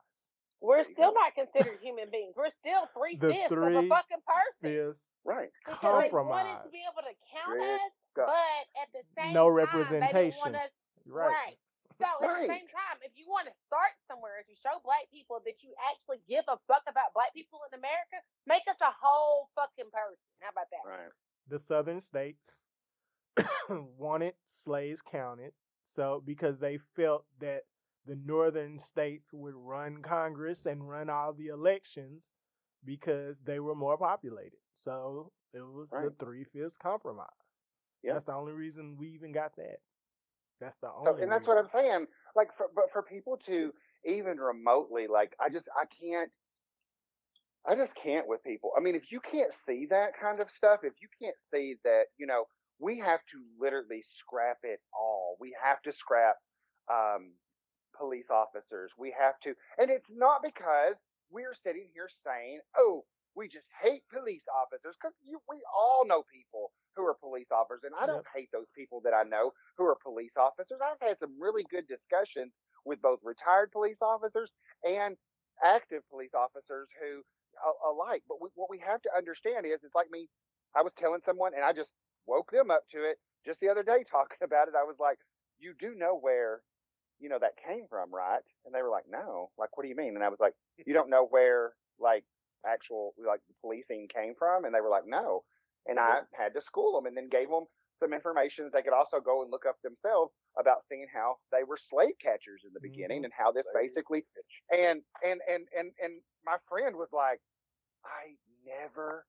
We're 0.62 0.84
still 0.86 1.14
not 1.14 1.38
considered 1.38 1.78
human 1.82 2.10
beings. 2.10 2.34
We're 2.36 2.54
still 2.62 2.90
three 2.98 3.14
fifths 3.18 3.54
of 3.54 3.62
a 3.62 3.86
fucking 3.90 4.24
person. 4.26 4.62
Fifths 4.62 5.06
Right. 5.24 5.50
Because 5.66 5.78
they 5.82 5.88
wanted 5.88 6.10
compromise. 6.10 6.66
to 6.66 6.70
be 6.74 6.82
able 6.82 7.06
to 7.06 7.14
count 7.30 7.62
Red 7.62 7.78
us, 7.78 7.94
sky. 8.14 8.26
but 8.26 8.64
at 8.82 8.90
the 8.94 9.04
same 9.14 9.34
No 9.38 9.46
time, 9.50 9.54
they 9.54 9.62
didn't 9.62 9.86
representation. 9.86 10.40
want 10.42 10.56
us 10.56 10.72
Right. 11.06 11.58
So 11.98 12.06
at 12.06 12.22
Right. 12.22 12.48
the 12.48 12.54
same 12.54 12.68
time, 12.70 12.98
if 13.02 13.12
you 13.18 13.30
want 13.30 13.48
to 13.48 13.54
start 13.66 13.94
somewhere 14.08 14.44
to 14.44 14.56
show 14.56 14.80
black 14.84 15.10
people 15.10 15.40
that 15.46 15.64
you 15.64 15.74
actually 15.90 16.20
give 16.28 16.46
a 16.48 16.58
fuck 16.68 16.84
about 16.88 17.14
black 17.14 17.34
people 17.34 17.62
in 17.66 17.74
America, 17.78 18.22
make 18.46 18.68
us 18.68 18.78
a 18.82 18.92
whole 18.92 19.50
fucking 19.56 19.90
person. 19.90 20.18
How 20.42 20.50
about 20.50 20.70
that? 20.70 20.86
Right. 20.86 21.12
The 21.48 21.58
southern 21.58 22.02
states 22.02 22.62
wanted 23.98 24.34
slaves 24.46 25.02
counted, 25.02 25.54
so 25.84 26.22
because 26.26 26.60
they 26.60 26.78
felt 26.96 27.26
that 27.40 27.64
the 28.06 28.18
northern 28.26 28.80
states 28.80 29.30
would 29.34 29.56
run 29.56 30.02
Congress 30.02 30.66
and 30.66 30.88
run 30.88 31.10
all 31.10 31.34
the 31.34 31.48
elections 31.48 32.32
because 32.86 33.40
they 33.40 33.60
were 33.60 33.76
more 33.76 33.98
populated. 33.98 34.60
So 34.84 35.32
it 35.54 35.60
was 35.60 35.90
the 35.90 36.14
three 36.18 36.46
fifths 36.46 36.78
compromise. 36.78 37.28
Yeah. 38.04 38.14
That's 38.14 38.26
the 38.26 38.34
only 38.34 38.54
reason 38.54 38.96
we 38.98 39.10
even 39.10 39.32
got 39.32 39.56
that. 39.58 39.78
That's 40.62 40.78
the 40.82 40.90
only. 40.90 41.12
So, 41.12 41.24
and 41.24 41.32
that's 41.32 41.48
what 41.48 41.58
I'm 41.58 41.68
saying. 41.68 42.08
Like, 42.36 42.50
for, 42.56 42.68
but 42.74 42.86
for 42.92 43.04
people 43.04 43.38
to 43.46 43.74
even 44.06 44.38
remotely, 44.38 45.08
like, 45.08 45.36
I 45.42 45.50
just, 45.50 45.68
I 45.76 45.86
can't, 46.02 46.32
I 47.68 47.76
just 47.76 47.94
can't 47.96 48.28
with 48.28 48.44
people. 48.44 48.72
I 48.78 48.82
mean, 48.82 48.96
if 48.96 49.12
you 49.12 49.20
can't 49.20 49.54
see 49.54 49.88
that 49.90 50.12
kind 50.20 50.40
of 50.40 50.50
stuff, 50.50 50.80
if 50.84 50.94
you 51.02 51.10
can't 51.22 51.36
see 51.52 51.76
that, 51.84 52.06
you 52.18 52.26
know, 52.26 52.46
we 52.80 53.00
have 53.00 53.22
to 53.32 53.38
literally 53.60 54.04
scrap 54.18 54.58
it 54.64 54.80
all. 54.94 55.38
We 55.40 55.56
have 55.62 55.82
to 55.84 55.94
scrap 55.94 56.36
um, 56.92 57.34
police 57.98 58.30
officers. 58.30 58.92
We 58.98 59.14
have 59.18 59.40
to, 59.44 59.54
and 59.78 59.90
it's 59.90 60.12
not 60.14 60.42
because 60.44 60.96
we're 61.32 61.56
sitting 61.64 61.90
here 61.94 62.10
saying, 62.26 62.60
oh, 62.78 63.04
we 63.36 63.48
just 63.48 63.70
hate 63.84 64.02
police 64.10 64.46
officers, 64.50 64.96
because 64.98 65.14
we 65.22 65.62
all 65.70 66.08
know 66.08 66.24
people 66.26 66.72
who 66.96 67.06
are 67.06 67.14
police 67.14 67.54
officers, 67.54 67.86
and 67.86 67.94
I 67.94 68.10
don't 68.10 68.26
hate 68.34 68.50
those 68.52 68.66
people 68.74 69.02
that 69.06 69.14
I 69.14 69.22
know 69.22 69.54
who 69.78 69.86
are 69.86 69.98
police 70.02 70.34
officers. 70.34 70.82
I've 70.82 70.98
had 70.98 71.20
some 71.20 71.38
really 71.38 71.62
good 71.70 71.86
discussions 71.86 72.54
with 72.82 73.02
both 73.02 73.20
retired 73.22 73.70
police 73.70 74.02
officers 74.02 74.50
and 74.82 75.18
active 75.62 76.02
police 76.10 76.34
officers 76.34 76.90
who 76.98 77.22
alike. 77.86 78.24
But 78.26 78.42
we, 78.42 78.50
what 78.56 78.70
we 78.70 78.82
have 78.82 79.02
to 79.06 79.10
understand 79.16 79.66
is, 79.66 79.86
it's 79.86 79.94
like 79.94 80.10
me. 80.10 80.30
I 80.74 80.82
was 80.82 80.94
telling 80.98 81.22
someone, 81.26 81.54
and 81.54 81.64
I 81.64 81.74
just 81.74 81.90
woke 82.28 82.52
them 82.52 82.72
up 82.72 82.84
to 82.92 83.04
it 83.04 83.18
just 83.46 83.60
the 83.60 83.70
other 83.70 83.84
day 83.84 84.04
talking 84.12 84.44
about 84.44 84.68
it. 84.68 84.76
I 84.78 84.84
was 84.84 84.98
like, 85.00 85.18
"You 85.60 85.74
do 85.80 85.96
know 85.96 86.18
where, 86.20 86.62
you 87.20 87.30
know, 87.30 87.40
that 87.40 87.58
came 87.66 87.88
from, 87.90 88.14
right?" 88.14 88.44
And 88.66 88.74
they 88.74 88.82
were 88.82 88.90
like, 88.90 89.06
"No." 89.10 89.52
Like, 89.58 89.76
what 89.76 89.84
do 89.84 89.90
you 89.90 89.96
mean? 89.96 90.16
And 90.16 90.24
I 90.24 90.30
was 90.30 90.40
like, 90.40 90.54
"You 90.86 90.94
don't 90.94 91.10
know 91.10 91.28
where, 91.30 91.74
like, 92.00 92.24
actual 92.66 93.14
like 93.18 93.42
the 93.48 93.56
policing 93.62 94.08
came 94.14 94.34
from?" 94.38 94.66
And 94.66 94.74
they 94.74 94.82
were 94.82 94.90
like, 94.90 95.08
"No." 95.08 95.44
And 95.88 96.00
I 96.00 96.20
had 96.38 96.54
to 96.54 96.62
school 96.62 96.96
them, 96.96 97.06
and 97.06 97.16
then 97.16 97.30
gave 97.30 97.48
them 97.48 97.64
some 98.00 98.14
information 98.14 98.66
that 98.66 98.74
they 98.74 98.82
could 98.82 98.94
also 98.94 99.20
go 99.20 99.42
and 99.42 99.52
look 99.52 99.66
up 99.66 99.78
themselves 99.82 100.32
about 100.60 100.84
seeing 100.90 101.08
how 101.14 101.38
they 101.52 101.64
were 101.64 101.78
slave 101.78 102.14
catchers 102.22 102.62
in 102.66 102.74
the 102.74 102.80
beginning 102.82 103.20
mm-hmm. 103.20 103.26
and 103.26 103.34
how 103.38 103.52
this 103.52 103.66
basically 103.74 104.24
and 104.72 105.02
and 105.26 105.42
and 105.50 105.68
and 105.78 105.92
and 106.04 106.22
my 106.46 106.58
friend 106.68 106.96
was 106.96 107.10
like, 107.12 107.40
I 108.06 108.36
never 108.66 109.26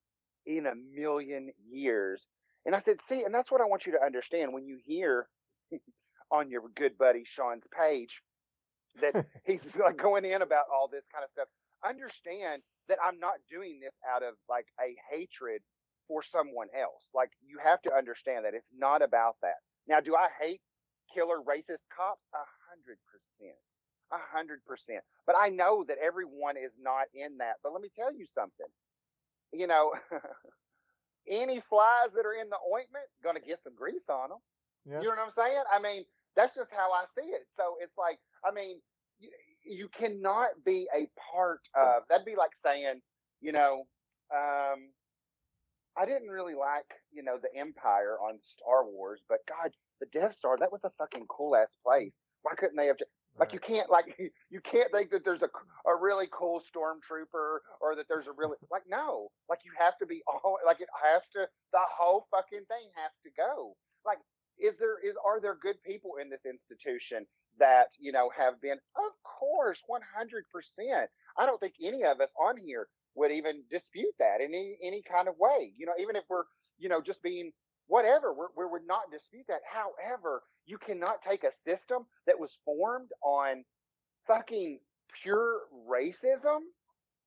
in 0.47 0.67
a 0.67 0.75
million 0.75 1.51
years. 1.71 2.23
And 2.69 2.77
I 2.77 2.81
said, 2.81 2.99
see, 3.09 3.25
and 3.25 3.35
that's 3.35 3.51
what 3.51 3.63
I 3.63 3.65
want 3.65 3.87
you 3.87 3.93
to 3.93 4.05
understand 4.05 4.53
when 4.53 4.67
you 4.67 4.77
hear 4.85 5.27
on 6.31 6.51
your 6.51 6.61
good 6.77 6.99
buddy 6.99 7.25
Sean's 7.25 7.65
page 7.73 8.21
that 9.01 9.25
he's 9.47 9.75
like 9.75 9.97
going 9.97 10.27
in 10.27 10.43
about 10.43 10.67
all 10.71 10.87
this 10.87 11.05
kind 11.11 11.25
of 11.25 11.31
stuff. 11.31 11.49
Understand 11.83 12.61
that 12.91 12.99
I'm 13.03 13.19
not 13.19 13.41
doing 13.49 13.81
this 13.81 13.95
out 14.05 14.23
of 14.23 14.35
like 14.51 14.67
a 14.79 14.93
hatred 15.11 15.63
for 16.09 16.23
someone 16.23 16.69
else. 16.79 17.09
Like 17.15 17.31
you 17.41 17.57
have 17.65 17.81
to 17.89 17.95
understand 17.95 18.45
that 18.45 18.53
it's 18.53 18.69
not 18.77 19.01
about 19.01 19.37
that. 19.41 19.65
Now, 19.89 20.01
do 20.01 20.15
I 20.15 20.29
hate 20.39 20.61
killer 21.15 21.39
racist 21.41 21.89
cops? 21.89 22.21
A 22.35 22.45
hundred 22.69 22.99
percent. 23.09 23.57
A 24.13 24.21
hundred 24.37 24.61
percent. 24.67 25.01
But 25.27 25.37
I 25.41 25.49
know 25.49 25.87
that 25.89 25.97
everyone 26.05 26.59
is 26.59 26.73
not 26.79 27.09
in 27.15 27.39
that. 27.39 27.65
But 27.65 27.73
let 27.73 27.81
me 27.81 27.89
tell 27.97 28.13
you 28.13 28.27
something. 28.35 28.69
You 29.55 29.69
know, 29.69 29.95
any 31.31 31.61
flies 31.69 32.11
that 32.15 32.27
are 32.27 32.35
in 32.35 32.49
the 32.49 32.59
ointment 32.73 33.05
gonna 33.23 33.41
get 33.41 33.63
some 33.63 33.75
grease 33.75 34.09
on 34.09 34.31
them. 34.31 34.39
Yeah. 34.87 35.01
You 35.01 35.09
know 35.09 35.17
what 35.17 35.27
I'm 35.27 35.33
saying? 35.37 35.63
I 35.73 35.81
mean, 35.81 36.05
that's 36.37 36.55
just 36.55 36.71
how 36.73 36.91
I 36.93 37.05
see 37.17 37.29
it. 37.29 37.47
So 37.57 37.77
it's 37.81 37.97
like, 37.99 38.19
I 38.45 38.53
mean, 38.53 38.81
you, 39.19 39.31
you 39.65 39.89
cannot 39.89 40.49
be 40.65 40.87
a 40.95 41.09
part 41.33 41.61
of. 41.75 42.03
That'd 42.09 42.25
be 42.25 42.37
like 42.37 42.53
saying, 42.63 43.01
you 43.41 43.53
know, 43.53 43.85
um, 44.35 44.91
I 45.97 46.07
didn't 46.07 46.29
really 46.29 46.55
like, 46.55 46.87
you 47.13 47.23
know, 47.23 47.39
the 47.43 47.55
Empire 47.59 48.17
on 48.23 48.39
Star 48.57 48.85
Wars, 48.87 49.21
but 49.29 49.39
God, 49.49 49.73
the 50.01 50.07
Death 50.13 50.37
Star, 50.37 50.57
that 50.59 50.71
was 50.71 50.85
a 50.85 50.91
fucking 50.97 51.27
cool 51.29 51.57
ass 51.57 51.77
place. 51.85 52.13
Why 52.43 52.53
couldn't 52.57 52.77
they 52.77 52.87
have? 52.87 52.99
Just, 52.99 53.11
like 53.39 53.53
you 53.53 53.61
can't 53.61 53.91
like 53.91 54.17
you 54.51 54.61
can't 54.61 54.91
think 54.93 55.11
that 55.11 55.25
there's 55.25 55.43
a 55.43 55.51
a 55.89 55.97
really 56.01 56.29
cool 56.33 56.61
stormtrooper 56.61 57.59
or 57.81 57.97
that 57.97 58.07
there's 58.09 58.27
a 58.27 58.33
really 58.37 58.57
like 58.71 58.83
no. 58.89 59.29
Like 59.49 59.61
you 59.65 59.73
have 59.79 59.97
to 59.99 60.07
be 60.07 60.23
all 60.29 60.59
like 60.67 60.81
it 60.81 60.89
has 61.03 61.23
to 61.35 61.47
the 61.73 61.85
whole 61.99 62.27
fucking 62.31 62.67
thing 62.67 62.87
has 62.97 63.13
to 63.25 63.31
go. 63.37 63.77
Like 64.05 64.19
is 64.59 64.75
there 64.79 64.99
is 65.05 65.15
are 65.25 65.41
there 65.41 65.57
good 65.61 65.83
people 65.85 66.13
in 66.21 66.31
this 66.31 66.45
institution 66.45 67.27
that 67.59 67.89
you 67.99 68.13
know 68.13 68.31
have 68.37 68.61
been? 68.61 68.79
Of 68.97 69.13
course 69.25 69.83
100% 69.89 71.07
i 71.39 71.47
don't 71.47 71.61
think 71.61 71.75
any 71.83 72.03
of 72.05 72.21
us 72.21 72.31
on 72.41 72.57
here 72.57 72.89
would 73.15 73.31
even 73.31 73.63
dispute 73.71 74.15
that 74.19 74.41
in 74.41 74.49
any 74.55 74.79
any 74.83 75.03
kind 75.03 75.29
of 75.29 75.35
way. 75.39 75.73
You 75.77 75.87
know 75.87 75.95
even 76.01 76.17
if 76.17 76.25
we're 76.29 76.45
you 76.79 76.89
know 76.89 77.01
just 77.01 77.23
being 77.23 77.53
whatever 77.89 78.33
we're, 78.33 78.49
we 78.57 78.71
would 78.71 78.87
not 78.87 79.11
dispute 79.11 79.47
that. 79.49 79.61
However 79.71 80.43
you 80.67 80.79
cannot 80.79 81.23
take 81.29 81.45
a 81.45 81.53
system 81.53 82.05
that 82.27 82.39
was 82.39 82.57
formed 82.65 83.09
on 83.23 83.65
fucking 84.27 84.79
pure 85.23 85.61
racism 85.89 86.61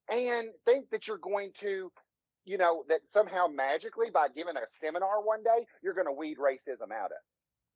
and 0.10 0.50
think 0.66 0.90
that 0.92 1.08
you're 1.08 1.18
going 1.18 1.52
to 1.60 1.92
you 2.46 2.58
know 2.58 2.84
that 2.90 3.02
somehow 3.12 3.48
magically 3.48 4.08
by 4.14 4.28
giving 4.28 4.56
a 4.56 4.66
seminar 4.80 5.22
one 5.24 5.44
day 5.44 5.66
you're 5.84 5.94
going 5.94 6.08
to 6.08 6.14
weed 6.14 6.38
racism 6.38 6.92
out 6.94 7.12
of 7.12 7.18
it. 7.18 7.26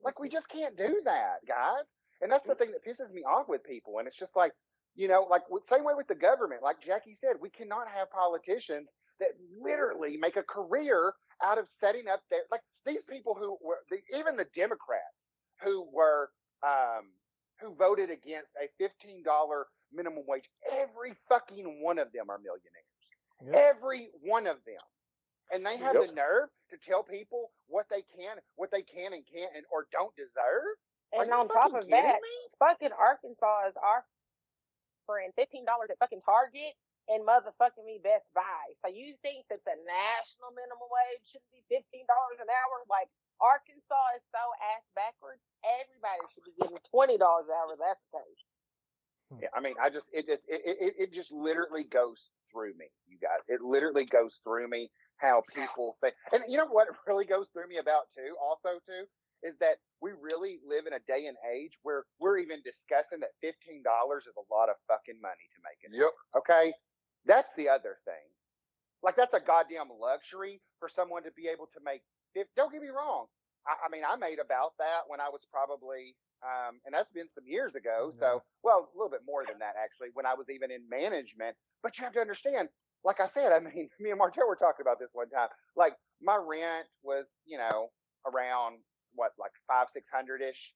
like 0.04 0.20
we 0.20 0.28
mm-hmm. 0.28 0.34
just 0.34 0.50
can't 0.50 0.78
do 0.78 1.02
that 1.06 1.38
guys. 1.48 1.86
And 2.22 2.32
that's 2.32 2.48
the 2.48 2.56
thing 2.56 2.72
that 2.72 2.86
pisses 2.86 3.12
me 3.14 3.22
off 3.24 3.50
with 3.50 3.64
people. 3.64 4.00
And 4.00 4.08
it's 4.08 4.18
just 4.18 4.36
like 4.36 4.54
you 4.96 5.08
know 5.08 5.28
like 5.30 5.42
same 5.70 5.84
way 5.84 5.94
with 5.96 6.08
the 6.08 6.16
government. 6.16 6.64
Like 6.64 6.78
jackie 6.86 7.18
said 7.20 7.38
we 7.42 7.50
cannot 7.50 7.88
have 7.94 8.10
politicians 8.12 8.90
that 9.20 9.30
literally 9.62 10.18
make 10.18 10.36
a 10.36 10.44
career 10.44 11.14
out 11.44 11.58
of 11.58 11.68
setting 11.80 12.08
up 12.08 12.22
their 12.30 12.42
like 12.52 12.62
these 12.86 13.02
people 13.10 13.36
who 13.36 13.58
were 13.62 13.80
the, 13.90 13.98
even 14.18 14.36
the 14.36 14.48
democrats 14.56 15.28
who 15.64 15.88
were 15.92 16.30
um 16.64 17.10
who 17.62 17.74
voted 17.76 18.10
against 18.10 18.50
a 18.62 18.68
$15 18.84 19.24
minimum 19.94 20.24
wage 20.28 20.46
every 20.72 21.14
fucking 21.30 21.82
one 21.82 22.00
of 22.00 22.12
them 22.12 22.30
are 22.30 22.38
millionaires 22.40 22.86
Yep. 23.46 23.76
every 23.76 24.10
one 24.24 24.48
of 24.48 24.58
them 24.66 24.82
and 25.52 25.66
they 25.66 25.78
have 25.78 25.94
Yep. 25.96 26.08
the 26.08 26.14
nerve 26.14 26.50
to 26.72 26.78
tell 26.78 27.04
people 27.04 27.52
what 27.68 27.86
they 27.90 28.02
can 28.16 28.38
what 28.56 28.72
they 28.72 28.82
can 28.82 29.14
and 29.14 29.24
can't 29.28 29.52
and 29.56 29.66
or 29.72 29.88
don't 29.92 30.16
deserve 30.16 30.76
And 31.14 31.28
you 31.28 31.34
on 31.34 31.48
top 31.48 31.74
of 31.76 31.88
that, 31.90 32.22
me? 32.22 32.30
fucking 32.60 32.92
Arkansas 32.98 33.68
is 33.70 33.76
offering 35.08 35.32
fifteen 35.36 35.66
dollars 35.66 35.90
at 35.92 36.00
fucking 36.00 36.22
Target 36.26 36.74
and 37.10 37.22
motherfucking 37.22 37.86
me 37.86 38.02
Best 38.02 38.26
Buy. 38.34 38.66
So 38.82 38.90
you 38.90 39.14
think 39.22 39.46
that 39.54 39.62
the 39.66 39.78
national 39.86 40.54
minimum 40.58 40.90
wage 40.90 41.24
should 41.30 41.46
be 41.54 41.62
fifteen 41.70 42.06
dollars 42.10 42.42
an 42.42 42.50
hour? 42.50 42.82
Like 42.90 43.10
Arkansas 43.38 44.18
is 44.18 44.26
so 44.32 44.42
ass 44.76 44.86
backwards. 44.98 45.42
Everybody 45.62 46.24
should 46.34 46.46
be 46.48 46.56
getting 46.58 46.82
twenty 46.90 47.18
dollars 47.18 47.50
an 47.52 47.56
hour. 47.56 47.74
That's 47.78 48.02
the 48.10 48.22
hmm. 48.22 48.26
case. 48.26 48.44
Yeah, 49.42 49.54
I 49.54 49.60
mean, 49.60 49.76
I 49.82 49.90
just 49.90 50.06
it 50.14 50.26
just 50.30 50.46
it, 50.48 50.62
it 50.66 50.94
it 50.98 51.10
just 51.14 51.34
literally 51.34 51.84
goes 51.84 52.30
through 52.52 52.78
me, 52.78 52.88
you 53.10 53.18
guys. 53.18 53.44
It 53.50 53.62
literally 53.62 54.06
goes 54.06 54.40
through 54.46 54.70
me 54.70 54.90
how 55.18 55.44
people 55.56 55.98
think. 56.02 56.14
And 56.32 56.44
you 56.48 56.58
know 56.58 56.68
what 56.68 56.88
really 57.08 57.26
goes 57.26 57.48
through 57.52 57.68
me 57.68 57.78
about 57.78 58.12
too, 58.16 58.36
also 58.40 58.80
too, 58.86 59.08
is 59.44 59.56
that 59.60 59.78
we 60.02 60.12
really 60.16 60.60
live 60.68 60.88
in 60.88 60.94
a 60.94 61.04
day 61.08 61.28
and 61.28 61.38
age 61.42 61.74
where 61.84 62.06
we're 62.20 62.38
even 62.38 62.62
discussing 62.64 63.20
that 63.22 63.36
fifteen 63.42 63.84
dollars 63.84 64.24
is 64.30 64.36
a 64.38 64.46
lot 64.54 64.70
of 64.70 64.76
fucking 64.88 65.20
money 65.20 65.48
to 65.52 65.60
make 65.66 65.80
it. 65.84 65.92
Yep. 65.92 66.14
Okay, 66.38 66.74
that's 67.26 67.50
the 67.58 67.70
other 67.70 67.98
thing. 68.06 68.26
Like 69.04 69.16
that's 69.16 69.34
a 69.34 69.42
goddamn 69.44 69.94
luxury 70.02 70.62
for 70.80 70.90
someone 70.90 71.24
to 71.24 71.34
be 71.38 71.50
able 71.52 71.70
to 71.74 71.80
make. 71.86 72.02
If, 72.34 72.48
don't 72.56 72.72
get 72.72 72.82
me 72.82 72.90
wrong. 72.90 73.28
I, 73.68 73.86
I 73.86 73.88
mean, 73.90 74.02
I 74.06 74.16
made 74.18 74.40
about 74.42 74.74
that 74.80 75.06
when 75.08 75.22
I 75.22 75.30
was 75.30 75.42
probably, 75.50 76.18
um, 76.42 76.82
and 76.86 76.94
that's 76.94 77.12
been 77.14 77.30
some 77.34 77.46
years 77.46 77.76
ago. 77.76 78.14
So, 78.20 78.42
well, 78.64 78.90
a 78.90 78.94
little 78.98 79.12
bit 79.14 79.26
more 79.26 79.46
than 79.46 79.60
that 79.60 79.78
actually. 79.78 80.10
When 80.14 80.26
I 80.26 80.34
was 80.34 80.50
even 80.50 80.70
in 80.72 80.86
management, 80.90 81.58
but 81.84 81.98
you 81.98 82.04
have 82.06 82.14
to 82.18 82.22
understand. 82.24 82.70
Like 83.06 83.22
I 83.22 83.28
said, 83.30 83.54
I 83.54 83.62
mean, 83.62 83.90
me 84.02 84.10
and 84.10 84.18
Martel 84.18 84.50
were 84.50 84.58
talking 84.58 84.82
about 84.82 84.98
this 84.98 85.14
one 85.14 85.30
time. 85.30 85.50
Like 85.78 85.94
my 86.22 86.38
rent 86.38 86.90
was, 87.06 87.26
you 87.46 87.58
know, 87.58 87.94
around 88.26 88.82
what, 89.14 89.38
like 89.38 89.54
five, 89.70 89.88
six 89.94 90.10
hundred 90.10 90.42
ish, 90.42 90.74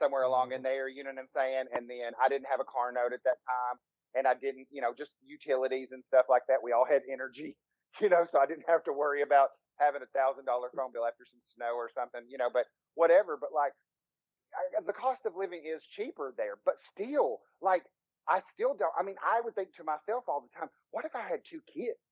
somewhere 0.00 0.24
along 0.24 0.52
in 0.52 0.62
there. 0.64 0.88
You 0.88 1.04
know 1.04 1.12
what 1.12 1.20
I'm 1.20 1.34
saying? 1.36 1.68
And 1.76 1.84
then 1.88 2.16
I 2.16 2.28
didn't 2.28 2.48
have 2.48 2.60
a 2.60 2.68
car 2.68 2.92
note 2.92 3.12
at 3.12 3.24
that 3.28 3.40
time 3.44 3.76
and 4.18 4.26
I 4.26 4.34
didn't, 4.34 4.66
you 4.70 4.82
know, 4.82 4.92
just 4.96 5.12
utilities 5.24 5.92
and 5.92 6.04
stuff 6.04 6.26
like 6.28 6.42
that. 6.48 6.58
We 6.62 6.72
all 6.72 6.84
had 6.84 7.02
energy, 7.10 7.56
you 8.00 8.08
know, 8.08 8.26
so 8.30 8.38
I 8.38 8.46
didn't 8.46 8.66
have 8.68 8.82
to 8.84 8.92
worry 8.92 9.22
about 9.22 9.50
having 9.78 10.02
a 10.02 10.10
thousand 10.18 10.44
dollar 10.44 10.68
phone 10.74 10.90
bill 10.92 11.06
after 11.06 11.24
some 11.24 11.40
snow 11.54 11.78
or 11.78 11.88
something, 11.94 12.26
you 12.28 12.36
know, 12.36 12.50
but 12.52 12.66
whatever. 12.94 13.38
But 13.40 13.50
like, 13.54 13.72
I, 14.52 14.82
the 14.84 14.92
cost 14.92 15.24
of 15.24 15.36
living 15.38 15.62
is 15.62 15.86
cheaper 15.86 16.34
there, 16.36 16.58
but 16.64 16.74
still, 16.90 17.38
like, 17.62 17.84
I 18.28 18.42
still 18.52 18.74
don't. 18.74 18.92
I 18.98 19.02
mean, 19.04 19.16
I 19.22 19.40
would 19.40 19.54
think 19.54 19.74
to 19.76 19.84
myself 19.84 20.24
all 20.28 20.42
the 20.42 20.58
time, 20.58 20.68
what 20.90 21.04
if 21.04 21.14
I 21.14 21.22
had 21.22 21.40
two 21.44 21.60
kids? 21.72 22.02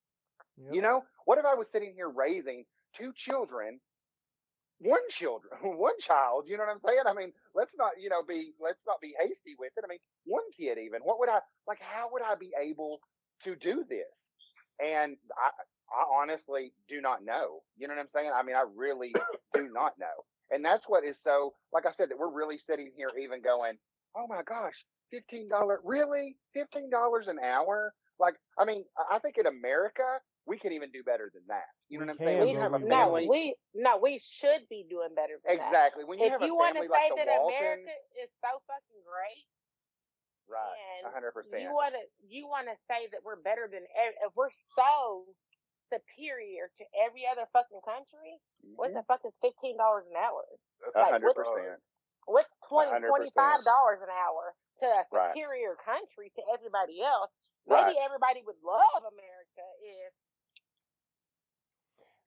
Yep. 0.56 0.74
You 0.74 0.82
know, 0.82 1.02
what 1.26 1.38
if 1.38 1.44
I 1.44 1.54
was 1.54 1.68
sitting 1.70 1.92
here 1.94 2.08
raising 2.08 2.64
two 2.96 3.12
children, 3.14 3.80
one 4.80 5.08
children, 5.08 5.52
one 5.62 5.98
child? 6.00 6.44
You 6.46 6.56
know 6.56 6.64
what 6.64 6.72
I'm 6.72 6.80
saying? 6.86 7.04
I 7.06 7.14
mean, 7.14 7.32
let's 7.54 7.72
not, 7.78 7.92
you 8.00 8.10
know, 8.10 8.22
be 8.22 8.52
let's 8.60 8.80
not 8.86 9.00
be 9.00 9.14
hasty 9.20 9.54
with 9.58 9.72
it. 9.76 9.84
I 9.84 9.88
mean, 9.88 9.98
one 10.24 10.44
kid 10.56 10.78
even. 10.78 11.00
What 11.02 11.18
would 11.18 11.28
I 11.28 11.40
like? 11.66 11.80
How 11.80 12.08
would 12.12 12.22
I 12.22 12.34
be 12.34 12.50
able 12.60 13.00
to 13.44 13.56
do 13.56 13.84
this? 13.88 14.06
And 14.78 15.16
I, 15.36 15.50
I 15.90 16.22
honestly 16.22 16.72
do 16.88 17.00
not 17.00 17.24
know. 17.24 17.60
You 17.76 17.88
know 17.88 17.94
what 17.94 18.00
I'm 18.00 18.08
saying? 18.14 18.30
I 18.34 18.42
mean, 18.42 18.56
I 18.56 18.64
really 18.74 19.14
do 19.54 19.68
not 19.72 19.94
know. 19.98 20.24
And 20.50 20.64
that's 20.64 20.84
what 20.86 21.04
is 21.04 21.16
so, 21.22 21.54
like 21.72 21.86
I 21.86 21.92
said, 21.92 22.10
that 22.10 22.18
we're 22.18 22.32
really 22.32 22.58
sitting 22.58 22.92
here 22.96 23.10
even 23.20 23.42
going, 23.42 23.78
oh 24.16 24.26
my 24.28 24.42
gosh, 24.46 24.84
$15, 25.12 25.48
really? 25.84 26.36
$15 26.56 27.28
an 27.28 27.38
hour? 27.38 27.92
Like, 28.18 28.34
I 28.58 28.64
mean, 28.64 28.84
I 29.10 29.18
think 29.18 29.38
in 29.38 29.46
America, 29.46 30.04
we 30.46 30.58
can 30.58 30.72
even 30.72 30.90
do 30.94 31.02
better 31.02 31.30
than 31.34 31.42
that. 31.50 31.66
You 31.90 31.98
know 31.98 32.06
We 32.06 32.06
what 32.06 32.12
I'm 32.12 32.18
saying? 32.22 32.38
can, 32.38 32.46
When 32.46 32.54
you 32.54 32.60
have 32.62 32.74
a 32.74 32.78
we 32.78 32.88
no, 32.88 33.02
we 33.26 33.42
no, 33.74 33.98
we 33.98 34.22
should 34.22 34.62
be 34.70 34.86
doing 34.88 35.10
better. 35.14 35.38
Than 35.42 35.58
that. 35.58 35.66
exactly. 35.66 36.04
When 36.06 36.18
you 36.18 36.26
If 36.26 36.38
have 36.38 36.42
you 36.42 36.54
a 36.54 36.58
want 36.58 36.76
to 36.78 36.82
say 36.86 36.88
like 36.88 37.14
that 37.18 37.26
Waltons, 37.26 37.58
America 37.58 37.94
is 38.22 38.30
so 38.40 38.50
fucking 38.70 39.02
great, 39.02 39.46
right, 40.46 41.02
100%. 41.02 41.60
you 41.60 41.70
want 41.74 41.94
to 41.98 42.02
you 42.26 42.46
want 42.46 42.66
to 42.70 42.76
say 42.86 43.10
that 43.10 43.20
we're 43.26 43.42
better 43.42 43.66
than 43.70 43.82
ev- 43.98 44.18
if 44.26 44.32
we're 44.38 44.54
so 44.74 45.26
superior 45.90 46.70
to 46.78 46.84
every 47.06 47.22
other 47.30 47.46
fucking 47.52 47.82
country. 47.86 48.38
What 48.74 48.90
Mhm. 48.90 48.94
the 48.98 49.04
fuck 49.06 49.22
is 49.24 49.34
fifteen 49.42 49.76
dollars 49.76 50.06
an 50.10 50.16
hour? 50.16 50.42
A 50.94 51.04
hundred 51.10 51.34
percent. 51.34 51.82
What's 52.26 52.50
twenty 52.66 52.90
100%. 52.90 53.08
twenty 53.10 53.30
five 53.30 53.62
dollars 53.64 54.02
an 54.02 54.10
hour 54.10 54.54
to 54.82 54.86
a 54.86 55.06
Right. 55.12 55.30
superior 55.34 55.76
country 55.76 56.30
to 56.30 56.42
everybody 56.52 57.02
else? 57.02 57.30
Right. 57.66 57.86
Maybe 57.86 57.98
everybody 57.98 58.42
would 58.42 58.58
love 58.62 59.04
America 59.04 59.62
if 59.80 60.12
A 60.14 60.16
The- 60.16 60.25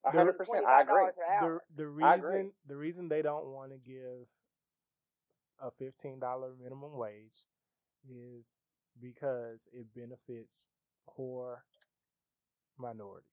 hundred 0.06 0.38
percent. 0.38 0.66
I 0.66 0.82
agree. 0.82 0.94
$25 0.94 1.08
an 1.08 1.14
hour. 1.44 1.64
the 1.76 1.84
the 1.84 2.04
I 2.06 2.16
agree. 2.16 2.30
reason 2.30 2.52
the 2.68 2.76
reason 2.78 3.10
they 3.10 3.22
don't 3.22 3.48
want 3.48 3.72
to 3.72 3.78
give 3.78 4.28
a 5.62 5.72
fifteen 5.72 6.20
dollar 6.20 6.52
minimum 6.62 6.96
wage 6.98 7.46
is 8.10 8.46
because 9.02 9.68
it 9.74 9.88
benefits 9.96 10.66
poor 11.08 11.64
minorities. 12.78 13.28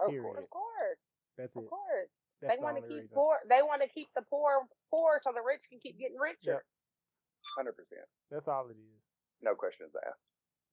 Of 0.00 0.10
Period. 0.10 0.24
course. 0.24 0.38
of 0.44 0.50
course, 0.50 0.98
That's 1.38 1.56
of 1.56 1.62
it. 1.64 1.70
course. 1.70 2.10
That's 2.42 2.52
they 2.52 2.56
the 2.58 2.62
want 2.62 2.76
to 2.76 2.82
keep 2.82 3.08
reason. 3.08 3.14
poor. 3.14 3.38
They 3.48 3.62
want 3.62 3.80
to 3.82 3.88
keep 3.88 4.08
the 4.14 4.22
poor 4.28 4.66
poor, 4.90 5.20
so 5.22 5.32
the 5.32 5.40
rich 5.44 5.62
can 5.70 5.78
keep 5.80 5.98
getting 5.98 6.18
richer. 6.18 6.60
Yep. 6.60 6.64
Hundred 7.56 7.76
percent. 7.78 8.04
That's 8.30 8.48
all 8.48 8.66
it 8.68 8.76
is. 8.76 9.00
No 9.42 9.54
questions 9.54 9.92
asked. 9.96 10.20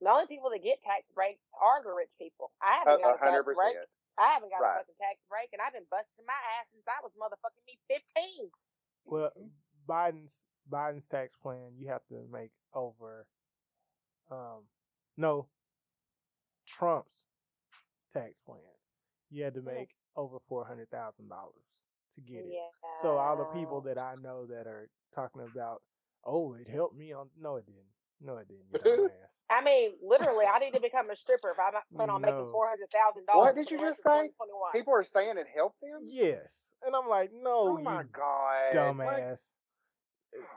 The 0.02 0.10
only 0.10 0.26
people 0.26 0.50
that 0.50 0.64
get 0.66 0.82
tax 0.82 1.06
breaks 1.14 1.40
are 1.62 1.84
the 1.86 1.94
rich 1.94 2.10
people. 2.18 2.50
I 2.64 2.82
haven't 2.82 3.00
uh, 3.06 3.14
got 3.14 3.16
a 3.16 3.24
hundred 3.24 3.46
tax 3.46 3.56
break. 3.56 3.76
I 4.18 4.34
haven't 4.34 4.50
got 4.50 4.62
Right. 4.62 4.76
a 4.76 4.80
fucking 4.80 4.96
tax 5.00 5.20
break, 5.30 5.50
and 5.54 5.62
I've 5.62 5.74
been 5.74 5.86
busting 5.90 6.26
my 6.26 6.34
ass 6.60 6.68
since 6.72 6.86
I 6.88 7.02
was 7.02 7.12
motherfucking 7.16 7.66
me 7.66 7.80
fifteen. 7.88 8.52
Well, 9.06 9.32
Mm-hmm. 9.38 9.48
Biden's 9.92 10.46
Biden's 10.70 11.08
tax 11.08 11.36
plan, 11.36 11.76
you 11.76 11.88
have 11.88 12.06
to 12.08 12.28
make 12.28 12.52
over. 12.74 13.28
Um, 14.30 14.70
no. 15.18 15.50
Trump's 16.68 17.26
tax 18.14 18.40
plan, 18.46 18.62
you 19.30 19.44
had 19.44 19.56
to 19.56 19.62
Mhm. 19.62 19.66
make 19.66 19.96
over 20.16 20.40
four 20.40 20.66
hundred 20.66 20.90
thousand 20.92 21.28
dollars 21.30 21.66
to 22.16 22.22
get 22.22 22.46
it. 22.46 22.54
Yeah. 22.54 22.70
So 23.02 23.18
all 23.18 23.36
the 23.38 23.46
people 23.46 23.82
that 23.82 23.98
I 23.98 24.16
know 24.16 24.46
that 24.48 24.68
are 24.68 24.90
talking 25.12 25.42
about, 25.42 25.84
oh, 26.24 26.54
it 26.54 26.68
helped 26.68 26.96
me 26.96 27.12
on. 27.12 27.32
No, 27.36 27.56
it 27.58 27.66
didn't. 27.66 27.92
No, 28.24 28.38
it 28.38 28.48
didn't. 28.48 29.12
I 29.50 29.62
mean, 29.64 29.92
literally, 30.02 30.46
I 30.46 30.60
need 30.60 30.74
to 30.74 30.80
become 30.80 31.10
a 31.10 31.16
stripper 31.16 31.52
if 31.52 31.60
I 31.60 31.72
plan 31.94 32.10
on 32.10 32.22
making 32.22 32.46
No. 32.46 32.52
four 32.52 32.70
hundred 32.70 32.90
thousand 32.90 33.26
dollars. 33.26 33.48
What 33.48 33.56
did 33.56 33.70
you 33.72 33.80
just 33.80 34.02
say? 34.02 34.30
People 34.74 34.94
are 34.94 35.04
saying 35.04 35.38
it 35.38 35.48
helped 35.54 35.82
them. 35.82 36.00
yes, 36.08 36.70
and 36.86 36.96
I'm 36.96 37.10
like, 37.10 37.32
no, 37.34 37.76
Oh 37.76 37.82
my 37.82 38.02
you 38.02 38.08
god, 38.14 38.74
dumbass. 38.74 39.40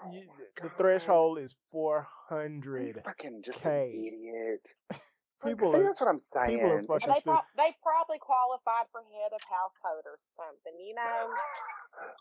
Oh 0.04 0.12
You- 0.12 0.28
my 0.28 0.34
the 0.62 0.68
God. 0.68 0.78
threshold 0.78 1.38
is 1.40 1.56
four 1.72 2.06
You 2.30 2.94
fucking 3.04 3.42
just 3.44 3.58
K. 3.58 3.90
an 3.90 4.04
idiot. 4.06 4.68
People 5.44 5.72
See, 5.72 5.78
are 5.78 5.82
that's 5.84 6.00
what 6.00 6.08
I'm 6.08 6.18
saying. 6.18 6.56
people 6.56 6.70
are 6.70 6.78
And 6.78 6.86
fucking 6.88 7.08
they, 7.12 7.20
pro- 7.20 7.50
they 7.58 7.74
probably 7.82 8.16
qualified 8.18 8.86
for 8.92 9.02
head 9.02 9.28
of 9.34 9.42
household 9.44 10.06
or 10.06 10.16
something, 10.38 10.72
you 10.80 10.94
know? 10.94 11.28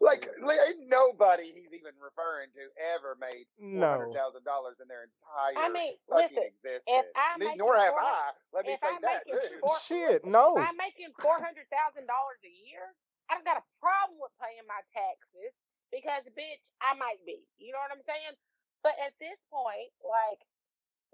Like, 0.01 0.25
like, 0.43 0.59
nobody 0.85 1.51
he's 1.53 1.71
even 1.73 1.93
referring 2.01 2.49
to 2.57 2.63
ever 2.95 3.15
made 3.19 3.47
four 3.57 3.67
No. 3.79 3.89
hundred 3.89 4.13
thousand 4.17 4.43
dollars 4.43 4.77
in 4.81 4.87
their 4.87 5.07
entire 5.07 5.57
I 5.57 5.69
mean, 5.71 5.95
fucking 6.09 6.33
listen, 6.35 6.49
existence. 6.53 6.87
if 6.87 7.05
I'm 7.15 7.37
Ne- 7.39 7.45
making 7.55 7.63
Nor 7.63 7.77
have 7.79 7.95
I. 7.97 8.31
Let 8.53 8.65
me 8.65 8.75
say 8.77 8.89
I'm 8.89 9.01
that 9.05 9.23
making 9.27 9.39
too. 9.39 9.59
four- 9.63 9.79
Shit, 9.85 10.25
no. 10.25 10.57
If 10.57 10.65
I'm 10.67 10.77
making 10.77 11.11
four 11.19 11.37
hundred 11.41 11.69
thousand 11.71 12.05
dollars 12.09 12.41
a 12.45 12.53
year, 12.67 12.93
I 13.29 13.35
don't 13.39 13.47
got 13.47 13.61
a 13.61 13.65
problem 13.81 14.19
with 14.21 14.33
paying 14.41 14.65
my 14.67 14.81
taxes 14.93 15.53
because, 15.89 16.25
bitch, 16.37 16.61
I 16.83 16.93
might 16.99 17.21
be. 17.25 17.41
You 17.57 17.71
know 17.73 17.81
what 17.81 17.93
I'm 17.93 18.03
saying? 18.05 18.35
But 18.83 18.99
at 18.99 19.15
this 19.21 19.39
point, 19.47 19.89
like, 20.03 20.41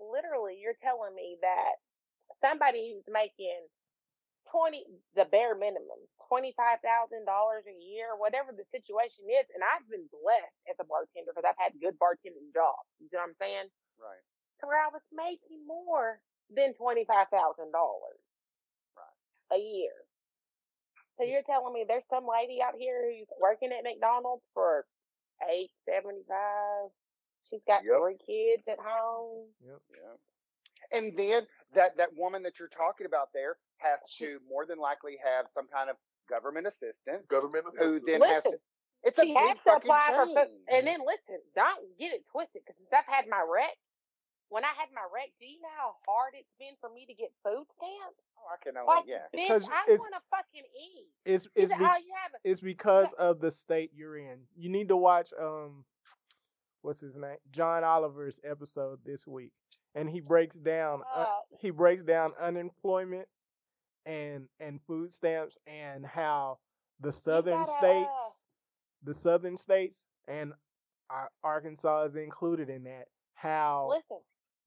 literally, 0.02 0.58
you're 0.58 0.78
telling 0.82 1.14
me 1.14 1.38
that 1.46 1.78
somebody 2.42 2.94
who's 2.96 3.06
making 3.12 3.62
twenty, 4.52 4.86
the 5.16 5.26
bare 5.30 5.56
minimum, 5.56 6.02
twenty 6.30 6.54
five 6.58 6.82
thousand 6.82 7.26
dollars 7.26 7.64
a 7.70 7.78
year, 7.78 8.14
whatever 8.18 8.52
the 8.54 8.66
situation 8.74 9.26
is, 9.30 9.46
and 9.54 9.62
I've 9.64 9.86
been 9.90 10.10
blessed 10.12 10.58
as 10.70 10.78
a 10.82 10.88
bartender 10.90 11.32
because 11.34 11.46
I've 11.48 11.62
had 11.62 11.78
good 11.82 11.98
bartending 12.02 12.50
jobs. 12.54 12.90
You 13.00 13.10
know 13.14 13.24
what 13.26 13.34
I'm 13.34 13.40
saying? 13.42 13.68
Right. 14.02 14.24
to 14.62 14.68
where 14.68 14.82
I 14.82 14.90
was 14.92 15.04
making 15.14 15.64
more 15.68 16.20
than 16.50 16.74
twenty 16.76 17.06
five 17.06 17.30
thousand 17.30 17.72
dollars 17.72 18.22
right. 18.98 19.20
a 19.54 19.60
year. 19.62 19.96
So 21.18 21.28
you're 21.28 21.44
telling 21.46 21.74
me 21.74 21.86
there's 21.88 22.08
some 22.10 22.26
lady 22.26 22.60
out 22.64 22.76
here 22.80 23.04
who's 23.06 23.28
working 23.42 23.72
at 23.76 23.84
McDonald's 23.84 24.46
for 24.54 24.86
eight 25.52 25.72
seventy 25.86 26.24
five. 26.28 26.90
She's 27.50 27.64
got 27.68 27.84
Yep. 27.84 27.98
three 28.00 28.18
kids 28.24 28.64
at 28.70 28.80
home. 28.80 29.48
Yep. 29.66 29.82
Yeah. 29.92 30.16
And 30.92 31.16
then 31.18 31.44
that 31.76 31.98
that 31.98 32.10
woman 32.18 32.44
that 32.44 32.60
you're 32.60 32.68
talking 32.72 33.06
about 33.06 33.30
there 33.34 33.58
has 33.78 34.00
to 34.18 34.40
more 34.50 34.66
than 34.66 34.80
likely 34.80 35.18
have 35.24 35.46
some 35.54 35.68
kind 35.68 35.90
of 35.90 35.96
government 36.30 36.68
assistance. 36.68 37.26
Government 37.30 37.66
assistance. 37.68 37.86
Who 37.86 37.96
assistance. 37.98 38.20
then 38.20 38.22
has 38.30 38.44
to? 38.44 38.50
Listen, 38.50 38.60
It's 39.04 39.20
a 39.20 39.22
she 39.24 39.34
big 39.34 39.38
has 39.48 39.58
to 39.58 39.64
fucking 39.64 39.90
apply 39.90 40.06
for 40.12 40.26
change. 40.26 40.38
food. 40.50 40.74
And 40.74 40.82
then 40.88 41.00
listen, 41.06 41.40
don't 41.56 41.84
get 42.00 42.12
it 42.14 42.24
twisted 42.32 42.62
because 42.66 42.76
since 42.78 42.92
I've 42.92 43.08
had 43.08 43.26
my 43.30 43.40
wreck, 43.46 43.78
when 44.50 44.66
I 44.66 44.74
had 44.76 44.90
my 44.98 45.06
wreck, 45.14 45.30
do 45.40 45.46
you 45.46 45.62
know 45.62 45.70
how 45.78 45.94
hard 46.10 46.34
it's 46.34 46.50
been 46.58 46.74
for 46.82 46.90
me 46.90 47.06
to 47.06 47.14
get 47.14 47.30
food 47.46 47.70
stamps? 47.78 48.18
Oh, 48.34 48.50
I 48.50 48.58
can 48.66 48.74
only 48.76 48.90
Like, 48.90 49.06
yeah. 49.06 49.30
bitch, 49.30 49.46
Because 49.46 49.70
I 49.70 49.86
it's- 49.94 50.00
want 50.02 50.18
to 50.18 50.24
fucking 50.34 50.66
eat. 50.74 51.08
It's 51.24 51.46
She 51.46 51.62
it's 51.62 51.70
be- 51.72 51.78
oh, 51.86 51.98
you 52.02 52.14
haven't. 52.18 52.42
it's 52.44 52.62
because 52.62 53.14
of 53.20 53.40
the 53.40 53.52
state 53.52 53.92
you're 53.94 54.18
in. 54.18 54.42
You 54.58 54.70
need 54.74 54.90
to 54.90 54.98
watch 54.98 55.30
um 55.40 55.86
what's 56.82 57.00
his 57.02 57.16
name? 57.16 57.38
John 57.52 57.84
Oliver's 57.84 58.40
episode 58.44 59.00
this 59.06 59.28
week. 59.28 59.52
And 59.96 60.10
he 60.10 60.22
breaks 60.22 60.56
down 60.56 61.02
uh, 61.16 61.26
he 61.60 61.72
breaks 61.72 62.04
down 62.04 62.32
unemployment 62.40 63.28
and 64.06 64.48
and 64.60 64.80
food 64.88 65.12
stamps 65.12 65.58
and 65.68 66.06
how 66.06 66.60
the 67.00 67.12
southern 67.12 67.64
gotta, 67.64 67.72
uh, 67.72 67.78
states 67.78 68.46
the 69.04 69.14
southern 69.14 69.58
states 69.58 70.06
and 70.28 70.54
Arkansas 71.44 72.06
is 72.06 72.16
included 72.16 72.70
in 72.70 72.84
that 72.84 73.10
how 73.34 73.90
Listen, 73.90 74.22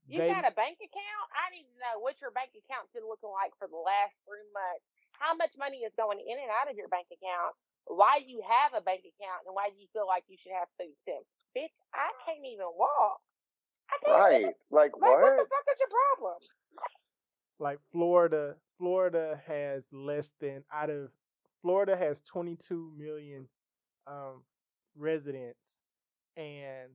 you 0.09 0.19
they 0.19 0.33
got 0.33 0.49
a 0.49 0.55
bank 0.57 0.83
account? 0.83 1.27
I 1.31 1.55
need 1.55 1.69
to 1.71 1.79
know 1.79 2.03
what 2.03 2.19
your 2.19 2.35
bank 2.35 2.51
account's 2.59 2.91
been 2.91 3.07
looking 3.07 3.31
like 3.31 3.55
for 3.61 3.71
the 3.71 3.79
last 3.79 4.17
three 4.27 4.43
months. 4.51 4.83
How 5.15 5.39
much 5.39 5.55
money 5.55 5.87
is 5.87 5.95
going 5.95 6.19
in 6.19 6.37
and 6.41 6.51
out 6.51 6.67
of 6.67 6.75
your 6.75 6.91
bank 6.91 7.07
account? 7.15 7.55
Why 7.87 8.19
you 8.23 8.43
have 8.43 8.75
a 8.75 8.83
bank 8.83 9.07
account 9.07 9.47
and 9.47 9.55
why 9.55 9.71
do 9.71 9.79
you 9.79 9.87
feel 9.95 10.07
like 10.07 10.27
you 10.27 10.39
should 10.41 10.55
have 10.55 10.71
food 10.75 10.95
stamps? 11.07 11.31
Bitch, 11.55 11.75
I 11.95 12.11
can't 12.27 12.43
even 12.43 12.71
walk. 12.75 13.23
I 13.93 13.99
can't 14.05 14.29
even, 14.33 14.43
Right. 14.43 14.55
Like 14.71 14.93
like, 14.95 14.97
what 15.01 15.21
what? 15.23 15.37
the 15.37 15.45
fuck 15.51 15.67
is 15.73 15.79
your 15.81 15.89
problem? 15.91 16.35
like 17.59 17.79
Florida, 17.93 18.57
Florida 18.79 19.41
has 19.47 19.87
less 19.93 20.35
than 20.41 20.65
out 20.73 20.91
of 20.91 21.11
Florida 21.63 21.97
has 21.97 22.21
22 22.23 22.93
million 22.99 23.49
um, 24.07 24.43
residents, 24.97 25.81
and 26.37 26.91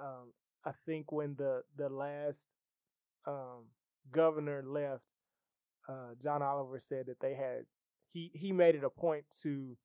um, 0.00 0.32
I 0.64 0.72
think 0.86 1.12
when 1.12 1.34
the 1.36 1.62
the 1.76 1.88
last 1.88 2.48
um, 3.26 3.66
governor 4.12 4.62
left, 4.66 5.04
uh, 5.88 6.14
John 6.22 6.42
Oliver 6.42 6.80
said 6.80 7.06
that 7.06 7.20
they 7.20 7.34
had 7.34 7.64
he 8.12 8.30
he 8.34 8.52
made 8.52 8.74
it 8.74 8.84
a 8.84 8.90
point 8.90 9.24
to 9.42 9.76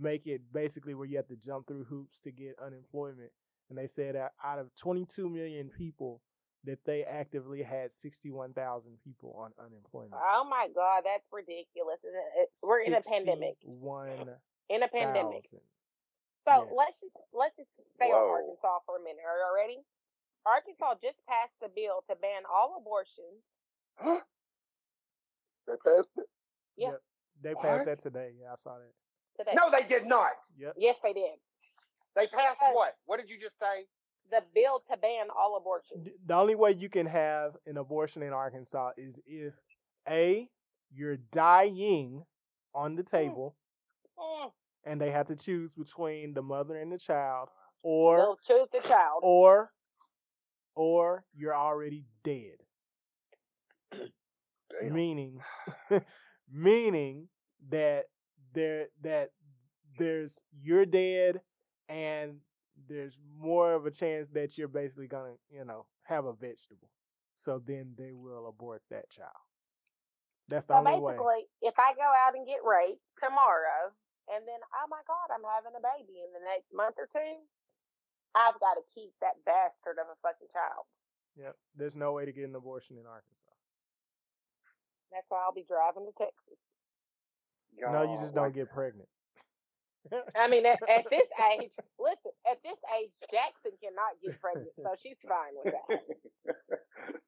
make 0.00 0.26
it 0.26 0.42
basically 0.52 0.94
where 0.94 1.06
you 1.06 1.16
have 1.16 1.28
to 1.28 1.36
jump 1.36 1.66
through 1.66 1.84
hoops 1.84 2.18
to 2.24 2.32
get 2.32 2.56
unemployment, 2.64 3.30
and 3.74 3.82
they 3.82 3.90
said 3.90 4.14
that 4.14 4.32
out 4.44 4.58
of 4.58 4.70
22 4.78 5.28
million 5.28 5.68
people 5.68 6.22
that 6.62 6.78
they 6.86 7.02
actively 7.04 7.62
had 7.62 7.90
61,000 7.90 8.54
people 9.02 9.34
on 9.36 9.50
unemployment. 9.58 10.14
Oh 10.14 10.46
my 10.48 10.68
god, 10.74 11.02
that's 11.04 11.26
ridiculous. 11.32 11.98
We're 12.62 12.82
in 12.86 12.94
a 12.94 13.02
pandemic. 13.02 13.58
61,000. 13.66 14.34
In 14.70 14.82
a 14.82 14.88
pandemic. 14.88 15.44
So 16.46 16.52
Yes. 16.64 16.72
let's 16.76 16.96
just 17.00 17.16
let's 17.32 17.56
just 17.56 17.68
stay 17.96 18.06
on 18.12 18.30
Arkansas 18.30 18.78
for 18.86 18.96
a 18.96 19.02
minute. 19.02 19.24
Are 19.26 19.36
you 19.36 19.50
ready? 19.56 19.78
Arkansas 20.46 20.94
just 21.02 21.18
passed 21.26 21.56
a 21.64 21.68
bill 21.68 22.04
to 22.08 22.14
ban 22.16 22.42
all 22.46 22.78
abortions. 22.78 23.42
They 25.66 25.72
passed 25.80 26.12
it. 26.18 26.28
Yeah. 26.76 26.90
Yep. 26.90 27.00
They 27.40 27.54
passed 27.54 27.86
What? 27.86 27.96
that 27.96 28.02
today. 28.02 28.32
Yeah, 28.38 28.52
I 28.52 28.56
saw 28.56 28.76
that. 28.76 28.92
Today. 29.38 29.56
No, 29.56 29.70
they 29.72 29.88
did 29.88 30.04
not. 30.06 30.36
Yep. 30.58 30.74
Yes, 30.76 30.96
they 31.02 31.14
did. 31.14 31.40
They 32.16 32.26
passed 32.26 32.60
what? 32.72 32.96
What 33.06 33.18
did 33.20 33.28
you 33.28 33.36
just 33.40 33.58
say? 33.58 33.86
The 34.30 34.42
bill 34.54 34.82
to 34.90 34.96
ban 34.96 35.26
all 35.36 35.56
abortions. 35.56 36.08
The 36.26 36.34
only 36.34 36.54
way 36.54 36.72
you 36.72 36.88
can 36.88 37.06
have 37.06 37.56
an 37.66 37.76
abortion 37.76 38.22
in 38.22 38.32
Arkansas 38.32 38.92
is 38.96 39.18
if 39.26 39.54
A, 40.08 40.48
you're 40.92 41.16
dying 41.32 42.24
on 42.74 42.96
the 42.96 43.02
table 43.02 43.56
Mm. 44.18 44.52
and 44.84 45.00
they 45.00 45.10
have 45.10 45.26
to 45.26 45.34
choose 45.36 45.72
between 45.74 46.34
the 46.34 46.42
mother 46.42 46.76
and 46.76 46.92
the 46.92 46.98
child 46.98 47.48
or 47.82 48.16
They'll 48.16 48.36
choose 48.46 48.68
the 48.72 48.80
child. 48.88 49.20
or 49.24 49.72
or 50.76 51.24
you're 51.34 51.54
already 51.54 52.04
dead. 52.22 52.58
Meaning 54.82 55.40
meaning 56.50 57.28
that 57.70 58.04
there 58.52 58.86
that 59.02 59.30
there's 59.98 60.40
you're 60.52 60.86
dead 60.86 61.40
and 61.88 62.40
there's 62.88 63.16
more 63.38 63.72
of 63.74 63.86
a 63.86 63.90
chance 63.90 64.28
that 64.32 64.58
you're 64.58 64.68
basically 64.68 65.06
gonna, 65.06 65.34
you 65.50 65.64
know, 65.64 65.86
have 66.04 66.24
a 66.24 66.32
vegetable. 66.32 66.90
So 67.38 67.60
then 67.64 67.94
they 67.96 68.12
will 68.12 68.48
abort 68.48 68.82
that 68.90 69.10
child. 69.10 69.44
That's 70.48 70.66
the 70.66 70.74
So 70.74 70.78
only 70.80 71.00
way. 71.00 71.12
basically, 71.12 71.42
if 71.62 71.74
I 71.78 71.94
go 71.94 72.04
out 72.04 72.34
and 72.36 72.46
get 72.46 72.60
raped 72.64 73.00
tomorrow, 73.20 73.92
and 74.28 74.42
then 74.48 74.60
oh 74.80 74.86
my 74.88 75.00
god, 75.06 75.28
I'm 75.32 75.44
having 75.44 75.76
a 75.76 75.82
baby 75.84 76.20
in 76.24 76.32
the 76.32 76.44
next 76.44 76.72
month 76.72 76.96
or 76.98 77.08
two, 77.12 77.36
I've 78.34 78.58
got 78.60 78.74
to 78.74 78.84
keep 78.94 79.12
that 79.20 79.38
bastard 79.44 80.00
of 80.00 80.08
a 80.10 80.16
fucking 80.20 80.48
child. 80.52 80.84
Yep. 81.36 81.54
There's 81.76 81.96
no 81.96 82.12
way 82.12 82.24
to 82.24 82.32
get 82.32 82.48
an 82.48 82.54
abortion 82.54 82.96
in 82.98 83.06
Arkansas. 83.06 83.50
That's 85.12 85.26
why 85.28 85.42
I'll 85.44 85.54
be 85.54 85.64
driving 85.68 86.06
to 86.06 86.12
Texas. 86.18 86.58
no, 87.78 88.02
you 88.02 88.18
just 88.18 88.34
don't 88.34 88.54
get 88.54 88.70
pregnant. 88.72 89.08
I 90.36 90.48
mean, 90.48 90.66
at, 90.66 90.78
at 90.88 91.04
this 91.10 91.28
age, 91.56 91.70
listen, 91.98 92.32
at 92.50 92.58
this 92.62 92.78
age, 93.00 93.10
Jackson 93.30 93.72
cannot 93.80 94.18
get 94.22 94.40
pregnant, 94.40 94.72
so 94.76 94.94
she's 95.02 95.16
fine 95.26 95.54
with 95.62 95.74
that. 95.74 96.00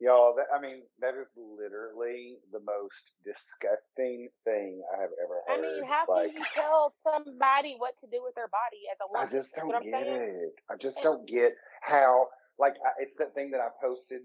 Y'all, 0.00 0.34
that, 0.34 0.48
I 0.48 0.58
mean, 0.58 0.80
that 1.00 1.12
is 1.12 1.28
literally 1.36 2.40
the 2.52 2.60
most 2.60 3.12
disgusting 3.20 4.30
thing 4.44 4.80
I 4.96 5.02
have 5.02 5.10
ever 5.22 5.44
heard. 5.44 5.58
I 5.58 5.60
mean, 5.60 5.84
how 5.84 6.06
like, 6.08 6.32
can 6.32 6.40
you 6.40 6.46
tell 6.54 6.94
somebody 7.04 7.76
what 7.76 7.92
to 8.00 8.06
do 8.08 8.24
with 8.24 8.34
their 8.34 8.48
body 8.48 8.88
as 8.90 8.96
a 9.04 9.12
woman? 9.12 9.28
I 9.28 9.30
just 9.30 9.54
don't 9.54 9.84
get 9.84 10.06
it. 10.06 10.54
I 10.70 10.76
just 10.80 10.96
And- 10.96 11.04
don't 11.04 11.28
get 11.28 11.52
how, 11.82 12.28
like, 12.58 12.76
I, 12.80 12.96
it's 13.04 13.12
that 13.18 13.34
thing 13.34 13.50
that 13.50 13.60
I 13.60 13.68
posted 13.78 14.22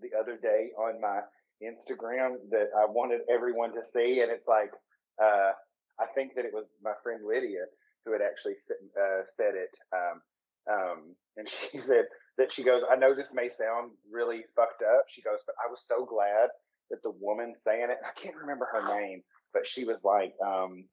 the 0.00 0.10
other 0.14 0.38
day 0.38 0.70
on 0.78 1.00
my 1.00 1.22
Instagram 1.60 2.38
that 2.50 2.70
I 2.78 2.86
wanted 2.86 3.22
everyone 3.28 3.74
to 3.74 3.84
see, 3.84 4.20
and 4.20 4.30
it's 4.30 4.46
like, 4.46 4.70
uh, 5.20 5.52
I 6.00 6.06
think 6.14 6.34
that 6.36 6.44
it 6.44 6.52
was 6.52 6.66
my 6.82 6.92
friend 7.02 7.22
Lydia 7.26 7.66
who 8.04 8.12
had 8.12 8.22
actually 8.22 8.54
said, 8.56 8.76
uh, 8.96 9.24
said 9.24 9.54
it, 9.54 9.76
um, 9.92 10.22
um, 10.70 10.98
and 11.36 11.48
she 11.72 11.78
said 11.78 12.04
that 12.36 12.52
she 12.52 12.62
goes, 12.62 12.82
I 12.88 12.96
know 12.96 13.14
this 13.14 13.32
may 13.32 13.48
sound 13.48 13.92
really 14.10 14.44
fucked 14.54 14.82
up. 14.82 15.04
She 15.08 15.22
goes, 15.22 15.40
but 15.46 15.54
I 15.64 15.70
was 15.70 15.82
so 15.86 16.04
glad 16.04 16.50
that 16.90 17.02
the 17.02 17.12
woman 17.20 17.54
saying 17.54 17.88
it, 17.90 17.98
I 18.04 18.20
can't 18.20 18.36
remember 18.36 18.68
her 18.72 19.00
name, 19.00 19.22
but 19.52 19.66
she 19.66 19.84
was 19.84 19.98
like, 20.04 20.34
um, 20.44 20.84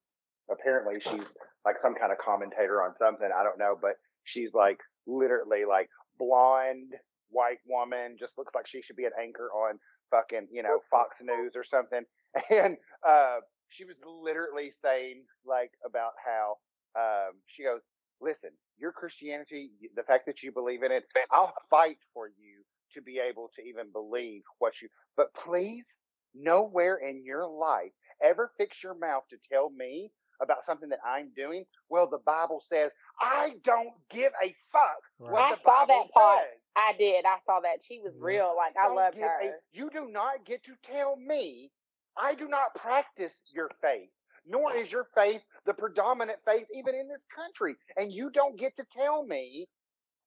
apparently 0.51 0.99
she's 0.99 1.27
like 1.65 1.77
some 1.79 1.95
kind 1.95 2.11
of 2.11 2.17
commentator 2.17 2.83
on 2.83 2.93
something. 2.93 3.29
I 3.35 3.43
don't 3.43 3.59
know, 3.59 3.77
but 3.79 3.93
she's 4.23 4.53
like 4.53 4.79
literally 5.07 5.65
like 5.67 5.89
blonde 6.17 6.93
white 7.29 7.59
woman, 7.67 8.15
just 8.19 8.33
looks 8.37 8.53
like 8.55 8.67
she 8.67 8.81
should 8.81 8.95
be 8.95 9.05
an 9.05 9.11
anchor 9.21 9.49
on 9.51 9.79
fucking, 10.11 10.47
you 10.51 10.63
know, 10.63 10.79
Fox 10.89 11.17
News 11.21 11.53
or 11.55 11.63
something. 11.63 12.03
And 12.49 12.75
uh 13.07 13.37
she 13.69 13.85
was 13.85 13.97
literally 14.05 14.71
saying 14.83 15.23
like 15.45 15.71
about 15.85 16.13
how 16.23 16.57
um 16.99 17.35
she 17.47 17.63
goes, 17.63 17.81
Listen, 18.21 18.51
your 18.79 18.91
Christianity, 18.93 19.71
the 19.95 20.03
fact 20.03 20.25
that 20.27 20.43
you 20.43 20.51
believe 20.51 20.83
in 20.83 20.91
it, 20.91 21.05
I'll 21.31 21.53
fight 21.69 21.97
for 22.13 22.27
you 22.27 22.63
to 22.93 23.01
be 23.01 23.19
able 23.19 23.49
to 23.55 23.61
even 23.63 23.91
believe 23.91 24.43
what 24.59 24.81
you 24.81 24.89
but 25.17 25.33
please 25.35 25.99
nowhere 26.35 26.97
in 26.97 27.23
your 27.25 27.47
life 27.47 27.91
ever 28.23 28.51
fix 28.57 28.83
your 28.83 28.95
mouth 28.95 29.23
to 29.29 29.37
tell 29.51 29.69
me 29.71 30.11
about 30.41 30.65
something 30.65 30.89
that 30.89 30.99
I'm 31.05 31.31
doing. 31.35 31.65
Well, 31.89 32.07
the 32.09 32.19
Bible 32.25 32.63
says 32.69 32.91
I 33.21 33.55
don't 33.63 33.93
give 34.09 34.33
a 34.43 34.55
fuck 34.71 35.01
what 35.27 35.41
Right. 35.41 35.45
I 35.45 35.51
the 35.51 35.57
saw 35.63 35.85
Bible 35.85 35.87
that 35.87 36.13
part. 36.13 36.39
says. 36.41 36.59
I 36.75 36.93
did. 36.99 37.25
I 37.25 37.37
saw 37.45 37.61
that. 37.61 37.79
She 37.87 37.99
was 37.99 38.13
real. 38.19 38.53
Like 38.57 38.75
I 38.77 38.87
Don't 38.87 38.95
loved 38.95 39.17
her. 39.17 39.37
a- 39.41 39.55
you 39.73 39.89
do 39.91 40.07
not 40.09 40.45
get 40.45 40.63
to 40.65 40.73
tell 40.83 41.15
me 41.17 41.71
I 42.17 42.35
do 42.35 42.47
not 42.47 42.75
practice 42.75 43.33
your 43.53 43.69
faith, 43.81 44.09
nor 44.47 44.75
is 44.75 44.91
your 44.91 45.07
faith 45.15 45.41
the 45.65 45.73
predominant 45.73 46.39
faith 46.45 46.67
even 46.75 46.95
in 46.95 47.07
this 47.07 47.23
country. 47.35 47.75
And 47.97 48.11
you 48.11 48.29
don't 48.31 48.57
get 48.59 48.75
to 48.77 48.85
tell 48.95 49.23
me 49.25 49.67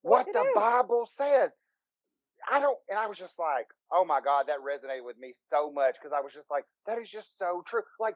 what, 0.02 0.26
What 0.26 0.34
the. 0.34 0.50
Bible 0.54 1.08
says. 1.16 1.50
I 2.50 2.60
don't, 2.60 2.78
and 2.88 2.98
I 2.98 3.06
was 3.06 3.18
just 3.18 3.38
like, 3.38 3.66
oh 3.92 4.04
my 4.04 4.20
God, 4.24 4.46
that 4.48 4.58
resonated 4.60 5.04
with 5.04 5.18
me 5.18 5.34
so 5.50 5.72
much 5.72 5.96
because 6.00 6.14
I 6.16 6.20
was 6.22 6.32
just 6.32 6.50
like, 6.50 6.64
that 6.86 6.98
is 6.98 7.10
just 7.10 7.36
so 7.38 7.62
true. 7.66 7.82
Like, 8.00 8.14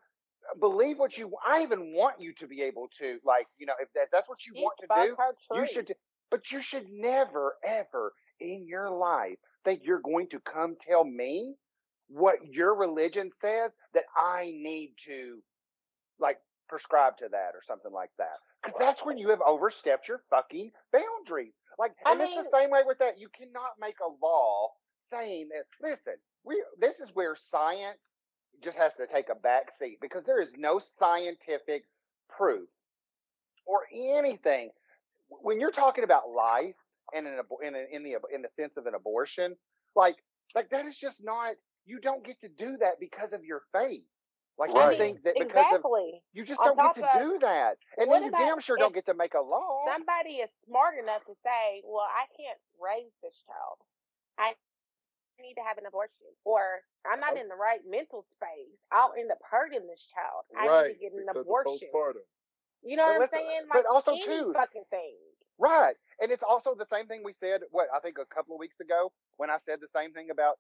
believe 0.61 0.99
what 0.99 1.17
you, 1.19 1.33
I 1.47 1.63
even 1.63 1.93
want 1.95 2.21
you 2.21 2.33
to 2.35 2.47
be 2.47 2.63
able 2.63 2.89
to, 3.01 3.19
like, 3.25 3.47
you 3.59 3.67
know, 3.67 3.75
if 3.81 3.89
that, 3.95 4.09
that's 4.13 4.29
what 4.29 4.39
you 4.47 4.53
She 4.57 4.63
want 4.63 4.77
to 4.81 4.87
do, 4.87 5.17
you 5.57 5.67
should, 5.67 5.95
but 6.31 6.51
you 6.53 6.63
should 6.63 6.87
never, 6.91 7.55
ever 7.67 8.13
in 8.41 8.67
your 8.67 8.91
life 8.91 9.37
think 9.65 9.83
you're 9.85 10.01
going 10.01 10.29
to 10.31 10.41
come 10.41 10.77
tell 10.81 11.05
me 11.05 11.55
what 12.13 12.37
your 12.47 12.75
religion 12.75 13.31
says 13.41 13.73
that 13.95 14.05
I 14.17 14.53
need 14.55 14.95
to 15.07 15.43
like 16.21 16.39
prescribe 16.69 17.19
to 17.19 17.29
that 17.31 17.53
or 17.55 17.63
something 17.67 17.93
like 17.93 18.11
that. 18.19 18.39
Because 18.63 18.79
that's 18.79 19.05
when 19.05 19.19
you 19.19 19.31
have 19.31 19.41
overstepped 19.47 20.09
your 20.09 20.23
fucking 20.31 20.71
boundaries. 20.93 21.55
Like, 21.79 21.93
I 22.07 22.13
and 22.13 22.21
it's 22.21 22.35
the 22.37 22.49
same 22.57 22.71
way 22.71 22.83
with 22.87 22.99
that. 22.99 23.19
You 23.19 23.29
cannot 23.37 23.73
make 23.81 23.97
a 24.01 24.25
law 24.25 24.71
saying 25.13 25.49
that, 25.51 25.65
listen, 25.87 26.15
we, 26.45 26.63
this 26.81 27.01
is 27.01 27.09
where 27.15 27.37
science 27.51 27.99
just 28.63 28.77
has 28.79 28.95
to 28.97 29.07
take 29.07 29.29
a 29.31 29.35
back 29.35 29.71
seat 29.79 29.99
because 30.01 30.25
there 30.25 30.41
is 30.41 30.51
no 30.57 30.81
scientific 30.99 31.85
proof 32.29 32.69
or 33.67 33.81
anything. 33.93 34.71
When 35.29 35.61
you're 35.61 35.73
talking 35.73 36.05
about 36.05 36.31
life 36.31 36.77
and 37.15 37.27
in, 37.27 37.35
in, 37.65 37.75
a- 37.75 37.97
in 37.97 38.03
the 38.05 38.15
in 38.35 38.43
the 38.43 38.49
sense 38.57 38.77
of 38.77 38.87
an 38.87 38.95
abortion, 38.95 39.57
like 39.97 40.17
like 40.55 40.71
that 40.71 40.87
is 40.87 40.97
just 40.97 41.17
not. 41.23 41.55
You 41.85 41.99
don't 42.01 42.25
get 42.25 42.41
to 42.41 42.49
do 42.49 42.77
that 42.79 43.01
because 43.01 43.33
of 43.33 43.45
your 43.45 43.63
faith. 43.73 44.05
Like 44.59 44.71
I 44.71 44.73
you 44.73 44.79
Right. 44.79 44.91
mean, 44.91 44.99
think 44.99 45.23
that 45.25 45.35
because 45.35 45.51
of 45.51 45.81
exactly. 45.81 46.23
you 46.33 46.45
just 46.45 46.61
On 46.61 46.77
don't 46.77 46.95
get 46.95 46.95
to 47.03 47.09
of- 47.09 47.19
do 47.33 47.39
that, 47.41 47.79
and 47.97 48.13
then 48.13 48.23
you 48.25 48.29
about 48.29 48.39
damn 48.41 48.61
sure 48.61 48.77
don't 48.77 48.95
get 48.95 49.07
to 49.07 49.15
make 49.15 49.35
a 49.35 49.41
law. 49.41 49.85
Somebody 49.87 50.39
is 50.45 50.51
smart 50.67 50.99
enough 50.99 51.25
to 51.25 51.35
say, 51.43 51.83
"Well, 51.85 52.05
I 52.07 52.27
can't 52.37 52.61
raise 52.79 53.13
this 53.23 53.35
child. 53.47 53.79
I 54.39 54.55
need 55.41 55.55
to 55.55 55.63
have 55.63 55.79
an 55.79 55.87
abortion, 55.87 56.37
or 56.45 56.85
I'm 57.07 57.19
not 57.19 57.33
Oh. 57.33 57.41
in 57.41 57.49
the 57.49 57.57
right 57.57 57.85
mental 57.87 58.23
space. 58.25 58.79
I'll 58.93 59.15
end 59.15 59.33
up 59.33 59.43
hurting 59.43 59.87
this 59.87 60.03
child. 60.15 60.45
I 60.55 60.67
right. 60.69 60.87
need 60.89 60.95
to 60.95 61.01
get 61.01 61.13
an 61.15 61.27
because 61.27 61.41
abortion." 61.41 61.89
postpartum. 61.91 62.27
You 62.83 62.97
know 62.97 63.05
But 63.05 63.09
what 63.09 63.15
I'm 63.15 63.21
listen, 63.23 63.39
saying? 63.39 63.67
but 63.73 63.87
also, 63.87 64.13
any 64.13 64.23
too- 64.25 64.53
fucking 64.53 64.85
thing. 64.87 65.19
Right. 65.59 65.97
And 66.21 66.31
it's 66.31 66.43
also 66.43 66.75
the 66.75 66.87
same 66.87 67.07
thing 67.07 67.23
we 67.23 67.33
said, 67.35 67.63
what, 67.71 67.89
I 67.93 68.01
think 68.01 68.19
a 68.19 68.27
couple 68.27 68.55
of 68.55 68.59
weeks 68.61 68.81
ago 68.81 69.13
when 69.37 69.51
I 69.51 69.59
said 69.59 69.81
the 69.81 69.89
same 69.89 70.13
thing 70.13 70.31
about 70.31 70.59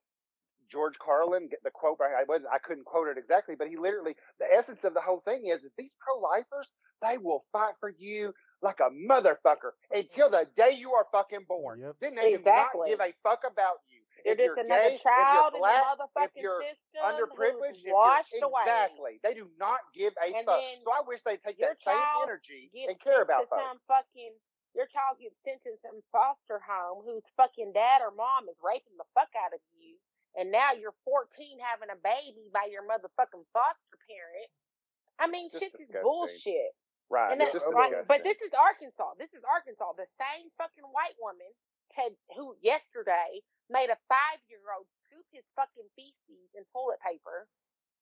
George 0.73 0.99
Carlin, 0.99 1.49
the 1.63 1.71
quote, 1.71 1.99
I 2.01 2.25
wasn't, 2.27 2.49
I 2.53 2.59
couldn't 2.59 2.87
quote 2.87 3.09
it 3.09 3.19
exactly, 3.19 3.55
but 3.55 3.69
he 3.69 3.77
literally, 3.77 4.17
the 4.41 4.47
essence 4.49 4.83
of 4.85 4.95
the 4.95 5.01
whole 5.05 5.21
thing 5.21 5.53
is, 5.53 5.63
is 5.63 5.71
these 5.77 5.95
pro-lifers, 6.01 6.67
they 7.05 7.19
will 7.19 7.45
fight 7.53 7.75
for 7.79 7.93
you 7.93 8.33
like 8.63 8.81
a 8.81 8.89
motherfucker 8.95 9.77
until 9.93 10.31
the 10.31 10.47
day 10.57 10.73
you 10.73 10.93
are 10.93 11.05
fucking 11.13 11.45
born. 11.47 11.81
Yep. 11.81 11.97
Then 12.01 12.15
they 12.15 12.33
Exactly. 12.35 12.89
do 12.89 12.97
not 12.97 12.99
give 12.99 13.01
a 13.05 13.13
fuck 13.23 13.43
about 13.45 13.85
you. 13.91 14.01
If 14.25 14.39
just 14.39 14.55
you're 14.55 14.61
another 14.65 14.95
gay, 14.95 15.03
child 15.03 15.51
if 15.53 15.59
you're 15.59 15.67
black, 15.67 15.83
the 15.83 16.07
motherfucking 16.07 16.41
you're 16.41 16.63
system 16.63 17.03
underprivileged, 17.03 17.83
who's 17.83 17.91
if 17.91 17.93
washed 17.93 18.31
you're, 18.33 18.47
away. 18.47 18.63
exactly. 18.65 19.15
They 19.27 19.35
do 19.35 19.51
not 19.59 19.83
give 19.93 20.15
a 20.23 20.31
And 20.31 20.47
fuck. 20.47 20.63
So 20.87 20.91
I 20.95 21.03
wish 21.05 21.21
they'd 21.27 21.43
take 21.43 21.59
that 21.59 21.83
same 21.83 21.99
energy 22.23 22.71
and 22.87 22.95
care 23.03 23.21
about 23.27 23.51
to 23.51 23.51
folks. 23.51 23.67
some 23.67 23.79
fucking 23.91 24.33
your 24.79 24.87
child 24.89 25.21
gets 25.21 25.37
sent 25.45 25.61
to 25.69 25.77
some 25.85 26.01
foster 26.15 26.57
home 26.65 27.05
whose 27.05 27.27
fucking 27.37 27.77
dad 27.77 28.01
or 28.01 28.09
mom 28.15 28.49
is 28.49 28.57
raping 28.65 28.97
the 28.97 29.05
fuck 29.13 29.29
out 29.37 29.53
of 29.53 29.61
you, 29.77 29.99
and 30.39 30.51
now 30.51 30.73
you're 30.73 30.97
14 31.05 31.29
having 31.61 31.91
a 31.93 31.99
baby 32.01 32.49
by 32.53 32.69
your 32.73 32.83
motherfucking 32.89 33.45
foster 33.53 33.97
parent. 34.09 34.51
I 35.21 35.29
mean, 35.29 35.51
Just 35.53 35.77
shit 35.77 35.77
is 35.79 35.91
bullshit. 36.03 36.73
Right. 37.13 37.33
And 37.37 37.43
it's 37.45 37.53
that's 37.53 37.65
just 37.65 37.75
like- 37.77 37.93
like, 37.93 38.09
but 38.09 38.25
this 38.25 38.41
is 38.41 38.53
Arkansas. 38.57 39.15
This 39.21 39.33
is 39.37 39.45
Arkansas. 39.45 39.93
The 40.01 40.09
same 40.17 40.49
fucking 40.57 40.89
white 40.97 41.15
woman 41.21 41.49
Ted, 41.93 42.17
who 42.35 42.57
yesterday 42.65 43.45
made 43.69 43.93
a 43.93 43.99
five 44.09 44.41
year 44.49 44.65
old 44.73 44.89
scoop 45.05 45.29
his 45.29 45.45
fucking 45.53 45.89
feces 45.93 46.49
and 46.57 46.65
toilet 46.73 46.99
paper 47.05 47.45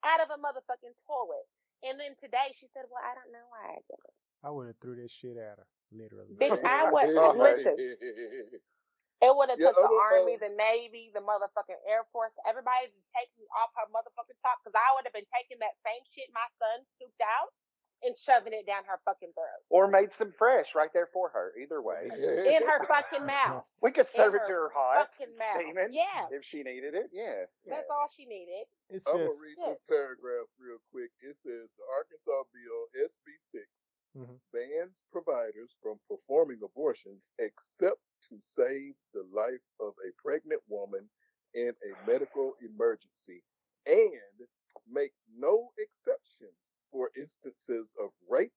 out 0.06 0.22
of 0.22 0.30
a 0.30 0.38
motherfucking 0.38 0.94
toilet. 1.10 1.46
And 1.82 1.98
then 1.98 2.14
today 2.22 2.54
she 2.54 2.70
said, 2.70 2.86
Well, 2.86 3.02
I 3.02 3.18
don't 3.18 3.32
know 3.34 3.42
why 3.50 3.74
I 3.74 3.82
did 3.90 3.98
it. 3.98 4.14
I 4.46 4.50
would 4.54 4.68
have 4.70 4.78
threw 4.78 4.94
this 4.94 5.10
shit 5.10 5.36
at 5.36 5.58
her, 5.58 5.66
literally. 5.90 6.38
Bitch, 6.38 6.62
I 6.64 6.86
would 6.90 7.10
Oh, 7.18 7.34
listen. 7.34 7.74
It 9.20 9.36
would 9.36 9.52
have 9.52 9.60
Yeah, 9.60 9.76
took 9.76 9.84
the 9.84 9.92
I 9.92 10.08
army, 10.16 10.40
uh, 10.40 10.48
the 10.48 10.54
navy, 10.56 11.12
the 11.12 11.20
motherfucking 11.20 11.76
air 11.84 12.08
force, 12.08 12.32
everybody 12.48 12.88
to 12.88 13.00
take 13.12 13.28
me 13.36 13.44
off 13.52 13.68
her 13.76 13.84
motherfucking 13.92 14.40
top 14.40 14.64
because 14.64 14.72
I 14.72 14.96
would 14.96 15.04
have 15.04 15.12
been 15.12 15.28
taking 15.28 15.60
that 15.60 15.76
same 15.84 16.00
shit 16.16 16.32
my 16.32 16.48
son 16.56 16.80
scooped 16.96 17.20
out 17.20 17.52
and 18.00 18.16
shoving 18.16 18.56
it 18.56 18.64
down 18.64 18.80
her 18.88 18.96
fucking 19.04 19.28
throat 19.36 19.60
or 19.68 19.84
made 19.84 20.08
some 20.16 20.32
fresh 20.32 20.72
right 20.72 20.88
there 20.96 21.12
for 21.12 21.28
her. 21.36 21.52
Either 21.60 21.84
way, 21.84 22.08
in 22.08 22.64
her 22.64 22.80
fucking 22.88 23.28
mouth. 23.28 23.60
we 23.84 23.92
could 23.92 24.08
serve 24.08 24.32
in 24.32 24.40
it 24.40 24.48
to 24.48 24.56
her 24.56 24.72
her 24.72 24.72
hot, 24.72 25.12
fucking 25.12 25.36
mouth. 25.36 25.60
steaming, 25.60 25.92
Yeah. 25.92 26.24
if 26.32 26.40
she 26.40 26.64
needed 26.64 26.96
it. 26.96 27.12
Yeah, 27.12 27.44
That's 27.68 27.84
yeah. 27.84 27.92
all 27.92 28.08
she 28.16 28.24
needed. 28.24 28.64
It's 28.88 29.04
I'm 29.04 29.20
just 29.20 29.36
gonna 29.36 29.44
read 29.44 29.60
this 29.68 29.84
paragraph 29.84 30.48
real 30.56 30.80
quick. 30.88 31.12
It 31.20 31.36
says 31.44 31.68
the 31.76 31.84
Arkansas 31.92 32.48
bill 32.56 32.80
SB 33.04 33.36
6 33.52 33.68
Mhm. 34.16 34.40
bans 34.48 34.96
providers 35.12 35.76
from 35.84 36.00
performing 36.08 36.64
abortions 36.64 37.20
except 37.38 38.00
to 38.30 38.36
save 38.56 38.94
the 39.14 39.24
life 39.34 39.62
of 39.80 39.92
a 40.06 40.10
pregnant 40.22 40.62
woman 40.68 41.08
in 41.54 41.72
a 41.84 42.10
medical 42.10 42.54
emergency 42.62 43.42
and 43.86 44.46
makes 44.90 45.18
no 45.36 45.70
exceptions 45.78 46.54
for 46.92 47.10
instances 47.16 47.88
of 48.02 48.10
rape, 48.28 48.52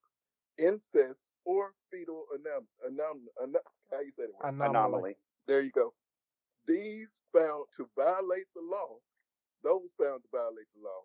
incest, 0.57 1.19
or 1.45 1.71
fetal 1.91 2.25
anom- 2.35 2.67
anom- 2.89 3.27
anom- 3.43 3.67
how 3.91 3.99
you 3.99 4.11
say 4.17 4.23
it? 4.23 4.31
anomaly. 4.43 4.69
Anomaly. 4.69 5.17
There 5.47 5.61
you 5.61 5.71
go. 5.71 5.93
These 6.67 7.09
found 7.33 7.65
to 7.77 7.89
violate 7.97 8.47
the 8.55 8.61
law, 8.61 8.97
those 9.63 9.89
found 9.99 10.23
to 10.23 10.29
violate 10.31 10.67
the 10.75 10.83
law, 10.83 11.01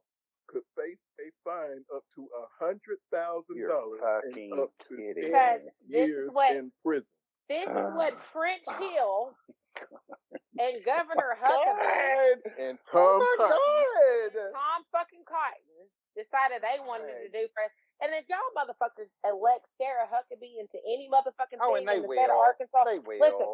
could 0.46 0.62
face 0.76 0.98
a 1.20 1.30
fine 1.44 1.84
up 1.94 2.04
to 2.14 2.28
a 2.38 2.64
hundred 2.64 2.98
thousand 3.12 3.56
dollars 3.68 4.00
and 4.24 4.34
up 4.60 4.70
to 4.88 4.96
kidding. 4.96 5.32
Ten 5.32 5.68
years 5.88 6.30
what- 6.32 6.56
in 6.56 6.72
prison. 6.84 7.04
This 7.48 7.64
is 7.68 7.88
what 7.96 8.14
Ah. 8.16 8.22
French 8.32 8.64
Hill 8.78 9.34
and 10.58 10.76
Oh 10.76 10.84
Governor 10.84 11.36
Huckabee, 11.40 12.42
And 12.58 12.78
Oh 12.92 12.92
Tom 12.92 13.18
my 13.18 13.36
Cotton, 13.36 14.52
Tom 14.52 14.80
fucking 14.92 15.24
Cotton, 15.24 15.78
decided 16.16 16.62
they 16.62 16.78
wanted 16.80 17.14
to 17.24 17.30
do 17.30 17.48
for 17.54 17.64
us. 17.64 17.72
And 18.00 18.12
if 18.14 18.28
y'all 18.28 18.52
motherfuckers 18.54 19.10
elect 19.26 19.66
Sarah 19.78 20.06
Huckabee 20.06 20.60
into 20.60 20.78
any 20.86 21.08
motherfucking 21.10 21.58
Oh, 21.60 21.74
thing 21.74 21.88
and 21.88 21.90
in 21.90 22.02
the 22.02 22.08
will. 22.08 22.16
state 22.18 22.30
of 22.30 22.38
Arkansas, 22.38 22.84
They 22.84 22.98
will. 23.00 23.20
Listen, 23.20 23.50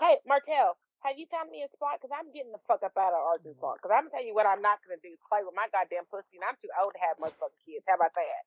hey 0.00 0.18
Martell, 0.26 0.78
Have 1.04 1.18
you 1.18 1.26
found 1.30 1.50
me 1.50 1.62
a 1.64 1.68
spot? 1.68 2.00
Because 2.00 2.14
I'm 2.16 2.32
getting 2.32 2.52
the 2.52 2.62
fuck 2.68 2.82
up 2.82 2.96
out 2.96 3.12
of 3.12 3.20
Arkansas. 3.36 3.74
Because 3.76 3.92
I'm 3.92 4.08
gonna 4.08 4.16
tell 4.16 4.24
you 4.24 4.34
what 4.34 4.46
I'm 4.46 4.62
not 4.62 4.80
gonna 4.84 5.00
do 5.02 5.12
is 5.12 5.20
play 5.28 5.44
with 5.44 5.54
my 5.56 5.68
goddamn 5.72 6.06
pussy, 6.08 6.40
and 6.40 6.44
I'm 6.48 6.56
too 6.62 6.72
old 6.80 6.94
to 6.96 7.00
have 7.04 7.18
motherfucking 7.20 7.60
kids. 7.66 7.84
How 7.88 7.96
about 8.00 8.14
that? 8.16 8.42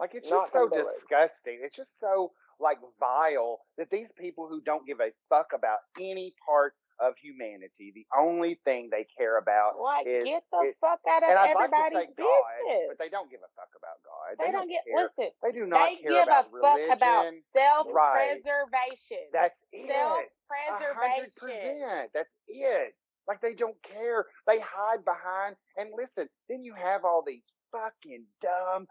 Like 0.00 0.14
it's 0.14 0.28
Not 0.28 0.52
just 0.52 0.52
so 0.52 0.68
gonna 0.68 0.82
it. 0.84 1.00
disgusting. 1.00 1.60
It's 1.62 1.76
just 1.76 1.98
so 2.00 2.32
like 2.60 2.78
vile 2.98 3.60
that 3.78 3.90
these 3.90 4.10
people 4.18 4.48
who 4.48 4.60
don't 4.62 4.86
give 4.86 5.00
a 5.00 5.10
fuck 5.28 5.48
about 5.54 5.78
any 6.00 6.34
part 6.46 6.74
of 6.98 7.12
humanity, 7.20 7.92
the 7.94 8.06
only 8.18 8.58
thing 8.64 8.88
they 8.90 9.04
care 9.18 9.36
about 9.36 9.78
Like, 9.78 10.06
is 10.06 10.24
get 10.24 10.42
the 10.50 10.72
it- 10.72 10.76
fuck 10.80 10.98
out 11.06 11.22
of 11.22 11.28
and 11.28 11.38
I'd 11.38 11.52
like 11.54 11.68
to 11.70 11.76
everybody's 11.76 12.08
say 12.08 12.14
God, 12.16 12.26
business. 12.64 12.88
but 12.88 12.98
they 12.98 13.08
don't 13.10 13.30
give 13.30 13.40
a 13.44 13.52
fuck 13.54 13.68
about 13.76 14.00
God. 14.02 14.36
they, 14.40 14.50
don't 14.50 14.68
get 14.68 14.80
care. 14.88 15.04
listen. 15.04 15.30
They 15.42 15.52
do 15.52 15.66
not 15.66 15.90
They 15.90 15.96
care 15.96 16.10
give 16.12 16.22
about 16.24 16.46
a 16.46 16.50
fuck 16.50 16.76
religion. 16.76 16.92
about 16.92 17.32
self 17.52 17.86
Right. 17.92 18.40
preservation. 18.42 19.28
That's 19.32 19.58
it. 19.72 19.88
self 19.92 20.24
A 20.24 20.72
hundred 20.72 20.94
preservation. 20.96 21.32
percent. 21.36 22.10
That's 22.14 22.32
it. 22.48 22.94
Like 23.28 23.40
they 23.42 23.52
don't 23.54 23.76
care. 23.82 24.24
They 24.46 24.58
hide 24.60 25.04
behind. 25.04 25.56
And 25.76 25.90
listen, 25.94 26.28
then 26.48 26.64
you 26.64 26.72
have 26.74 27.04
all 27.04 27.22
these 27.26 27.44
fucking 27.72 28.24
dumb 28.40 28.88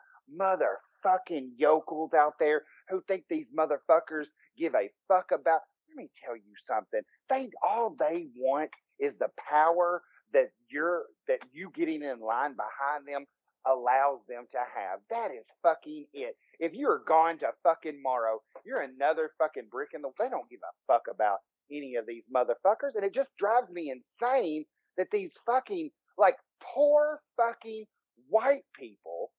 motherfucking 1.05 1.49
yokels 1.57 2.13
out 2.13 2.33
there 2.39 2.63
who 2.89 3.01
think 3.07 3.23
these 3.29 3.47
motherfuckers 3.57 4.27
give 4.57 4.75
a 4.75 4.89
fuck 5.07 5.31
about. 5.31 5.61
Let 5.89 5.97
me 5.97 6.09
tell 6.23 6.35
you 6.35 6.53
something. 6.67 7.01
They 7.29 7.49
all 7.67 7.95
they 7.97 8.27
want 8.35 8.71
is 8.99 9.15
the 9.15 9.29
power 9.49 10.01
that 10.33 10.49
you're 10.69 11.03
that 11.27 11.39
you 11.53 11.71
getting 11.73 12.03
in 12.03 12.19
line 12.19 12.55
behind 12.55 13.07
them 13.07 13.25
allows 13.67 14.19
them 14.27 14.45
to 14.51 14.57
have. 14.57 14.99
That 15.09 15.31
is 15.31 15.45
fucking 15.63 16.05
it. 16.13 16.35
If 16.59 16.73
you're 16.73 17.01
gone 17.07 17.39
to 17.39 17.47
fucking 17.63 18.01
morrow, 18.01 18.39
you're 18.65 18.81
another 18.81 19.31
fucking 19.37 19.69
brick 19.71 19.89
in 19.93 20.01
the. 20.01 20.09
They 20.19 20.29
don't 20.29 20.49
give 20.49 20.59
a 20.63 20.93
fuck 20.93 21.03
about 21.09 21.39
any 21.71 21.95
of 21.95 22.05
these 22.05 22.23
motherfuckers, 22.33 22.95
and 22.95 23.03
it 23.03 23.13
just 23.13 23.31
drives 23.37 23.69
me 23.69 23.91
insane 23.91 24.65
that 24.97 25.07
these 25.11 25.33
fucking 25.45 25.91
like 26.17 26.37
poor 26.61 27.19
fucking 27.37 27.85
white 28.29 28.63
people 28.77 29.31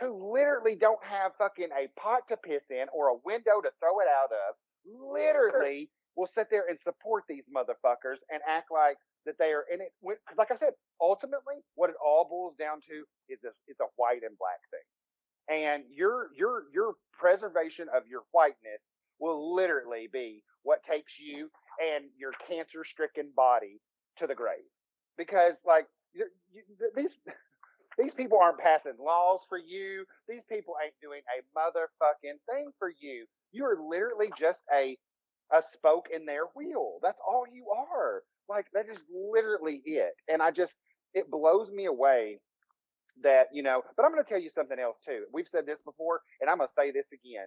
who 0.00 0.32
literally 0.32 0.76
don't 0.76 1.02
have 1.04 1.32
fucking 1.38 1.68
a 1.72 1.88
pot 2.00 2.22
to 2.28 2.36
piss 2.36 2.64
in 2.70 2.86
or 2.92 3.08
a 3.08 3.20
window 3.24 3.60
to 3.62 3.70
throw 3.80 4.00
it 4.00 4.08
out 4.08 4.30
of, 4.32 4.54
literally 4.84 5.90
will 6.16 6.28
sit 6.34 6.48
there 6.50 6.64
and 6.68 6.78
support 6.80 7.24
these 7.28 7.44
motherfuckers 7.54 8.18
and 8.32 8.40
act 8.48 8.70
like 8.70 8.96
that 9.24 9.38
they 9.38 9.52
are 9.52 9.64
in 9.72 9.80
it. 9.80 9.92
Because, 10.02 10.38
like 10.38 10.50
I 10.50 10.56
said, 10.56 10.72
ultimately, 11.00 11.56
what 11.74 11.90
it 11.90 11.96
all 12.04 12.26
boils 12.28 12.56
down 12.58 12.80
to 12.88 13.04
is 13.28 13.40
a, 13.44 13.50
it's 13.66 13.80
a 13.80 13.90
white 13.96 14.22
and 14.22 14.36
black 14.38 14.60
thing, 14.70 15.64
and 15.64 15.84
your 15.90 16.28
your 16.36 16.64
your 16.72 16.94
preservation 17.12 17.88
of 17.94 18.06
your 18.06 18.22
whiteness 18.32 18.80
will 19.18 19.54
literally 19.54 20.08
be 20.12 20.42
what 20.62 20.82
takes 20.84 21.18
you 21.18 21.50
and 21.80 22.04
your 22.18 22.32
cancer 22.48 22.84
stricken 22.84 23.30
body 23.34 23.80
to 24.18 24.26
the 24.26 24.34
grave. 24.34 24.68
Because, 25.18 25.54
like, 25.66 25.86
you, 26.14 26.26
you, 26.52 26.62
these 26.94 27.16
these 27.98 28.14
people 28.14 28.38
aren't 28.40 28.58
passing 28.58 28.94
laws 29.00 29.40
for 29.48 29.58
you. 29.58 30.04
These 30.28 30.42
people 30.50 30.74
ain't 30.84 30.94
doing 31.00 31.22
a 31.32 31.58
motherfucking 31.58 32.38
thing 32.50 32.70
for 32.78 32.90
you. 33.00 33.26
You're 33.52 33.78
literally 33.88 34.30
just 34.38 34.60
a 34.74 34.96
a 35.52 35.62
spoke 35.72 36.08
in 36.12 36.26
their 36.26 36.46
wheel. 36.56 36.98
That's 37.02 37.20
all 37.26 37.44
you 37.50 37.66
are. 37.70 38.22
Like 38.48 38.66
that 38.74 38.86
is 38.90 38.98
literally 39.10 39.82
it. 39.84 40.12
And 40.28 40.42
I 40.42 40.50
just 40.50 40.74
it 41.14 41.30
blows 41.30 41.70
me 41.70 41.86
away 41.86 42.38
that, 43.22 43.46
you 43.52 43.62
know, 43.62 43.82
but 43.96 44.04
I'm 44.04 44.12
going 44.12 44.22
to 44.22 44.28
tell 44.28 44.40
you 44.40 44.50
something 44.54 44.78
else 44.78 44.98
too. 45.06 45.24
We've 45.32 45.48
said 45.50 45.66
this 45.66 45.78
before 45.84 46.20
and 46.40 46.50
I'm 46.50 46.58
going 46.58 46.68
to 46.68 46.74
say 46.74 46.90
this 46.90 47.06
again. 47.12 47.46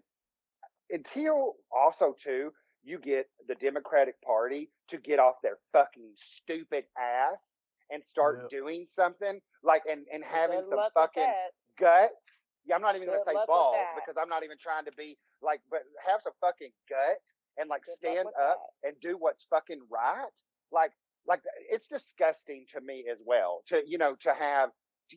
Until 0.91 1.55
also 1.71 2.15
too 2.23 2.51
you 2.84 2.97
get 2.99 3.27
the 3.47 3.55
Democratic 3.55 4.15
Party 4.21 4.71
to 4.88 4.97
get 4.97 5.19
off 5.19 5.35
their 5.43 5.57
fucking 5.73 6.13
stupid 6.15 6.85
ass 6.97 7.57
and 7.91 8.03
start 8.03 8.40
Yep. 8.44 8.49
doing 8.49 8.86
something 8.88 9.40
like 9.64 9.84
and 9.90 10.06
and 10.14 10.24
having 10.24 10.61
Good 10.61 10.70
some 10.70 10.80
fucking 10.94 11.34
guts. 11.80 12.44
Yeah, 12.66 12.76
I'm 12.76 12.82
not 12.82 12.95
even 12.95 13.07
gonna 13.07 13.24
say 13.26 13.34
balls 13.48 13.76
because 13.95 14.16
I'm 14.22 14.30
not 14.30 14.44
even 14.44 14.57
trying 14.60 14.86
to 14.86 14.91
be 14.94 15.18
like, 15.41 15.61
but 15.70 15.82
have 16.06 16.22
some 16.22 16.34
fucking 16.41 16.72
guts 16.90 17.38
and 17.57 17.70
like 17.70 17.86
Good 17.86 17.95
stand 17.95 18.28
up 18.28 18.60
that. 18.84 18.90
and 18.90 18.99
do 19.02 19.18
what's 19.18 19.45
fucking 19.45 19.82
right. 19.90 20.28
Like, 20.72 20.91
like 21.28 21.41
it's 21.70 21.88
disgusting 21.88 22.66
to 22.74 22.82
me 22.82 23.06
as 23.11 23.20
well 23.26 23.64
to 23.68 23.82
you 23.88 23.98
know 23.98 24.16
to 24.22 24.34
have 24.34 24.70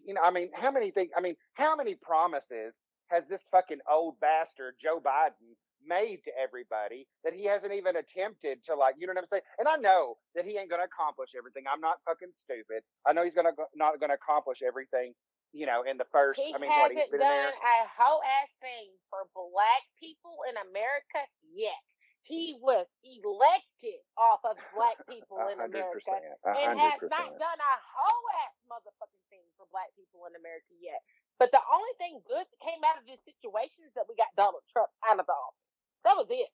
you 0.05 0.15
know 0.15 0.23
I 0.23 0.31
mean 0.31 0.51
how 0.55 0.71
many 0.71 0.91
things 0.91 1.11
I 1.17 1.21
mean 1.21 1.37
how 1.55 1.77
many 1.77 1.95
promises 1.95 2.75
has 3.09 3.27
this 3.29 3.43
fucking 3.51 3.79
old 3.91 4.19
bastard 4.21 4.75
Joe 4.83 5.01
Biden 5.01 5.55
made 5.87 6.21
to 6.25 6.33
everybody 6.39 7.07
that 7.25 7.35
he 7.35 7.45
hasn't 7.45 7.73
even 7.73 7.97
attempted 7.97 8.65
to 8.65 8.75
like 8.75 8.95
you 8.99 9.07
know 9.07 9.13
what 9.13 9.23
I'm 9.23 9.31
saying 9.31 9.47
and 9.59 9.69
I 9.69 9.77
know 9.77 10.17
that 10.35 10.45
he 10.45 10.57
ain't 10.59 10.71
gonna 10.71 10.89
accomplish 10.89 11.31
everything 11.37 11.65
I'm 11.71 11.81
not 11.81 11.99
fucking 12.05 12.33
stupid 12.37 12.83
I 13.07 13.13
know 13.13 13.25
he's 13.25 13.35
gonna 13.35 13.55
not 13.75 14.01
gonna 14.01 14.15
accomplish 14.19 14.63
everything 14.63 15.15
you 15.53 15.67
know 15.67 15.83
in 15.83 15.99
the 15.99 16.09
first 16.11 16.41
He 16.41 16.55
I 16.55 16.59
mean 16.59 16.71
what 16.71 16.91
he's 16.91 17.05
hasn't 17.05 17.13
been 17.13 17.21
in 17.21 17.27
done 17.27 17.53
a 17.53 17.79
whole 17.99 18.23
ass 18.25 18.53
thing 18.63 18.95
for 19.11 19.29
black 19.35 19.85
people 20.01 20.41
in 20.49 20.57
America 20.71 21.21
yet. 21.53 21.83
He 22.23 22.55
was 22.63 22.87
elected 23.03 23.99
off 24.15 24.47
of 24.47 24.55
black 24.73 24.95
people 25.11 25.43
in 25.51 25.59
America 25.59 26.15
and 26.47 26.79
has 26.79 27.03
not 27.11 27.35
done 27.35 27.61
a 27.61 27.75
whole 27.83 28.27
ass 28.47 28.55
motherfucking 28.71 29.27
thing 29.29 29.43
for 29.59 29.67
black 29.75 29.91
people 29.99 30.25
in 30.31 30.33
America 30.39 30.71
yet. 30.79 31.03
But 31.43 31.51
the 31.51 31.61
only 31.75 31.95
thing 31.99 32.23
good 32.31 32.47
that 32.47 32.61
came 32.63 32.79
out 32.87 33.03
of 33.03 33.05
this 33.11 33.19
situation 33.27 33.83
is 33.83 33.93
that 33.99 34.07
we 34.07 34.15
got 34.15 34.31
Donald 34.39 34.63
Trump 34.71 34.89
out 35.03 35.19
of 35.19 35.27
the 35.27 35.35
office. 35.35 35.72
That 36.05 36.15
was 36.17 36.27
it. 36.31 36.49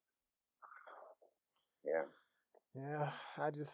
Yeah, 1.84 2.02
Yeah, 2.74 3.10
I 3.38 3.50
just 3.50 3.72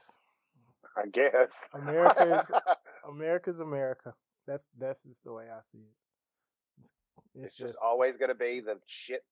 I 0.97 1.07
guess 1.13 1.53
America 1.75 2.41
is 2.41 2.51
America's 3.09 3.59
America. 3.61 4.15
That's 4.47 4.71
that's 4.79 5.03
just 5.03 5.25
the 5.25 5.33
way 5.33 5.45
I 5.51 5.61
see 5.73 5.79
it. 5.79 5.95
It's, 6.81 6.93
it's, 7.35 7.45
it's 7.47 7.57
just 7.57 7.79
always 7.83 8.17
going 8.19 8.29
to 8.29 8.35
be 8.35 8.61
the 8.65 8.77
shit 8.87 9.23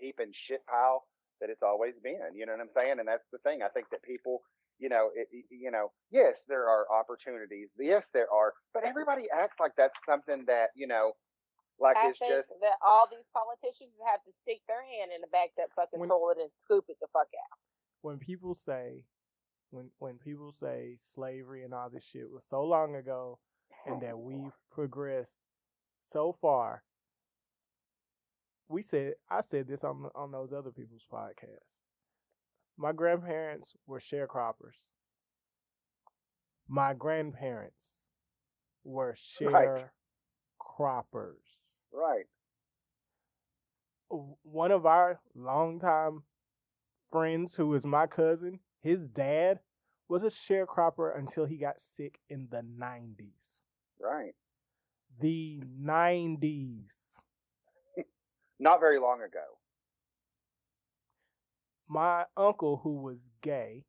heap 0.00 0.16
and 0.18 0.34
shit 0.34 0.66
pile 0.66 1.04
that 1.40 1.50
it's 1.50 1.62
always 1.62 1.94
been. 2.02 2.34
You 2.34 2.46
know 2.46 2.52
what 2.52 2.62
I'm 2.62 2.70
saying? 2.76 2.98
And 2.98 3.06
that's 3.08 3.28
the 3.30 3.38
thing. 3.38 3.60
I 3.62 3.68
think 3.68 3.86
that 3.90 4.02
people, 4.02 4.40
you 4.78 4.88
know, 4.88 5.10
it, 5.14 5.28
it- 5.30 5.44
you 5.50 5.70
know, 5.70 5.92
yes, 6.10 6.44
there 6.48 6.68
are 6.68 6.86
opportunities. 6.92 7.68
Yes, 7.78 8.08
there 8.12 8.28
are, 8.32 8.52
but 8.72 8.84
everybody 8.84 9.24
acts 9.32 9.60
like 9.60 9.72
that's 9.76 9.98
something 10.06 10.44
that 10.46 10.70
you 10.74 10.86
know, 10.86 11.12
like 11.80 11.96
I 11.96 12.10
it's 12.10 12.18
think 12.18 12.32
just 12.32 12.48
that 12.60 12.78
all 12.84 13.06
these 13.10 13.26
politicians 13.32 13.90
have 14.06 14.22
to 14.24 14.32
stick 14.42 14.60
their 14.68 14.82
hand 14.82 15.10
in 15.14 15.20
the 15.20 15.26
back 15.28 15.50
of 15.50 15.56
that 15.56 15.70
fucking 15.76 15.98
When- 16.00 16.08
toilet 16.08 16.38
and 16.40 16.50
scoop 16.64 16.84
it 16.88 16.96
the 17.00 17.08
fuck 17.12 17.28
out. 17.34 17.58
when 18.02 18.18
people 18.18 18.54
say 18.54 19.04
when 19.70 19.90
when 19.98 20.18
people 20.18 20.52
say 20.52 20.98
slavery 21.14 21.64
and 21.64 21.74
all 21.74 21.90
this 21.90 22.04
shit 22.04 22.30
was 22.30 22.44
so 22.48 22.62
long 22.62 22.94
ago 22.96 23.38
and 23.86 24.00
that 24.02 24.16
we've 24.28 24.52
progressed 24.70 25.40
so 26.12 26.32
far. 26.40 26.84
We 28.68 28.82
said 28.82 29.14
I 29.28 29.40
said 29.42 29.66
this 29.66 29.82
on 29.84 30.08
on 30.14 30.30
those 30.30 30.52
other 30.52 30.70
people's 30.70 31.06
podcasts. 31.12 31.74
My 32.76 32.92
grandparents 32.92 33.74
were 33.86 34.00
sharecroppers. 34.00 34.88
My 36.68 36.94
grandparents 36.94 38.06
were 38.84 39.16
Right. 39.40 39.84
Sharecroppers. 40.78 41.80
right. 41.92 42.24
one 44.08 44.70
of 44.70 44.86
our 44.86 45.20
longtime 45.34 46.22
friends 47.10 47.54
who 47.54 47.74
is 47.74 47.84
my 47.84 48.06
cousin, 48.06 48.60
his 48.82 49.06
dad 49.06 49.60
was 50.08 50.22
a 50.22 50.28
sharecropper 50.28 51.18
until 51.18 51.44
he 51.44 51.56
got 51.56 51.80
sick 51.80 52.20
in 52.28 52.46
the 52.50 52.62
90s. 52.78 53.60
Right. 54.00 54.34
The 55.20 55.62
90s. 55.80 56.86
Not 58.58 58.80
very 58.80 58.98
long 58.98 59.22
ago. 59.22 59.44
My 61.88 62.24
uncle, 62.36 62.80
who 62.82 63.00
was 63.02 63.18
gay, 63.42 63.84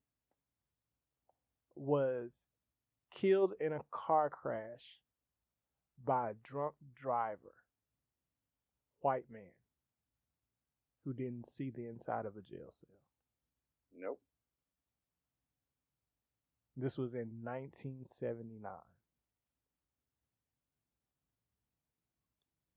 was 1.75 2.33
killed 3.13 3.53
in 3.59 3.73
a 3.73 3.81
car 3.91 4.29
crash 4.29 4.99
by 6.03 6.31
a 6.31 6.33
drunk 6.43 6.73
driver, 6.99 7.53
white 9.01 9.25
man, 9.31 9.53
who 11.03 11.13
didn't 11.13 11.49
see 11.49 11.69
the 11.69 11.87
inside 11.87 12.25
of 12.25 12.35
a 12.35 12.41
jail 12.41 12.71
cell. 12.71 12.89
Nope. 13.97 14.19
This 16.77 16.97
was 16.97 17.13
in 17.13 17.29
1979. 17.43 18.71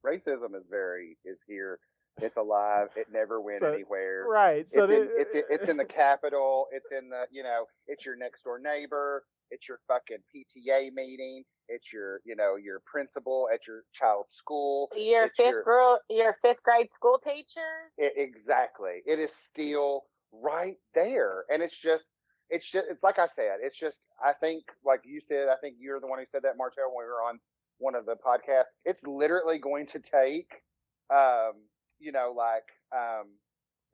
Racism 0.07 0.55
is 0.57 0.65
very 0.70 1.16
is 1.24 1.39
here. 1.47 1.78
It's 2.20 2.36
alive. 2.36 2.89
It 2.97 3.07
never 3.12 3.40
went 3.40 3.61
So- 3.61 3.73
anywhere. 3.73 4.24
Right. 4.28 4.69
So 4.69 4.82
it's 4.85 4.93
in, 4.93 4.99
the- 5.07 5.20
it's 5.20 5.35
in, 5.36 5.43
it's 5.51 5.69
in 5.69 5.77
the 5.77 5.85
Capitol. 6.03 6.66
It's 6.73 6.90
in 6.90 7.11
the 7.11 7.27
you 7.31 7.45
know 7.45 7.66
it's 7.86 8.05
your 8.05 8.16
next 8.16 8.43
door 8.43 8.59
neighbor. 8.59 9.23
It's 9.53 9.69
your 9.69 9.78
fucking 9.86 10.19
PTA 10.35 10.93
meeting. 10.93 11.45
It's 11.69 11.93
your 11.93 12.20
you 12.24 12.36
know 12.36 12.57
your 12.57 12.81
principal 12.86 13.49
at 13.53 13.66
your 13.66 13.82
child's 13.93 14.35
school. 14.35 14.90
Your 14.97 15.28
fifth 15.36 15.47
your- 15.47 15.62
girl, 15.65 16.01
your 16.09 16.36
fifth 16.43 16.62
grade 16.62 16.89
school 16.95 17.19
teacher. 17.23 17.93
It, 17.97 18.15
exactly. 18.16 19.03
It 19.07 19.19
is 19.19 19.31
still 19.49 20.05
right 20.32 20.77
there, 20.95 21.45
and 21.51 21.62
it's 21.62 21.78
just 21.78 22.05
it's 22.51 22.69
just 22.70 22.86
it's 22.90 23.03
like 23.03 23.19
I 23.19 23.28
said, 23.36 23.59
it's 23.62 23.78
just 23.78 23.97
I 24.23 24.32
think 24.32 24.65
like 24.85 25.01
you 25.05 25.20
said, 25.28 25.49
I 25.49 25.57
think 25.61 25.77
you're 25.78 26.01
the 26.01 26.07
one 26.07 26.19
who 26.19 26.24
said 26.32 26.43
that, 26.43 26.57
Martel, 26.57 26.90
when 26.93 27.05
we 27.07 27.11
were 27.11 27.23
on 27.23 27.39
one 27.78 27.95
of 27.95 28.07
the 28.07 28.15
podcasts. 28.15 28.65
It's 28.85 29.03
literally 29.05 29.59
going 29.59 29.86
to 29.89 30.01
take, 30.01 30.51
um, 31.11 31.53
you 31.99 32.12
know, 32.12 32.35
like 32.36 32.65
um, 32.95 33.28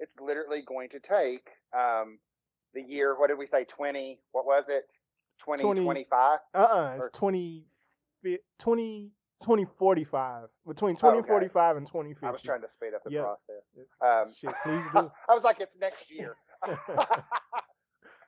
it's 0.00 0.12
literally 0.20 0.62
going 0.66 0.88
to 0.90 1.00
take 1.00 1.46
um, 1.76 2.18
the 2.74 2.82
year. 2.82 3.18
What 3.18 3.28
did 3.28 3.38
we 3.38 3.46
say? 3.46 3.64
Twenty? 3.64 4.18
What 4.32 4.46
was 4.46 4.64
it? 4.68 4.84
20, 5.38 5.62
20 5.62 5.82
25? 5.84 6.38
Uh-uh, 6.54 6.96
Or- 6.98 7.06
it's 7.06 7.16
20, 7.18 7.64
fi- 8.22 8.38
20, 8.58 9.10
2045. 9.42 10.48
Between 10.66 10.96
2045 10.96 11.76
and 11.76 11.86
2050. 11.86 12.26
I 12.26 12.30
was 12.30 12.42
trying 12.42 12.62
to 12.62 12.68
speed 12.70 12.94
up 12.94 13.04
the 13.04 13.10
Yeah. 13.10 13.22
process. 13.22 13.62
Um, 14.00 14.32
Shit, 14.32 14.54
please 14.62 14.84
do. 14.94 15.10
I 15.28 15.34
was 15.34 15.44
like, 15.44 15.60
it's 15.60 15.76
next 15.78 16.10
year. 16.10 16.36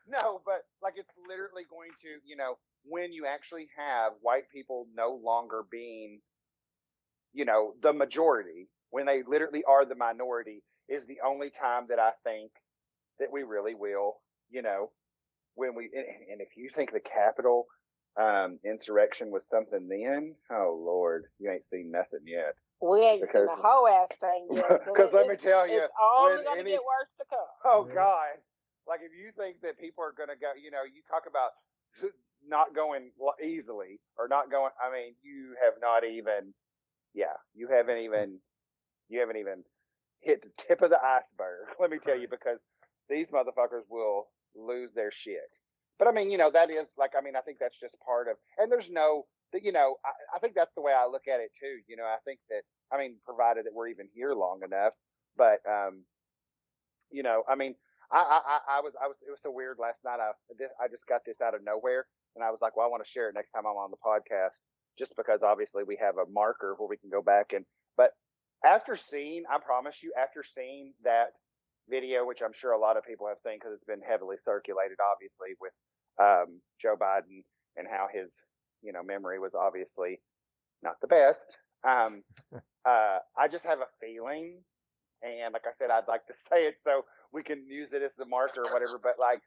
no, 0.08 0.40
but 0.44 0.64
like 0.82 0.94
it's 0.96 1.10
literally 1.28 1.64
going 1.70 1.90
to, 2.02 2.08
you 2.24 2.36
know, 2.36 2.58
when 2.84 3.12
you 3.12 3.26
actually 3.26 3.68
have 3.76 4.12
white 4.20 4.48
people 4.50 4.86
no 4.94 5.18
longer 5.22 5.64
being, 5.70 6.20
you 7.32 7.44
know, 7.44 7.74
the 7.82 7.92
majority, 7.92 8.68
when 8.90 9.06
they 9.06 9.22
literally 9.26 9.64
are 9.64 9.84
the 9.84 9.94
minority, 9.94 10.62
is 10.88 11.06
the 11.06 11.18
only 11.24 11.50
time 11.50 11.86
that 11.88 11.98
I 11.98 12.12
think 12.22 12.52
that 13.18 13.32
we 13.32 13.42
really 13.42 13.74
will, 13.74 14.16
you 14.50 14.62
know, 14.62 14.90
when 15.56 15.74
we, 15.74 15.90
and, 15.92 16.06
and 16.32 16.40
if 16.40 16.56
you 16.56 16.70
think 16.74 16.92
the 16.92 17.00
Capitol 17.00 17.66
um, 18.20 18.58
insurrection 18.64 19.30
was 19.30 19.44
something 19.46 19.88
then, 19.88 20.34
oh 20.50 20.80
Lord, 20.82 21.24
you 21.38 21.50
ain't 21.50 21.68
seen 21.70 21.90
nothing 21.90 22.20
yet. 22.24 22.54
We 22.80 23.00
ain't 23.00 23.20
seen 23.20 23.26
Because- 23.26 23.48
the 23.48 23.62
whole 23.62 23.88
ass 23.88 24.08
thing 24.20 24.46
yet. 24.56 24.84
Because 24.86 25.12
let 25.12 25.26
me 25.28 25.36
tell 25.36 25.66
you, 25.68 25.82
it's 25.84 25.92
only 26.00 26.44
gonna 26.44 26.60
any- 26.60 26.70
get 26.70 26.80
worse 26.80 27.10
to 27.18 27.24
come. 27.28 27.48
Oh 27.64 27.86
Yeah. 27.88 27.94
God! 27.94 28.34
Like 28.86 29.00
if 29.02 29.10
you 29.12 29.32
think 29.36 29.60
that 29.62 29.78
people 29.80 30.04
are 30.04 30.12
going 30.16 30.28
to 30.28 30.36
go, 30.38 30.52
you 30.62 30.70
know, 30.70 30.84
you 30.86 31.02
talk 31.10 31.24
about 31.28 31.50
not 32.46 32.72
going 32.74 33.10
easily 33.42 33.98
or 34.16 34.28
not 34.28 34.48
going. 34.50 34.70
I 34.80 34.92
mean, 34.92 35.14
you 35.22 35.56
have 35.64 35.74
not 35.82 36.04
even. 36.04 36.54
Yeah, 37.14 37.34
you 37.54 37.68
haven't 37.68 37.98
even. 37.98 38.38
You 39.08 39.20
haven't 39.20 39.36
even 39.38 39.64
hit 40.20 40.42
the 40.42 40.50
tip 40.62 40.82
of 40.82 40.90
the 40.90 40.98
iceberg. 41.02 41.66
Let 41.80 41.90
me 41.90 41.98
tell 42.04 42.18
you, 42.18 42.28
because 42.28 42.58
these 43.08 43.28
motherfuckers 43.30 43.84
will 43.88 44.28
lose 44.56 44.90
their 44.94 45.10
shit. 45.12 45.48
But 45.98 46.08
I 46.08 46.12
mean, 46.12 46.30
you 46.30 46.38
know, 46.38 46.50
that 46.50 46.70
is 46.70 46.88
like, 46.98 47.12
I 47.18 47.22
mean, 47.22 47.36
I 47.36 47.40
think 47.40 47.58
that's 47.58 47.78
just 47.78 47.94
part 48.04 48.28
of, 48.28 48.36
and 48.58 48.70
there's 48.70 48.90
no, 48.90 49.24
you 49.54 49.72
know, 49.72 49.96
I, 50.04 50.36
I 50.36 50.38
think 50.40 50.54
that's 50.54 50.74
the 50.74 50.82
way 50.82 50.92
I 50.92 51.06
look 51.06 51.28
at 51.28 51.40
it 51.40 51.50
too. 51.58 51.80
You 51.88 51.96
know, 51.96 52.04
I 52.04 52.16
think 52.24 52.40
that, 52.50 52.62
I 52.92 52.98
mean, 52.98 53.16
provided 53.24 53.64
that 53.66 53.74
we're 53.74 53.88
even 53.88 54.08
here 54.14 54.32
long 54.34 54.60
enough, 54.64 54.92
but, 55.36 55.60
um, 55.68 56.04
you 57.10 57.22
know, 57.22 57.44
I 57.48 57.54
mean, 57.54 57.74
I, 58.12 58.18
I, 58.18 58.78
I- 58.78 58.80
was, 58.80 58.92
I 59.02 59.06
was, 59.08 59.16
it 59.26 59.30
was 59.30 59.40
so 59.42 59.50
weird 59.50 59.78
last 59.78 59.98
night. 60.04 60.20
I, 60.20 60.32
I 60.82 60.88
just 60.88 61.06
got 61.06 61.22
this 61.24 61.40
out 61.40 61.54
of 61.54 61.64
nowhere 61.64 62.06
and 62.34 62.44
I 62.44 62.50
was 62.50 62.60
like, 62.60 62.76
well, 62.76 62.86
I 62.86 62.90
want 62.90 63.04
to 63.04 63.10
share 63.10 63.28
it 63.30 63.34
next 63.34 63.50
time 63.52 63.64
I'm 63.66 63.76
on 63.76 63.90
the 63.90 63.96
podcast 63.96 64.60
just 64.98 65.16
because 65.16 65.40
obviously 65.42 65.82
we 65.84 65.96
have 66.00 66.16
a 66.18 66.30
marker 66.30 66.74
where 66.76 66.88
we 66.88 66.96
can 66.96 67.10
go 67.10 67.22
back 67.22 67.52
and, 67.54 67.64
but 67.96 68.12
after 68.64 68.96
seeing, 69.10 69.44
I 69.50 69.58
promise 69.58 69.96
you, 70.02 70.12
after 70.20 70.42
seeing 70.54 70.92
that 71.04 71.32
video, 71.88 72.26
which 72.26 72.40
I'm 72.44 72.52
sure 72.52 72.72
a 72.72 72.78
lot 72.78 72.96
of 72.96 73.04
people 73.04 73.26
have 73.28 73.38
seen 73.44 73.58
because 73.58 73.74
it's 73.74 73.84
been 73.84 74.02
heavily 74.02 74.36
circulated, 74.44 74.98
obviously, 75.00 75.54
with 75.60 75.72
um, 76.20 76.60
Joe 76.80 76.96
Biden 76.96 77.44
and 77.76 77.86
how 77.90 78.08
his, 78.12 78.30
you 78.82 78.92
know, 78.92 79.02
memory 79.02 79.38
was 79.38 79.52
obviously 79.54 80.20
not 80.82 80.96
the 81.00 81.06
best. 81.06 81.46
Um, 81.86 82.22
uh, 82.84 83.18
I 83.36 83.48
just 83.50 83.64
have 83.64 83.80
a 83.80 83.90
feeling, 84.00 84.62
and 85.22 85.52
like 85.52 85.66
I 85.66 85.74
said, 85.78 85.90
I'd 85.90 86.08
like 86.08 86.26
to 86.26 86.34
say 86.50 86.66
it 86.66 86.76
so 86.82 87.04
we 87.32 87.42
can 87.42 87.66
use 87.66 87.92
it 87.92 88.02
as 88.02 88.12
the 88.16 88.26
marker 88.26 88.62
or 88.62 88.72
whatever, 88.72 88.98
but 89.02 89.18
like, 89.18 89.40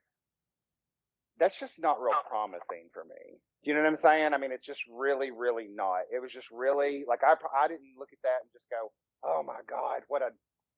that's 1.40 1.58
just 1.58 1.80
not 1.80 2.02
real 2.02 2.20
promising 2.28 2.92
for 2.94 3.06
me. 3.06 3.40
Do 3.64 3.72
you 3.72 3.74
know 3.76 3.84
what 3.84 3.92
I'm 3.92 3.98
saying? 3.98 4.34
I 4.34 4.38
mean, 4.38 4.52
it's 4.52 4.66
just 4.66 4.84
really, 4.92 5.32
really 5.32 5.68
not. 5.72 6.04
It 6.12 6.22
was 6.22 6.32
just 6.32 6.52
really 6.52 7.04
like 7.08 7.24
I, 7.24 7.36
I 7.56 7.68
didn't 7.68 7.96
look 7.98 8.12
at 8.12 8.20
that 8.24 8.44
and 8.44 8.52
just 8.52 8.68
go, 8.70 8.92
oh 9.24 9.44
my 9.44 9.60
god, 9.68 10.04
what 10.08 10.22
a, 10.22 10.32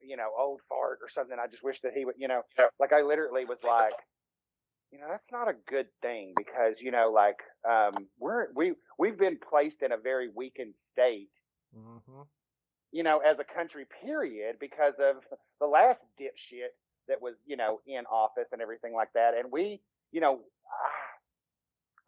you 0.03 0.18
know, 0.18 0.30
old 0.38 0.61
fart 0.69 0.99
or 1.02 1.10
something. 1.10 1.38
I 1.41 1.48
just 1.48 1.64
wish 1.64 1.82
that 1.82 1.94
he 1.95 2.06
would, 2.06 2.15
you 2.18 2.28
know, 2.28 2.44
like 2.80 2.94
I 2.94 3.02
literally 3.02 3.45
was 3.45 3.60
like, 3.64 3.95
you 4.91 4.99
know, 4.99 5.07
that's 5.10 5.32
not 5.32 5.48
a 5.49 5.53
good 5.68 5.88
thing 6.02 6.34
because 6.38 6.82
you 6.82 6.91
know, 6.91 7.11
like, 7.14 7.40
um, 7.69 8.07
we're 8.19 8.48
we 8.56 8.73
we've 8.98 9.18
been 9.18 9.38
placed 9.38 9.82
in 9.84 9.91
a 9.91 9.98
very 9.98 10.30
weakened 10.34 10.76
state 10.78 11.32
hmm 11.73 12.22
you 12.91 13.03
know, 13.03 13.19
as 13.19 13.40
a 13.40 13.44
country, 13.44 13.86
period, 14.03 14.57
because 14.60 14.95
of 14.99 15.18
the 15.60 15.65
last 15.68 16.06
dipshit 16.19 16.73
that 17.07 17.22
was, 17.22 17.36
you 17.45 17.57
know, 17.57 17.82
in 17.88 18.06
office 18.11 18.49
and 18.52 18.61
everything 18.61 18.94
like 18.94 19.10
that. 19.14 19.34
And 19.38 19.52
we, 19.52 19.82
you 20.11 20.22
know, 20.22 20.41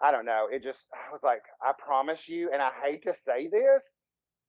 ah, 0.02 0.08
I 0.08 0.12
don't 0.12 0.26
know. 0.26 0.48
It 0.52 0.64
just, 0.64 0.86
I 0.94 1.12
was 1.12 1.24
like, 1.24 1.44
I 1.62 1.72
promise 1.78 2.28
you, 2.28 2.52
and 2.52 2.62
I 2.62 2.72
hate 2.84 3.04
to 3.04 3.14
say 3.14 3.48
this, 3.48 3.84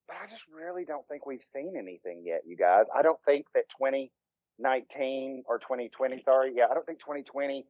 but 0.09 0.17
I 0.23 0.29
just 0.31 0.45
really 0.55 0.85
don't 0.85 1.07
think 1.09 1.27
we've 1.27 1.45
seen 1.55 1.75
anything 1.79 2.23
yet, 2.25 2.43
you 2.47 2.57
guys. 2.57 2.85
I 2.95 3.03
don't 3.03 3.19
think 3.25 3.47
that 3.55 3.65
2019 4.59 5.43
or 5.47 5.59
2020, 5.59 6.23
sorry, 6.23 6.53
yeah, 6.55 6.67
I 6.71 6.75
don't 6.75 6.87
think 6.87 7.01
2020. 7.01 7.67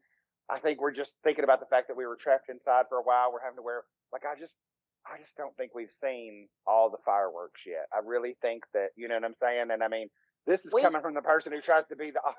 I 0.51 0.59
think 0.59 0.81
we're 0.81 0.93
just 0.93 1.13
thinking 1.25 1.45
about 1.45 1.61
the 1.61 1.67
fact 1.67 1.89
that 1.89 1.97
we 1.97 2.07
were 2.07 2.17
trapped 2.17 2.51
inside 2.51 2.85
for 2.89 2.99
a 2.99 3.03
while. 3.03 3.33
We're 3.33 3.41
having 3.43 3.57
to 3.57 3.63
wear, 3.63 3.85
like, 4.13 4.25
I 4.29 4.39
just, 4.39 4.53
I 5.07 5.17
just 5.19 5.37
don't 5.37 5.57
think 5.57 5.75
we've 5.75 5.93
seen 6.03 6.49
all 6.67 6.91
the 6.91 7.01
fireworks 7.05 7.63
yet. 7.67 7.87
I 7.93 8.01
really 8.05 8.37
think 8.43 8.65
that 8.75 8.89
you 8.97 9.09
know 9.09 9.15
what 9.17 9.25
I'm 9.25 9.35
saying. 9.35 9.71
And 9.73 9.83
I 9.83 9.89
mean, 9.89 10.09
this 10.47 10.65
is 10.67 10.73
We- 10.73 10.83
coming 10.83 11.01
from 11.01 11.15
the 11.15 11.23
person 11.23 11.53
who 11.53 11.61
tries 11.61 11.87
to 11.89 11.97
be 11.97 12.11
the 12.11 12.21
op- 12.21 12.37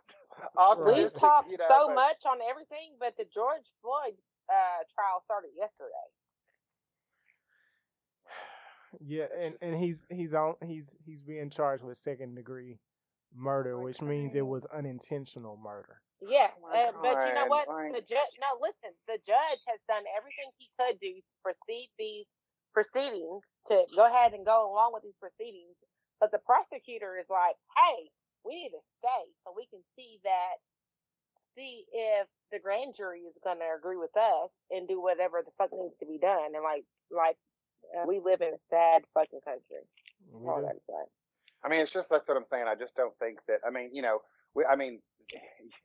Right. 0.80 0.98
We've 1.04 1.14
talked 1.14 1.50
you 1.50 1.58
know, 1.58 1.66
so 1.68 1.88
but- 1.88 1.96
much 1.96 2.22
on 2.30 2.38
everything, 2.50 2.94
but 3.00 3.14
the 3.18 3.26
George 3.34 3.66
Floyd 3.82 4.14
uh, 4.50 4.82
trial 4.94 5.22
started 5.26 5.50
yesterday. 5.58 6.08
Yeah, 9.02 9.26
and, 9.40 9.56
and 9.62 9.76
he's 9.76 9.98
he's 10.10 10.34
on 10.34 10.56
he's 10.66 10.86
he's 11.06 11.22
being 11.22 11.50
charged 11.50 11.84
with 11.84 11.98
second 11.98 12.36
degree 12.36 12.80
murder, 13.36 13.80
which 13.80 14.02
means 14.02 14.36
it 14.36 14.46
was 14.46 14.66
unintentional 14.74 15.58
murder. 15.58 16.02
Yeah, 16.22 16.48
Oh 16.64 16.72
uh, 16.72 16.92
but 17.04 17.28
you 17.28 17.34
know 17.36 17.48
what? 17.48 17.68
like- 17.68 17.92
The 17.92 18.02
judge. 18.02 18.34
No, 18.40 18.58
listen. 18.62 18.96
The 19.08 19.20
judge 19.28 19.62
has 19.68 19.80
done 19.88 20.04
everything 20.16 20.48
he 20.58 20.72
could 20.80 21.00
do 21.00 21.12
to 21.20 21.32
proceed 21.44 21.92
these 22.00 22.26
proceedings 22.74 23.44
to 23.68 23.84
go 23.96 24.08
ahead 24.08 24.34
and 24.34 24.46
go 24.46 24.72
along 24.72 24.94
with 24.94 25.04
these 25.04 25.18
proceedings. 25.20 25.76
But 26.20 26.32
the 26.32 26.40
prosecutor 26.40 27.20
is 27.20 27.28
like, 27.30 27.56
"Hey, 27.76 28.10
we 28.48 28.56
need 28.56 28.72
to 28.72 28.84
stay 29.04 29.24
so 29.44 29.52
we 29.52 29.68
can 29.68 29.84
see 29.96 30.20
that, 30.24 30.56
see 31.56 31.86
if 31.92 32.28
the 32.52 32.60
grand 32.60 32.96
jury 32.96 33.28
is 33.28 33.36
going 33.44 33.60
to 33.60 33.76
agree 33.76 33.98
with 33.98 34.16
us 34.16 34.50
and 34.72 34.88
do 34.88 35.02
whatever 35.02 35.44
the 35.44 35.52
fuck 35.60 35.72
needs 35.76 35.96
to 36.00 36.06
be 36.08 36.18
done." 36.18 36.56
And 36.56 36.64
like, 36.64 36.86
like, 37.12 37.38
uh, 37.94 38.06
we 38.08 38.20
live 38.24 38.42
in 38.42 38.50
a 38.50 38.62
sad 38.70 39.04
fucking 39.14 39.42
country. 39.44 39.84
We 40.32 40.48
All 40.48 40.62
that 40.62 40.78
say. 40.88 41.04
I 41.64 41.70
mean, 41.70 41.82
it's 41.82 41.92
just 41.92 42.10
that's 42.10 42.28
what 42.28 42.38
I'm 42.38 42.46
saying. 42.50 42.66
I 42.68 42.76
just 42.76 42.96
don't 42.96 43.18
think 43.20 43.40
that. 43.48 43.60
I 43.66 43.72
mean, 43.72 43.90
you 43.94 44.02
know, 44.02 44.20
we. 44.54 44.66
I 44.66 44.76
mean, 44.76 45.02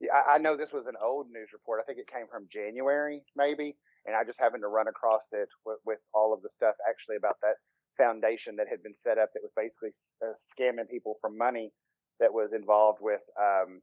yeah, 0.00 0.12
I, 0.12 0.34
I 0.34 0.38
know 0.38 0.56
this 0.56 0.72
was 0.72 0.86
an 0.86 0.94
old 1.02 1.26
news 1.30 1.50
report. 1.52 1.80
I 1.80 1.84
think 1.84 1.98
it 1.98 2.10
came 2.10 2.26
from 2.30 2.46
January, 2.52 3.22
maybe, 3.34 3.76
and 4.06 4.14
I 4.14 4.24
just 4.24 4.38
happened 4.38 4.62
to 4.62 4.68
run 4.68 4.88
across 4.88 5.22
it 5.32 5.48
with, 5.64 5.78
with 5.84 5.98
all 6.14 6.32
of 6.32 6.42
the 6.42 6.48
stuff 6.56 6.74
actually 6.88 7.16
about 7.16 7.36
that 7.42 7.56
foundation 7.96 8.56
that 8.56 8.68
had 8.68 8.82
been 8.82 8.94
set 9.02 9.18
up 9.18 9.30
that 9.34 9.42
was 9.42 9.52
basically 9.56 9.90
uh, 10.22 10.36
scamming 10.36 10.88
people 10.88 11.16
for 11.20 11.30
money 11.30 11.72
that 12.20 12.32
was 12.32 12.50
involved 12.54 12.98
with 13.00 13.20
um, 13.40 13.80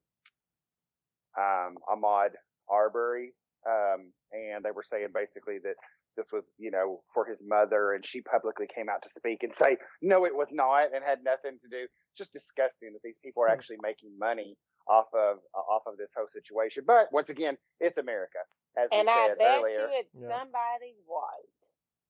um, 1.37 1.75
Ahmaud 1.89 2.29
Arbery, 2.69 3.33
um, 3.67 4.13
and 4.31 4.63
they 4.63 4.71
were 4.71 4.85
saying 4.89 5.07
basically 5.13 5.59
that 5.63 5.75
this 6.17 6.27
was, 6.31 6.43
you 6.57 6.71
know, 6.71 7.01
for 7.13 7.25
his 7.25 7.39
mother, 7.45 7.93
and 7.93 8.05
she 8.05 8.21
publicly 8.21 8.67
came 8.73 8.89
out 8.89 9.01
to 9.03 9.09
speak 9.17 9.43
and 9.43 9.53
say, 9.55 9.77
no, 10.01 10.25
it 10.25 10.35
was 10.35 10.49
not, 10.51 10.93
and 10.93 11.03
had 11.03 11.23
nothing 11.23 11.59
to 11.61 11.67
do. 11.69 11.83
It's 11.83 12.17
just 12.17 12.33
disgusting 12.33 12.93
that 12.93 13.01
these 13.03 13.17
people 13.23 13.43
are 13.43 13.49
Hmm. 13.49 13.53
actually 13.53 13.77
making 13.81 14.17
money 14.19 14.55
off 14.87 15.07
of 15.13 15.37
uh, 15.55 15.59
off 15.59 15.83
of 15.87 15.97
this 15.97 16.09
whole 16.15 16.27
situation. 16.33 16.83
But 16.85 17.07
once 17.11 17.29
again, 17.29 17.57
it's 17.79 17.97
America, 17.97 18.39
as 18.77 18.89
And 18.91 19.07
we 19.07 19.11
I 19.13 19.27
said 19.29 19.37
bet 19.37 19.47
earlier. 19.59 19.79
you 19.79 19.89
it's 19.99 20.11
Yeah. 20.13 20.27
somebody 20.29 20.95
white. 21.05 21.49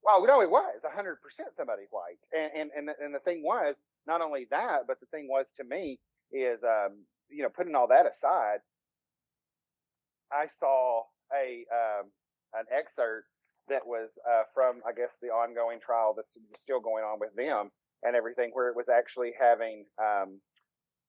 Well, 0.03 0.25
no, 0.25 0.41
it 0.41 0.49
was 0.49 0.81
hundred 0.83 1.21
percent 1.21 1.49
somebody 1.55 1.83
white, 1.91 2.19
and 2.35 2.51
and 2.53 2.71
and 2.75 2.87
the, 2.89 2.93
and 3.03 3.15
the 3.15 3.19
thing 3.19 3.43
was 3.43 3.75
not 4.05 4.21
only 4.21 4.47
that, 4.51 4.85
but 4.87 4.99
the 4.99 5.05
thing 5.07 5.27
was 5.29 5.47
to 5.57 5.63
me 5.63 5.99
is, 6.31 6.61
um, 6.63 7.05
you 7.29 7.43
know, 7.43 7.49
putting 7.49 7.75
all 7.75 7.87
that 7.87 8.05
aside, 8.05 8.59
I 10.31 10.47
saw 10.47 11.03
a 11.33 11.65
um, 11.71 12.11
an 12.53 12.65
excerpt 12.71 13.27
that 13.69 13.85
was 13.85 14.09
uh, 14.27 14.43
from 14.53 14.81
I 14.87 14.91
guess 14.93 15.15
the 15.21 15.29
ongoing 15.29 15.79
trial 15.79 16.13
that's 16.15 16.31
still 16.61 16.79
going 16.79 17.03
on 17.03 17.19
with 17.19 17.35
them 17.35 17.71
and 18.03 18.15
everything, 18.15 18.51
where 18.53 18.69
it 18.69 18.75
was 18.75 18.89
actually 18.89 19.31
having 19.39 19.85
um, 20.01 20.39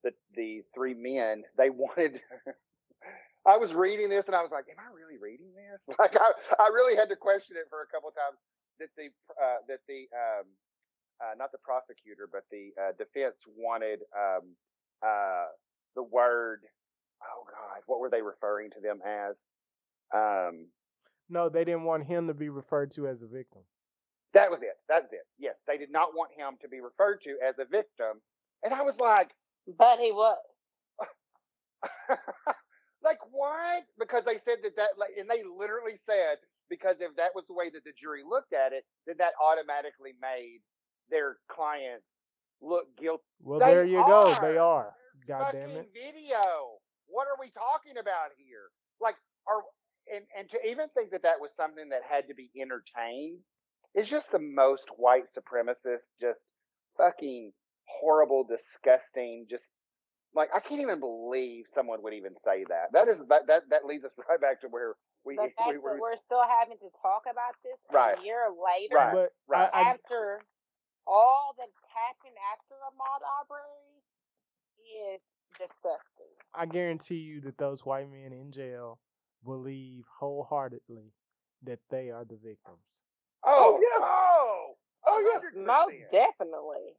the 0.03 0.13
the 0.37 0.63
three 0.75 0.95
men 0.95 1.43
they 1.59 1.71
wanted. 1.71 2.21
I 3.47 3.59
was 3.59 3.75
reading 3.75 4.09
this 4.09 4.27
and 4.27 4.35
I 4.35 4.41
was 4.41 4.51
like, 4.51 4.65
"Am 4.71 4.81
I 4.81 4.89
really 4.95 5.19
reading 5.21 5.53
this?" 5.53 5.85
Like, 5.99 6.17
I, 6.17 6.33
I 6.63 6.69
really 6.73 6.97
had 6.97 7.09
to 7.11 7.17
question 7.17 7.57
it 7.57 7.67
for 7.69 7.83
a 7.83 7.87
couple 7.93 8.09
of 8.09 8.15
times. 8.15 8.39
That 8.79 8.89
the 8.97 9.09
uh, 9.37 9.59
that 9.69 9.81
the 9.87 10.09
um, 10.15 10.47
uh, 11.21 11.35
not 11.37 11.53
the 11.53 11.59
prosecutor, 11.59 12.29
but 12.31 12.45
the 12.51 12.73
uh, 12.81 12.93
defense 12.99 13.37
wanted 13.57 14.01
um, 14.17 14.57
uh, 15.05 15.47
the 15.95 16.03
word. 16.03 16.61
Oh 17.23 17.45
God, 17.49 17.83
what 17.87 18.01
were 18.01 18.11
they 18.11 18.23
referring 18.23 18.71
to 18.71 18.81
them 18.81 19.01
as? 19.05 19.37
Um, 20.15 20.69
No, 21.29 21.49
they 21.49 21.65
didn't 21.65 21.85
want 21.85 22.05
him 22.05 22.27
to 22.29 22.35
be 22.35 22.49
referred 22.49 22.91
to 22.93 23.07
as 23.09 23.23
a 23.23 23.27
victim. 23.27 23.63
that 24.35 24.51
was 24.51 24.61
it. 24.63 24.77
That's 24.89 25.13
it. 25.13 25.27
Yes, 25.39 25.57
they 25.67 25.79
did 25.79 25.91
not 25.93 26.15
want 26.15 26.31
him 26.37 26.57
to 26.63 26.69
be 26.69 26.81
referred 26.81 27.21
to 27.25 27.37
as 27.47 27.59
a 27.59 27.65
victim, 27.65 28.21
and 28.63 28.75
I 28.75 28.83
was 28.83 28.99
like, 28.99 29.31
But 29.79 29.99
he 29.99 30.13
was. 30.13 30.39
like 33.03 33.19
what? 33.31 33.85
Because 33.99 34.25
they 34.25 34.39
said 34.45 34.59
that 34.63 34.77
that, 34.77 34.91
like, 34.99 35.11
and 35.19 35.29
they 35.29 35.43
literally 35.45 35.99
said 36.09 36.37
because 36.71 36.97
if 37.01 37.15
that 37.17 37.31
was 37.35 37.45
the 37.47 37.55
way 37.55 37.69
that 37.71 37.85
the 37.85 37.93
jury 38.01 38.23
looked 38.29 38.53
at 38.53 38.73
it, 38.73 38.85
then 39.07 39.17
that 39.19 39.33
automatically 39.43 40.13
made 40.21 40.61
their 41.11 41.37
clients 41.49 42.07
look 42.63 42.87
guilty. 42.97 43.23
Well, 43.43 43.61
They 43.61 43.67
there 43.67 43.85
you 43.85 44.03
go. 44.07 44.23
They 44.41 44.57
are. 44.57 44.89
are. 44.89 44.95
God 45.29 45.53
damn 45.53 45.71
it. 45.71 45.91
video. 45.93 46.41
What 47.07 47.29
are 47.29 47.37
we 47.39 47.51
talking 47.53 48.01
about 48.01 48.33
here? 48.39 48.73
Like, 49.01 49.17
are 49.47 49.61
and 50.13 50.25
and 50.37 50.51
to 50.51 50.59
even 50.67 50.89
think 50.95 51.11
that 51.11 51.23
that 51.23 51.41
was 51.41 51.51
something 51.57 51.89
that 51.91 52.03
had 52.09 52.29
to 52.29 52.35
be 52.35 52.51
entertained 52.61 53.41
is 53.95 54.09
just 54.09 54.33
the 54.33 54.39
most 54.41 54.85
white 54.97 55.31
supremacist, 55.37 56.11
just 56.21 56.41
fucking 56.97 57.53
horrible, 57.87 58.45
disgusting, 58.45 59.47
just 59.49 59.65
like 60.35 60.51
I 60.55 60.61
can't 60.61 60.81
even 60.81 61.01
believe 61.01 61.67
someone 61.73 62.03
would 62.03 62.15
even 62.15 62.37
say 62.37 62.65
that. 62.69 62.93
That 62.93 63.09
is 63.09 63.23
that 63.29 63.47
that 63.47 63.71
that 63.71 63.85
leads 63.87 64.05
us 64.05 64.13
right 64.29 64.41
back 64.41 64.61
to 64.63 64.69
where 64.69 64.95
we 65.25 65.37
The 65.37 65.49
fact 65.57 65.69
we, 65.69 65.79
we 65.79 65.97
that 65.97 66.01
we're 66.01 66.21
still 66.27 66.45
having 66.61 66.79
to 66.79 66.91
talk 67.01 67.25
about 67.31 67.57
this 67.63 67.79
Right. 67.93 68.19
a 68.19 68.25
year 68.25 68.51
later 68.51 68.97
Right. 68.97 69.13
But 69.13 69.33
right. 69.49 69.71
I, 69.73 69.81
I, 69.81 69.91
after 69.95 70.43
all 71.07 71.55
that's 71.57 71.71
happened 71.93 72.37
after 72.53 72.75
Ahmaud 72.91 73.23
Arbery 73.41 74.03
is 75.15 75.21
disgusting. 75.59 76.33
I 76.55 76.67
guarantee 76.67 77.17
you 77.17 77.41
that 77.43 77.59
those 77.59 77.85
white 77.85 78.11
men 78.11 78.33
in 78.33 78.53
jail 78.53 78.99
believe 79.45 80.05
wholeheartedly 80.19 81.13
that 81.65 81.79
they 81.91 82.11
are 82.11 82.25
the 82.25 82.37
victims. 82.37 82.85
oh 83.45 83.79
Oh, 83.79 83.81
yeah. 83.83 84.07
oh 84.07 84.75
Oh, 85.07 85.21
yeah. 85.55 85.61
Most 85.63 85.93
definitely. 86.11 86.97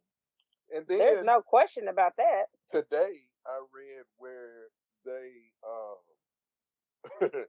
And 0.76 0.86
then, 0.88 0.98
There's 1.00 1.26
no 1.26 1.42
question 1.42 1.88
about 1.88 2.14
that. 2.18 2.46
today 2.72 3.28
I 3.48 3.60
read 3.74 4.06
where 4.18 4.70
they 5.06 5.32
um 5.68 7.30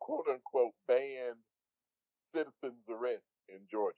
quote 0.00 0.26
unquote 0.30 0.72
banned 0.88 1.36
citizens 2.34 2.82
arrest 2.88 3.22
in 3.48 3.58
Georgia. 3.70 3.96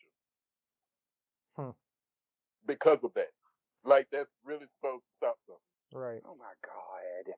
Hmm. 1.57 1.71
Because 2.67 3.03
of 3.03 3.13
that. 3.15 3.29
Like 3.85 4.09
that's 4.13 4.31
really 4.45 4.67
supposed 4.77 5.03
to 5.05 5.11
stop 5.17 5.39
something. 5.47 5.63
Right. 6.01 6.21
Oh 6.27 6.37
my 6.39 6.53
god. 6.65 7.35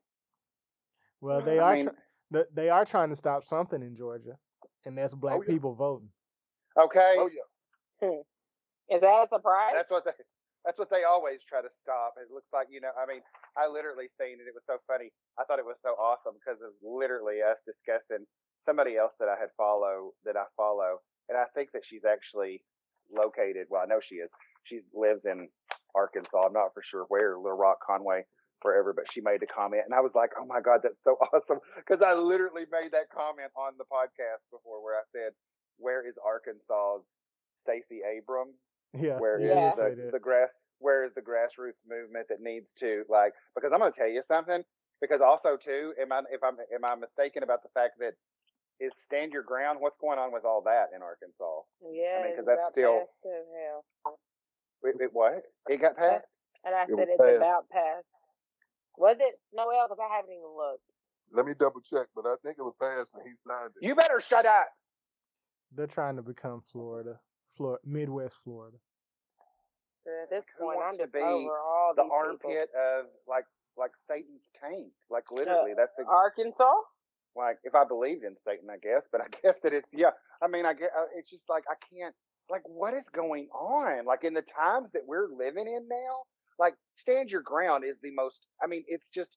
Well, 1.20 1.40
they 1.42 1.58
I 1.58 1.62
are. 1.62 1.74
mean- 1.76 1.84
tr- 1.86 1.90
th- 1.90 2.02
they 2.54 2.68
are 2.68 2.84
trying 2.84 3.10
to 3.10 3.16
stop 3.16 3.44
something 3.44 3.82
in 3.82 3.96
Georgia, 3.96 4.36
and 4.86 4.96
that's 4.96 5.14
black 5.14 5.36
Oh, 5.38 5.42
yeah. 5.42 5.52
people 5.52 5.74
voting. 5.74 6.08
Okay. 6.78 7.16
Oh 7.18 7.28
yeah. 7.32 8.08
Hmm. 8.08 8.20
Is 8.94 9.00
that 9.02 9.24
a 9.24 9.26
surprise? 9.28 9.72
That's 9.74 9.90
what 9.90 10.04
they. 10.04 10.12
That's 10.64 10.78
what 10.78 10.90
they 10.90 11.04
always 11.08 11.40
try 11.48 11.62
to 11.62 11.68
stop. 11.82 12.14
It 12.20 12.32
looks 12.32 12.48
like 12.52 12.68
you 12.70 12.80
know. 12.80 12.90
I 13.00 13.06
mean, 13.06 13.22
I 13.56 13.66
literally 13.66 14.06
seen 14.20 14.38
it. 14.40 14.46
It 14.46 14.54
was 14.54 14.64
so 14.66 14.76
funny. 14.86 15.10
I 15.38 15.44
thought 15.44 15.58
it 15.58 15.64
was 15.64 15.80
so 15.82 15.90
awesome 15.98 16.34
because 16.38 16.60
it 16.60 16.68
was 16.68 16.80
literally 16.84 17.40
us 17.42 17.56
discussing 17.64 18.26
somebody 18.64 18.96
else 18.96 19.14
that 19.18 19.28
I 19.28 19.40
had 19.40 19.48
follow 19.56 20.12
that 20.24 20.36
I 20.36 20.44
follow, 20.56 21.00
and 21.28 21.38
I 21.38 21.44
think 21.54 21.72
that 21.72 21.82
she's 21.84 22.04
actually 22.04 22.62
located. 23.10 23.66
Well, 23.70 23.82
I 23.82 23.86
know 23.86 24.00
she 24.00 24.16
is. 24.16 24.30
She 24.64 24.80
lives 24.94 25.24
in 25.24 25.48
Arkansas. 25.94 26.46
I'm 26.46 26.52
not 26.52 26.74
for 26.74 26.82
sure 26.82 27.04
where. 27.08 27.36
Little 27.38 27.56
Rock, 27.56 27.78
Conway, 27.84 28.24
wherever. 28.62 28.92
But 28.92 29.10
she 29.10 29.20
made 29.20 29.42
a 29.42 29.46
comment, 29.46 29.82
and 29.84 29.94
I 29.94 30.00
was 30.00 30.14
like, 30.14 30.30
"Oh 30.38 30.44
my 30.46 30.60
god, 30.60 30.80
that's 30.82 31.02
so 31.02 31.16
awesome!" 31.32 31.58
Because 31.76 32.02
I 32.02 32.14
literally 32.14 32.64
made 32.70 32.92
that 32.92 33.10
comment 33.14 33.50
on 33.56 33.74
the 33.78 33.84
podcast 33.84 34.42
before, 34.50 34.82
where 34.82 34.96
I 34.96 35.02
said, 35.12 35.32
"Where 35.78 36.06
is 36.06 36.14
Arkansas's 36.24 37.06
Stacey 37.62 38.00
Abrams?" 38.04 38.56
Yeah. 38.92 39.18
where 39.20 39.38
is 39.38 39.46
Yeah. 39.46 39.70
did 39.70 39.74
say 39.78 39.94
the, 39.94 40.10
the 40.10 40.18
grass 40.18 40.50
where 40.80 41.04
is 41.04 41.14
the 41.14 41.20
grassroots 41.22 41.78
movement 41.86 42.26
that 42.28 42.40
needs 42.40 42.72
to 42.80 43.04
like 43.08 43.32
because 43.54 43.70
I'm 43.72 43.78
gonna 43.78 43.92
tell 43.92 44.08
you 44.08 44.22
something 44.26 44.64
because 45.00 45.20
also 45.20 45.56
too 45.56 45.94
am 46.02 46.10
I 46.10 46.22
if 46.32 46.42
I'm 46.42 46.56
am 46.74 46.84
I 46.84 46.96
mistaken 46.96 47.44
about 47.44 47.62
the 47.62 47.68
fact 47.72 48.00
that 48.00 48.14
is 48.80 48.90
stand 48.98 49.30
your 49.32 49.44
ground 49.44 49.78
what's 49.78 49.94
going 50.00 50.18
on 50.18 50.32
with 50.32 50.44
all 50.44 50.60
that 50.66 50.90
in 50.92 51.02
Arkansas 51.02 51.60
yeah, 51.86 52.18
I 52.18 52.24
mean, 52.26 52.34
'cause 52.34 52.46
it's 52.48 52.48
that's 52.48 52.68
still- 52.70 52.98
passed 52.98 53.22
to 53.22 54.88
it, 54.88 54.96
it 54.98 55.10
what 55.12 55.42
it 55.68 55.80
got 55.80 55.96
passed 55.96 56.26
And 56.64 56.74
I 56.74 56.82
It 56.82 56.88
said 56.88 56.96
was 56.98 57.08
it's 57.14 57.22
passed. 57.22 57.36
about 57.36 57.68
passed. 57.70 58.08
Was 58.96 59.16
it 59.20 59.40
Noel? 59.54 59.86
Because 59.88 60.00
I 60.02 60.14
haven't 60.16 60.32
even 60.32 60.50
looked. 60.56 60.84
Let 61.32 61.46
me 61.46 61.52
double 61.58 61.80
check, 61.82 62.08
but 62.14 62.26
I 62.26 62.34
think 62.42 62.56
it 62.58 62.62
was 62.62 62.74
passed 62.80 63.08
when 63.12 63.24
he 63.26 63.32
signed 63.46 63.72
it. 63.80 63.86
you 63.86 63.94
better 63.94 64.20
shut 64.20 64.46
up 64.46 64.68
They're 65.76 65.86
trying 65.86 66.16
to 66.16 66.22
become 66.22 66.62
Florida, 66.72 67.20
Florida, 67.56 67.80
Midwest 67.86 68.34
Florida. 68.44 68.76
At 70.06 70.30
this 70.30 70.44
point, 70.58 70.80
I'm 70.82 70.98
to 70.98 71.06
be 71.06 71.20
all 71.20 71.92
the 71.94 72.02
these 72.02 72.10
people. 72.10 72.16
armpit 72.16 72.70
of 72.74 73.06
like 73.28 73.44
like 73.76 73.92
Satan's 74.08 74.50
taint 74.60 74.92
like 75.10 75.24
literally 75.30 75.72
that's 75.76 75.96
a, 75.98 76.04
Arkansas. 76.04 76.74
like 77.36 77.58
if 77.64 77.74
I 77.74 77.84
believed 77.84 78.24
in 78.24 78.34
Satan, 78.44 78.68
I 78.70 78.78
guess, 78.78 79.04
but 79.12 79.20
I 79.20 79.26
guess 79.42 79.58
that 79.62 79.72
it's 79.72 79.88
yeah. 79.92 80.10
I 80.42 80.48
mean, 80.48 80.66
I 80.66 80.74
get 80.74 80.90
uh, 80.98 81.06
it's 81.16 81.30
just 81.30 81.44
like 81.48 81.64
I 81.70 81.74
can't 81.94 82.14
like 82.50 82.62
what 82.66 82.94
is 82.94 83.08
going 83.14 83.48
on? 83.54 84.04
Like 84.06 84.24
in 84.24 84.34
the 84.34 84.42
times 84.42 84.90
that 84.94 85.02
we're 85.06 85.28
living 85.28 85.68
in 85.68 85.86
now, 85.88 86.26
like 86.60 86.76
stand 86.94 87.32
your 87.32 87.40
ground 87.40 87.82
is 87.84 87.98
the 88.00 88.12
most. 88.12 88.46
I 88.62 88.68
mean, 88.68 88.84
it's 88.86 89.08
just 89.08 89.32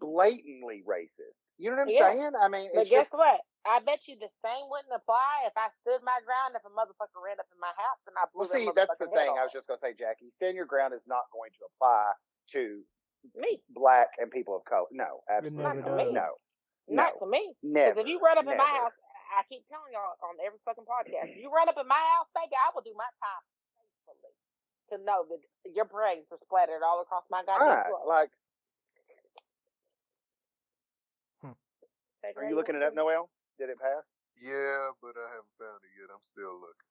blatantly 0.00 0.82
racist. 0.88 1.52
You 1.60 1.70
know 1.70 1.76
what 1.76 1.82
I'm 1.88 1.94
Yeah. 1.94 2.08
saying? 2.16 2.32
I 2.40 2.48
mean, 2.48 2.70
But 2.74 2.88
guess 2.88 3.12
just 3.12 3.14
what? 3.14 3.40
I 3.66 3.80
bet 3.80 4.00
you 4.08 4.16
the 4.16 4.30
same 4.42 4.68
wouldn't 4.70 4.94
apply 4.94 5.44
if 5.46 5.52
I 5.56 5.68
stood 5.82 6.02
my 6.02 6.18
ground 6.24 6.56
if 6.56 6.64
a 6.64 6.70
motherfucker 6.70 7.20
ran 7.20 7.38
up 7.38 7.46
in 7.52 7.60
my 7.60 7.72
house 7.76 8.00
and 8.06 8.16
I 8.16 8.24
blew 8.32 8.46
well. 8.48 8.48
See, 8.48 8.70
that's 8.74 8.96
the 8.96 9.06
thing. 9.12 9.36
I 9.36 9.44
was 9.44 9.52
just 9.52 9.66
gonna 9.68 9.82
say, 9.82 9.92
Jackie, 9.92 10.30
stand 10.36 10.56
your 10.56 10.66
ground 10.66 10.94
is 10.94 11.04
not 11.06 11.28
going 11.32 11.50
to 11.58 11.62
apply 11.74 12.12
to 12.52 12.82
me, 13.34 13.60
black 13.70 14.08
and 14.18 14.30
people 14.30 14.56
of 14.56 14.64
color. 14.64 14.86
No, 14.92 15.20
never 15.28 15.50
absolutely 15.50 15.82
does. 15.82 16.14
not. 16.14 16.14
No, 16.14 16.28
not 16.88 17.12
No. 17.20 17.26
to 17.26 17.26
me. 17.26 17.42
never. 17.62 17.90
Because 17.94 18.00
if 18.04 18.08
you 18.08 18.20
run 18.20 18.38
up 18.38 18.46
in 18.46 18.56
my 18.56 18.70
house, 18.78 18.94
I 19.34 19.42
keep 19.50 19.66
telling 19.66 19.90
y'all 19.90 20.14
on 20.22 20.38
every 20.46 20.60
fucking 20.64 20.86
podcast, 20.86 21.34
if 21.34 21.42
you 21.42 21.50
run 21.50 21.68
up 21.68 21.76
in 21.76 21.88
my 21.90 21.98
house, 22.14 22.30
baby, 22.32 22.54
I 22.54 22.70
will 22.70 22.86
do 22.86 22.94
my 22.94 23.10
time 23.18 23.42
faithfully 24.06 24.30
to 24.90 24.96
know 25.02 25.26
that 25.28 25.40
your 25.74 25.84
brains 25.86 26.26
are 26.30 26.38
splattered 26.44 26.82
all 26.84 27.02
across 27.02 27.24
my 27.30 27.42
goddamn 27.42 27.68
Right, 27.68 27.86
floor. 27.90 28.06
like, 28.06 28.30
hmm. 31.42 31.56
Take 32.22 32.36
are 32.38 32.44
you 32.46 32.54
how 32.54 32.60
looking 32.60 32.76
it 32.76 32.82
want 32.84 32.94
up, 32.94 32.98
Noel? 32.98 33.30
Did 33.58 33.70
it 33.70 33.80
pass? 33.80 34.04
Yeah, 34.36 34.92
but 35.00 35.16
I 35.16 35.26
haven't 35.32 35.56
found 35.56 35.80
it 35.80 35.92
yet. 35.96 36.12
I'm 36.12 36.22
still 36.36 36.54
looking. 36.60 36.90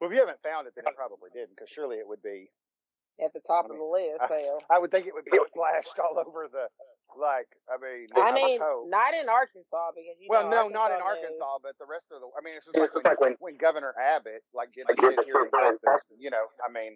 Well, 0.00 0.08
if 0.08 0.14
you 0.14 0.22
haven't 0.24 0.40
found 0.40 0.66
it, 0.66 0.72
then 0.74 0.86
it 0.88 0.96
probably 0.96 1.28
didn't, 1.34 1.52
because 1.58 1.68
surely 1.68 1.98
it 2.00 2.08
would 2.08 2.22
be. 2.22 2.48
To. 3.18 3.24
At 3.24 3.32
the 3.34 3.40
top 3.40 3.66
I 3.66 3.74
of 3.74 3.76
the 3.78 3.84
list, 3.84 4.22
I, 4.22 4.40
hell. 4.46 4.62
I 4.70 4.78
would 4.78 4.90
think 4.90 5.06
it 5.06 5.14
would 5.14 5.24
be 5.26 5.34
splashed 5.50 5.98
all 5.98 6.18
over 6.18 6.46
the, 6.46 6.70
like, 7.18 7.48
I 7.66 7.76
mean, 7.82 8.06
I 8.14 8.30
would 8.30 8.34
mean, 8.34 8.58
not 8.90 9.12
in 9.14 9.26
Arkansas 9.28 9.90
because 9.98 10.16
you 10.22 10.28
well, 10.30 10.46
know, 10.48 10.68
no, 10.68 10.74
not 10.74 10.90
in 10.94 11.02
Arkansas 11.02 11.34
news- 11.34 11.42
Arkansas, 11.42 11.58
but 11.62 11.74
the 11.82 11.88
rest 11.90 12.06
of 12.14 12.20
the. 12.22 12.28
I 12.36 12.40
mean, 12.46 12.54
it's 12.56 12.66
just 12.66 12.78
like, 12.78 13.20
when, 13.20 13.34
when 13.40 13.56
Governor 13.58 13.94
Abbott 13.98 14.46
like 14.54 14.70
did 14.72 14.86
the 14.86 14.94
shit 14.94 15.24
here 15.26 15.42
in 15.42 15.50
Texas. 15.50 16.06
You 16.18 16.30
know, 16.30 16.46
I 16.62 16.70
mean, 16.70 16.94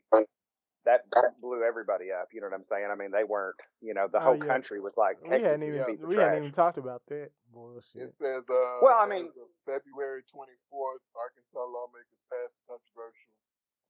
that, 0.85 1.03
that 1.15 1.39
blew 1.43 1.63
everybody 1.67 2.11
up. 2.15 2.31
You 2.35 2.41
know 2.43 2.51
what 2.51 2.59
I'm 2.59 2.67
saying? 2.71 2.87
I 2.91 2.95
mean, 2.95 3.11
they 3.11 3.25
weren't. 3.27 3.59
You 3.83 3.95
know, 3.95 4.07
the 4.11 4.19
Oh, 4.23 4.35
whole 4.35 4.39
yeah. 4.39 4.47
country 4.51 4.79
was 4.79 4.95
like 4.99 5.19
we 5.27 5.43
hadn't 5.43 5.63
even 5.67 5.81
a 5.83 5.87
piece 5.91 6.03
of 6.03 6.07
we 6.11 6.15
trash. 6.19 6.39
hadn't 6.39 6.43
even 6.51 6.55
talked 6.55 6.79
about 6.79 7.03
that 7.11 7.31
bullshit. 7.51 8.11
It 8.11 8.15
says, 8.23 8.43
uh, 8.47 8.79
Well, 8.83 8.99
I 8.99 9.07
mean- 9.11 9.31
February 9.67 10.23
24th, 10.31 11.03
Arkansas 11.19 11.67
lawmakers 11.67 12.23
passed 12.31 12.55
a 12.55 12.63
controversial 12.71 13.31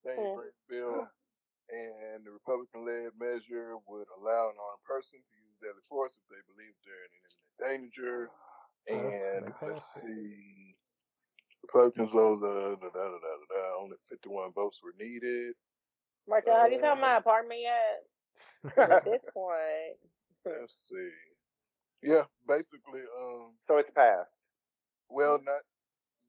same 0.04 0.16
Hmm. 0.18 0.40
sex 0.42 0.52
bill, 0.68 1.08
and 1.72 2.24
the 2.26 2.32
Republican-led 2.32 3.16
measure 3.18 3.76
would 3.88 4.08
allow 4.20 4.50
an 4.52 4.60
armed 4.60 4.84
person 4.86 5.18
to 5.20 5.34
use 5.40 5.56
deadly 5.62 5.82
force 5.88 6.12
if 6.14 6.26
they 6.30 6.42
believe 6.52 6.74
they're 6.84 7.06
in 7.08 7.14
imminent 7.16 7.92
danger. 7.92 8.30
Oh, 8.90 9.16
And 9.38 9.54
they 9.62 9.66
let's 9.68 9.82
see, 9.96 10.76
Republicans 11.62 12.12
lost, 12.14 12.44
uh, 12.44 12.76
da, 12.76 12.88
da, 12.90 12.90
da, 12.90 13.18
da, 13.18 13.18
da, 13.18 13.46
da, 13.50 13.82
only 13.82 13.96
51 14.10 14.52
votes 14.54 14.78
were 14.84 14.94
needed. 14.98 15.54
Marcel, 16.28 16.60
have 16.60 16.72
you 16.72 16.80
found 16.80 17.00
my 17.00 17.16
Uh, 17.16 17.18
apartment 17.18 17.60
yet? 17.62 18.04
At 18.90 19.04
this 19.04 19.22
point, 19.34 19.98
Let's 20.46 20.74
see. 20.90 21.10
Yeah, 22.02 22.24
basically, 22.48 23.02
um, 23.18 23.54
So 23.68 23.78
it's 23.78 23.90
passed. 23.90 24.30
Well, 25.08 25.38
not 25.44 25.62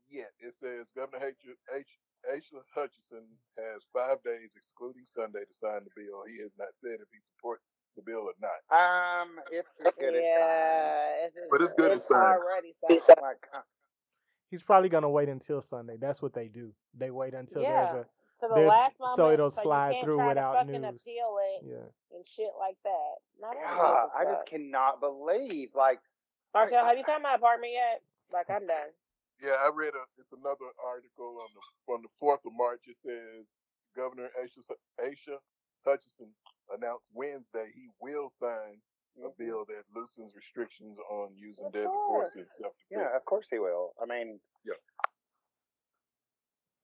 yet. 0.10 0.32
It 0.40 0.53
says 0.61 0.88
Governor 0.95 1.28
H. 1.28 1.36
H. 1.76 1.88
Asa 2.30 2.64
Hutchinson 2.76 3.26
has 3.58 3.84
five 3.94 4.24
days, 4.24 4.52
excluding 4.56 5.04
Sunday, 5.08 5.44
to 5.44 5.54
sign 5.60 5.84
the 5.84 5.91
bill. 5.95 6.24
He 6.28 6.40
has 6.41 6.52
not 6.58 6.72
said 6.74 7.00
if 7.04 7.10
he 7.12 7.20
supports 7.22 7.72
the 7.95 8.02
bill 8.04 8.26
or 8.32 8.36
not. 8.41 8.60
Um, 8.72 9.40
it's 9.52 9.68
good 10.00 10.14
yeah, 10.16 11.28
it's, 11.28 11.36
But 11.52 11.62
it's 11.62 11.74
good 11.78 11.91
it's 11.91 12.06
as 12.06 12.10
signed. 12.10 12.40
already 12.40 12.74
signed. 12.80 13.02
signed. 13.06 13.20
Like, 13.22 13.44
He's 14.50 14.64
probably 14.64 14.90
gonna 14.90 15.10
wait 15.10 15.30
until 15.30 15.62
Sunday. 15.62 15.98
That's 16.00 16.22
what 16.22 16.34
they 16.34 16.48
do. 16.48 16.72
They 16.98 17.12
wait 17.12 17.34
until 17.34 17.62
Yeah. 17.62 17.91
there's 17.94 18.06
To 18.41 18.48
the 18.48 18.62
last 18.62 19.00
moment, 19.00 19.16
so 19.18 19.32
it'll 19.32 19.48
you 19.48 19.52
slide 19.52 19.94
can't 19.94 20.06
through 20.06 20.18
try 20.18 20.28
without 20.30 20.54
to 20.54 20.66
fucking 20.66 20.82
news. 20.82 21.02
appeal 21.02 21.38
it 21.41 21.66
yeah. 21.66 22.16
and 22.16 22.24
shit 22.36 22.52
like 22.60 22.78
that. 22.84 23.14
No, 23.41 23.50
that 23.50 23.76
God, 23.78 24.10
I 24.16 24.26
just 24.26 24.45
cannot 24.45 25.00
believe. 25.00 25.70
Like, 25.76 26.00
Marcel, 26.54 26.86
I- 26.86 26.90
have 26.90 26.98
you 26.98 27.04
found 27.04 27.24
my 27.24 27.34
apartment 27.36 27.74
yet? 27.74 28.02
Like 28.32 28.50
I'm 28.50 28.66
done. 28.68 28.90
Yeah, 29.41 29.57
I 29.60 29.69
read 29.73 29.93
a. 29.95 30.03
It's 30.19 30.31
another 30.31 30.69
article 30.84 31.38
on 31.41 31.49
the 31.55 31.61
from 31.85 32.01
the 32.03 32.11
fourth 32.19 32.41
of 32.45 32.53
March. 32.53 32.81
It 32.88 32.97
says 33.05 33.45
Governor 33.95 34.30
Asa, 34.38 34.61
Asa 35.01 35.38
Hutchinson 35.85 36.31
announced 36.72 37.05
Wednesday 37.14 37.72
he 37.76 37.89
will 37.99 38.31
sign 38.39 38.81
a 39.18 39.30
Mhm. 39.30 39.38
bill 39.38 39.65
that 39.65 39.84
loosens 39.93 40.34
restrictions 40.35 40.97
on 41.10 41.35
using 41.35 41.65
Of 41.65 41.73
deadly 41.73 41.91
course. 42.07 42.34
force 42.34 42.35
in 42.35 42.47
self 42.49 42.73
defense. 42.77 42.89
Yeah, 43.10 43.15
of 43.15 43.26
course 43.26 43.47
he 43.49 43.60
will. 43.60 43.93
I 43.99 44.05
mean, 44.05 44.39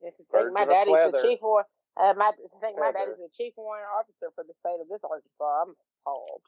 If 0.01 0.17
you 0.17 0.25
Birds 0.31 0.45
think 0.45 0.53
my 0.53 0.63
of 0.63 0.69
a 0.69 0.71
daddy's 0.71 1.11
the 1.11 1.21
chief 1.21 1.41
warrant, 1.41 1.67
uh, 1.97 2.13
my 2.13 2.31
think 2.61 2.77
my 2.79 2.91
daddy's 2.91 3.17
the 3.17 3.29
chief 3.35 3.53
warrant 3.57 3.87
officer 3.91 4.31
for 4.31 4.45
the 4.45 4.53
state 4.55 4.79
of 4.79 4.87
this 4.87 5.03
Arkansas, 5.03 5.61
I'm 5.63 5.75
appalled. 6.01 6.41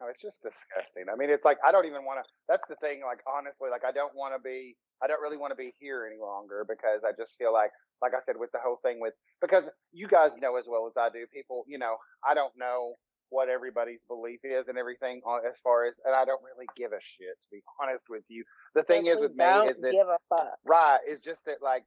No, 0.00 0.06
it's 0.06 0.22
just 0.22 0.38
disgusting. 0.42 1.10
I 1.10 1.18
mean, 1.18 1.30
it's 1.30 1.44
like 1.44 1.58
I 1.66 1.72
don't 1.72 1.86
even 1.86 2.06
want 2.06 2.22
to. 2.22 2.24
That's 2.46 2.62
the 2.70 2.78
thing. 2.78 3.02
Like 3.02 3.18
honestly, 3.26 3.70
like 3.70 3.82
I 3.82 3.90
don't 3.90 4.14
want 4.14 4.34
to 4.34 4.40
be. 4.40 4.78
I 5.02 5.06
don't 5.06 5.22
really 5.22 5.36
want 5.36 5.50
to 5.50 5.58
be 5.58 5.74
here 5.78 6.06
any 6.06 6.20
longer 6.22 6.66
because 6.66 7.02
I 7.02 7.10
just 7.14 7.34
feel 7.38 7.52
like, 7.52 7.70
like 8.02 8.14
I 8.14 8.22
said, 8.26 8.38
with 8.38 8.50
the 8.50 8.62
whole 8.62 8.78
thing 8.82 8.98
with 9.02 9.14
because 9.42 9.64
you 9.92 10.06
guys 10.06 10.30
know 10.38 10.56
as 10.56 10.66
well 10.66 10.86
as 10.86 10.94
I 10.94 11.10
do. 11.10 11.26
People, 11.34 11.64
you 11.66 11.78
know, 11.78 11.98
I 12.22 12.34
don't 12.34 12.54
know 12.58 12.94
what 13.30 13.48
everybody's 13.48 14.00
belief 14.08 14.40
is 14.44 14.68
and 14.68 14.78
everything 14.78 15.20
as 15.46 15.54
far 15.62 15.86
as, 15.86 15.94
and 16.04 16.14
I 16.14 16.24
don't 16.24 16.40
really 16.42 16.66
give 16.76 16.92
a 16.92 17.02
shit 17.02 17.36
to 17.42 17.48
be 17.52 17.60
honest 17.80 18.06
with 18.08 18.24
you. 18.28 18.44
The 18.74 18.82
thing 18.82 19.06
is 19.06 19.18
with 19.18 19.34
me 19.36 19.44
is 19.68 19.76
that 19.82 19.92
give 19.92 20.08
a 20.08 20.18
fuck. 20.28 20.56
Right. 20.64 20.98
It's 21.06 21.22
just 21.22 21.44
that 21.46 21.58
like 21.62 21.84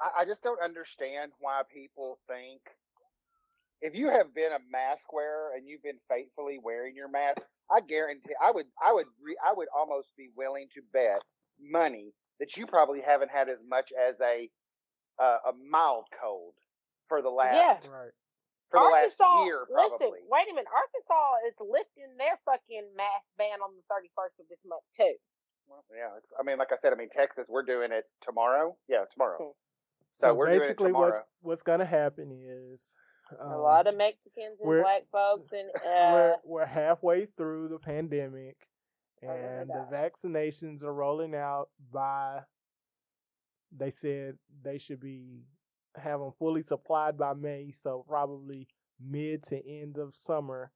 I, 0.00 0.22
I 0.22 0.24
just 0.24 0.42
don't 0.42 0.60
understand 0.62 1.32
why 1.38 1.62
people 1.72 2.18
think 2.26 2.60
if 3.80 3.94
you 3.94 4.08
have 4.08 4.34
been 4.34 4.52
a 4.52 4.60
mask 4.70 5.12
wearer 5.12 5.52
and 5.56 5.66
you've 5.66 5.82
been 5.82 6.00
faithfully 6.08 6.58
wearing 6.62 6.94
your 6.94 7.08
mask, 7.08 7.40
I 7.70 7.80
guarantee 7.80 8.34
I 8.42 8.50
would 8.50 8.66
I 8.82 8.92
would 8.92 9.06
re, 9.22 9.36
I 9.40 9.52
would 9.54 9.68
almost 9.76 10.08
be 10.16 10.28
willing 10.36 10.68
to 10.74 10.80
bet 10.92 11.22
money 11.60 12.12
that 12.40 12.56
you 12.56 12.66
probably 12.66 13.00
haven't 13.00 13.30
had 13.30 13.48
as 13.48 13.60
much 13.68 13.92
as 13.92 14.16
a 14.20 14.48
uh, 15.20 15.50
a 15.50 15.52
mild 15.70 16.04
cold 16.20 16.54
for 17.08 17.22
the 17.22 17.28
last 17.30 17.84
Yeah. 17.84 17.88
Right. 17.88 18.12
for 18.70 18.80
the 18.80 18.88
last 18.88 19.16
Arkansas, 19.20 19.44
year 19.44 19.64
listen, 19.68 20.12
wait 20.28 20.48
a 20.48 20.54
minute. 20.54 20.68
Arkansas 20.72 21.48
is 21.48 21.56
lifting 21.60 22.16
their 22.16 22.40
fucking 22.44 22.88
mask 22.96 23.28
ban 23.36 23.60
on 23.64 23.76
the 23.76 23.84
31st 23.88 24.40
of 24.40 24.46
this 24.48 24.60
month 24.64 24.84
too. 24.96 25.16
Well, 25.68 25.84
yeah, 25.94 26.16
it's, 26.18 26.32
I 26.38 26.42
mean, 26.42 26.58
like 26.58 26.72
I 26.72 26.76
said, 26.82 26.92
I 26.92 26.96
mean 26.96 27.10
Texas, 27.12 27.46
we're 27.48 27.62
doing 27.62 27.92
it 27.92 28.04
tomorrow. 28.24 28.76
Yeah, 28.88 29.04
tomorrow. 29.12 29.38
Hmm. 29.38 29.56
So 30.12 30.26
So, 30.28 30.34
we're 30.34 30.46
doing 30.46 30.56
it 30.56 30.60
basically, 30.60 30.92
what's 30.92 31.20
what's 31.40 31.62
gonna 31.62 31.86
happen 31.86 32.32
is 32.32 32.80
um, 33.38 33.52
a 33.52 33.58
lot 33.58 33.86
of 33.86 33.96
Mexicans 33.96 34.58
and 34.60 34.68
we're- 34.68 34.82
black 34.82 35.02
folks 35.12 35.52
and 35.52 35.68
we're 35.84 36.32
uh, 36.32 36.36
we're 36.44 36.66
halfway 36.66 37.26
through 37.36 37.68
the 37.68 37.78
pandemic, 37.78 38.56
Oh, 39.22 39.28
and 39.28 39.68
the 39.68 39.86
vaccinations 39.92 40.82
are 40.82 40.94
rolling 40.94 41.34
out 41.34 41.68
by. 41.92 42.40
They 43.76 43.90
said 43.90 44.36
they 44.64 44.78
should 44.78 45.00
be 45.00 45.44
have 45.96 46.20
them 46.20 46.32
fully 46.38 46.62
supplied 46.62 47.18
by 47.18 47.34
May, 47.34 47.72
so 47.82 48.04
probably 48.08 48.66
mid 49.00 49.42
to 49.44 49.56
end 49.68 49.98
of 49.98 50.14
summer, 50.16 50.70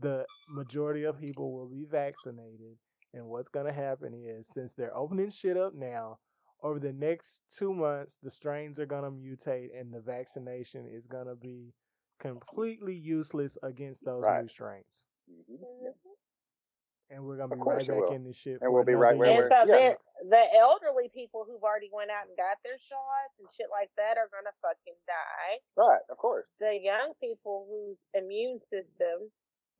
the 0.00 0.24
majority 0.50 1.04
of 1.04 1.18
people 1.20 1.52
will 1.52 1.68
be 1.68 1.84
vaccinated. 1.84 2.76
And 3.14 3.26
what's 3.26 3.48
gonna 3.48 3.72
happen 3.72 4.12
is, 4.14 4.46
since 4.52 4.74
they're 4.74 4.96
opening 4.96 5.30
shit 5.30 5.56
up 5.56 5.74
now, 5.74 6.18
over 6.62 6.78
the 6.78 6.92
next 6.92 7.40
two 7.56 7.72
months, 7.72 8.18
the 8.22 8.30
strains 8.30 8.78
are 8.78 8.86
gonna 8.86 9.10
mutate, 9.10 9.68
and 9.78 9.92
the 9.92 10.00
vaccination 10.00 10.86
is 10.86 11.06
gonna 11.06 11.34
be 11.36 11.72
completely 12.18 12.94
useless 12.94 13.56
against 13.62 14.04
those 14.04 14.22
Right. 14.22 14.42
new 14.42 14.48
strains. 14.48 15.02
Mhm. 15.30 15.58
Mhm. 15.60 15.94
And 17.10 17.24
we're 17.24 17.38
gonna 17.38 17.54
Of 17.54 17.58
be 17.60 17.64
right 17.64 17.86
back 17.88 17.96
will. 17.96 18.12
in 18.12 18.24
this 18.24 18.36
shit. 18.36 18.60
And 18.60 18.70
we'll 18.72 18.84
be 18.84 18.94
right 18.94 19.16
where 19.16 19.30
year. 19.32 19.48
and 19.50 19.68
so 19.68 19.74
yeah. 19.74 19.94
the 20.28 20.54
elderly 20.58 21.08
people 21.08 21.44
who've 21.44 21.62
already 21.62 21.88
went 21.90 22.10
out 22.10 22.26
and 22.28 22.36
got 22.36 22.58
their 22.62 22.76
shots 22.78 23.38
and 23.38 23.48
shit 23.54 23.70
like 23.70 23.90
that 23.96 24.18
are 24.18 24.28
gonna 24.28 24.52
fucking 24.60 24.94
die. 25.06 25.60
Right, 25.76 26.02
of 26.10 26.18
course. 26.18 26.46
The 26.58 26.76
young 26.78 27.14
people 27.14 27.66
whose 27.68 27.98
immune 28.14 28.60
system 28.66 29.30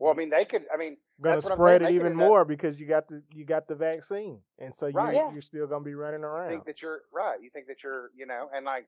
Well, 0.00 0.12
I 0.12 0.16
mean, 0.16 0.30
they 0.30 0.44
could. 0.44 0.64
I 0.72 0.76
mean, 0.76 0.96
Gonna 1.20 1.34
That's 1.34 1.44
what 1.46 1.52
I'm 1.54 1.58
spread 1.58 1.82
it 1.82 1.86
they 1.86 1.94
even 1.96 2.12
end 2.12 2.20
up- 2.20 2.28
more 2.28 2.44
because 2.44 2.78
you 2.78 2.86
got 2.86 3.08
the 3.08 3.20
you 3.32 3.44
got 3.44 3.66
the 3.66 3.74
vaccine, 3.74 4.40
and 4.60 4.72
so 4.72 4.86
you 4.86 4.92
Right. 4.96 5.32
You're 5.32 5.42
still 5.42 5.66
gonna 5.66 5.82
be 5.84 5.96
running 5.96 6.22
around. 6.22 6.50
think 6.50 6.64
that 6.66 6.80
you're 6.80 7.02
right. 7.10 7.40
You 7.42 7.50
think 7.50 7.66
that 7.66 7.82
you're, 7.82 8.12
you 8.14 8.24
know, 8.24 8.48
and 8.54 8.64
like 8.64 8.86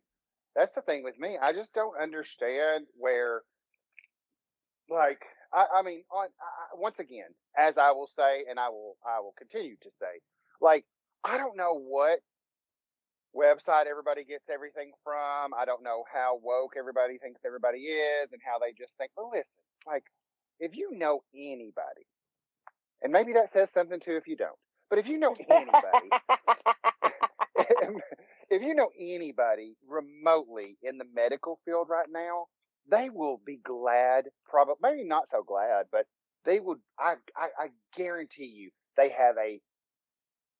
that's 0.56 0.72
the 0.72 0.82
thing 0.82 1.02
with 1.05 1.18
me. 1.18 1.39
I 1.40 1.52
just 1.52 1.72
don't 1.74 2.01
understand 2.01 2.86
where, 2.97 3.43
like, 4.89 5.22
I, 5.52 5.66
I 5.78 5.82
mean, 5.82 6.02
on 6.12 6.27
I, 6.27 6.77
once 6.77 6.98
again, 6.98 7.31
as 7.59 7.78
I 7.78 7.93
will 7.93 8.09
say, 8.16 8.44
and 8.48 8.59
I 8.59 8.68
will, 8.68 8.97
I 9.06 9.20
will 9.20 9.35
continue 9.39 9.77
to 9.82 9.90
say, 10.01 10.20
like, 10.60 10.85
I 11.24 11.39
don't 11.39 11.56
know 11.56 11.74
what 11.74 12.20
website 13.36 13.86
everybody 13.86 14.24
gets 14.24 14.48
everything 14.52 14.93
from. 15.05 15.52
I 15.56 15.64
don't 15.64 15.82
know 15.82 16.05
how 16.12 16.40
woke 16.43 16.74
everybody 16.78 17.18
thinks 17.18 17.43
everybody 17.47 17.78
is, 17.78 18.32
and 18.32 18.40
how 18.44 18.59
they 18.59 18.72
just 18.72 18.93
think. 18.98 19.12
But 19.16 19.27
listen, 19.32 19.44
like, 19.86 20.05
if 20.59 20.77
you 20.77 20.90
know 20.97 21.20
anybody, 21.35 22.06
and 23.02 23.12
maybe 23.12 23.32
that 23.35 23.52
says 23.52 23.70
something 23.70 24.01
too 24.01 24.16
if 24.16 24.27
you 24.27 24.36
don't, 24.36 24.59
but 24.89 24.98
if 24.98 25.06
you 25.06 25.18
know 25.18 25.36
anybody 25.48 26.10
if 28.51 28.62
you 28.62 28.74
know 28.74 28.90
anybody 28.98 29.77
remotely 29.86 30.78
in 30.82 30.98
the 30.98 31.05
medical 31.05 31.60
field 31.64 31.89
right 31.90 32.09
now, 32.10 32.47
they 32.90 33.10
will 33.10 33.39
be 33.39 33.56
glad, 33.59 34.31
probably 34.47 34.77
maybe 34.82 35.05
not 35.05 35.31
so 35.31 35.43
glad, 35.43 35.86
but 35.93 36.06
they 36.44 36.60
would. 36.60 36.81
I, 36.98 37.16
I 37.36 37.48
I 37.59 37.68
guarantee 37.97 38.47
you, 38.47 38.70
they 38.97 39.10
have 39.10 39.36
a 39.39 39.60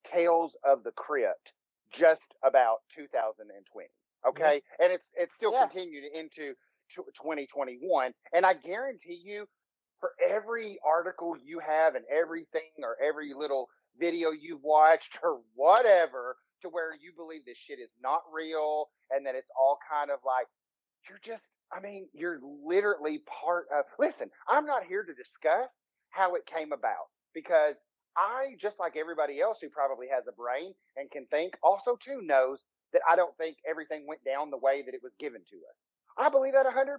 Tales 0.05 0.57
of 0.65 0.83
the 0.85 0.93
Crypt 0.93 1.53
just 1.93 2.35
about 2.43 2.79
2020. 2.95 3.89
Okay, 4.27 4.63
and 4.79 4.93
it's 4.93 5.11
it's 5.15 5.35
still 5.35 5.53
Yeah. 5.53 5.53
continued 5.53 6.05
into 6.15 6.55
2021, 6.95 8.13
and 8.35 8.47
I 8.47 8.55
guarantee 8.55 9.21
you, 9.25 9.47
for 10.01 10.13
every 10.25 10.79
article 10.85 11.37
you 11.43 11.59
have 11.61 11.95
and 11.95 12.05
everything 12.07 12.71
or 12.83 12.97
every 13.03 13.33
little 13.35 13.69
video 13.99 14.31
you've 14.31 14.63
watched 14.63 15.19
or 15.23 15.41
whatever 15.55 16.37
to 16.63 16.69
where 16.69 16.95
you 16.95 17.13
believe 17.17 17.45
this 17.45 17.59
shit 17.59 17.79
is 17.79 17.91
not 18.03 18.23
real 18.33 18.89
and 19.11 19.27
that 19.27 19.35
it's 19.35 19.51
all 19.59 19.79
kind 19.91 20.11
of 20.11 20.21
like 20.25 20.47
you're 21.09 21.23
just 21.23 21.45
I 21.73 21.79
mean, 21.79 22.09
you're 22.13 22.41
literally 22.67 23.23
part 23.27 23.67
of 23.73 23.85
listen, 23.99 24.31
I'm 24.49 24.67
not 24.67 24.85
here 24.85 25.05
to 25.05 25.15
discuss 25.15 25.71
how 26.11 26.35
it 26.35 26.47
came 26.47 26.73
about 26.73 27.09
because 27.35 27.77
I 28.17 28.59
just 28.59 28.79
like 28.79 28.97
everybody 28.97 29.41
else 29.41 29.59
who 29.63 29.69
probably 29.71 30.09
has 30.11 30.27
a 30.27 30.33
brain 30.35 30.75
and 30.97 31.11
can 31.11 31.27
think 31.27 31.55
also 31.63 31.97
too 31.97 32.21
knows 32.23 32.59
that 32.93 33.03
I 33.09 33.15
don't 33.15 33.37
think 33.39 33.59
everything 33.69 34.05
went 34.07 34.25
down 34.25 34.51
the 34.51 34.59
way 34.59 34.83
that 34.85 34.95
it 34.95 35.03
was 35.03 35.15
given 35.21 35.41
to 35.49 35.57
us. 35.57 35.79
I 36.19 36.29
believe 36.29 36.55
that 36.55 36.67
100%. 36.67 36.99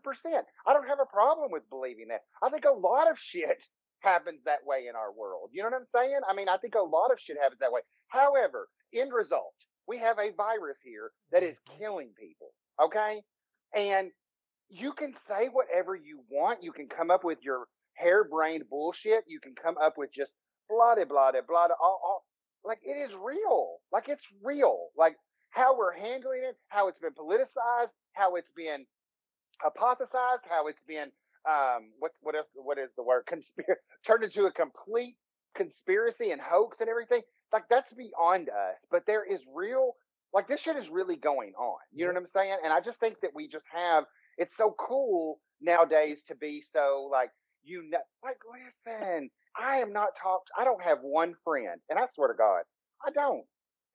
I 0.66 0.74
don't 0.74 0.88
have 0.88 1.02
a 1.02 1.06
problem 1.06 1.52
with 1.52 1.70
believing 1.70 2.08
that. 2.10 2.22
I 2.42 2.50
think 2.50 2.64
a 2.64 2.72
lot 2.72 3.12
of 3.12 3.20
shit 3.20 3.60
happens 4.02 4.42
that 4.46 4.66
way 4.66 4.88
in 4.90 4.96
our 4.96 5.12
world. 5.12 5.50
You 5.54 5.64
know 5.64 5.70
what 5.70 5.80
I'm 5.80 5.86
saying? 5.86 6.20
I 6.30 6.34
mean, 6.36 6.50
I 6.50 6.58
think 6.58 6.76
a 6.76 6.82
lot 6.82 7.12
of 7.12 7.20
shit 7.20 7.38
happens 7.42 7.60
that 7.60 7.72
way. 7.72 7.82
However, 8.08 8.68
end 8.94 9.14
result, 9.14 9.54
we 9.88 9.98
have 10.00 10.20
a 10.20 10.32
virus 10.36 10.78
here 10.84 11.12
that 11.32 11.44
is 11.44 11.56
mm-hmm. 11.56 11.80
killing 11.80 12.10
people. 12.20 12.50
Okay? 12.84 13.22
And 13.76 14.12
you 14.70 14.94
can 14.94 15.14
say 15.28 15.48
whatever 15.48 15.96
you 15.96 16.22
want. 16.30 16.64
You 16.64 16.72
can 16.72 16.88
come 16.88 17.12
up 17.12 17.24
with 17.24 17.40
your 17.42 17.66
harebrained 17.94 18.64
bullshit. 18.70 19.24
You 19.28 19.40
can 19.40 19.54
come 19.56 19.76
up 19.78 19.98
with 19.98 20.12
just 20.14 20.32
blah, 20.70 20.96
blah, 20.96 21.06
blah, 21.06 21.32
blah, 21.32 21.42
blah, 21.48 21.68
all, 21.82 22.00
all. 22.04 22.26
Like, 22.64 22.80
it 22.84 22.98
is 22.98 23.14
real. 23.16 23.78
Like, 23.92 24.08
it's 24.08 24.26
real. 24.44 24.88
Like, 24.96 25.16
how 25.50 25.78
we're 25.78 25.94
handling 25.94 26.44
it, 26.44 26.58
how 26.70 26.88
it's 26.88 27.00
been 27.00 27.14
politicized, 27.14 27.94
how 28.14 28.36
it's 28.36 28.52
been 28.56 28.86
hypothesized, 29.64 30.48
how 30.50 30.68
it's 30.68 30.84
been 30.84 31.12
um 31.50 31.92
what 32.00 32.12
what 32.22 32.36
else 32.36 32.50
what 32.56 32.78
is 32.78 32.92
the 32.96 33.04
word? 33.04 33.24
Conspiracy 33.28 33.80
turned 34.06 34.24
into 34.24 34.46
a 34.46 34.52
complete 34.52 35.16
conspiracy 35.56 36.32
and 36.32 36.42
hoax 36.42 36.78
and 36.80 36.90
everything. 36.90 37.22
Like 37.54 37.64
that's 37.70 37.94
beyond 37.94 38.50
us 38.50 38.86
but 38.92 39.06
there 39.06 39.24
is 39.26 39.42
real 39.54 39.96
like 40.34 40.48
this 40.48 40.62
shit 40.62 40.78
is 40.78 40.90
really 40.90 41.18
going 41.18 41.54
on. 41.58 41.78
You 41.94 42.06
know 42.06 42.14
what 42.14 42.22
i'm 42.22 42.28
saying? 42.34 42.58
And 42.64 42.74
i 42.74 42.80
just 42.80 43.00
think 43.00 43.20
that 43.22 43.32
we 43.36 43.48
just 43.48 43.66
have 43.74 44.06
it's 44.38 44.56
so 44.56 44.76
cool 44.80 45.40
nowadays 45.62 46.20
to 46.28 46.36
be 46.36 46.64
so 46.74 47.10
like 47.12 47.30
you 47.64 47.84
know 47.90 48.00
like 48.24 48.38
listen 48.52 49.30
i 49.60 49.78
am 49.78 49.94
not 49.94 50.10
talked 50.22 50.50
i 50.60 50.64
don't 50.64 50.82
have 50.84 51.00
one 51.02 51.36
friend 51.44 51.80
and 51.90 52.00
i 52.00 52.06
swear 52.16 52.30
to 52.30 52.34
god 52.38 52.64
i 53.06 53.12
don't. 53.12 53.44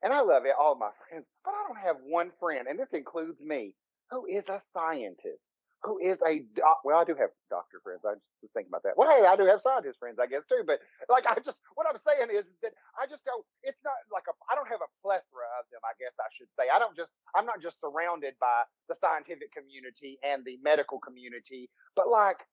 And 0.03 0.13
i 0.13 0.21
love 0.21 0.45
it 0.45 0.53
all 0.59 0.75
my 0.77 0.89
friends 1.09 1.25
but 1.43 1.51
i 1.51 1.67
don't 1.67 1.83
have 1.85 1.97
one 2.03 2.31
friend 2.39 2.67
and 2.69 2.79
this 2.79 2.93
includes 2.93 3.41
me 3.41 3.73
who 4.11 4.25
is 4.25 4.47
a 4.49 4.61
scientist 4.71 5.43
who 5.87 5.97
is 6.03 6.19
a 6.27 6.43
doc- 6.53 6.83
well, 6.83 6.99
I 6.99 7.05
do 7.07 7.15
have 7.15 7.31
doctor 7.49 7.79
friends. 7.81 8.03
I 8.03 8.19
just 8.19 8.27
was 8.43 8.51
thinking 8.53 8.69
about 8.69 8.83
that. 8.83 8.99
Well, 8.99 9.09
hey, 9.09 9.25
I 9.25 9.39
do 9.39 9.47
have 9.47 9.63
scientist 9.63 9.99
friends, 9.99 10.19
I 10.19 10.27
guess 10.27 10.43
too. 10.51 10.61
But 10.67 10.83
like, 11.09 11.23
I 11.31 11.39
just 11.39 11.57
what 11.79 11.87
I'm 11.87 11.99
saying 12.03 12.29
is 12.29 12.45
that 12.61 12.75
I 12.99 13.07
just 13.07 13.23
don't. 13.23 13.43
It's 13.63 13.79
not 13.87 13.95
like 14.11 14.27
a. 14.27 14.35
I 14.51 14.55
don't 14.59 14.67
have 14.69 14.83
a 14.83 14.91
plethora 15.01 15.47
of 15.57 15.65
them. 15.71 15.81
I 15.87 15.95
guess 15.95 16.13
I 16.19 16.27
should 16.35 16.51
say. 16.59 16.67
I 16.67 16.77
don't 16.77 16.95
just. 16.95 17.09
I'm 17.33 17.47
not 17.47 17.63
just 17.63 17.79
surrounded 17.79 18.35
by 18.43 18.67
the 18.91 18.99
scientific 18.99 19.55
community 19.55 20.19
and 20.21 20.43
the 20.43 20.59
medical 20.61 20.99
community, 20.99 21.71
but 21.95 22.11
like 22.11 22.43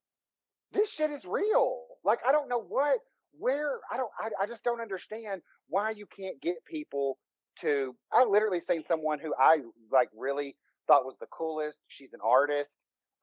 this 0.73 0.90
shit 0.90 1.11
is 1.11 1.24
real. 1.24 1.85
Like 2.05 2.20
I 2.27 2.32
don't 2.32 2.48
know 2.48 2.62
what 2.62 2.98
where 3.39 3.81
I 3.90 3.97
don't 3.97 4.11
I, 4.19 4.31
I 4.43 4.47
just 4.47 4.62
don't 4.62 4.81
understand 4.81 5.43
why 5.69 5.90
you 5.90 6.06
can't 6.06 6.40
get 6.40 6.65
people 6.65 7.19
to 7.61 7.94
I 8.12 8.24
literally 8.24 8.61
seen 8.61 8.85
someone 8.85 9.19
who 9.19 9.35
I 9.39 9.59
like 9.93 10.09
really 10.16 10.56
thought 10.86 11.05
was 11.05 11.16
the 11.20 11.27
coolest. 11.27 11.78
She's 11.89 12.12
an 12.12 12.20
artist. 12.23 12.70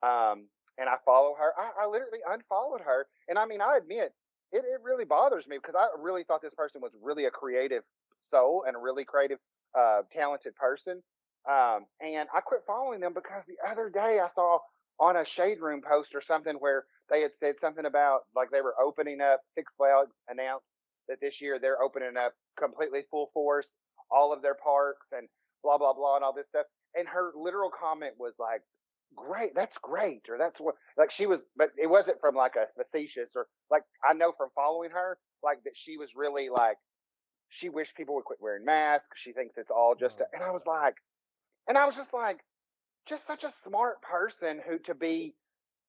Um 0.02 0.48
and 0.78 0.88
I 0.88 0.96
follow 1.04 1.34
her. 1.38 1.52
I, 1.58 1.84
I 1.84 1.86
literally 1.86 2.20
unfollowed 2.26 2.80
her. 2.80 3.06
And 3.28 3.38
I 3.38 3.46
mean 3.46 3.60
I 3.60 3.76
admit 3.76 4.12
it, 4.52 4.64
it 4.64 4.80
really 4.82 5.04
bothers 5.04 5.46
me 5.46 5.56
because 5.56 5.74
I 5.74 5.88
really 6.00 6.24
thought 6.24 6.42
this 6.42 6.54
person 6.54 6.80
was 6.80 6.92
really 7.02 7.24
a 7.24 7.30
creative 7.30 7.82
soul 8.30 8.64
and 8.66 8.76
a 8.76 8.78
really 8.78 9.04
creative, 9.04 9.38
uh, 9.78 10.02
talented 10.12 10.54
person. 10.56 11.02
Um, 11.48 11.86
and 12.00 12.28
I 12.34 12.40
quit 12.40 12.60
following 12.66 13.00
them 13.00 13.14
because 13.14 13.42
the 13.48 13.56
other 13.68 13.90
day 13.90 14.20
I 14.22 14.28
saw 14.34 14.58
on 15.00 15.16
a 15.16 15.24
shade 15.24 15.58
room 15.60 15.80
post 15.82 16.14
or 16.14 16.20
something 16.20 16.54
where 16.56 16.84
they 17.10 17.22
had 17.22 17.34
said 17.36 17.56
something 17.60 17.86
about 17.86 18.20
like 18.36 18.50
they 18.50 18.60
were 18.60 18.74
opening 18.80 19.20
up 19.20 19.40
Six 19.54 19.72
Flags 19.76 20.14
announced 20.28 20.76
that 21.08 21.18
this 21.20 21.40
year 21.40 21.58
they're 21.58 21.82
opening 21.82 22.16
up 22.16 22.32
completely 22.58 23.00
full 23.10 23.30
force 23.34 23.66
all 24.10 24.32
of 24.32 24.42
their 24.42 24.54
parks 24.54 25.06
and 25.16 25.28
blah 25.62 25.78
blah 25.78 25.94
blah 25.94 26.16
and 26.16 26.24
all 26.24 26.34
this 26.34 26.46
stuff. 26.48 26.66
And 26.94 27.08
her 27.08 27.32
literal 27.34 27.70
comment 27.70 28.14
was 28.18 28.34
like, 28.38 28.60
"Great, 29.16 29.54
that's 29.54 29.78
great," 29.78 30.22
or 30.28 30.38
"That's 30.38 30.58
what." 30.60 30.74
Like 30.96 31.10
she 31.10 31.26
was, 31.26 31.40
but 31.56 31.70
it 31.76 31.86
wasn't 31.88 32.20
from 32.20 32.34
like 32.34 32.56
a 32.56 32.66
facetious 32.76 33.30
or 33.36 33.46
like 33.70 33.82
I 34.08 34.12
know 34.14 34.32
from 34.36 34.50
following 34.54 34.90
her, 34.90 35.18
like 35.42 35.62
that 35.64 35.76
she 35.76 35.96
was 35.98 36.10
really 36.16 36.48
like 36.48 36.76
she 37.48 37.68
wished 37.68 37.94
people 37.96 38.14
would 38.14 38.24
quit 38.24 38.38
wearing 38.40 38.64
masks. 38.64 39.20
She 39.20 39.32
thinks 39.32 39.58
it's 39.58 39.70
all 39.70 39.94
just, 39.94 40.20
a, 40.20 40.24
mm. 40.24 40.26
and 40.34 40.42
I 40.42 40.50
was 40.52 40.64
like, 40.66 40.94
and 41.68 41.76
I 41.76 41.84
was 41.84 41.94
just 41.94 42.12
like, 42.14 42.38
just 43.06 43.26
such 43.26 43.44
a 43.44 43.52
smart 43.64 44.00
person 44.00 44.58
who 44.66 44.78
to 44.80 44.94
be 44.94 45.34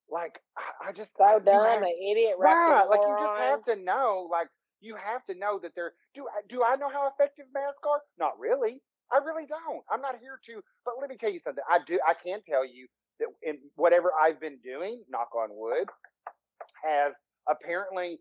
like, 0.09 0.39
I, 0.57 0.89
I 0.89 0.91
just 0.91 1.11
So 1.17 1.23
I- 1.23 1.35
you 1.37 1.39
dumb, 1.41 1.65
have- 1.65 1.81
an 1.81 1.87
idiot, 2.11 2.35
right? 2.37 2.83
Like 2.89 2.99
you 3.01 3.15
just 3.19 3.37
have 3.37 3.63
to 3.65 3.75
know, 3.77 4.27
like 4.31 4.47
you 4.81 4.95
have 4.95 5.25
to 5.27 5.35
know 5.35 5.59
that 5.59 5.71
they're. 5.75 5.93
Do 6.13 6.27
I 6.27 6.41
do 6.49 6.63
I 6.63 6.75
know 6.75 6.89
how 6.89 7.07
effective 7.07 7.45
masks 7.53 7.79
are? 7.89 8.01
Not 8.19 8.37
really. 8.37 8.81
I 9.11 9.17
really 9.23 9.45
don't. 9.45 9.83
I'm 9.89 10.01
not 10.01 10.15
here 10.19 10.39
to. 10.47 10.61
But 10.85 10.95
let 10.99 11.09
me 11.09 11.15
tell 11.15 11.31
you 11.31 11.39
something. 11.39 11.63
I 11.69 11.79
do. 11.87 11.99
I 12.05 12.13
can 12.13 12.41
tell 12.43 12.65
you 12.65 12.87
that 13.19 13.27
in 13.43 13.59
whatever 13.75 14.11
I've 14.19 14.39
been 14.39 14.57
doing, 14.63 15.03
knock 15.09 15.35
on 15.35 15.49
wood, 15.51 15.87
has 16.83 17.13
apparently 17.49 18.19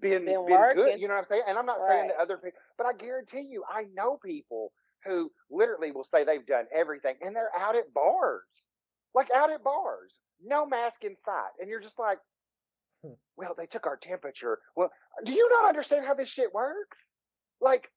been 0.00 0.24
Been 0.24 0.46
been, 0.46 0.74
good. 0.74 1.00
You 1.00 1.08
know 1.08 1.14
what 1.14 1.20
I'm 1.20 1.26
saying? 1.28 1.42
And 1.48 1.58
I'm 1.58 1.66
not 1.66 1.78
saying 1.88 2.08
Right. 2.08 2.08
that 2.16 2.22
other 2.22 2.36
people, 2.38 2.58
but 2.78 2.86
I 2.86 2.92
guarantee 2.92 3.42
you, 3.48 3.64
I 3.68 3.84
know 3.94 4.18
people 4.24 4.72
who 5.04 5.30
literally 5.50 5.90
will 5.92 6.04
say 6.04 6.24
they've 6.24 6.46
done 6.46 6.66
everything, 6.74 7.16
and 7.22 7.34
they're 7.34 7.50
out 7.58 7.76
at 7.76 7.92
bars, 7.92 8.42
like 9.14 9.30
out 9.34 9.50
at 9.50 9.64
bars, 9.64 10.12
no 10.42 10.66
mask 10.66 11.04
in 11.04 11.16
sight, 11.16 11.50
and 11.60 11.68
you're 11.68 11.80
just 11.80 11.98
like, 11.98 12.18
Hmm. 13.02 13.14
well, 13.36 13.54
they 13.56 13.66
took 13.66 13.86
our 13.86 13.96
temperature. 13.96 14.58
Well, 14.76 14.90
do 15.24 15.32
you 15.32 15.48
not 15.48 15.68
understand 15.68 16.04
how 16.04 16.14
this 16.14 16.28
shit 16.28 16.52
works? 16.52 16.98
Like, 17.60 17.90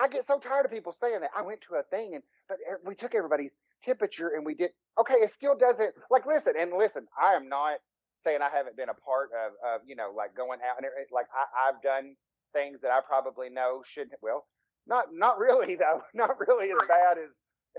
I 0.00 0.08
get 0.08 0.24
so 0.26 0.38
tired 0.40 0.64
of 0.66 0.72
people 0.72 0.92
saying 1.00 1.20
that. 1.20 1.30
I 1.36 1.42
went 1.42 1.60
to 1.62 1.76
a 1.76 1.82
thing 1.84 2.14
and 2.14 2.22
but 2.48 2.58
e- 2.60 2.82
we 2.84 2.94
took 2.96 3.14
everybody's 3.14 3.52
temperature 3.84 4.32
and 4.36 4.44
we 4.46 4.54
did 4.54 4.70
okay. 5.00 5.14
It 5.16 5.32
still 5.32 5.56
doesn't 5.56 5.94
like 6.10 6.26
listen 6.26 6.54
and 6.58 6.72
listen. 6.76 7.06
I 7.20 7.34
am 7.34 7.48
not 7.48 7.78
saying 8.24 8.40
I 8.42 8.54
haven't 8.54 8.76
been 8.76 8.88
a 8.90 8.94
part 8.94 9.30
of 9.34 9.52
of 9.64 9.80
you 9.86 9.96
know 9.96 10.12
like 10.16 10.36
going 10.36 10.60
out 10.62 10.76
and 10.78 10.86
it- 10.86 11.12
like 11.12 11.26
I, 11.34 11.70
I've 11.70 11.82
done 11.82 12.14
things 12.52 12.80
that 12.82 12.90
I 12.90 13.00
probably 13.06 13.50
know 13.50 13.82
shouldn't. 13.86 14.20
Well, 14.22 14.46
not 14.86 15.06
not 15.12 15.38
really 15.38 15.76
though. 15.80 16.02
Not 16.14 16.38
really 16.46 16.70
as 16.70 16.88
bad 16.88 17.18
as 17.18 17.30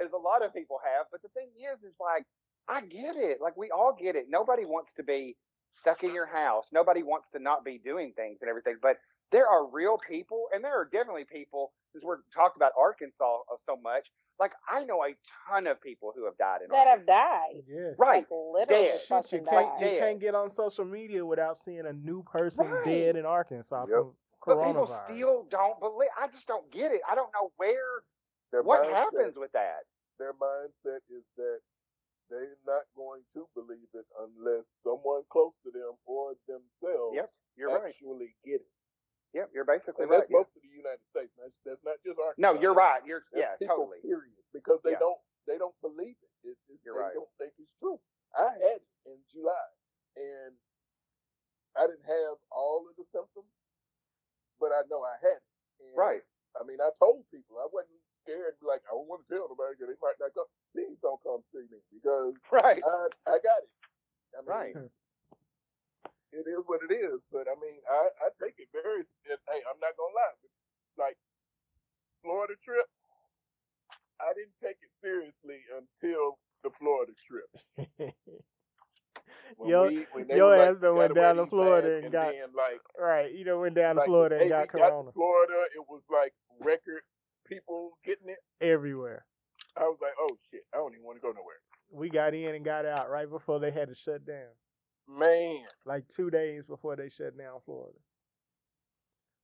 as 0.03 0.11
a 0.13 0.17
lot 0.17 0.45
of 0.45 0.53
people 0.53 0.79
have. 0.83 1.07
But 1.11 1.21
the 1.21 1.29
thing 1.29 1.49
is, 1.57 1.79
is 1.83 1.95
like 1.99 2.23
I 2.69 2.81
get 2.81 3.15
it. 3.17 3.39
Like 3.41 3.57
we 3.57 3.71
all 3.71 3.95
get 3.99 4.15
it. 4.15 4.25
Nobody 4.29 4.65
wants 4.65 4.93
to 4.95 5.03
be 5.03 5.35
stuck 5.75 6.03
in 6.03 6.13
your 6.13 6.27
house. 6.27 6.65
Nobody 6.71 7.03
wants 7.03 7.27
to 7.33 7.39
not 7.39 7.65
be 7.65 7.79
doing 7.83 8.13
things 8.15 8.39
and 8.41 8.49
everything. 8.49 8.77
But 8.81 8.97
there 9.31 9.47
are 9.47 9.67
real 9.69 9.97
people, 10.09 10.45
and 10.53 10.63
there 10.63 10.79
are 10.79 10.89
definitely 10.91 11.25
people. 11.31 11.71
Since 11.93 12.03
we're 12.05 12.19
talked 12.33 12.57
about 12.57 12.71
Arkansas 12.79 13.39
uh, 13.51 13.57
so 13.65 13.77
much, 13.81 14.07
like 14.39 14.53
I 14.69 14.83
know 14.85 15.03
a 15.03 15.15
ton 15.49 15.67
of 15.67 15.81
people 15.81 16.13
who 16.15 16.25
have 16.25 16.37
died 16.37 16.59
in 16.65 16.71
Arkansas. 16.71 16.83
that 16.83 16.97
have 16.97 17.05
died. 17.05 17.63
Yeah. 17.67 17.91
Right. 17.97 18.23
Like 18.23 18.27
literally 18.31 18.87
Dead. 18.87 18.99
Shit, 19.01 19.31
you 19.31 19.39
can't 19.39 19.45
died. 19.51 19.79
you 19.81 19.85
Dead. 19.87 19.99
can't 19.99 20.19
get 20.19 20.35
on 20.35 20.49
social 20.49 20.85
media 20.85 21.25
without 21.25 21.57
seeing 21.57 21.85
a 21.85 21.93
new 21.93 22.23
person 22.23 22.69
Right. 22.69 22.85
dead 22.85 23.15
in 23.17 23.25
Arkansas 23.25 23.85
Yep. 23.89 23.97
from 23.97 24.13
But 24.45 24.65
people 24.65 24.87
still 25.11 25.43
don't 25.49 25.79
believe. 25.79 26.09
I 26.17 26.27
just 26.29 26.47
don't 26.47 26.69
get 26.71 26.91
it. 26.91 27.01
I 27.09 27.15
don't 27.15 27.31
know 27.33 27.51
where. 27.57 28.03
Their 28.51 28.63
what 28.63 28.81
mindset- 28.87 28.93
happens 28.93 29.37
with 29.37 29.51
that? 29.51 29.83
Their 30.17 30.33
mindset 30.33 31.01
is 31.09 31.23
that 31.37 31.59
they're 32.29 32.57
not 32.65 32.83
going 32.95 33.21
to 33.33 33.47
believe 33.55 33.87
it 33.93 34.05
unless 34.19 34.65
someone 34.83 35.23
close 35.29 35.53
to 35.63 35.71
them 35.71 35.93
or 36.05 36.33
themselves 36.47 37.15
Yep, 37.15 37.31
you're 37.57 37.69
right. 37.73 37.89
actually 37.89 38.35
get 38.45 38.61
it. 38.61 38.67
Yep, 39.33 39.51
you're 39.53 39.65
basically 39.67 40.03
And 40.03 40.11
right. 40.11 40.25
that's 40.25 40.31
yeah. 40.31 40.41
most 40.41 40.51
of 40.57 40.61
the 40.65 40.73
United 40.73 41.05
States. 41.13 41.29
That's, 41.37 41.53
that's 41.65 41.83
not 41.85 41.97
just 42.01 42.17
Arkansas. 42.17 42.41
No, 42.41 42.57
you're 42.57 42.73
right. 42.73 43.01
You're 43.05 43.23
yeah, 43.33 43.53
people, 43.61 43.85
totally. 43.93 44.01
Period. 44.01 44.33
Because 44.53 44.81
they 44.83 44.97
Yeah. 44.97 45.03
don't 45.05 45.21
they 45.45 45.57
don't 45.61 45.77
believe 45.81 46.17
it. 46.21 46.31
it, 46.49 46.57
it 46.69 46.79
they 46.85 46.89
right. 46.93 47.13
don't 47.13 47.29
think 47.37 47.53
it's 47.61 47.73
true. 47.77 47.99
I 48.33 48.53
had 48.57 48.81
it 48.81 48.85
in 49.05 49.17
July, 49.33 49.67
and 50.17 50.53
I 51.77 51.85
didn't 51.89 52.05
have 52.05 52.37
all 52.53 52.85
of 52.89 52.93
the 52.97 53.05
symptoms, 53.13 53.49
but 54.59 54.73
I 54.73 54.81
know 54.89 55.01
I 55.05 55.17
had 55.21 55.39
it. 55.41 55.49
And, 55.85 55.93
Right. 55.97 56.23
I 56.59 56.65
mean, 56.65 56.81
I 56.81 56.89
told 56.99 57.25
people 57.29 57.57
I 57.61 57.69
wasn't 57.71 58.01
scared. 58.25 58.57
Like 58.61 58.81
I 58.89 58.93
don't 58.97 59.07
want 59.09 59.25
to 59.25 59.29
tell 59.29 59.45
nobody 59.49 59.77
because 59.77 59.93
they 59.93 60.01
might 60.01 60.17
not 60.21 60.33
come. 60.33 60.49
Please 60.73 60.97
don't 61.01 61.21
come 61.21 61.41
see 61.53 61.65
me 61.69 61.79
because 61.93 62.33
Right. 62.51 62.81
I 62.81 62.97
I 63.29 63.37
got 63.41 63.61
it. 63.65 63.71
I 64.37 64.41
mean, 64.41 64.49
Right. 64.49 64.75
It 66.31 66.45
is 66.47 66.63
what 66.67 66.81
it 66.87 66.93
is. 66.93 67.19
But 67.31 67.47
I 67.49 67.55
mean, 67.59 67.79
I, 67.89 68.03
I 68.23 68.27
take 68.41 68.55
it 68.57 68.69
very. 68.71 69.01
It, 69.25 69.39
hey, 69.49 69.61
I'm 69.67 69.79
not 69.81 69.93
gonna 69.97 70.15
lie. 70.15 70.37
Like 70.97 71.17
Florida 72.23 72.53
trip, 72.63 72.85
I 74.19 74.33
didn't 74.35 74.57
take 74.61 74.77
it 74.81 74.91
seriously 75.01 75.63
until 75.71 76.37
the 76.63 76.71
Florida 76.79 77.13
trip. 77.27 77.49
When 79.57 79.69
Yo- 79.69 79.87
we, 79.87 80.05
your 80.35 80.45
were 80.45 80.57
like, 80.57 80.69
ass 80.69 80.75
done 80.81 80.95
went 80.95 81.15
down 81.15 81.35
to 81.37 81.45
Florida 81.47 81.87
masks," 81.87 82.03
and 82.03 82.11
got- 82.11 82.31
then, 82.33 82.49
like, 82.55 82.81
right, 82.99 83.33
you 83.33 83.45
know, 83.45 83.59
went 83.59 83.75
down 83.75 83.95
to 83.95 84.03
Florida 84.05 84.39
and 84.39 84.49
got 84.49 84.71
we 84.73 84.79
got 84.79 84.89
corona 84.91 85.11
Florida, 85.11 85.65
it 85.75 85.83
was 85.89 86.01
like 86.09 86.33
record 86.59 87.01
people 87.47 87.97
getting 88.05 88.29
it. 88.29 88.37
everywhere. 88.61 89.25
I 89.75 89.83
was 89.83 89.97
like, 90.01 90.13
oh 90.19 90.37
shit, 90.51 90.61
I 90.73 90.77
don't 90.77 90.93
even 90.93 91.05
want 91.05 91.17
to 91.17 91.21
go 91.21 91.29
nowhere. 91.29 91.57
We 91.91 92.09
got 92.09 92.33
in 92.33 92.53
and 92.53 92.63
got 92.63 92.85
out 92.85 93.09
right 93.09 93.29
before 93.29 93.59
they 93.59 93.71
had 93.71 93.89
to 93.89 93.95
shut 93.95 94.25
down. 94.25 94.53
Man, 95.09 95.63
Like 95.85 96.07
two 96.07 96.29
days 96.29 96.65
before 96.65 96.95
they 96.95 97.09
shut 97.09 97.37
down 97.37 97.59
Florida. 97.65 97.97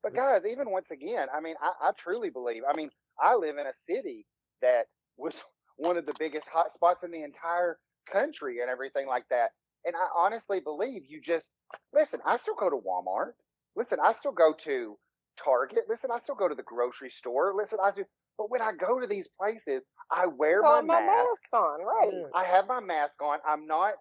But 0.03 0.13
guys, 0.13 0.43
even 0.45 0.69
once 0.69 0.91
again, 0.91 1.27
I 1.35 1.41
mean, 1.41 1.55
I, 1.59 1.87
I 1.87 1.91
truly 1.97 2.29
believe. 2.29 2.61
I 2.69 2.75
mean, 2.75 2.91
I 3.19 3.35
live 3.35 3.57
in 3.57 3.65
a 3.65 3.73
city 3.87 4.27
that 4.61 4.85
was 5.17 5.33
one 5.77 5.97
of 5.97 6.05
the 6.05 6.13
biggest 6.19 6.47
hot 6.47 6.73
spots 6.75 7.01
in 7.03 7.09
the 7.09 7.23
entire 7.23 7.79
country 8.11 8.61
and 8.61 8.69
everything 8.69 9.07
like 9.07 9.27
that. 9.29 9.49
And 9.83 9.95
I 9.95 10.07
honestly 10.15 10.59
believe 10.59 11.03
you 11.07 11.21
just 11.21 11.49
listen. 11.93 12.19
I 12.25 12.37
still 12.37 12.55
go 12.55 12.69
to 12.69 12.75
Walmart. 12.75 13.33
Listen, 13.75 13.97
I 14.03 14.11
still 14.13 14.31
go 14.31 14.53
to 14.63 14.97
Target. 15.43 15.85
Listen, 15.89 16.11
I 16.13 16.19
still 16.19 16.35
go 16.35 16.47
to 16.47 16.55
the 16.55 16.63
grocery 16.63 17.09
store. 17.09 17.53
Listen, 17.55 17.79
I 17.83 17.91
do. 17.91 18.05
But 18.37 18.51
when 18.51 18.61
I 18.61 18.73
go 18.73 18.99
to 18.99 19.07
these 19.07 19.27
places, 19.39 19.81
I 20.11 20.27
wear 20.27 20.61
my 20.61 20.81
my 20.81 20.99
mask. 20.99 21.07
mask 21.07 21.41
on, 21.53 21.79
right? 21.81 22.23
I 22.35 22.43
have 22.43 22.67
my 22.67 22.79
mask 22.79 23.13
on. 23.21 23.39
I'm 23.47 23.65
not. 23.65 23.93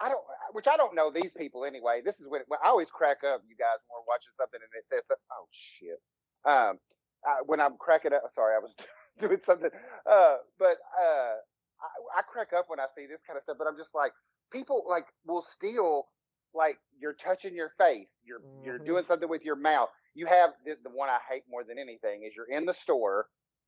I 0.00 0.08
don't. 0.08 0.22
Which 0.52 0.66
I 0.68 0.76
don't 0.76 0.94
know 0.94 1.10
these 1.10 1.32
people 1.36 1.64
anyway. 1.64 2.00
This 2.04 2.20
is 2.20 2.26
when, 2.28 2.42
when 2.48 2.58
I 2.64 2.68
always 2.68 2.88
crack 2.90 3.18
up. 3.24 3.42
You 3.48 3.56
guys 3.56 3.78
when 3.88 3.98
we're 4.00 4.06
watching 4.08 4.32
something 4.38 4.60
and 4.62 4.70
it 4.78 4.84
says, 4.88 5.06
something- 5.06 5.32
"Oh 5.32 5.46
shit." 5.50 6.00
Um, 6.44 6.78
I, 7.26 7.42
when 7.46 7.60
I'm 7.60 7.76
cracking 7.78 8.12
up. 8.12 8.22
Sorry, 8.34 8.54
I 8.54 8.58
was 8.60 8.72
doing 9.18 9.40
something. 9.44 9.70
Uh, 10.08 10.36
but 10.58 10.78
uh, 11.02 11.34
I, 11.82 12.18
I 12.18 12.22
crack 12.30 12.52
up 12.56 12.66
when 12.68 12.78
I 12.80 12.86
see 12.96 13.06
this 13.06 13.20
kind 13.26 13.36
of 13.36 13.42
stuff. 13.42 13.56
But 13.58 13.66
I'm 13.66 13.76
just 13.76 13.94
like, 13.94 14.12
people 14.52 14.84
like 14.88 15.06
will 15.26 15.42
steal. 15.42 16.06
Like 16.54 16.78
you're 16.98 17.12
touching 17.14 17.54
your 17.54 17.72
face. 17.76 18.10
You're 18.24 18.40
you're 18.64 18.78
Mhm. 18.80 18.86
doing 18.86 19.04
something 19.06 19.28
with 19.28 19.44
your 19.44 19.56
mouth. 19.56 19.90
You 20.14 20.26
have 20.26 20.50
the, 20.64 20.76
the 20.82 20.90
one 20.90 21.08
I 21.10 21.18
hate 21.30 21.42
more 21.50 21.62
than 21.62 21.78
anything 21.78 22.22
is 22.26 22.32
you're 22.34 22.50
in 22.50 22.64
the 22.64 22.72
store 22.74 23.26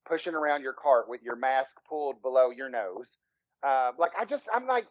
pushing 0.09 0.35
around 0.35 0.62
your 0.62 0.73
cart 0.73 1.07
with 1.09 1.23
your 1.23 1.36
mask 1.36 1.73
pulled 1.89 2.23
below 2.23 2.48
your 2.51 2.70
nose. 2.70 3.07
Uh, 3.62 3.93
like 3.98 4.12
I 4.19 4.24
just 4.24 4.44
I'm 4.52 4.66
like 4.66 4.86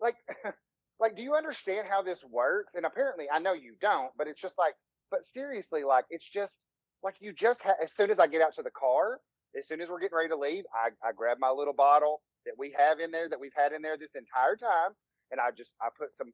like 0.00 0.16
like 1.00 1.16
do 1.16 1.22
you 1.22 1.34
understand 1.34 1.86
how 1.88 2.02
this 2.02 2.20
works? 2.30 2.74
And 2.74 2.84
apparently 2.86 3.26
I 3.32 3.38
know 3.38 3.52
you 3.54 3.74
don't, 3.80 4.10
but 4.16 4.26
it's 4.28 4.40
just 4.40 4.54
like 4.58 4.74
but 5.10 5.24
seriously 5.24 5.84
like 5.84 6.04
it's 6.10 6.28
just 6.28 6.60
like 7.02 7.16
you 7.20 7.32
just 7.32 7.62
ha- 7.62 7.78
as 7.82 7.92
soon 7.94 8.10
as 8.10 8.18
I 8.18 8.26
get 8.26 8.42
out 8.42 8.54
to 8.56 8.62
the 8.62 8.70
car, 8.70 9.20
as 9.58 9.66
soon 9.68 9.80
as 9.80 9.88
we're 9.88 10.00
getting 10.00 10.16
ready 10.16 10.28
to 10.30 10.36
leave, 10.36 10.64
I 10.74 10.90
I 11.06 11.12
grab 11.12 11.38
my 11.40 11.50
little 11.50 11.74
bottle 11.74 12.20
that 12.46 12.54
we 12.58 12.74
have 12.78 13.00
in 13.00 13.10
there 13.10 13.28
that 13.28 13.40
we've 13.40 13.56
had 13.56 13.72
in 13.72 13.82
there 13.82 13.96
this 13.98 14.14
entire 14.14 14.56
time 14.56 14.92
and 15.30 15.40
I 15.40 15.50
just 15.56 15.72
I 15.80 15.88
put 15.96 16.16
some 16.16 16.32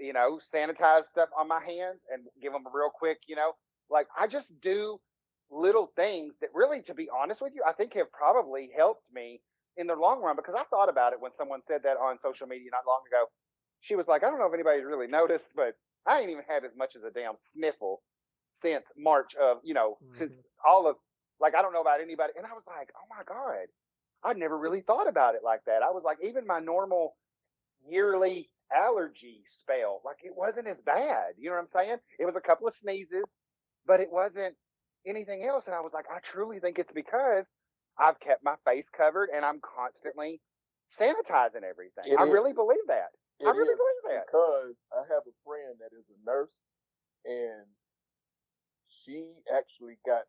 you 0.00 0.12
know 0.12 0.40
sanitized 0.54 1.06
stuff 1.06 1.28
on 1.38 1.48
my 1.48 1.60
hands 1.64 2.00
and 2.12 2.24
give 2.40 2.52
them 2.52 2.64
a 2.66 2.70
real 2.72 2.90
quick, 2.90 3.18
you 3.26 3.36
know, 3.36 3.52
like 3.90 4.06
I 4.18 4.26
just 4.26 4.48
do 4.60 4.98
little 5.50 5.90
things 5.96 6.36
that 6.40 6.50
really 6.54 6.82
to 6.82 6.94
be 6.94 7.08
honest 7.10 7.42
with 7.42 7.52
you, 7.54 7.62
I 7.66 7.72
think 7.72 7.94
have 7.94 8.10
probably 8.12 8.70
helped 8.76 9.04
me 9.12 9.40
in 9.76 9.86
the 9.86 9.94
long 9.94 10.22
run 10.22 10.36
because 10.36 10.54
I 10.56 10.64
thought 10.64 10.88
about 10.88 11.12
it 11.12 11.20
when 11.20 11.32
someone 11.36 11.60
said 11.66 11.82
that 11.84 11.96
on 11.96 12.18
social 12.22 12.46
media 12.46 12.70
not 12.72 12.86
long 12.86 13.02
ago. 13.08 13.26
She 13.82 13.94
was 13.94 14.06
like, 14.08 14.24
I 14.24 14.30
don't 14.30 14.38
know 14.38 14.46
if 14.46 14.54
anybody's 14.54 14.84
really 14.84 15.06
noticed, 15.06 15.48
but 15.54 15.74
I 16.06 16.20
ain't 16.20 16.30
even 16.30 16.44
had 16.48 16.64
as 16.64 16.72
much 16.76 16.96
as 16.96 17.02
a 17.04 17.10
damn 17.10 17.34
sniffle 17.52 18.02
since 18.60 18.84
March 18.96 19.34
of 19.34 19.58
you 19.64 19.74
know 19.74 19.98
since 20.18 20.32
mm-hmm. 20.32 20.68
all 20.68 20.88
of 20.88 20.96
like 21.40 21.54
I 21.54 21.62
don't 21.62 21.72
know 21.72 21.80
about 21.80 22.00
anybody, 22.00 22.32
and 22.36 22.46
I 22.46 22.52
was 22.54 22.64
like, 22.66 22.90
oh 22.96 23.06
my 23.10 23.22
god, 23.26 23.66
I 24.24 24.32
never 24.34 24.56
really 24.56 24.80
thought 24.80 25.08
about 25.08 25.34
it 25.34 25.42
like 25.44 25.64
that. 25.66 25.82
I 25.82 25.90
was 25.90 26.02
like, 26.04 26.18
even 26.24 26.46
my 26.46 26.60
normal 26.60 27.14
yearly 27.88 28.48
allergy 28.74 29.42
spell, 29.60 30.00
like 30.04 30.18
it 30.22 30.32
wasn't 30.36 30.68
as 30.68 30.80
bad. 30.84 31.34
You 31.38 31.50
know 31.50 31.56
what 31.56 31.62
I'm 31.62 31.86
saying? 31.86 31.98
It 32.18 32.24
was 32.24 32.36
a 32.36 32.40
couple 32.40 32.68
of 32.68 32.74
sneezes, 32.74 33.38
but 33.86 34.00
it 34.00 34.10
wasn't 34.10 34.54
anything 35.06 35.44
else. 35.44 35.66
And 35.66 35.74
I 35.74 35.80
was 35.80 35.92
like, 35.92 36.06
I 36.10 36.20
truly 36.20 36.60
think 36.60 36.78
it's 36.78 36.92
because 36.92 37.44
I've 37.98 38.18
kept 38.20 38.44
my 38.44 38.54
face 38.64 38.86
covered 38.96 39.28
and 39.34 39.44
I'm 39.44 39.60
constantly 39.60 40.40
sanitizing 40.98 41.64
everything. 41.68 42.04
It 42.06 42.18
I 42.18 42.24
is. 42.24 42.30
really 42.30 42.52
believe 42.52 42.86
that. 42.88 43.10
I 43.48 43.50
really 43.52 43.74
believe 43.76 44.16
that. 44.16 44.26
because 44.26 44.76
I 44.92 45.02
have 45.12 45.24
a 45.26 45.36
friend 45.44 45.78
that 45.80 45.96
is 45.96 46.06
a 46.10 46.18
nurse, 46.24 46.56
and 47.24 47.66
she 49.04 49.34
actually 49.54 49.98
got 50.06 50.24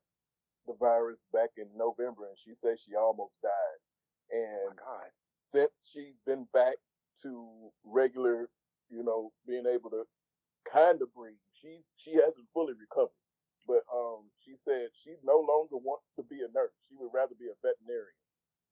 the 0.68 0.73
virus 0.80 1.23
back 1.34 1.52
in 1.57 1.68
November, 1.76 2.27
and 2.27 2.38
she 2.44 2.53
says 2.56 2.80
she 2.81 2.95
almost 2.95 3.34
died. 3.41 3.80
Oh 4.31 4.69
And 4.69 4.77
God. 4.77 5.10
since 5.34 5.73
she's 5.91 6.18
been 6.26 6.48
back 6.53 6.76
to 7.23 7.72
regular, 7.85 8.49
you 8.90 9.03
know, 9.03 9.31
being 9.48 9.65
able 9.68 9.90
to 9.91 10.03
kind 10.72 11.02
of 11.02 11.14
breathe, 11.14 11.40
she's 11.61 11.94
she 11.98 12.14
hasn't 12.14 12.48
fully 12.53 12.73
recovered. 12.73 13.18
But 13.68 13.84
um, 13.94 14.30
she 14.44 14.56
said 14.57 14.90
she 15.03 15.15
no 15.23 15.40
longer 15.40 15.77
wants 15.77 16.07
to 16.18 16.23
be 16.23 16.41
a 16.44 16.52
nurse. 16.53 16.76
She 16.90 16.95
would 16.98 17.11
rather 17.14 17.35
be 17.40 17.48
a 17.48 17.56
veterinarian. 17.61 18.19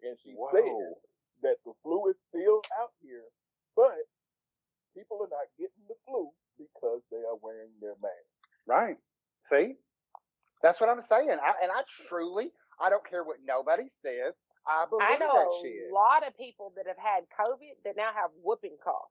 And 0.04 0.18
she 0.24 0.36
said 0.52 0.96
that 1.44 1.58
the 1.66 1.74
flu 1.84 2.10
is 2.10 2.18
still 2.30 2.62
out 2.82 2.92
here, 3.02 3.26
but 3.76 4.04
people 4.94 5.18
are 5.24 5.32
not 5.32 5.48
getting 5.58 5.84
the 5.88 5.96
flu 6.08 6.30
because 6.58 7.02
they 7.12 7.24
are 7.24 7.38
wearing 7.42 7.72
their 7.82 7.96
mask. 8.02 8.32
Right. 8.68 8.98
See? 9.50 9.76
That's 10.62 10.80
what 10.80 10.90
I'm 10.90 11.02
saying. 11.02 11.38
I, 11.42 11.54
and 11.64 11.72
I 11.74 11.82
truly, 12.08 12.52
I 12.80 12.90
don't 12.90 13.06
care 13.08 13.24
what 13.24 13.38
nobody 13.46 13.90
says. 14.02 14.38
I 14.68 14.86
believe 14.90 15.08
I 15.10 15.18
know 15.18 15.34
that 15.34 15.50
a 15.50 15.62
shit. 15.66 15.90
lot 15.92 16.22
of 16.28 16.38
people 16.38 16.72
that 16.78 16.86
have 16.86 17.02
had 17.02 17.26
COVID 17.34 17.82
that 17.84 17.98
now 17.98 18.14
have 18.14 18.30
whooping 18.44 18.78
cough. 18.84 19.10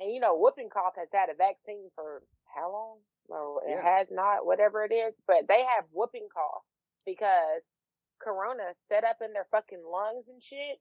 And 0.00 0.10
you 0.12 0.18
know, 0.20 0.34
whooping 0.36 0.68
cough 0.74 0.98
has 0.98 1.08
had 1.14 1.30
a 1.30 1.38
vaccine 1.38 1.88
for 1.94 2.22
how 2.50 2.72
long? 2.72 2.98
No, 3.30 3.60
it 3.64 3.70
Yeah. 3.78 3.82
has 3.98 4.08
not, 4.10 4.44
whatever 4.44 4.84
it 4.84 4.92
is. 4.92 5.14
But 5.26 5.46
they 5.48 5.62
have 5.76 5.86
whooping 5.92 6.28
cough 6.34 6.66
because 7.06 7.62
Corona 8.18 8.74
set 8.88 9.04
up 9.04 9.18
in 9.22 9.32
their 9.32 9.46
fucking 9.50 9.82
lungs 9.86 10.26
and 10.28 10.42
shit. 10.42 10.80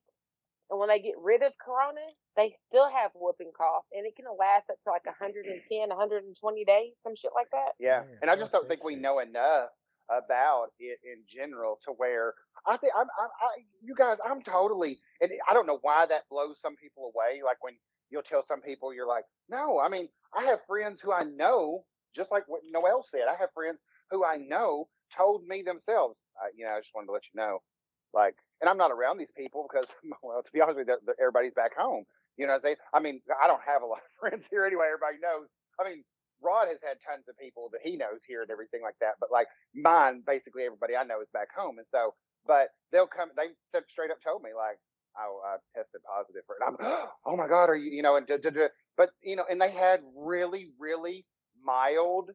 And 0.69 0.79
when 0.79 0.89
they 0.89 0.99
get 0.99 1.13
rid 1.21 1.43
of 1.43 1.53
Corona, 1.61 2.01
they 2.35 2.55
still 2.67 2.89
have 2.89 3.11
whooping 3.13 3.51
cough, 3.55 3.85
and 3.93 4.05
it 4.05 4.15
can 4.15 4.25
last 4.37 4.69
up 4.69 4.81
to 4.83 4.89
like 4.89 5.05
110, 5.05 5.45
120 5.69 6.65
days, 6.65 6.93
some 7.03 7.13
shit 7.15 7.31
like 7.35 7.49
that. 7.51 7.77
Yeah, 7.79 8.03
and 8.21 8.31
I 8.31 8.35
just 8.35 8.51
don't 8.51 8.67
think 8.67 8.83
we 8.83 8.95
know 8.95 9.19
enough 9.19 9.69
about 10.09 10.69
it 10.79 10.99
in 11.03 11.23
general 11.25 11.79
to 11.85 11.91
where 11.91 12.33
I 12.65 12.77
think 12.77 12.93
I'm, 12.95 13.07
I'm 13.19 13.29
I, 13.41 13.61
you 13.81 13.95
guys, 13.95 14.17
I'm 14.25 14.41
totally, 14.41 14.99
and 15.21 15.31
I 15.49 15.53
don't 15.53 15.67
know 15.67 15.79
why 15.81 16.05
that 16.07 16.29
blows 16.29 16.57
some 16.61 16.75
people 16.75 17.11
away. 17.13 17.41
Like 17.43 17.57
when 17.61 17.73
you'll 18.09 18.23
tell 18.23 18.43
some 18.47 18.61
people, 18.61 18.93
you're 18.93 19.07
like, 19.07 19.25
no, 19.49 19.79
I 19.79 19.89
mean, 19.89 20.09
I 20.35 20.45
have 20.45 20.59
friends 20.67 20.99
who 21.01 21.11
I 21.11 21.23
know, 21.23 21.85
just 22.15 22.31
like 22.31 22.43
what 22.47 22.61
Noel 22.69 23.05
said, 23.11 23.25
I 23.29 23.39
have 23.39 23.49
friends 23.53 23.79
who 24.11 24.23
I 24.25 24.37
know 24.37 24.87
told 25.15 25.45
me 25.47 25.61
themselves, 25.61 26.17
uh, 26.41 26.49
you 26.55 26.65
know, 26.65 26.71
I 26.71 26.79
just 26.79 26.91
wanted 26.93 27.07
to 27.07 27.13
let 27.13 27.23
you 27.33 27.39
know, 27.39 27.59
like, 28.13 28.35
and 28.61 28.69
I'm 28.69 28.77
not 28.77 28.91
around 28.91 29.17
these 29.17 29.33
people 29.37 29.67
because, 29.69 29.87
well, 30.23 30.43
to 30.43 30.51
be 30.53 30.61
honest 30.61 30.77
with 30.77 30.87
you, 30.87 30.97
they're- 31.05 31.15
everybody's 31.19 31.53
back 31.55 31.75
home. 31.77 32.05
You 32.37 32.47
know, 32.47 32.59
they, 32.61 32.75
I'm 32.75 32.75
saying? 32.75 32.77
I 32.93 32.99
mean, 32.99 33.21
I 33.41 33.47
don't 33.47 33.63
have 33.65 33.81
a 33.81 33.85
lot 33.87 34.03
of 34.03 34.11
friends 34.19 34.47
here 34.51 34.65
anyway. 34.65 34.87
Everybody 34.91 35.19
knows. 35.21 35.47
I 35.79 35.87
mean, 35.87 36.03
Rod 36.43 36.67
has 36.67 36.79
had 36.83 36.97
tons 37.03 37.25
of 37.29 37.37
people 37.37 37.69
that 37.71 37.81
he 37.83 37.95
knows 37.95 38.19
here 38.27 38.41
and 38.43 38.51
everything 38.51 38.81
like 38.83 38.95
that. 39.01 39.15
But 39.19 39.31
like 39.31 39.47
mine, 39.75 40.23
basically 40.25 40.63
everybody 40.65 40.95
I 40.95 41.03
know 41.03 41.21
is 41.21 41.29
back 41.33 41.49
home. 41.55 41.77
And 41.79 41.87
so, 41.91 42.13
but 42.47 42.69
they'll 42.91 43.07
come, 43.07 43.29
they 43.37 43.55
straight 43.89 44.11
up 44.11 44.19
told 44.23 44.43
me 44.43 44.51
like, 44.55 44.77
oh, 45.17 45.41
I 45.45 45.57
tested 45.75 46.01
positive 46.03 46.43
for 46.47 46.57
it. 46.59 46.63
I'm, 46.67 46.75
oh 47.25 47.37
my 47.37 47.47
God, 47.47 47.69
are 47.71 47.75
you, 47.75 47.91
you 47.91 48.03
know, 48.03 48.17
and, 48.17 48.27
but 48.97 49.09
you 49.23 49.35
know, 49.35 49.45
and 49.49 49.61
they 49.61 49.71
had 49.71 50.01
really, 50.15 50.69
really 50.79 51.25
mild 51.63 52.31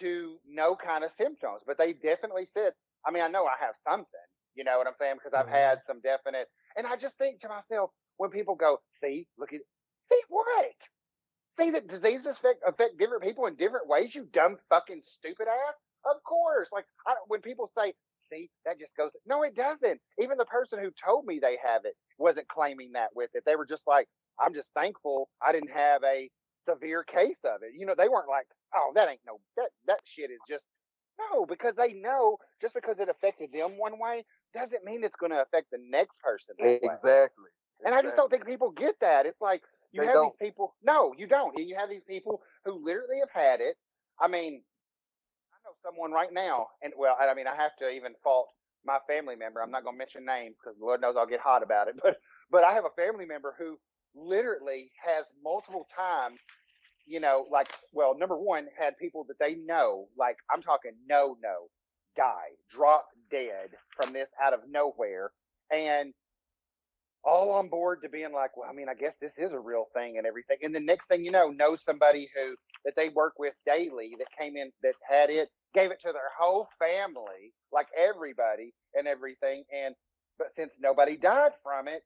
to 0.00 0.36
no 0.48 0.76
kind 0.76 1.04
of 1.04 1.12
symptoms, 1.12 1.60
but 1.66 1.78
they 1.78 1.92
definitely 1.92 2.48
said, 2.54 2.72
I 3.06 3.10
mean, 3.10 3.22
I 3.22 3.28
know 3.28 3.46
I 3.46 3.54
have 3.60 3.74
something, 3.88 4.28
you 4.54 4.64
know 4.64 4.78
what 4.78 4.86
I'm 4.86 4.94
saying? 4.98 5.16
Because 5.16 5.34
I've 5.34 5.46
Mhm. 5.46 5.52
had 5.52 5.82
some 5.86 6.00
definite, 6.00 6.48
and 6.76 6.86
I 6.86 6.96
just 6.96 7.16
think 7.18 7.40
to 7.40 7.48
myself, 7.48 7.90
when 8.16 8.30
people 8.30 8.54
go, 8.54 8.80
see, 9.00 9.26
look 9.38 9.52
at, 9.52 9.60
see 10.10 10.22
what? 10.28 10.74
See 11.58 11.70
that 11.70 11.86
diseases 11.86 12.26
affect, 12.26 12.62
affect 12.66 12.98
different 12.98 13.22
people 13.22 13.46
in 13.46 13.56
different 13.56 13.86
ways, 13.88 14.14
you 14.14 14.24
dumb 14.32 14.58
fucking 14.68 15.02
stupid 15.06 15.48
ass? 15.48 15.74
Of 16.04 16.22
course. 16.24 16.68
Like, 16.72 16.86
I, 17.06 17.14
when 17.28 17.40
people 17.40 17.70
say, 17.76 17.94
see, 18.30 18.50
that 18.64 18.78
just 18.78 18.94
goes, 18.96 19.10
no, 19.26 19.42
it 19.42 19.54
doesn't. 19.54 20.00
Even 20.18 20.38
the 20.38 20.44
person 20.46 20.78
who 20.78 20.90
told 20.90 21.26
me 21.26 21.38
they 21.38 21.58
have 21.62 21.84
it 21.84 21.94
wasn't 22.18 22.48
claiming 22.48 22.92
that 22.92 23.10
with 23.14 23.30
it. 23.34 23.44
They 23.44 23.56
were 23.56 23.66
just 23.66 23.86
like, 23.86 24.08
I'm 24.40 24.54
just 24.54 24.68
thankful 24.74 25.28
I 25.42 25.52
didn't 25.52 25.70
have 25.70 26.02
a 26.04 26.30
severe 26.68 27.04
case 27.04 27.38
of 27.44 27.62
it. 27.62 27.72
You 27.76 27.86
know, 27.86 27.94
they 27.96 28.08
weren't 28.08 28.28
like, 28.28 28.46
oh, 28.74 28.92
that 28.94 29.08
ain't 29.08 29.20
no, 29.26 29.38
that, 29.56 29.70
that 29.86 30.00
shit 30.04 30.30
is 30.30 30.40
just, 30.48 30.64
no, 31.18 31.44
because 31.44 31.74
they 31.74 31.92
know 31.92 32.38
just 32.60 32.74
because 32.74 32.98
it 32.98 33.08
affected 33.08 33.50
them 33.52 33.78
one 33.78 33.98
way 33.98 34.24
doesn't 34.54 34.84
mean 34.84 35.04
it's 35.04 35.16
going 35.16 35.32
to 35.32 35.42
affect 35.42 35.70
the 35.70 35.78
next 35.90 36.18
person 36.20 36.54
way. 36.58 36.80
Exactly. 36.82 37.46
And 37.84 37.94
I 37.94 38.02
just 38.02 38.16
don't 38.16 38.30
think 38.30 38.46
people 38.46 38.70
get 38.70 38.96
that. 39.00 39.26
It's 39.26 39.40
like 39.40 39.62
you 39.92 40.00
They 40.00 40.06
have 40.06 40.14
don't. 40.14 40.32
these 40.38 40.48
people. 40.48 40.74
No, 40.82 41.14
you 41.18 41.26
don't. 41.26 41.56
And 41.56 41.68
you 41.68 41.76
have 41.76 41.90
these 41.90 42.04
people 42.06 42.42
who 42.64 42.84
literally 42.84 43.18
have 43.20 43.30
had 43.32 43.60
it. 43.60 43.76
I 44.20 44.28
mean, 44.28 44.62
I 45.52 45.56
know 45.64 45.74
someone 45.84 46.12
right 46.12 46.32
now, 46.32 46.68
and 46.82 46.92
well, 46.96 47.16
I 47.20 47.34
mean, 47.34 47.46
I 47.46 47.56
have 47.56 47.72
to 47.80 47.88
even 47.88 48.14
fault 48.22 48.48
my 48.84 48.98
family 49.08 49.36
member. 49.36 49.62
I'm 49.62 49.70
not 49.70 49.84
going 49.84 49.94
to 49.94 49.98
mention 49.98 50.24
names 50.24 50.56
because 50.62 50.78
Lord 50.80 51.00
knows 51.00 51.14
I'll 51.18 51.26
get 51.26 51.40
hot 51.40 51.62
about 51.62 51.88
it. 51.88 51.96
But 52.02 52.16
but 52.50 52.64
I 52.64 52.72
have 52.74 52.84
a 52.84 52.90
family 53.02 53.24
member 53.26 53.54
who 53.58 53.78
literally 54.14 54.90
has 55.04 55.24
multiple 55.42 55.86
times. 55.96 56.38
You 57.06 57.20
know, 57.20 57.46
like 57.50 57.68
well, 57.92 58.16
number 58.16 58.36
one, 58.38 58.68
had 58.78 58.96
people 58.98 59.24
that 59.28 59.38
they 59.40 59.54
know, 59.56 60.08
like 60.16 60.36
I'm 60.54 60.62
talking 60.62 60.92
no, 61.08 61.36
no, 61.42 61.68
die, 62.16 62.54
drop 62.70 63.06
dead 63.32 63.70
from 63.96 64.14
this 64.14 64.28
out 64.42 64.54
of 64.54 64.60
nowhere, 64.70 65.32
and 65.72 66.14
all 67.24 67.50
on 67.52 67.68
board 67.68 68.00
to 68.02 68.08
being 68.08 68.32
like, 68.32 68.56
well, 68.56 68.68
I 68.70 68.74
mean, 68.74 68.88
I 68.88 68.94
guess 68.94 69.14
this 69.20 69.34
is 69.38 69.52
a 69.52 69.60
real 69.60 69.86
thing 69.94 70.18
and 70.18 70.26
everything. 70.26 70.58
And 70.62 70.74
the 70.74 70.80
next 70.80 71.08
thing 71.08 71.24
you 71.24 71.30
know, 71.30 71.50
know 71.50 71.76
somebody 71.76 72.28
who 72.34 72.56
that 72.84 72.94
they 72.96 73.10
work 73.10 73.34
with 73.38 73.54
daily 73.66 74.16
that 74.18 74.28
came 74.38 74.56
in 74.56 74.72
that 74.82 74.94
had 75.08 75.30
it, 75.30 75.48
gave 75.74 75.92
it 75.92 76.00
to 76.02 76.12
their 76.12 76.30
whole 76.38 76.68
family, 76.78 77.52
like 77.72 77.88
everybody 77.98 78.74
and 78.94 79.08
everything. 79.08 79.64
And 79.72 79.94
but 80.38 80.48
since 80.56 80.74
nobody 80.80 81.16
died 81.16 81.52
from 81.62 81.88
it, 81.88 82.02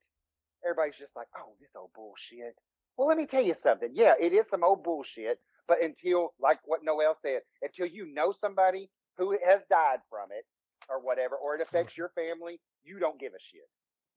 everybody's 0.64 0.98
just 0.98 1.16
like, 1.16 1.28
oh, 1.38 1.54
this 1.60 1.70
old 1.76 1.90
bullshit. 1.94 2.54
Well, 2.98 3.08
let 3.08 3.18
me 3.18 3.26
tell 3.26 3.42
you 3.44 3.54
something. 3.54 3.90
Yeah, 3.94 4.14
it 4.20 4.32
is 4.32 4.48
some 4.48 4.64
old 4.64 4.84
bullshit. 4.84 5.38
But 5.68 5.82
until, 5.82 6.34
like 6.40 6.58
what 6.64 6.84
Noel 6.84 7.16
said, 7.22 7.40
until 7.62 7.86
you 7.86 8.12
know 8.14 8.34
somebody 8.40 8.90
who 9.18 9.36
has 9.46 9.62
died 9.70 10.00
from 10.10 10.28
it 10.30 10.44
or 10.88 11.00
whatever, 11.00 11.36
or 11.36 11.54
it 11.54 11.58
mm. 11.58 11.62
affects 11.68 11.96
your 11.96 12.10
family, 12.10 12.60
you 12.84 12.98
don't 12.98 13.20
give 13.20 13.32
a 13.32 13.40
shit. 13.40 13.68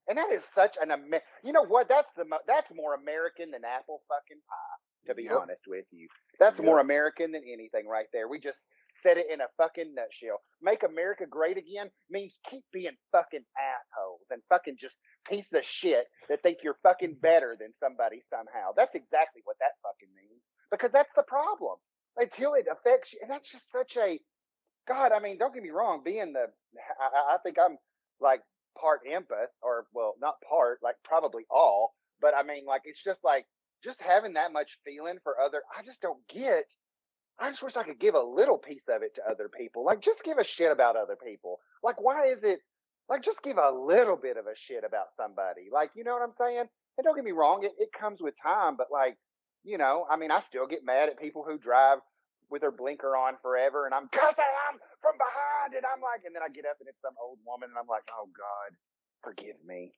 And 0.08 0.18
that 0.18 0.32
is 0.32 0.44
such 0.54 0.76
an 0.80 0.90
Amer- 0.90 1.22
you 1.44 1.52
know 1.52 1.64
what? 1.64 1.88
That's 1.88 2.10
the 2.16 2.24
mo- 2.24 2.42
that's 2.46 2.70
more 2.74 2.94
American 2.94 3.50
than 3.50 3.64
apple 3.64 4.02
fucking 4.08 4.40
pie. 4.48 4.78
To 5.06 5.14
be 5.14 5.24
Yep. 5.24 5.32
honest 5.40 5.62
with 5.66 5.86
you, 5.92 6.08
that's 6.38 6.58
Yep. 6.58 6.66
more 6.66 6.78
American 6.78 7.32
than 7.32 7.42
anything 7.44 7.88
right 7.88 8.08
there. 8.12 8.28
We 8.28 8.38
just 8.38 8.58
said 9.02 9.16
it 9.16 9.30
in 9.30 9.40
a 9.40 9.48
fucking 9.56 9.94
nutshell. 9.94 10.42
Make 10.60 10.82
America 10.82 11.26
great 11.26 11.56
again 11.56 11.90
means 12.10 12.38
keep 12.44 12.64
being 12.70 12.96
fucking 13.10 13.44
assholes 13.56 14.26
and 14.30 14.42
fucking 14.50 14.76
just 14.78 14.98
pieces 15.24 15.52
of 15.54 15.64
shit 15.64 16.06
that 16.28 16.42
think 16.42 16.58
you're 16.62 16.78
fucking 16.82 17.14
better 17.22 17.56
than 17.58 17.72
somebody 17.80 18.20
somehow. 18.28 18.72
That's 18.76 18.94
exactly 18.94 19.40
what 19.44 19.58
that 19.60 19.72
fucking 19.82 20.14
means. 20.14 20.42
Because 20.70 20.92
that's 20.92 21.12
the 21.14 21.22
problem. 21.22 21.78
Until 22.16 22.54
it 22.54 22.66
affects 22.70 23.12
you, 23.12 23.20
and 23.22 23.30
that's 23.30 23.50
just 23.50 23.70
such 23.70 23.96
a 23.96 24.20
God. 24.88 25.12
I 25.12 25.20
mean, 25.20 25.38
don't 25.38 25.54
get 25.54 25.62
me 25.62 25.70
wrong. 25.70 26.02
Being 26.04 26.32
the, 26.32 26.46
I, 27.00 27.34
I- 27.34 27.38
think 27.44 27.56
I'm 27.58 27.78
like 28.20 28.42
part 28.80 29.00
empath, 29.10 29.52
or 29.62 29.86
well, 29.94 30.14
not 30.20 30.34
part, 30.48 30.78
like 30.82 30.96
probably 31.04 31.44
all. 31.50 31.94
But 32.20 32.34
I 32.36 32.42
mean, 32.42 32.66
like 32.66 32.82
it's 32.84 33.02
just 33.02 33.24
like 33.24 33.46
just 33.84 34.00
having 34.02 34.34
that 34.34 34.52
much 34.52 34.78
feeling 34.84 35.18
for 35.22 35.40
other. 35.40 35.62
I 35.78 35.82
just 35.84 36.00
don't 36.00 36.26
get. 36.28 36.64
I 37.38 37.50
just 37.50 37.62
wish 37.62 37.76
I 37.76 37.82
could 37.84 37.98
give 37.98 38.14
a 38.14 38.20
little 38.22 38.58
piece 38.58 38.84
of 38.88 39.02
it 39.02 39.14
to 39.16 39.22
other 39.30 39.48
people. 39.48 39.84
Like, 39.84 40.00
just 40.02 40.22
give 40.24 40.38
a 40.38 40.44
shit 40.44 40.70
about 40.70 40.96
other 40.96 41.16
people. 41.16 41.58
Like, 41.82 42.00
why 42.00 42.26
is 42.26 42.42
it? 42.44 42.60
Like, 43.08 43.22
just 43.24 43.42
give 43.42 43.56
a 43.58 43.70
little 43.70 44.16
bit 44.16 44.36
of 44.36 44.46
a 44.46 44.54
shit 44.56 44.84
about 44.86 45.06
somebody. 45.16 45.68
Like, 45.72 45.90
you 45.96 46.04
know 46.04 46.12
what 46.12 46.22
I'm 46.22 46.34
saying? 46.38 46.66
And 46.98 47.04
don't 47.04 47.16
get 47.16 47.24
me 47.24 47.32
wrong, 47.32 47.64
it, 47.64 47.72
it 47.78 47.90
comes 47.98 48.20
with 48.20 48.34
time, 48.42 48.76
but 48.76 48.88
like, 48.92 49.16
you 49.64 49.78
know, 49.78 50.06
I 50.10 50.16
mean, 50.16 50.30
I 50.30 50.40
still 50.40 50.66
get 50.66 50.84
mad 50.84 51.08
at 51.08 51.18
people 51.18 51.44
who 51.46 51.58
drive 51.58 51.98
with 52.50 52.62
her 52.62 52.74
blinker 52.74 53.16
on 53.16 53.38
forever, 53.42 53.86
and 53.86 53.94
I'm 53.94 54.08
cussing 54.12 54.52
them 54.68 54.82
from 55.00 55.16
behind, 55.16 55.74
and 55.78 55.86
I'm 55.86 56.02
like, 56.02 56.26
and 56.26 56.34
then 56.34 56.42
I 56.42 56.50
get 56.50 56.66
up 56.66 56.78
and 56.82 56.88
it's 56.90 57.00
some 57.00 57.16
old 57.22 57.38
woman, 57.46 57.70
and 57.70 57.78
I'm 57.78 57.88
like, 57.90 58.06
oh 58.14 58.28
God, 58.34 58.70
forgive 59.22 59.58
me. 59.64 59.94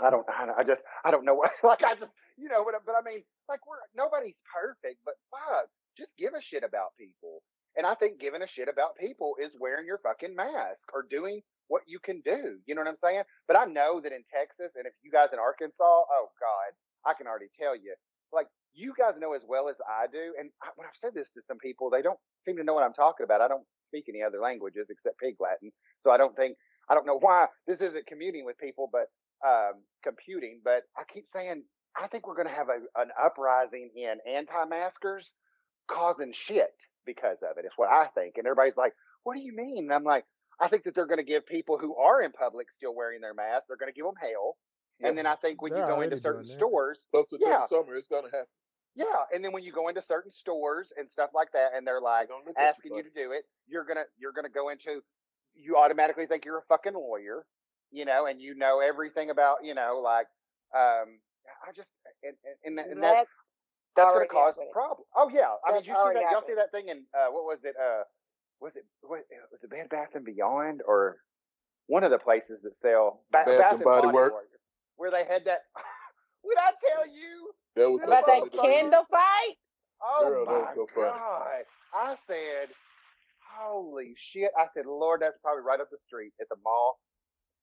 I 0.00 0.10
don't, 0.10 0.26
I, 0.30 0.62
I 0.62 0.64
just, 0.64 0.82
I 1.04 1.10
don't 1.10 1.24
know 1.24 1.34
what, 1.34 1.50
like, 1.64 1.82
I 1.82 1.94
just, 1.98 2.12
you 2.36 2.48
know, 2.48 2.62
but, 2.64 2.78
but 2.86 2.94
I 2.94 3.02
mean, 3.02 3.24
like, 3.48 3.64
we're, 3.66 3.82
nobody's 3.96 4.40
perfect, 4.46 5.02
but 5.04 5.14
fuck, 5.32 5.66
just 5.96 6.12
give 6.18 6.34
a 6.34 6.40
shit 6.40 6.62
about 6.62 6.94
people. 6.98 7.42
And 7.76 7.86
I 7.86 7.94
think 7.94 8.18
giving 8.18 8.42
a 8.42 8.46
shit 8.46 8.68
about 8.68 8.98
people 8.98 9.34
is 9.40 9.54
wearing 9.58 9.86
your 9.86 9.98
fucking 10.02 10.34
mask 10.34 10.82
or 10.94 11.06
doing 11.08 11.42
what 11.68 11.82
you 11.86 11.98
can 12.02 12.20
do. 12.24 12.58
You 12.66 12.74
know 12.74 12.82
what 12.82 12.90
I'm 12.90 12.98
saying? 12.98 13.22
But 13.46 13.56
I 13.56 13.66
know 13.66 14.00
that 14.00 14.10
in 14.12 14.24
Texas, 14.32 14.74
and 14.74 14.86
if 14.86 14.94
you 15.02 15.12
guys 15.12 15.30
in 15.32 15.38
Arkansas, 15.38 15.78
oh 15.84 16.28
God, 16.40 16.70
I 17.06 17.14
can 17.14 17.26
already 17.28 17.50
tell 17.58 17.76
you, 17.76 17.94
like 18.32 18.48
you 18.78 18.94
guys 18.96 19.18
know 19.18 19.34
as 19.34 19.42
well 19.46 19.68
as 19.68 19.76
I 19.82 20.06
do. 20.06 20.34
And 20.38 20.50
I, 20.62 20.68
when 20.76 20.86
I've 20.86 21.00
said 21.00 21.10
this 21.14 21.30
to 21.34 21.42
some 21.46 21.58
people, 21.58 21.90
they 21.90 22.02
don't 22.02 22.18
seem 22.44 22.56
to 22.56 22.64
know 22.64 22.74
what 22.74 22.84
I'm 22.84 22.94
talking 22.94 23.24
about. 23.24 23.40
I 23.40 23.48
don't 23.48 23.66
speak 23.88 24.04
any 24.08 24.22
other 24.22 24.38
languages 24.38 24.86
except 24.88 25.18
Pig 25.18 25.34
Latin, 25.40 25.72
so 26.04 26.10
I 26.10 26.16
don't 26.16 26.36
think 26.36 26.56
I 26.88 26.94
don't 26.94 27.06
know 27.06 27.18
why 27.20 27.46
this 27.66 27.80
isn't 27.80 28.06
commuting 28.06 28.44
with 28.44 28.56
people, 28.58 28.88
but 28.92 29.10
um, 29.46 29.82
computing. 30.04 30.60
But 30.62 30.82
I 30.96 31.02
keep 31.12 31.26
saying 31.32 31.64
I 31.98 32.06
think 32.06 32.26
we're 32.26 32.36
going 32.38 32.48
to 32.48 32.54
have 32.54 32.68
a, 32.68 32.78
an 33.00 33.10
uprising 33.18 33.90
in 33.96 34.18
anti-maskers 34.30 35.32
causing 35.90 36.32
shit 36.32 36.70
because 37.04 37.38
of 37.42 37.58
it. 37.58 37.64
It's 37.64 37.76
what 37.76 37.90
I 37.90 38.06
think. 38.14 38.34
And 38.36 38.46
everybody's 38.46 38.76
like, 38.76 38.92
"What 39.24 39.34
do 39.34 39.40
you 39.40 39.54
mean?" 39.54 39.84
And 39.84 39.92
I'm 39.92 40.04
like, 40.04 40.24
I 40.60 40.68
think 40.68 40.84
that 40.84 40.94
they're 40.94 41.06
going 41.06 41.18
to 41.18 41.24
give 41.24 41.46
people 41.46 41.78
who 41.78 41.96
are 41.96 42.22
in 42.22 42.30
public 42.32 42.70
still 42.70 42.94
wearing 42.94 43.20
their 43.20 43.34
mask, 43.34 43.64
they're 43.68 43.76
going 43.76 43.92
to 43.92 43.96
give 43.96 44.04
them 44.04 44.18
hell. 44.20 44.56
And 45.00 45.16
then 45.16 45.26
I 45.26 45.36
think 45.36 45.62
when 45.62 45.72
They're 45.72 45.82
you 45.82 45.94
go 45.94 46.00
into 46.00 46.18
certain 46.18 46.44
stores, 46.44 46.98
Closer 47.12 47.38
to 47.38 47.44
Yeah. 47.46 47.66
the 47.70 47.76
summer, 47.76 47.94
it's 47.96 48.08
gonna 48.08 48.26
happen. 48.26 48.46
Yeah, 48.94 49.04
and 49.34 49.44
then 49.44 49.52
when 49.52 49.62
you 49.62 49.72
go 49.72 49.88
into 49.88 50.02
certain 50.02 50.32
stores 50.32 50.92
and 50.98 51.08
stuff 51.08 51.30
like 51.34 51.52
that, 51.52 51.70
and 51.76 51.86
they're 51.86 52.00
like 52.00 52.28
Don't 52.28 52.46
look 52.46 52.56
at 52.58 52.76
asking 52.76 52.94
you 52.94 53.02
to 53.02 53.10
do 53.10 53.32
it, 53.32 53.44
you're 53.66 53.84
gonna 53.84 54.04
you're 54.18 54.32
gonna 54.32 54.48
go 54.48 54.68
into 54.70 55.02
you 55.54 55.76
automatically 55.76 56.26
think 56.26 56.44
you're 56.44 56.58
a 56.58 56.66
fucking 56.68 56.94
lawyer, 56.94 57.44
you 57.90 58.04
know, 58.04 58.26
and 58.26 58.40
you 58.40 58.54
know 58.54 58.80
everything 58.80 59.30
about 59.30 59.58
you 59.64 59.74
know 59.74 60.00
like 60.02 60.26
um 60.74 61.18
I 61.66 61.72
just 61.74 61.92
and 62.22 62.34
and, 62.64 62.78
and, 62.78 62.92
and 62.92 63.02
that 63.02 63.26
That's 63.26 63.30
that's 63.96 64.12
going 64.12 64.16
already 64.16 64.28
to 64.28 64.34
cause 64.34 64.54
happening. 64.54 64.70
problems. 64.72 65.06
Oh 65.16 65.28
yeah, 65.32 65.54
I 65.66 65.72
mean 65.72 65.82
you 65.84 65.94
see 65.94 66.14
that 66.14 66.14
y'all 66.14 66.40
happening. 66.40 66.42
see 66.46 66.54
that 66.54 66.70
thing 66.70 66.88
in 66.88 67.04
uh 67.14 67.30
what 67.32 67.44
was 67.44 67.58
it 67.64 67.74
uh 67.80 68.02
was 68.60 68.76
it 68.76 68.84
what 69.02 69.20
was 69.50 69.62
it 69.62 69.70
Bed 69.70 69.88
Bath 69.88 70.14
and 70.14 70.24
Beyond 70.24 70.82
or 70.86 71.18
one 71.86 72.04
of 72.04 72.10
the 72.10 72.18
places 72.18 72.60
that 72.62 72.76
sell 72.76 73.24
Ba- 73.32 73.44
Bath 73.46 73.72
and 73.74 73.82
Body 73.84 74.08
Works. 74.08 74.46
where 74.96 75.10
they 75.10 75.24
had 75.24 75.44
that. 75.46 75.60
Would 76.48 76.58
I 76.58 76.72
tell 76.80 77.06
you? 77.06 77.52
That 77.76 77.90
was 77.90 78.00
about 78.02 78.24
that 78.26 78.38
funny 78.40 78.50
to 78.50 78.56
me. 78.56 78.68
candle 78.74 79.04
fight. 79.10 79.54
Oh 80.02 80.24
Girl, 80.28 80.46
my 80.46 80.52
was 80.52 80.68
so 80.74 80.86
funny. 80.94 81.08
god! 81.12 81.62
I 81.94 82.16
said, 82.26 82.68
"Holy 83.58 84.14
shit!" 84.16 84.50
I 84.56 84.66
said, 84.74 84.86
"Lord, 84.86 85.20
that's 85.22 85.38
probably 85.42 85.62
right 85.62 85.80
up 85.80 85.90
the 85.90 85.98
street 86.06 86.32
at 86.40 86.48
the 86.48 86.56
mall, 86.64 86.98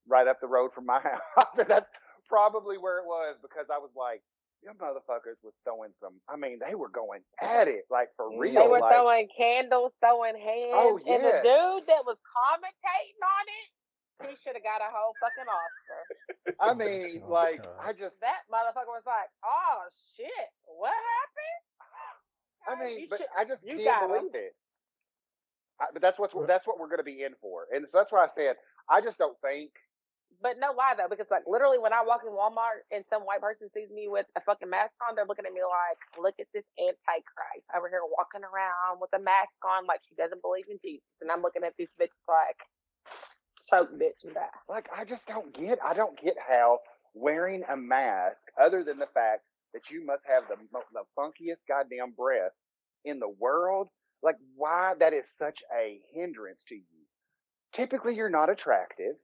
right 0.08 0.28
up 0.28 0.40
the 0.42 0.48
road 0.48 0.72
from 0.74 0.86
my 0.86 1.00
house." 1.04 1.22
I 1.38 1.46
said, 1.56 1.68
"That's 1.68 1.90
probably 2.30 2.78
where 2.78 3.00
it 3.00 3.06
was," 3.06 3.36
because 3.42 3.68
I 3.74 3.78
was 3.80 3.92
like, 3.96 4.22
"Them 4.64 4.76
motherfuckers 4.80 5.40
was 5.44 5.54
throwing 5.64 5.92
some. 6.02 6.20
I 6.30 6.36
mean, 6.36 6.60
they 6.60 6.76
were 6.76 6.90
going 6.90 7.22
at 7.42 7.68
it 7.68 7.86
like 7.90 8.10
for 8.16 8.30
Mm. 8.30 8.40
real. 8.40 8.62
They 8.64 8.68
were 8.68 8.80
like, 8.80 8.94
throwing 8.94 9.28
candles, 9.36 9.92
throwing 10.02 10.36
hands, 10.38 10.74
Oh, 10.76 11.00
and 11.08 11.24
the 11.24 11.32
dude 11.44 11.88
that 11.88 12.04
was 12.06 12.18
commentating 12.36 13.20
on 13.24 13.46
it, 13.48 13.68
he 14.24 14.36
should 14.44 14.56
have 14.56 14.64
got 14.64 14.80
a 14.80 14.90
whole 14.92 15.14
fucking 15.20 15.50
Oscar. 15.50 16.02
I 16.64 16.72
mean, 16.74 17.22
Oh, 17.26 17.32
like, 17.32 17.62
God. 17.64 17.76
I 17.84 17.92
just, 17.92 18.16
That 18.22 18.48
motherfucker 18.48 18.94
was 18.94 19.04
like, 19.06 19.28
"Oh 19.44 19.84
shit, 20.16 20.48
what 20.66 20.94
happened?" 20.96 21.64
I 22.68 22.74
mean, 22.82 23.00
you 23.02 23.08
but 23.10 23.20
should- 23.20 23.36
I 23.38 23.44
just 23.46 23.62
you 23.64 23.78
can't 23.78 23.86
got 23.86 24.04
'em. 24.04 24.10
believe 24.32 24.36
it. 24.36 24.56
I, 25.80 25.92
but 25.92 26.02
that's 26.02 26.18
what's 26.18 26.34
that's 26.48 26.66
what 26.66 26.80
we're 26.80 26.88
going 26.88 27.04
to 27.04 27.08
be 27.08 27.24
in 27.24 27.36
for, 27.42 27.68
and 27.72 27.84
so 27.90 27.98
that's 28.00 28.12
why 28.12 28.24
I 28.24 28.32
said 28.34 28.56
I 28.90 29.02
just 29.02 29.18
don't 29.20 29.38
think. 29.42 29.72
But 30.42 30.60
no 30.60 30.72
why 30.74 30.96
though, 30.96 31.08
because 31.12 31.28
like 31.32 31.44
literally 31.48 31.80
when 31.80 31.94
I 31.94 32.04
walk 32.04 32.22
in 32.26 32.32
Walmart 32.32 32.84
and 32.92 33.04
some 33.10 33.24
white 33.24 33.40
person 33.42 33.70
sees 33.74 33.90
me 33.92 34.08
with 34.08 34.26
a 34.36 34.42
fucking 34.42 34.70
mask 34.70 34.92
on, 35.08 35.16
they're 35.16 35.26
looking 35.28 35.46
at 35.46 35.54
me 35.54 35.62
like, 35.64 36.00
"Look 36.20 36.36
at 36.40 36.48
this 36.54 36.66
antichrist 36.80 37.68
over 37.76 37.88
here 37.92 38.04
walking 38.08 38.44
around 38.44 39.00
with 39.00 39.12
a 39.16 39.20
mask 39.20 39.56
on, 39.64 39.86
like 39.86 40.02
she 40.08 40.16
doesn't 40.16 40.42
believe 40.42 40.66
in 40.72 40.80
Jesus." 40.84 41.06
And 41.22 41.32
I'm 41.32 41.42
looking 41.44 41.64
at 41.64 41.76
these 41.78 41.92
bitches 42.00 42.24
like, 42.28 42.60
"Choke, 43.70 43.92
bitch, 43.94 44.34
die." 44.34 44.50
like 44.70 44.88
I 44.96 45.06
just 45.06 45.28
don't 45.28 45.54
get 45.54 45.80
I 45.84 45.94
don't 45.94 46.20
get 46.22 46.36
how 46.48 46.80
wearing 47.14 47.64
a 47.70 47.78
mask 47.78 48.48
other 48.62 48.84
than 48.84 49.00
the 49.00 49.08
fact 49.08 49.44
that 49.74 49.90
you 49.90 50.06
must 50.06 50.24
have 50.28 50.48
the 50.48 50.58
the 50.94 51.04
funkiest 51.18 51.62
goddamn 51.68 52.12
breath 52.12 52.54
in 53.06 53.20
the 53.20 53.30
world 53.30 53.90
like 54.24 54.38
why 54.56 54.94
that 55.00 55.14
is 55.14 55.28
such 55.38 55.62
a 55.78 56.00
hindrance 56.14 56.60
to 56.70 56.76
you. 56.76 57.06
Typically 57.74 58.16
you're 58.16 58.30
not 58.30 58.50
attractive. 58.50 59.16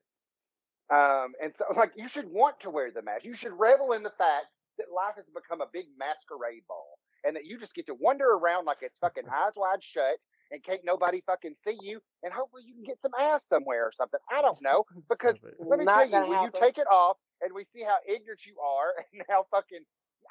Um 0.93 1.33
and 1.41 1.53
so 1.55 1.65
like 1.75 1.93
you 1.95 2.07
should 2.09 2.29
want 2.31 2.59
to 2.61 2.69
wear 2.69 2.91
the 2.91 3.01
mask. 3.01 3.25
You 3.25 3.35
should 3.35 3.53
revel 3.59 3.93
in 3.93 4.03
the 4.03 4.11
fact 4.17 4.47
that 4.77 4.87
life 4.95 5.15
has 5.17 5.25
become 5.33 5.61
a 5.61 5.69
big 5.71 5.85
masquerade 5.99 6.63
ball 6.67 6.97
and 7.23 7.35
that 7.35 7.45
you 7.45 7.59
just 7.59 7.75
get 7.75 7.87
to 7.87 7.93
wander 7.93 8.25
around 8.27 8.65
like 8.65 8.79
it's 8.81 8.97
fucking 9.01 9.25
eyes 9.29 9.53
wide 9.55 9.83
shut 9.83 10.17
and 10.51 10.63
can't 10.63 10.81
nobody 10.83 11.21
fucking 11.25 11.55
see 11.65 11.77
you 11.81 11.99
and 12.23 12.33
hopefully 12.33 12.63
you 12.65 12.73
can 12.73 12.83
get 12.83 13.01
some 13.01 13.11
ass 13.19 13.45
somewhere 13.47 13.85
or 13.85 13.91
something 13.97 14.19
i 14.31 14.41
don't 14.41 14.61
know 14.61 14.83
because 15.09 15.35
Stop 15.37 15.53
let 15.69 15.79
me 15.79 15.85
Not 15.85 15.95
tell 15.95 16.05
you, 16.05 16.11
gonna 16.11 16.27
when 16.29 16.43
you 16.43 16.51
take 16.59 16.77
it 16.77 16.87
off 16.91 17.17
and 17.41 17.53
we 17.53 17.65
see 17.65 17.83
how 17.83 17.97
ignorant 18.07 18.45
you 18.45 18.59
are 18.59 18.93
and 19.13 19.23
how 19.29 19.45
fucking, 19.51 19.81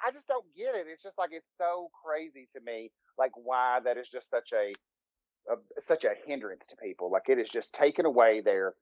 I 0.05 0.11
just 0.13 0.27
don't 0.27 0.47
get 0.57 0.75
it. 0.75 0.87
It's 0.91 1.03
just 1.03 1.19
like 1.19 1.31
it's 1.33 1.47
so 1.59 1.91
crazy 2.05 2.49
to 2.55 2.61
me, 2.63 2.91
like 3.19 3.33
why 3.35 3.81
that 3.85 3.99
is 3.99 4.09
just 4.09 4.31
such 4.31 4.51
a, 4.55 4.73
a 5.53 5.57
such 5.83 6.05
a 6.05 6.13
hindrance 6.27 6.67
to 6.69 6.77
people. 6.77 7.11
Like 7.11 7.29
it 7.29 7.39
is 7.39 7.49
just 7.49 7.75
taken 7.75 8.07
away 8.07 8.41
their, 8.41 8.75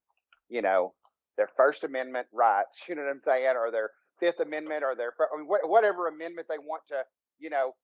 you 0.49 0.63
know, 0.63 0.95
their 1.37 1.49
First 1.57 1.85
Amendment 1.85 2.29
rights. 2.33 2.79
You 2.89 2.95
know 2.95 3.03
what 3.03 3.11
I'm 3.11 3.21
saying, 3.25 3.55
or 3.57 3.71
their 3.71 3.91
Fifth 4.21 4.41
Amendment, 4.41 4.85
or 4.85 4.95
their 4.95 5.13
I 5.21 5.39
mean, 5.39 5.49
wha- 5.49 5.67
whatever 5.69 6.09
amendment 6.09 6.47
they 6.49 6.59
want 6.59 6.83
to, 6.89 7.03
you 7.39 7.51
know, 7.51 7.75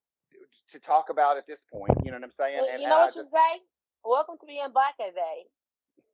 to 0.73 0.79
talk 0.81 1.11
about 1.11 1.37
at 1.37 1.47
this 1.47 1.59
point. 1.73 1.93
You 2.05 2.11
know 2.11 2.17
what 2.19 2.25
I'm 2.25 2.33
saying? 2.39 2.59
Well, 2.61 2.71
And- 2.71 2.81
you 2.81 2.87
and 2.87 2.91
know 2.91 2.97
I 3.03 3.05
what 3.07 3.15
you 3.17 3.23
just- 3.23 3.33
say? 3.33 3.63
Welcome 4.05 4.37
to 4.41 4.47
being 4.47 4.67
black 4.73 4.95
as 5.01 5.15
a. 5.17 5.47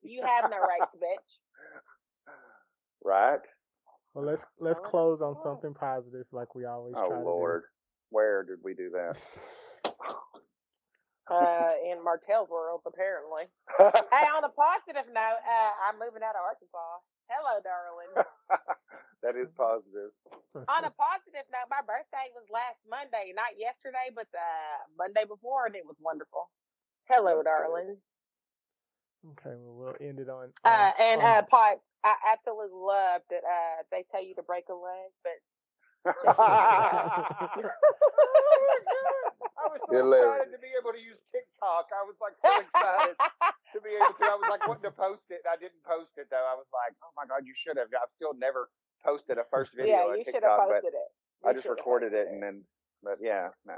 You 0.02 0.22
have 0.24 0.50
no 0.50 0.58
rights, 0.58 0.94
bitch. 1.02 2.32
right? 3.04 3.40
Well, 4.14 4.24
let's 4.24 4.44
let's 4.58 4.80
Oh, 4.80 4.82
close 4.82 5.20
on 5.22 5.36
something 5.42 5.74
positive, 5.74 6.26
like 6.32 6.54
we 6.54 6.64
always 6.66 6.94
Oh 6.96 7.08
try 7.08 7.16
to 7.18 7.22
Lord, 7.22 7.64
where 8.10 8.42
did 8.44 8.58
we 8.62 8.74
do 8.74 8.90
that? 8.90 9.16
Uh, 11.30 11.78
in 11.86 12.02
Martell's 12.02 12.48
world, 12.50 12.82
apparently. 12.84 13.44
Hey, 13.78 14.26
on 14.34 14.42
a 14.42 14.48
positive 14.50 15.06
note, 15.14 15.38
uh, 15.46 15.70
I'm 15.86 15.94
moving 15.94 16.26
out 16.26 16.34
of 16.34 16.42
Arkansas. 16.42 16.98
Hello, 17.30 17.62
darling. 17.62 18.10
that 19.22 19.38
is 19.38 19.46
positive. 19.54 20.10
on 20.66 20.82
a 20.82 20.90
positive 20.90 21.46
note, 21.46 21.70
my 21.70 21.78
birthday 21.86 22.26
was 22.34 22.42
last 22.50 22.82
Monday, 22.90 23.30
not 23.38 23.54
yesterday, 23.54 24.10
but 24.10 24.26
the 24.34 24.42
Monday 24.98 25.22
before, 25.22 25.70
and 25.70 25.78
it 25.78 25.86
was 25.86 25.94
wonderful. 26.02 26.50
Hello, 27.06 27.38
darling. 27.46 28.02
okay, 29.38 29.54
well, 29.62 29.94
we'll 29.94 29.98
end 30.02 30.18
it 30.18 30.26
on. 30.26 30.50
Uh, 30.66 30.90
and 30.98 31.22
on- 31.22 31.30
uh, 31.38 31.42
Pipes, 31.46 31.94
I 32.02 32.18
absolutely 32.34 32.74
love 32.74 33.22
that 33.30 33.46
uh, 33.46 33.86
they 33.94 34.02
tell 34.10 34.26
you 34.26 34.34
to 34.34 34.42
break 34.42 34.66
a 34.66 34.74
leg, 34.74 35.14
but 35.22 35.38
I 36.06 36.12
was 39.68 39.80
so 39.84 39.92
Hilarious. 39.92 40.48
excited 40.48 40.52
to 40.56 40.60
be 40.64 40.72
able 40.72 40.92
to 40.96 41.02
use 41.02 41.20
TikTok. 41.28 41.92
I 41.92 42.02
was 42.08 42.16
like 42.20 42.32
so 42.40 42.48
excited 42.48 43.16
to 43.20 43.78
be 43.84 43.92
able 44.00 44.16
to. 44.16 44.24
I 44.24 44.36
was 44.40 44.48
like 44.48 44.64
wanting 44.64 44.88
to 44.88 44.96
post 44.96 45.28
it. 45.28 45.44
I 45.44 45.60
didn't 45.60 45.84
post 45.84 46.16
it 46.16 46.32
though. 46.32 46.48
I 46.48 46.56
was 46.56 46.66
like, 46.72 46.96
oh 47.04 47.12
my 47.16 47.28
god, 47.28 47.44
you 47.44 47.52
should 47.52 47.76
have. 47.76 47.92
I've 47.92 48.08
still 48.16 48.32
never 48.32 48.72
posted 49.04 49.36
a 49.36 49.44
first 49.52 49.76
video 49.76 49.92
yeah, 49.92 50.08
on 50.08 50.18
you 50.18 50.24
should 50.24 50.40
have 50.40 50.56
TikTok, 50.56 50.72
but 50.72 50.80
posted 50.80 50.96
it. 50.96 51.08
I 51.44 51.52
just 51.52 51.68
recorded 51.68 52.12
it 52.16 52.28
and 52.32 52.42
then. 52.42 52.64
But 53.02 53.18
yeah, 53.20 53.52
no. 53.66 53.76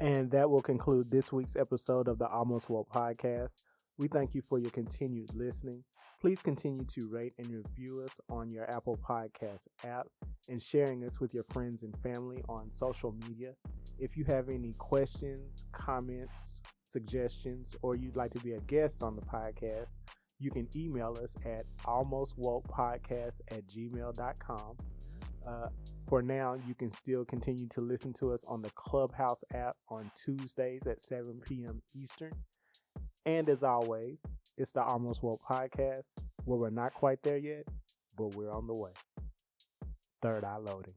And 0.00 0.30
that 0.30 0.50
will 0.50 0.62
conclude 0.62 1.10
this 1.10 1.32
week's 1.32 1.56
episode 1.56 2.08
of 2.08 2.18
the 2.18 2.26
Almost 2.28 2.68
Woke 2.68 2.90
podcast. 2.90 3.62
We 3.98 4.08
thank 4.08 4.34
you 4.34 4.42
for 4.42 4.58
your 4.58 4.70
continued 4.70 5.30
listening. 5.34 5.82
Please 6.20 6.40
continue 6.40 6.84
to 6.84 7.08
rate 7.08 7.34
and 7.38 7.48
review 7.50 8.02
us 8.02 8.12
on 8.30 8.50
your 8.50 8.68
Apple 8.70 8.98
Podcast 9.06 9.66
app 9.84 10.06
and 10.48 10.62
sharing 10.62 11.04
us 11.04 11.20
with 11.20 11.34
your 11.34 11.44
friends 11.44 11.82
and 11.82 11.94
family 11.98 12.42
on 12.48 12.70
social 12.70 13.14
media. 13.28 13.52
If 13.98 14.16
you 14.16 14.24
have 14.24 14.48
any 14.48 14.72
questions, 14.78 15.64
comments, 15.72 16.60
suggestions, 16.90 17.68
or 17.82 17.96
you'd 17.96 18.16
like 18.16 18.32
to 18.32 18.40
be 18.40 18.52
a 18.54 18.60
guest 18.60 19.02
on 19.02 19.14
the 19.14 19.22
podcast, 19.22 19.88
you 20.38 20.50
can 20.50 20.68
email 20.74 21.16
us 21.22 21.34
at 21.44 21.64
almostwokepodcast 21.84 23.40
at 23.50 23.66
gmail.com. 23.66 24.76
Uh, 25.46 25.68
for 26.08 26.22
now, 26.22 26.56
you 26.66 26.74
can 26.74 26.92
still 26.92 27.24
continue 27.24 27.68
to 27.68 27.80
listen 27.80 28.12
to 28.14 28.32
us 28.32 28.42
on 28.48 28.62
the 28.62 28.70
Clubhouse 28.70 29.44
app 29.54 29.76
on 29.90 30.10
Tuesdays 30.24 30.86
at 30.86 31.00
7 31.00 31.40
p.m. 31.46 31.82
Eastern. 31.94 32.32
And 33.26 33.48
as 33.48 33.62
always, 33.62 34.18
it's 34.56 34.72
the 34.72 34.82
Almost 34.82 35.22
Woke 35.22 35.40
podcast 35.48 36.06
where 36.44 36.58
we're 36.58 36.70
not 36.70 36.94
quite 36.94 37.22
there 37.22 37.36
yet, 37.36 37.64
but 38.16 38.34
we're 38.34 38.50
on 38.50 38.66
the 38.66 38.74
way. 38.74 38.92
Third 40.22 40.44
eye 40.44 40.56
loading. 40.56 40.94